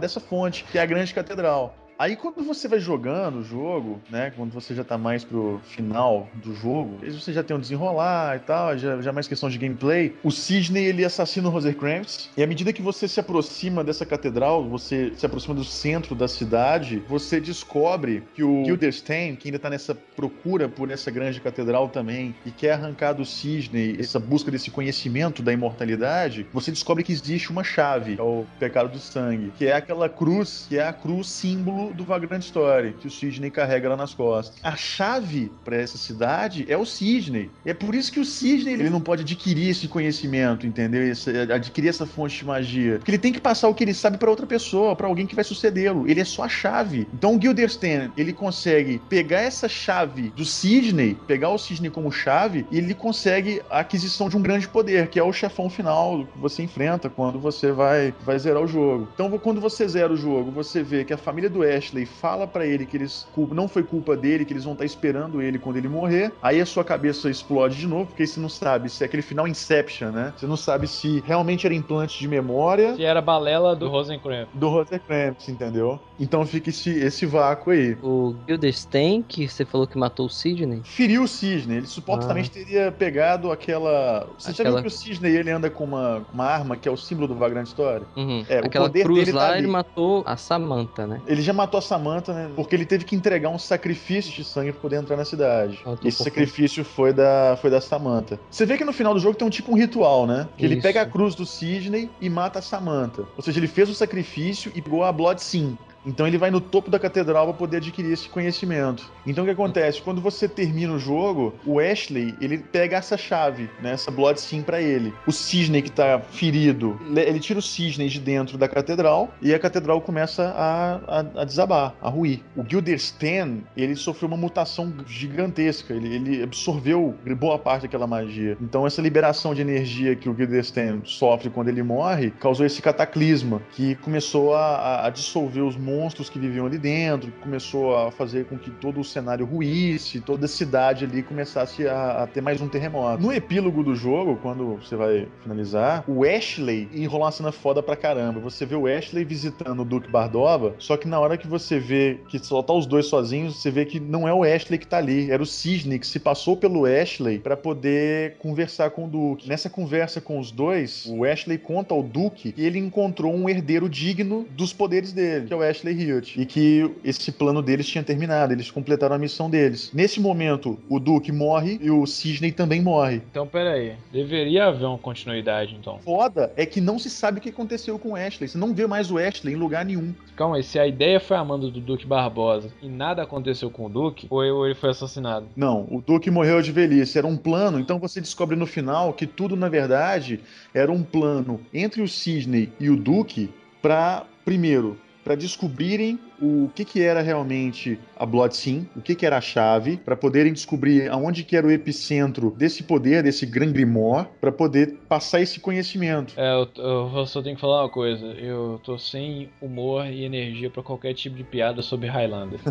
dessa 0.00 0.20
fonte, 0.20 0.64
que 0.64 0.78
é 0.78 0.82
a 0.82 0.86
grande 0.86 1.12
catedral. 1.14 1.81
Aí 2.02 2.16
quando 2.16 2.42
você 2.42 2.66
vai 2.66 2.80
jogando 2.80 3.38
o 3.38 3.44
jogo, 3.44 4.00
né? 4.10 4.32
Quando 4.34 4.50
você 4.50 4.74
já 4.74 4.82
tá 4.82 4.98
mais 4.98 5.22
pro 5.22 5.60
final 5.64 6.28
do 6.34 6.52
jogo, 6.52 6.98
você 7.00 7.32
já 7.32 7.44
tem 7.44 7.56
um 7.56 7.60
desenrolar 7.60 8.38
e 8.38 8.40
tal, 8.40 8.76
já, 8.76 9.00
já 9.00 9.10
é 9.10 9.12
mais 9.12 9.28
questão 9.28 9.48
de 9.48 9.56
gameplay. 9.56 10.12
O 10.24 10.32
Sidney, 10.32 10.84
ele 10.84 11.04
assassina 11.04 11.46
o 11.46 11.52
Rosercrantz, 11.52 12.28
e 12.36 12.42
à 12.42 12.46
medida 12.48 12.72
que 12.72 12.82
você 12.82 13.06
se 13.06 13.20
aproxima 13.20 13.84
dessa 13.84 14.04
catedral, 14.04 14.68
você 14.68 15.12
se 15.16 15.24
aproxima 15.24 15.54
do 15.54 15.62
centro 15.62 16.16
da 16.16 16.26
cidade, 16.26 17.00
você 17.08 17.40
descobre 17.40 18.24
que 18.34 18.42
o 18.42 18.64
Gilderstein, 18.64 19.36
que 19.36 19.46
ainda 19.46 19.60
tá 19.60 19.70
nessa 19.70 19.94
procura 19.94 20.68
por 20.68 20.90
essa 20.90 21.08
grande 21.08 21.40
catedral 21.40 21.88
também, 21.88 22.34
e 22.44 22.50
quer 22.50 22.72
arrancar 22.72 23.12
do 23.12 23.24
Sidney 23.24 23.96
essa 24.00 24.18
busca 24.18 24.50
desse 24.50 24.72
conhecimento 24.72 25.40
da 25.40 25.52
imortalidade, 25.52 26.48
você 26.52 26.72
descobre 26.72 27.04
que 27.04 27.12
existe 27.12 27.52
uma 27.52 27.62
chave 27.62 28.16
ao 28.18 28.44
pecado 28.58 28.90
do 28.90 28.98
sangue, 28.98 29.52
que 29.56 29.66
é 29.66 29.72
aquela 29.72 30.08
cruz, 30.08 30.66
que 30.68 30.78
é 30.78 30.88
a 30.88 30.92
cruz 30.92 31.28
símbolo 31.28 31.91
do 31.92 32.04
Vagrant 32.04 32.42
Story, 32.42 32.94
que 32.98 33.06
o 33.06 33.10
Sidney 33.10 33.50
carrega 33.50 33.88
lá 33.88 33.96
nas 33.96 34.14
costas. 34.14 34.58
A 34.62 34.76
chave 34.76 35.50
para 35.64 35.76
essa 35.76 35.98
cidade 35.98 36.64
é 36.68 36.76
o 36.76 36.84
Sidney. 36.84 37.50
É 37.64 37.74
por 37.74 37.94
isso 37.94 38.12
que 38.12 38.20
o 38.20 38.24
Sidney 38.24 38.74
ele 38.74 38.90
não 38.90 39.00
pode 39.00 39.22
adquirir 39.22 39.70
esse 39.70 39.88
conhecimento, 39.88 40.66
entendeu? 40.66 41.02
Esse, 41.02 41.30
adquirir 41.52 41.88
essa 41.88 42.06
fonte 42.06 42.38
de 42.38 42.44
magia. 42.44 42.98
Porque 42.98 43.10
ele 43.10 43.18
tem 43.18 43.32
que 43.32 43.40
passar 43.40 43.68
o 43.68 43.74
que 43.74 43.84
ele 43.84 43.94
sabe 43.94 44.18
para 44.18 44.30
outra 44.30 44.46
pessoa, 44.46 44.96
para 44.96 45.06
alguém 45.06 45.26
que 45.26 45.34
vai 45.34 45.44
sucedê-lo. 45.44 46.08
Ele 46.08 46.20
é 46.20 46.24
só 46.24 46.44
a 46.44 46.48
chave. 46.48 47.06
Então 47.12 47.36
o 47.36 47.40
Gilderstan, 47.40 48.10
ele 48.16 48.32
consegue 48.32 49.00
pegar 49.08 49.40
essa 49.40 49.68
chave 49.68 50.30
do 50.36 50.44
Sidney, 50.44 51.16
pegar 51.26 51.50
o 51.50 51.58
Sidney 51.58 51.90
como 51.90 52.10
chave, 52.10 52.66
e 52.70 52.78
ele 52.78 52.94
consegue 52.94 53.62
a 53.70 53.80
aquisição 53.80 54.28
de 54.28 54.36
um 54.36 54.42
grande 54.42 54.68
poder, 54.68 55.08
que 55.08 55.18
é 55.18 55.22
o 55.22 55.32
chefão 55.32 55.68
final 55.68 56.26
que 56.32 56.38
você 56.38 56.62
enfrenta 56.62 57.08
quando 57.08 57.38
você 57.38 57.72
vai, 57.72 58.14
vai 58.24 58.38
zerar 58.38 58.62
o 58.62 58.66
jogo. 58.66 59.08
Então 59.14 59.30
quando 59.38 59.60
você 59.60 59.86
zera 59.88 60.12
o 60.12 60.16
jogo, 60.16 60.50
você 60.50 60.82
vê 60.82 61.04
que 61.04 61.12
a 61.12 61.18
família 61.18 61.50
do 61.50 61.62
Ash 61.62 61.71
Ashley 61.76 62.06
fala 62.06 62.46
para 62.46 62.66
ele 62.66 62.86
que 62.86 62.96
eles 62.96 63.26
não 63.50 63.68
foi 63.68 63.82
culpa 63.82 64.16
dele, 64.16 64.44
que 64.44 64.52
eles 64.52 64.64
vão 64.64 64.72
estar 64.72 64.82
tá 64.82 64.86
esperando 64.86 65.40
ele 65.40 65.58
quando 65.58 65.76
ele 65.76 65.88
morrer. 65.88 66.32
Aí 66.42 66.60
a 66.60 66.66
sua 66.66 66.84
cabeça 66.84 67.30
explode 67.30 67.76
de 67.76 67.86
novo, 67.86 68.06
porque 68.06 68.26
você 68.26 68.40
não 68.40 68.48
sabe 68.48 68.88
se 68.88 69.02
é 69.02 69.06
aquele 69.06 69.22
final 69.22 69.46
Inception, 69.46 70.10
né? 70.10 70.32
Você 70.36 70.46
não 70.46 70.56
sabe 70.56 70.86
se 70.86 71.22
realmente 71.26 71.66
era 71.66 71.74
implante 71.74 72.18
de 72.18 72.28
memória. 72.28 72.94
Se 72.94 73.04
era 73.04 73.20
balela 73.20 73.74
do 73.74 73.88
Rosencrantz. 73.88 74.48
Do 74.54 74.68
Rosencrantz, 74.68 75.48
entendeu? 75.48 76.00
Então 76.22 76.46
fica 76.46 76.70
esse, 76.70 76.88
esse 76.90 77.26
vácuo 77.26 77.72
aí. 77.72 77.96
O 78.00 78.36
Gildenstein, 78.46 79.22
que 79.22 79.48
você 79.48 79.64
falou 79.64 79.88
que 79.88 79.98
matou 79.98 80.26
o 80.26 80.30
Sidney? 80.30 80.80
Feriu 80.84 81.24
o 81.24 81.28
Sidney. 81.28 81.78
Ele 81.78 81.86
supostamente 81.88 82.48
ah. 82.48 82.54
teria 82.54 82.92
pegado 82.92 83.50
aquela. 83.50 84.28
Você 84.38 84.52
aquela... 84.52 84.68
já 84.68 84.74
viu 84.76 84.82
que 84.82 84.86
o 84.86 84.90
Sidney 84.90 85.36
ele 85.36 85.50
anda 85.50 85.68
com 85.68 85.82
uma, 85.82 86.24
uma 86.32 86.44
arma 86.44 86.76
que 86.76 86.88
é 86.88 86.92
o 86.92 86.96
símbolo 86.96 87.26
do 87.26 87.34
Vagrant 87.34 87.66
Story? 87.66 88.04
Uhum. 88.16 88.46
É, 88.48 88.58
aquela 88.58 88.84
o 88.84 88.88
poder 88.88 89.02
cruz 89.02 89.18
dele 89.18 89.32
tá 89.32 89.38
lá, 89.38 89.48
tá 89.50 89.58
ele 89.58 89.66
matou 89.66 90.22
a 90.24 90.36
Samantha, 90.36 91.06
né? 91.08 91.20
Ele 91.26 91.42
já 91.42 91.52
matou 91.52 91.78
a 91.78 91.82
Samantha, 91.82 92.32
né? 92.32 92.50
Porque 92.54 92.76
ele 92.76 92.86
teve 92.86 93.04
que 93.04 93.16
entregar 93.16 93.48
um 93.48 93.58
sacrifício 93.58 94.32
de 94.32 94.44
sangue 94.44 94.70
pra 94.70 94.80
poder 94.80 94.96
entrar 94.96 95.16
na 95.16 95.24
cidade. 95.24 95.80
Ah, 95.84 95.96
Esse 96.04 96.22
sacrifício 96.22 96.84
foi 96.84 97.12
da, 97.12 97.58
foi 97.60 97.68
da 97.68 97.80
Samantha. 97.80 98.38
Você 98.48 98.64
vê 98.64 98.78
que 98.78 98.84
no 98.84 98.92
final 98.92 99.12
do 99.12 99.18
jogo 99.18 99.36
tem 99.36 99.46
um 99.46 99.50
tipo 99.50 99.72
um 99.72 99.76
ritual, 99.76 100.24
né? 100.24 100.46
Que 100.56 100.66
Isso. 100.66 100.74
ele 100.74 100.80
pega 100.80 101.02
a 101.02 101.06
cruz 101.06 101.34
do 101.34 101.44
Sidney 101.44 102.08
e 102.20 102.30
mata 102.30 102.60
a 102.60 102.62
Samantha. 102.62 103.24
Ou 103.36 103.42
seja, 103.42 103.58
ele 103.58 103.66
fez 103.66 103.90
o 103.90 103.94
sacrifício 103.94 104.70
e 104.72 104.80
pegou 104.80 105.02
a 105.02 105.10
Blood 105.10 105.42
Sim, 105.42 105.76
então 106.04 106.26
ele 106.26 106.38
vai 106.38 106.50
no 106.50 106.60
topo 106.60 106.90
da 106.90 106.98
catedral 106.98 107.46
para 107.46 107.54
poder 107.54 107.76
adquirir 107.78 108.12
esse 108.12 108.28
conhecimento. 108.28 109.10
Então 109.26 109.44
o 109.44 109.46
que 109.46 109.52
acontece? 109.52 110.02
Quando 110.02 110.20
você 110.20 110.48
termina 110.48 110.92
o 110.92 110.98
jogo, 110.98 111.54
o 111.64 111.78
Ashley, 111.78 112.34
ele 112.40 112.58
pega 112.58 112.96
essa 112.96 113.16
chave, 113.16 113.70
né, 113.80 113.92
essa 113.92 114.10
Blood 114.10 114.40
Sim 114.40 114.62
para 114.62 114.80
ele. 114.80 115.12
O 115.26 115.32
Cisne 115.32 115.82
que 115.82 115.90
tá 115.90 116.20
ferido, 116.20 117.00
ele 117.16 117.38
tira 117.38 117.58
o 117.58 117.62
Cisne 117.62 118.08
de 118.08 118.20
dentro 118.20 118.58
da 118.58 118.68
catedral 118.68 119.32
e 119.40 119.54
a 119.54 119.58
catedral 119.58 120.00
começa 120.00 120.48
a, 120.56 121.20
a, 121.20 121.42
a 121.42 121.44
desabar, 121.44 121.94
a 122.00 122.08
ruir. 122.08 122.40
O 122.56 122.64
Gilderstan, 122.68 123.58
ele 123.76 123.94
sofreu 123.94 124.28
uma 124.28 124.36
mutação 124.36 124.92
gigantesca, 125.06 125.94
ele, 125.94 126.14
ele 126.14 126.42
absorveu 126.42 127.14
boa 127.38 127.58
parte 127.58 127.82
daquela 127.82 128.06
magia. 128.06 128.56
Então 128.60 128.86
essa 128.86 129.00
liberação 129.00 129.54
de 129.54 129.60
energia 129.60 130.16
que 130.16 130.28
o 130.28 130.36
Gilderstan 130.36 131.00
sofre 131.04 131.50
quando 131.50 131.68
ele 131.68 131.82
morre, 131.82 132.30
causou 132.30 132.66
esse 132.66 132.82
cataclisma 132.82 133.62
que 133.72 133.94
começou 133.96 134.54
a, 134.54 135.06
a 135.06 135.10
dissolver 135.10 135.62
os 135.62 135.76
mundos 135.76 135.91
monstros 135.92 136.30
que 136.30 136.38
viviam 136.38 136.66
ali 136.66 136.78
dentro, 136.78 137.30
começou 137.42 137.96
a 137.96 138.10
fazer 138.10 138.46
com 138.46 138.56
que 138.56 138.70
todo 138.70 139.00
o 139.00 139.04
cenário 139.04 139.44
ruísse, 139.44 140.20
toda 140.20 140.46
a 140.46 140.48
cidade 140.48 141.04
ali 141.04 141.22
começasse 141.22 141.86
a, 141.86 142.22
a 142.22 142.26
ter 142.26 142.40
mais 142.40 142.60
um 142.60 142.68
terremoto. 142.68 143.22
No 143.22 143.32
epílogo 143.32 143.82
do 143.82 143.94
jogo, 143.94 144.38
quando 144.42 144.76
você 144.76 144.96
vai 144.96 145.28
finalizar, 145.42 146.04
o 146.08 146.24
Ashley 146.24 146.88
enrola 146.94 147.26
uma 147.26 147.32
cena 147.32 147.52
foda 147.52 147.82
pra 147.82 147.96
caramba. 147.96 148.40
Você 148.40 148.64
vê 148.64 148.74
o 148.74 148.86
Ashley 148.86 149.24
visitando 149.24 149.80
o 149.82 149.84
Duke 149.84 150.10
Bardova, 150.10 150.74
só 150.78 150.96
que 150.96 151.06
na 151.06 151.20
hora 151.20 151.36
que 151.36 151.46
você 151.46 151.78
vê 151.78 152.20
que 152.28 152.38
só 152.38 152.62
tá 152.62 152.72
os 152.72 152.86
dois 152.86 153.06
sozinhos, 153.06 153.56
você 153.56 153.70
vê 153.70 153.84
que 153.84 154.00
não 154.00 154.26
é 154.26 154.32
o 154.32 154.44
Ashley 154.44 154.78
que 154.78 154.86
tá 154.86 154.98
ali, 154.98 155.30
era 155.30 155.42
o 155.42 155.46
Cisne 155.46 155.98
que 155.98 156.06
se 156.06 156.18
passou 156.18 156.56
pelo 156.56 156.86
Ashley 156.86 157.38
para 157.38 157.56
poder 157.56 158.36
conversar 158.38 158.90
com 158.90 159.04
o 159.04 159.08
Duke. 159.08 159.48
Nessa 159.48 159.68
conversa 159.68 160.20
com 160.20 160.38
os 160.38 160.50
dois, 160.50 161.06
o 161.06 161.24
Ashley 161.24 161.58
conta 161.58 161.94
ao 161.94 162.02
Duke 162.02 162.52
que 162.52 162.62
ele 162.62 162.78
encontrou 162.78 163.34
um 163.34 163.48
herdeiro 163.48 163.88
digno 163.88 164.46
dos 164.50 164.72
poderes 164.72 165.12
dele, 165.12 165.46
que 165.46 165.52
é 165.52 165.56
o 165.56 165.62
Ashley 165.62 165.81
Ashley 165.82 166.00
Hewitt 166.00 166.40
e 166.40 166.46
que 166.46 166.90
esse 167.04 167.32
plano 167.32 167.60
deles 167.60 167.86
tinha 167.86 168.04
terminado, 168.04 168.52
eles 168.52 168.70
completaram 168.70 169.16
a 169.16 169.18
missão 169.18 169.50
deles. 169.50 169.90
Nesse 169.92 170.20
momento, 170.20 170.78
o 170.88 171.00
Duke 171.00 171.32
morre 171.32 171.78
e 171.82 171.90
o 171.90 172.06
Cisney 172.06 172.52
também 172.52 172.80
morre. 172.80 173.22
Então, 173.30 173.46
peraí. 173.46 173.94
Deveria 174.12 174.66
haver 174.66 174.86
uma 174.86 174.98
continuidade, 174.98 175.76
então. 175.78 175.98
Foda 175.98 176.52
é 176.56 176.64
que 176.64 176.80
não 176.80 176.98
se 176.98 177.10
sabe 177.10 177.38
o 177.38 177.42
que 177.42 177.48
aconteceu 177.48 177.98
com 177.98 178.10
o 178.10 178.16
Ashley. 178.16 178.48
Você 178.48 178.56
não 178.56 178.72
vê 178.72 178.86
mais 178.86 179.10
o 179.10 179.18
Ashley 179.18 179.54
em 179.54 179.56
lugar 179.56 179.84
nenhum. 179.84 180.14
Calma 180.36 180.56
aí, 180.56 180.62
se 180.62 180.78
a 180.78 180.86
ideia 180.86 181.20
foi 181.20 181.36
a 181.36 181.44
manda 181.44 181.68
do 181.68 181.80
Duque 181.80 182.06
Barbosa 182.06 182.70
e 182.80 182.88
nada 182.88 183.22
aconteceu 183.22 183.70
com 183.70 183.86
o 183.86 183.88
Duque, 183.88 184.26
ou 184.30 184.64
ele 184.64 184.74
foi 184.74 184.90
assassinado? 184.90 185.46
Não, 185.56 185.86
o 185.90 186.00
Duke 186.00 186.30
morreu 186.30 186.62
de 186.62 186.72
velhice. 186.72 187.18
Era 187.18 187.26
um 187.26 187.36
plano, 187.36 187.78
então 187.78 187.98
você 187.98 188.20
descobre 188.20 188.56
no 188.56 188.66
final 188.66 189.12
que 189.12 189.26
tudo, 189.26 189.56
na 189.56 189.68
verdade, 189.68 190.40
era 190.72 190.90
um 190.90 191.02
plano 191.02 191.60
entre 191.72 192.02
o 192.02 192.08
Cisney 192.08 192.70
e 192.78 192.88
o 192.88 192.96
Duke 192.96 193.50
para, 193.80 194.24
primeiro, 194.44 194.96
para 195.24 195.34
descobrirem 195.34 196.18
o 196.42 196.68
que, 196.74 196.84
que 196.84 197.00
era 197.00 197.22
realmente 197.22 198.00
a 198.16 198.26
Blood 198.26 198.56
Sim, 198.56 198.88
o 198.96 199.00
que, 199.00 199.14
que 199.14 199.24
era 199.24 199.38
a 199.38 199.40
chave, 199.40 199.96
para 199.96 200.16
poderem 200.16 200.52
descobrir 200.52 201.08
aonde 201.08 201.44
que 201.44 201.56
era 201.56 201.64
o 201.64 201.70
epicentro 201.70 202.50
desse 202.50 202.82
poder, 202.82 203.22
desse 203.22 203.46
Gran 203.46 203.70
Grimoire, 203.70 204.26
para 204.40 204.50
poder 204.50 204.98
passar 205.08 205.40
esse 205.40 205.60
conhecimento. 205.60 206.34
É, 206.36 206.52
eu, 206.54 206.68
eu 207.16 207.26
só 207.26 207.40
tenho 207.40 207.54
que 207.54 207.60
falar 207.60 207.82
uma 207.82 207.88
coisa. 207.88 208.26
Eu 208.26 208.80
tô 208.82 208.98
sem 208.98 209.48
humor 209.60 210.06
e 210.06 210.24
energia 210.24 210.68
para 210.68 210.82
qualquer 210.82 211.14
tipo 211.14 211.36
de 211.36 211.44
piada 211.44 211.80
sobre 211.80 212.08
Highlander. 212.08 212.58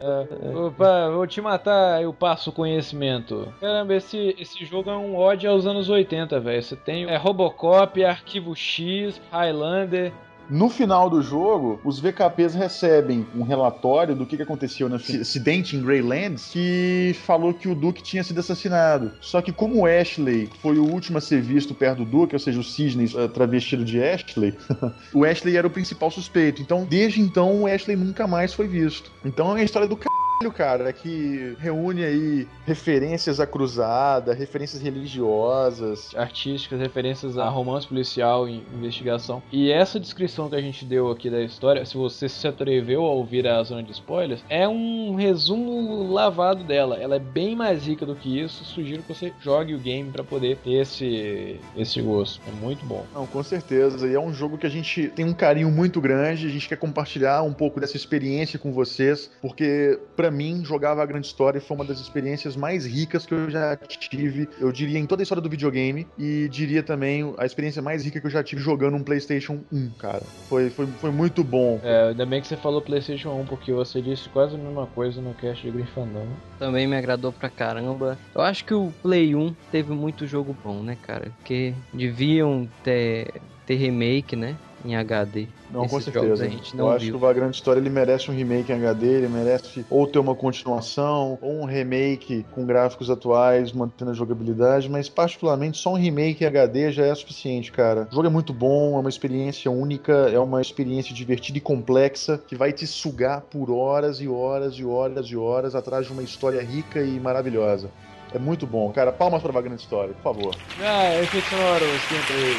é, 0.00 0.56
opa, 0.56 1.10
vou 1.10 1.26
te 1.26 1.42
matar, 1.42 2.02
eu 2.02 2.14
passo 2.14 2.48
o 2.48 2.52
conhecimento. 2.52 3.52
Caramba, 3.60 3.94
esse, 3.94 4.34
esse 4.38 4.64
jogo 4.64 4.88
é 4.88 4.96
um 4.96 5.14
ódio 5.14 5.50
aos 5.50 5.66
anos 5.66 5.90
80, 5.90 6.40
velho. 6.40 6.62
Você 6.62 6.76
tem 6.76 7.04
é, 7.04 7.16
Robocop, 7.16 8.02
Arquivo 8.02 8.56
X, 8.56 9.20
Highlander, 9.30 10.12
no 10.50 10.68
final 10.68 11.08
do 11.08 11.22
jogo, 11.22 11.80
os 11.84 12.00
VKPs 12.00 12.54
recebem 12.54 13.26
um 13.34 13.42
relatório 13.42 14.16
do 14.16 14.26
que, 14.26 14.36
que 14.36 14.42
aconteceu 14.42 14.88
nesse 14.88 15.20
acidente 15.20 15.76
em 15.76 15.80
Greylands 15.80 16.48
que 16.52 17.14
falou 17.24 17.54
que 17.54 17.68
o 17.68 17.74
Duke 17.74 18.02
tinha 18.02 18.24
sido 18.24 18.40
assassinado. 18.40 19.12
Só 19.20 19.40
que 19.40 19.52
como 19.52 19.82
o 19.82 19.86
Ashley 19.86 20.50
foi 20.60 20.78
o 20.78 20.84
último 20.84 21.18
a 21.18 21.20
ser 21.20 21.40
visto 21.40 21.72
perto 21.72 21.98
do 21.98 22.04
Duke, 22.04 22.34
ou 22.34 22.40
seja, 22.40 22.58
o 22.58 22.64
Cisne 22.64 23.04
uh, 23.14 23.28
travestido 23.28 23.84
de 23.84 24.02
Ashley, 24.02 24.56
o 25.14 25.24
Ashley 25.24 25.56
era 25.56 25.66
o 25.66 25.70
principal 25.70 26.10
suspeito. 26.10 26.60
Então, 26.60 26.84
desde 26.84 27.20
então, 27.20 27.62
o 27.62 27.66
Ashley 27.66 27.96
nunca 27.96 28.26
mais 28.26 28.52
foi 28.52 28.66
visto. 28.66 29.12
Então 29.24 29.56
é 29.56 29.60
a 29.60 29.64
história 29.64 29.86
do 29.86 29.94
c 29.94 30.19
cara, 30.48 30.88
é 30.88 30.92
que 30.92 31.54
reúne 31.60 32.02
aí 32.02 32.48
referências 32.64 33.38
à 33.40 33.46
cruzada, 33.46 34.32
referências 34.32 34.80
religiosas, 34.80 36.14
artísticas, 36.16 36.80
referências 36.80 37.36
a 37.36 37.46
romance 37.50 37.86
policial 37.86 38.48
e 38.48 38.62
investigação. 38.74 39.42
E 39.52 39.70
essa 39.70 40.00
descrição 40.00 40.48
que 40.48 40.56
a 40.56 40.60
gente 40.62 40.86
deu 40.86 41.10
aqui 41.10 41.28
da 41.28 41.42
história, 41.42 41.84
se 41.84 41.94
você 41.94 42.26
se 42.26 42.48
atreveu 42.48 43.04
a 43.04 43.10
ouvir 43.10 43.46
a 43.46 43.62
zona 43.62 43.82
de 43.82 43.92
spoilers, 43.92 44.42
é 44.48 44.66
um 44.66 45.14
resumo 45.14 46.10
lavado 46.10 46.64
dela. 46.64 46.96
Ela 46.96 47.16
é 47.16 47.18
bem 47.18 47.54
mais 47.54 47.86
rica 47.86 48.06
do 48.06 48.14
que 48.14 48.40
isso. 48.40 48.64
Sugiro 48.64 49.02
que 49.02 49.12
você 49.12 49.34
jogue 49.42 49.74
o 49.74 49.78
game 49.78 50.10
para 50.10 50.24
poder 50.24 50.56
ter 50.58 50.80
esse, 50.80 51.60
esse 51.76 52.00
gosto. 52.00 52.40
É 52.48 52.52
muito 52.64 52.86
bom. 52.86 53.04
Não, 53.12 53.26
com 53.26 53.42
certeza. 53.42 54.08
E 54.08 54.14
é 54.14 54.20
um 54.20 54.32
jogo 54.32 54.56
que 54.56 54.66
a 54.66 54.70
gente 54.70 55.08
tem 55.08 55.26
um 55.26 55.34
carinho 55.34 55.70
muito 55.70 56.00
grande. 56.00 56.46
A 56.46 56.50
gente 56.50 56.66
quer 56.66 56.76
compartilhar 56.76 57.42
um 57.42 57.52
pouco 57.52 57.78
dessa 57.78 57.96
experiência 57.96 58.58
com 58.58 58.72
vocês, 58.72 59.30
porque 59.42 60.00
para 60.16 60.29
mim, 60.30 60.64
jogar 60.64 60.98
a 60.98 61.06
Grande 61.06 61.26
História 61.26 61.60
foi 61.60 61.76
uma 61.76 61.84
das 61.84 62.00
experiências 62.00 62.56
mais 62.56 62.86
ricas 62.86 63.26
que 63.26 63.34
eu 63.34 63.50
já 63.50 63.76
tive, 63.76 64.48
eu 64.58 64.70
diria, 64.72 64.98
em 64.98 65.06
toda 65.06 65.22
a 65.22 65.24
história 65.24 65.42
do 65.42 65.48
videogame, 65.48 66.06
e 66.18 66.48
diria 66.48 66.82
também 66.82 67.34
a 67.38 67.46
experiência 67.46 67.82
mais 67.82 68.04
rica 68.04 68.20
que 68.20 68.26
eu 68.26 68.30
já 68.30 68.42
tive 68.42 68.60
jogando 68.60 68.96
um 68.96 69.02
PlayStation 69.02 69.60
1, 69.72 69.90
cara. 69.98 70.22
Foi, 70.48 70.70
foi, 70.70 70.86
foi 70.86 71.10
muito 71.10 71.42
bom. 71.42 71.80
É, 71.82 72.08
ainda 72.08 72.26
bem 72.26 72.40
que 72.40 72.46
você 72.46 72.56
falou 72.56 72.80
PlayStation 72.80 73.30
1, 73.40 73.46
porque 73.46 73.72
você 73.72 74.00
disse 74.00 74.28
quase 74.28 74.54
a 74.54 74.58
mesma 74.58 74.86
coisa 74.86 75.20
no 75.20 75.34
cast 75.34 75.64
de 75.64 75.70
Grinfandão. 75.70 76.26
Também 76.58 76.86
me 76.86 76.96
agradou 76.96 77.32
pra 77.32 77.48
caramba. 77.48 78.18
Eu 78.34 78.42
acho 78.42 78.64
que 78.64 78.74
o 78.74 78.92
Play 79.02 79.34
1 79.34 79.54
teve 79.70 79.92
muito 79.92 80.26
jogo 80.26 80.56
bom, 80.62 80.82
né, 80.82 80.96
cara? 81.02 81.30
Porque 81.38 81.74
deviam 81.92 82.68
ter, 82.82 83.40
ter 83.66 83.74
remake, 83.74 84.36
né? 84.36 84.56
Em 84.84 84.96
HD. 84.96 85.46
Não, 85.70 85.86
com 85.86 86.00
certeza. 86.00 86.44
A 86.44 86.48
gente 86.48 86.74
não 86.76 86.86
Eu 86.86 86.90
acho 86.92 87.04
viu. 87.04 87.12
que 87.12 87.16
o 87.16 87.20
Vagrant 87.20 87.54
História 87.54 87.78
ele 87.78 87.90
merece 87.90 88.30
um 88.30 88.34
remake 88.34 88.72
em 88.72 88.74
HD, 88.74 89.06
ele 89.06 89.28
merece 89.28 89.84
ou 89.90 90.06
ter 90.06 90.18
uma 90.18 90.34
continuação, 90.34 91.38
ou 91.40 91.60
um 91.60 91.64
remake 91.64 92.44
com 92.50 92.64
gráficos 92.64 93.10
atuais, 93.10 93.72
mantendo 93.72 94.10
a 94.10 94.14
jogabilidade, 94.14 94.88
mas 94.88 95.08
particularmente 95.08 95.78
só 95.78 95.92
um 95.92 95.96
remake 95.96 96.42
em 96.42 96.46
HD 96.46 96.90
já 96.92 97.04
é 97.06 97.14
suficiente, 97.14 97.70
cara. 97.70 98.08
O 98.10 98.14
jogo 98.14 98.26
é 98.26 98.30
muito 98.30 98.52
bom, 98.52 98.96
é 98.96 99.00
uma 99.00 99.08
experiência 99.10 99.70
única, 99.70 100.12
é 100.12 100.38
uma 100.38 100.60
experiência 100.60 101.14
divertida 101.14 101.58
e 101.58 101.60
complexa 101.60 102.40
que 102.48 102.56
vai 102.56 102.72
te 102.72 102.86
sugar 102.86 103.42
por 103.42 103.70
horas 103.70 104.20
e 104.20 104.26
horas 104.28 104.74
e 104.74 104.84
horas 104.84 105.26
e 105.26 105.36
horas 105.36 105.74
atrás 105.74 106.06
de 106.06 106.12
uma 106.12 106.22
história 106.22 106.60
rica 106.62 107.00
e 107.02 107.20
maravilhosa. 107.20 107.90
É 108.32 108.38
muito 108.38 108.66
bom, 108.66 108.90
cara. 108.92 109.10
Palmas 109.10 109.42
para 109.42 109.50
Vagrant 109.52 109.80
História, 109.80 110.14
por 110.14 110.22
favor. 110.22 110.56
Ah, 110.80 111.20
efeito 111.20 111.48
sonoro, 111.48 111.84
sempre. 112.08 112.54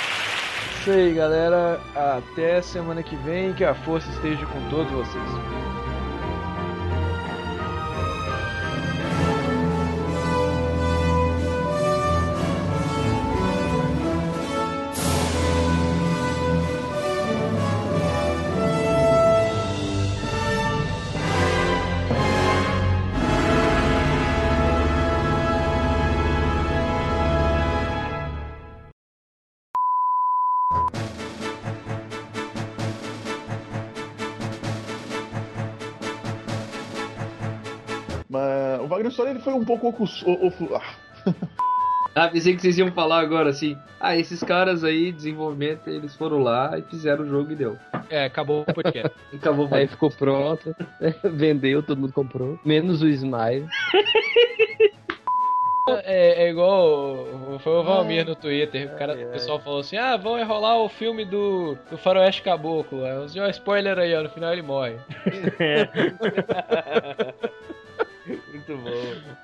isso 0.86 0.90
aí, 0.92 1.12
galera. 1.12 1.80
Até 1.94 2.62
semana 2.62 3.02
que 3.02 3.16
vem. 3.16 3.52
Que 3.52 3.64
a 3.64 3.74
força 3.74 4.08
esteja 4.10 4.46
com 4.46 4.68
todos 4.70 4.92
vocês. 4.92 5.75
História 39.64 40.36
ele 40.36 40.50
foi 40.50 40.66
um 40.66 40.70
pouco. 40.70 40.80
Ah, 42.18 42.28
pensei 42.28 42.56
que 42.56 42.62
vocês 42.62 42.78
iam 42.78 42.90
falar 42.92 43.20
agora 43.20 43.50
assim. 43.50 43.76
Ah, 44.00 44.16
esses 44.16 44.42
caras 44.42 44.82
aí, 44.82 45.12
desenvolvimento, 45.12 45.90
eles 45.90 46.16
foram 46.16 46.42
lá 46.42 46.78
e 46.78 46.80
fizeram 46.80 47.24
o 47.24 47.28
jogo 47.28 47.52
e 47.52 47.54
deu. 47.54 47.76
É, 48.08 48.24
acabou 48.24 48.62
o 48.62 48.72
podcast. 48.72 49.14
acabou 49.36 49.66
o 49.66 49.68
podcast. 49.68 49.74
Aí 49.74 49.86
ficou 49.86 50.10
pronto, 50.10 50.74
vendeu, 51.22 51.82
todo 51.82 52.00
mundo 52.00 52.14
comprou. 52.14 52.58
Menos 52.64 53.02
o 53.02 53.08
Smile. 53.08 53.68
É, 56.04 56.44
é, 56.44 56.50
igual 56.50 57.58
foi 57.60 57.72
o 57.74 57.82
Valmir 57.82 58.24
no 58.24 58.34
Twitter. 58.34 58.90
O, 58.94 58.98
cara, 58.98 59.12
o 59.12 59.32
pessoal 59.32 59.60
falou 59.60 59.80
assim: 59.80 59.98
Ah, 59.98 60.16
vão 60.16 60.38
enrolar 60.38 60.78
o 60.78 60.88
filme 60.88 61.22
do, 61.22 61.76
do 61.90 61.98
Faroeste 61.98 62.40
Caboclo. 62.40 63.04
Aí, 63.04 63.12
ó, 63.38 63.48
spoiler 63.50 63.98
aí, 63.98 64.14
ó, 64.14 64.22
no 64.22 64.30
final 64.30 64.54
ele 64.54 64.62
morre. 64.62 64.96
Muito 68.66 68.82
bom. 68.82 68.90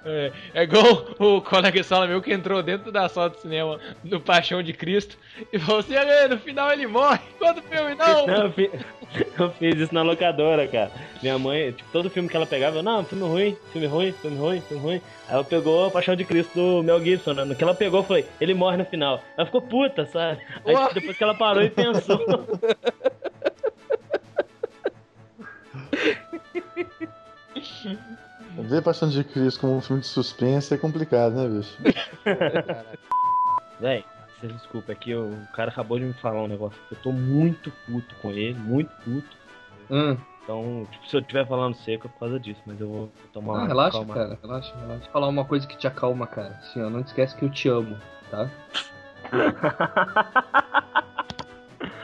É, 0.04 0.32
é 0.54 0.62
igual 0.64 1.06
o 1.18 1.40
colega 1.40 1.82
sala 1.84 2.06
meu 2.06 2.20
que 2.20 2.32
entrou 2.32 2.62
dentro 2.62 2.90
da 2.90 3.08
sala 3.08 3.30
de 3.30 3.40
cinema 3.40 3.78
do 4.02 4.20
Paixão 4.20 4.62
de 4.62 4.72
Cristo 4.72 5.16
e 5.52 5.58
falou 5.58 5.80
assim: 5.80 5.94
no 6.28 6.38
final 6.38 6.72
ele 6.72 6.86
morre. 6.86 7.20
Quando 7.38 7.62
filme 7.62 7.94
não? 7.94 8.26
não 8.26 8.44
eu, 8.44 8.52
fiz, 8.52 8.70
eu, 9.38 9.50
fiz, 9.50 9.76
isso 9.76 9.94
na 9.94 10.02
locadora, 10.02 10.66
cara. 10.66 10.90
Minha 11.22 11.38
mãe, 11.38 11.72
tipo, 11.72 11.88
todo 11.92 12.10
filme 12.10 12.28
que 12.28 12.36
ela 12.36 12.46
pegava, 12.46 12.78
eu, 12.78 12.82
não, 12.82 13.04
filme 13.04 13.24
ruim, 13.24 13.56
filme 13.72 13.86
ruim, 13.86 14.12
filme 14.12 14.36
ruim, 14.36 14.60
filme 14.62 14.82
ruim. 14.82 15.00
Aí 15.28 15.34
ela 15.34 15.44
pegou 15.44 15.86
a 15.86 15.90
Paixão 15.90 16.16
de 16.16 16.24
Cristo 16.24 16.54
do 16.54 16.82
Mel 16.82 17.02
Gibson, 17.02 17.34
né? 17.34 17.44
No 17.44 17.54
que 17.54 17.62
ela 17.62 17.74
pegou, 17.74 18.02
falei: 18.02 18.26
ele 18.40 18.54
morre 18.54 18.76
no 18.76 18.84
final. 18.84 19.22
Ela 19.36 19.46
ficou 19.46 19.62
puta, 19.62 20.06
sabe? 20.06 20.40
Aí 20.66 20.74
Uai. 20.74 20.94
depois 20.94 21.16
que 21.16 21.22
ela 21.22 21.34
parou 21.34 21.62
e 21.62 21.70
pensou. 21.70 22.20
Ver 28.58 28.82
Paixão 28.82 29.08
de 29.08 29.24
Cristo 29.24 29.60
como 29.60 29.76
um 29.76 29.80
filme 29.80 30.00
de 30.00 30.08
suspense 30.08 30.74
é 30.74 30.76
complicado, 30.76 31.34
né, 31.34 31.48
bicho? 31.48 31.78
Véi, 33.80 34.04
desculpa, 34.42 34.92
é 34.92 34.94
que 34.94 35.14
o 35.14 35.34
cara 35.54 35.70
acabou 35.70 35.98
de 35.98 36.04
me 36.04 36.12
falar 36.14 36.42
um 36.42 36.48
negócio. 36.48 36.78
Eu 36.90 36.96
tô 36.98 37.12
muito 37.12 37.72
puto 37.86 38.14
com 38.16 38.30
ele, 38.30 38.58
muito 38.58 38.90
puto. 39.02 39.36
Hum. 39.90 40.16
Então, 40.42 40.86
tipo, 40.90 41.08
se 41.08 41.16
eu 41.16 41.20
estiver 41.20 41.46
falando 41.46 41.76
seco 41.76 42.08
é 42.08 42.10
por 42.10 42.18
causa 42.18 42.40
disso, 42.40 42.60
mas 42.66 42.80
eu 42.80 42.88
vou 42.88 43.12
tomar 43.32 43.62
ah, 43.62 43.66
relaxa, 43.66 43.98
calma. 43.98 44.14
cara, 44.14 44.38
relaxa, 44.42 44.74
relaxa. 44.76 45.10
Falar 45.10 45.28
uma 45.28 45.44
coisa 45.44 45.66
que 45.66 45.76
te 45.76 45.86
acalma, 45.86 46.26
cara. 46.26 46.58
Assim, 46.60 46.82
ó, 46.82 46.90
não 46.90 47.00
esquece 47.00 47.36
que 47.36 47.44
eu 47.44 47.50
te 47.50 47.68
amo, 47.68 47.96
tá? 48.30 48.50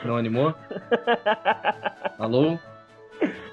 não 0.04 0.16
animou? 0.16 0.54
Alô? 2.18 2.58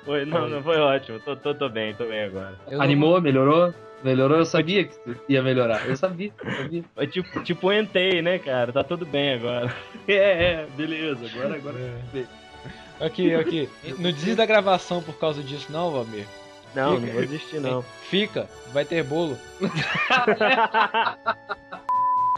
Foi, 0.06 0.24
não, 0.24 0.48
não 0.48 0.62
foi 0.62 0.78
ótimo. 0.78 1.20
Tô, 1.20 1.36
tô, 1.36 1.54
tô 1.56 1.68
bem, 1.68 1.94
tô 1.96 2.06
bem 2.06 2.24
agora. 2.24 2.56
Animou, 2.80 3.20
melhorou? 3.20 3.74
Melhorou? 4.04 4.38
Eu 4.38 4.46
sabia 4.46 4.84
que 4.84 4.96
ia 5.28 5.42
melhorar. 5.42 5.88
Eu 5.88 5.98
sabia, 5.98 6.32
eu 6.44 6.54
sabia. 6.56 6.84
Tipo, 7.12 7.44
tipo 7.44 7.74
entei, 7.74 8.22
né, 8.22 8.38
cara? 8.38 8.72
Tá 8.72 8.84
tudo 8.84 9.06
bem 9.06 9.34
agora. 9.34 9.74
É, 10.08 10.14
é, 10.14 10.68
beleza. 10.78 11.26
Agora, 11.26 11.56
agora. 11.56 11.76
É. 12.14 12.26
Aqui, 13.04 13.34
aqui. 13.34 13.68
Não 13.98 14.12
desista 14.12 14.36
da 14.36 14.46
gravação 14.46 15.02
por 15.02 15.18
causa 15.18 15.42
disso, 15.42 15.72
não, 15.72 15.92
Valmir. 15.92 16.28
Não, 16.76 17.00
não 17.00 17.08
vou 17.08 17.22
desistir, 17.22 17.60
não. 17.60 17.82
Fica, 17.82 18.48
vai 18.72 18.86
ter 18.86 19.04
bolo. 19.04 19.36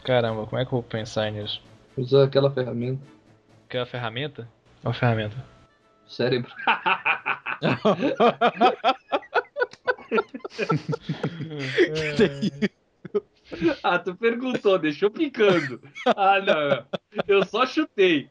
Caramba, 0.04 0.46
como 0.46 0.62
é 0.62 0.64
que 0.64 0.68
eu 0.68 0.80
vou 0.80 0.82
pensar 0.82 1.30
nisso? 1.30 1.60
Usa 1.96 2.24
aquela 2.24 2.50
ferramenta. 2.50 3.02
Aquela 3.68 3.84
ferramenta? 3.84 4.48
Qual 4.80 4.94
ferramenta? 4.94 5.36
Cérebro. 6.06 6.50
Ah, 13.82 13.98
tu 13.98 14.14
perguntou, 14.14 14.78
deixou 14.78 15.10
picando. 15.10 15.80
Ah, 16.06 16.40
não. 16.40 16.86
Eu 17.26 17.44
só 17.44 17.66
chutei. 17.66 18.30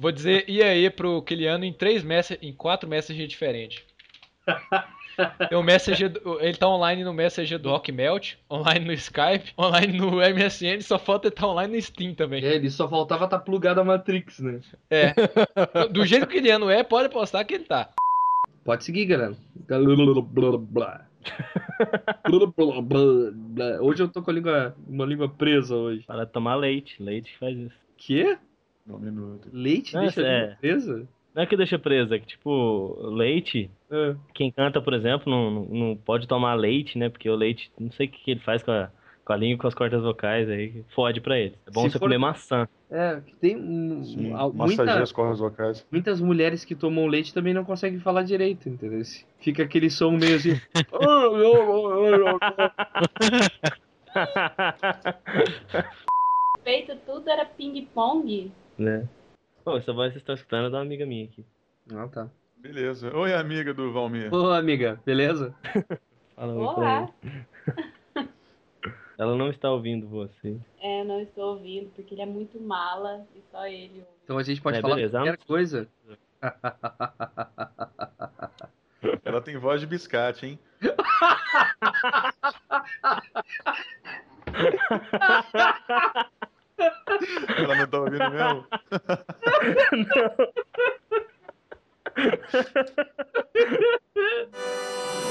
Vou 0.00 0.12
dizer 0.12 0.44
e 0.48 0.62
aí 0.62 0.88
pro 0.88 1.22
Kiliano 1.22 1.64
em 1.64 1.72
três 1.72 2.02
messages, 2.02 2.42
em 2.42 2.52
quatro 2.52 2.88
messages 2.88 3.28
diferentes. 3.28 3.82
Tem 5.48 5.58
o 5.58 5.62
Messenger, 5.62 6.12
ele 6.40 6.56
tá 6.56 6.68
online 6.68 7.04
no 7.04 7.12
Messenger 7.12 7.58
do 7.58 7.70
Rock 7.70 7.92
Melt, 7.92 8.34
online 8.50 8.84
no 8.84 8.92
Skype, 8.92 9.52
online 9.58 9.98
no 9.98 10.16
MSN, 10.16 10.80
só 10.82 10.98
falta 10.98 11.28
ele 11.28 11.34
tá 11.34 11.46
online 11.46 11.76
no 11.76 11.82
Steam 11.82 12.14
também. 12.14 12.44
É, 12.44 12.54
ele 12.54 12.70
só 12.70 12.88
faltava 12.88 13.24
estar 13.24 13.38
tá 13.38 13.44
plugado 13.44 13.80
a 13.80 13.84
Matrix, 13.84 14.40
né? 14.40 14.60
É. 14.90 15.14
Do 15.92 16.04
jeito 16.04 16.26
que 16.26 16.38
o 16.38 16.40
Kiliano 16.40 16.70
é, 16.70 16.82
pode 16.82 17.08
postar 17.08 17.44
que 17.44 17.54
ele 17.54 17.64
tá. 17.64 17.90
Pode 18.64 18.84
seguir, 18.84 19.06
galera. 19.06 19.34
Hoje 23.80 24.02
eu 24.02 24.08
tô 24.08 24.22
com 24.22 24.30
a 24.30 24.34
língua, 24.34 24.76
uma 24.86 25.04
língua 25.04 25.28
presa 25.28 25.74
hoje. 25.74 26.04
Para 26.06 26.26
tomar 26.26 26.54
leite, 26.54 27.02
leite 27.02 27.36
faz 27.38 27.56
isso. 27.56 27.74
Quê? 27.96 28.38
Um 28.88 28.98
minuto. 28.98 29.48
Leite 29.52 29.94
Não, 29.94 30.02
deixa 30.02 30.22
a 30.22 30.26
é. 30.26 30.40
língua 30.40 30.56
presa? 30.60 31.08
Não 31.34 31.42
é 31.42 31.46
que 31.46 31.56
deixa 31.56 31.78
presa, 31.78 32.16
é 32.16 32.18
que 32.18 32.26
tipo, 32.26 32.96
leite, 33.02 33.70
É. 33.90 34.14
quem 34.34 34.50
canta, 34.50 34.80
por 34.82 34.92
exemplo, 34.94 35.30
não, 35.30 35.50
não- 35.50 35.96
pode 35.96 36.26
tomar 36.26 36.54
leite, 36.54 36.98
né? 36.98 37.08
Porque 37.08 37.30
o 37.30 37.36
leite, 37.36 37.70
não 37.78 37.90
sei 37.92 38.06
o 38.06 38.10
que, 38.10 38.30
ele 38.32 38.40
faz 38.40 38.62
com 38.64 38.72
a, 38.72 38.90
com 39.24 39.32
a 39.32 39.36
língua 39.36 39.54
e 39.54 39.58
com 39.58 39.66
as 39.68 39.74
cordas 39.74 40.02
vocais 40.02 40.48
aí, 40.50 40.82
fode 40.94 41.20
pra 41.20 41.38
ele. 41.38 41.54
É 41.66 41.70
bom 41.70 41.82
Se 41.82 41.90
você 41.90 41.98
for- 41.98 42.06
comer 42.06 42.18
maçã. 42.18 42.66
É, 42.90 43.20
que 43.24 43.36
tem 43.36 43.56
um, 43.56 44.02
Sim, 44.02 44.32
muita, 44.54 45.00
as 45.00 45.12
cordas 45.12 45.38
vocais. 45.38 45.86
muitas 45.92 46.20
mulheres 46.20 46.64
que 46.64 46.74
tomam 46.74 47.06
leite 47.06 47.32
também 47.32 47.54
não 47.54 47.64
conseguem 47.64 48.00
falar 48.00 48.24
direito, 48.24 48.68
entendeu? 48.68 49.00
Fica 49.38 49.62
aquele 49.62 49.88
som 49.88 50.10
meio 50.10 50.34
assim. 50.34 50.60
Feito 56.64 56.96
tudo 57.06 57.30
era 57.30 57.44
ping-pong. 57.44 58.50
né? 58.76 59.06
Pô, 59.64 59.76
essa 59.76 59.92
voz 59.92 60.08
que 60.08 60.14
vocês 60.14 60.22
estão 60.22 60.34
escutando 60.34 60.66
é 60.66 60.70
da 60.70 60.78
uma 60.78 60.82
amiga 60.84 61.04
minha 61.06 61.24
aqui. 61.26 61.44
Ah, 61.92 62.08
tá. 62.08 62.28
Beleza. 62.56 63.14
Oi, 63.16 63.32
amiga 63.34 63.72
do 63.74 63.92
Valmir. 63.92 64.32
Ô, 64.34 64.50
amiga, 64.50 65.00
beleza? 65.04 65.54
Fala 66.36 66.54
Olá. 66.54 67.08
ela. 69.18 69.36
Não 69.36 69.50
está 69.50 69.70
ouvindo 69.70 70.08
você. 70.08 70.58
É, 70.80 71.04
não 71.04 71.20
estou 71.20 71.54
ouvindo, 71.54 71.90
porque 71.94 72.14
ele 72.14 72.22
é 72.22 72.26
muito 72.26 72.58
mala 72.60 73.26
e 73.34 73.42
só 73.50 73.66
ele 73.66 73.98
ouve. 74.00 74.06
Então 74.24 74.38
a 74.38 74.42
gente 74.42 74.60
pode 74.62 74.78
É, 74.78 74.80
falar 74.80 74.94
beleza. 74.96 75.18
qualquer 75.18 75.36
coisa. 75.44 75.88
Ela 79.24 79.40
tem 79.40 79.56
voz 79.56 79.80
de 79.80 79.86
biscate, 79.86 80.46
hein? 80.46 80.58
Ela 87.58 87.74
não 87.74 87.86
tá 87.86 87.98
ouvindo 87.98 88.30
mesmo? 88.30 88.66
não. 89.92 90.30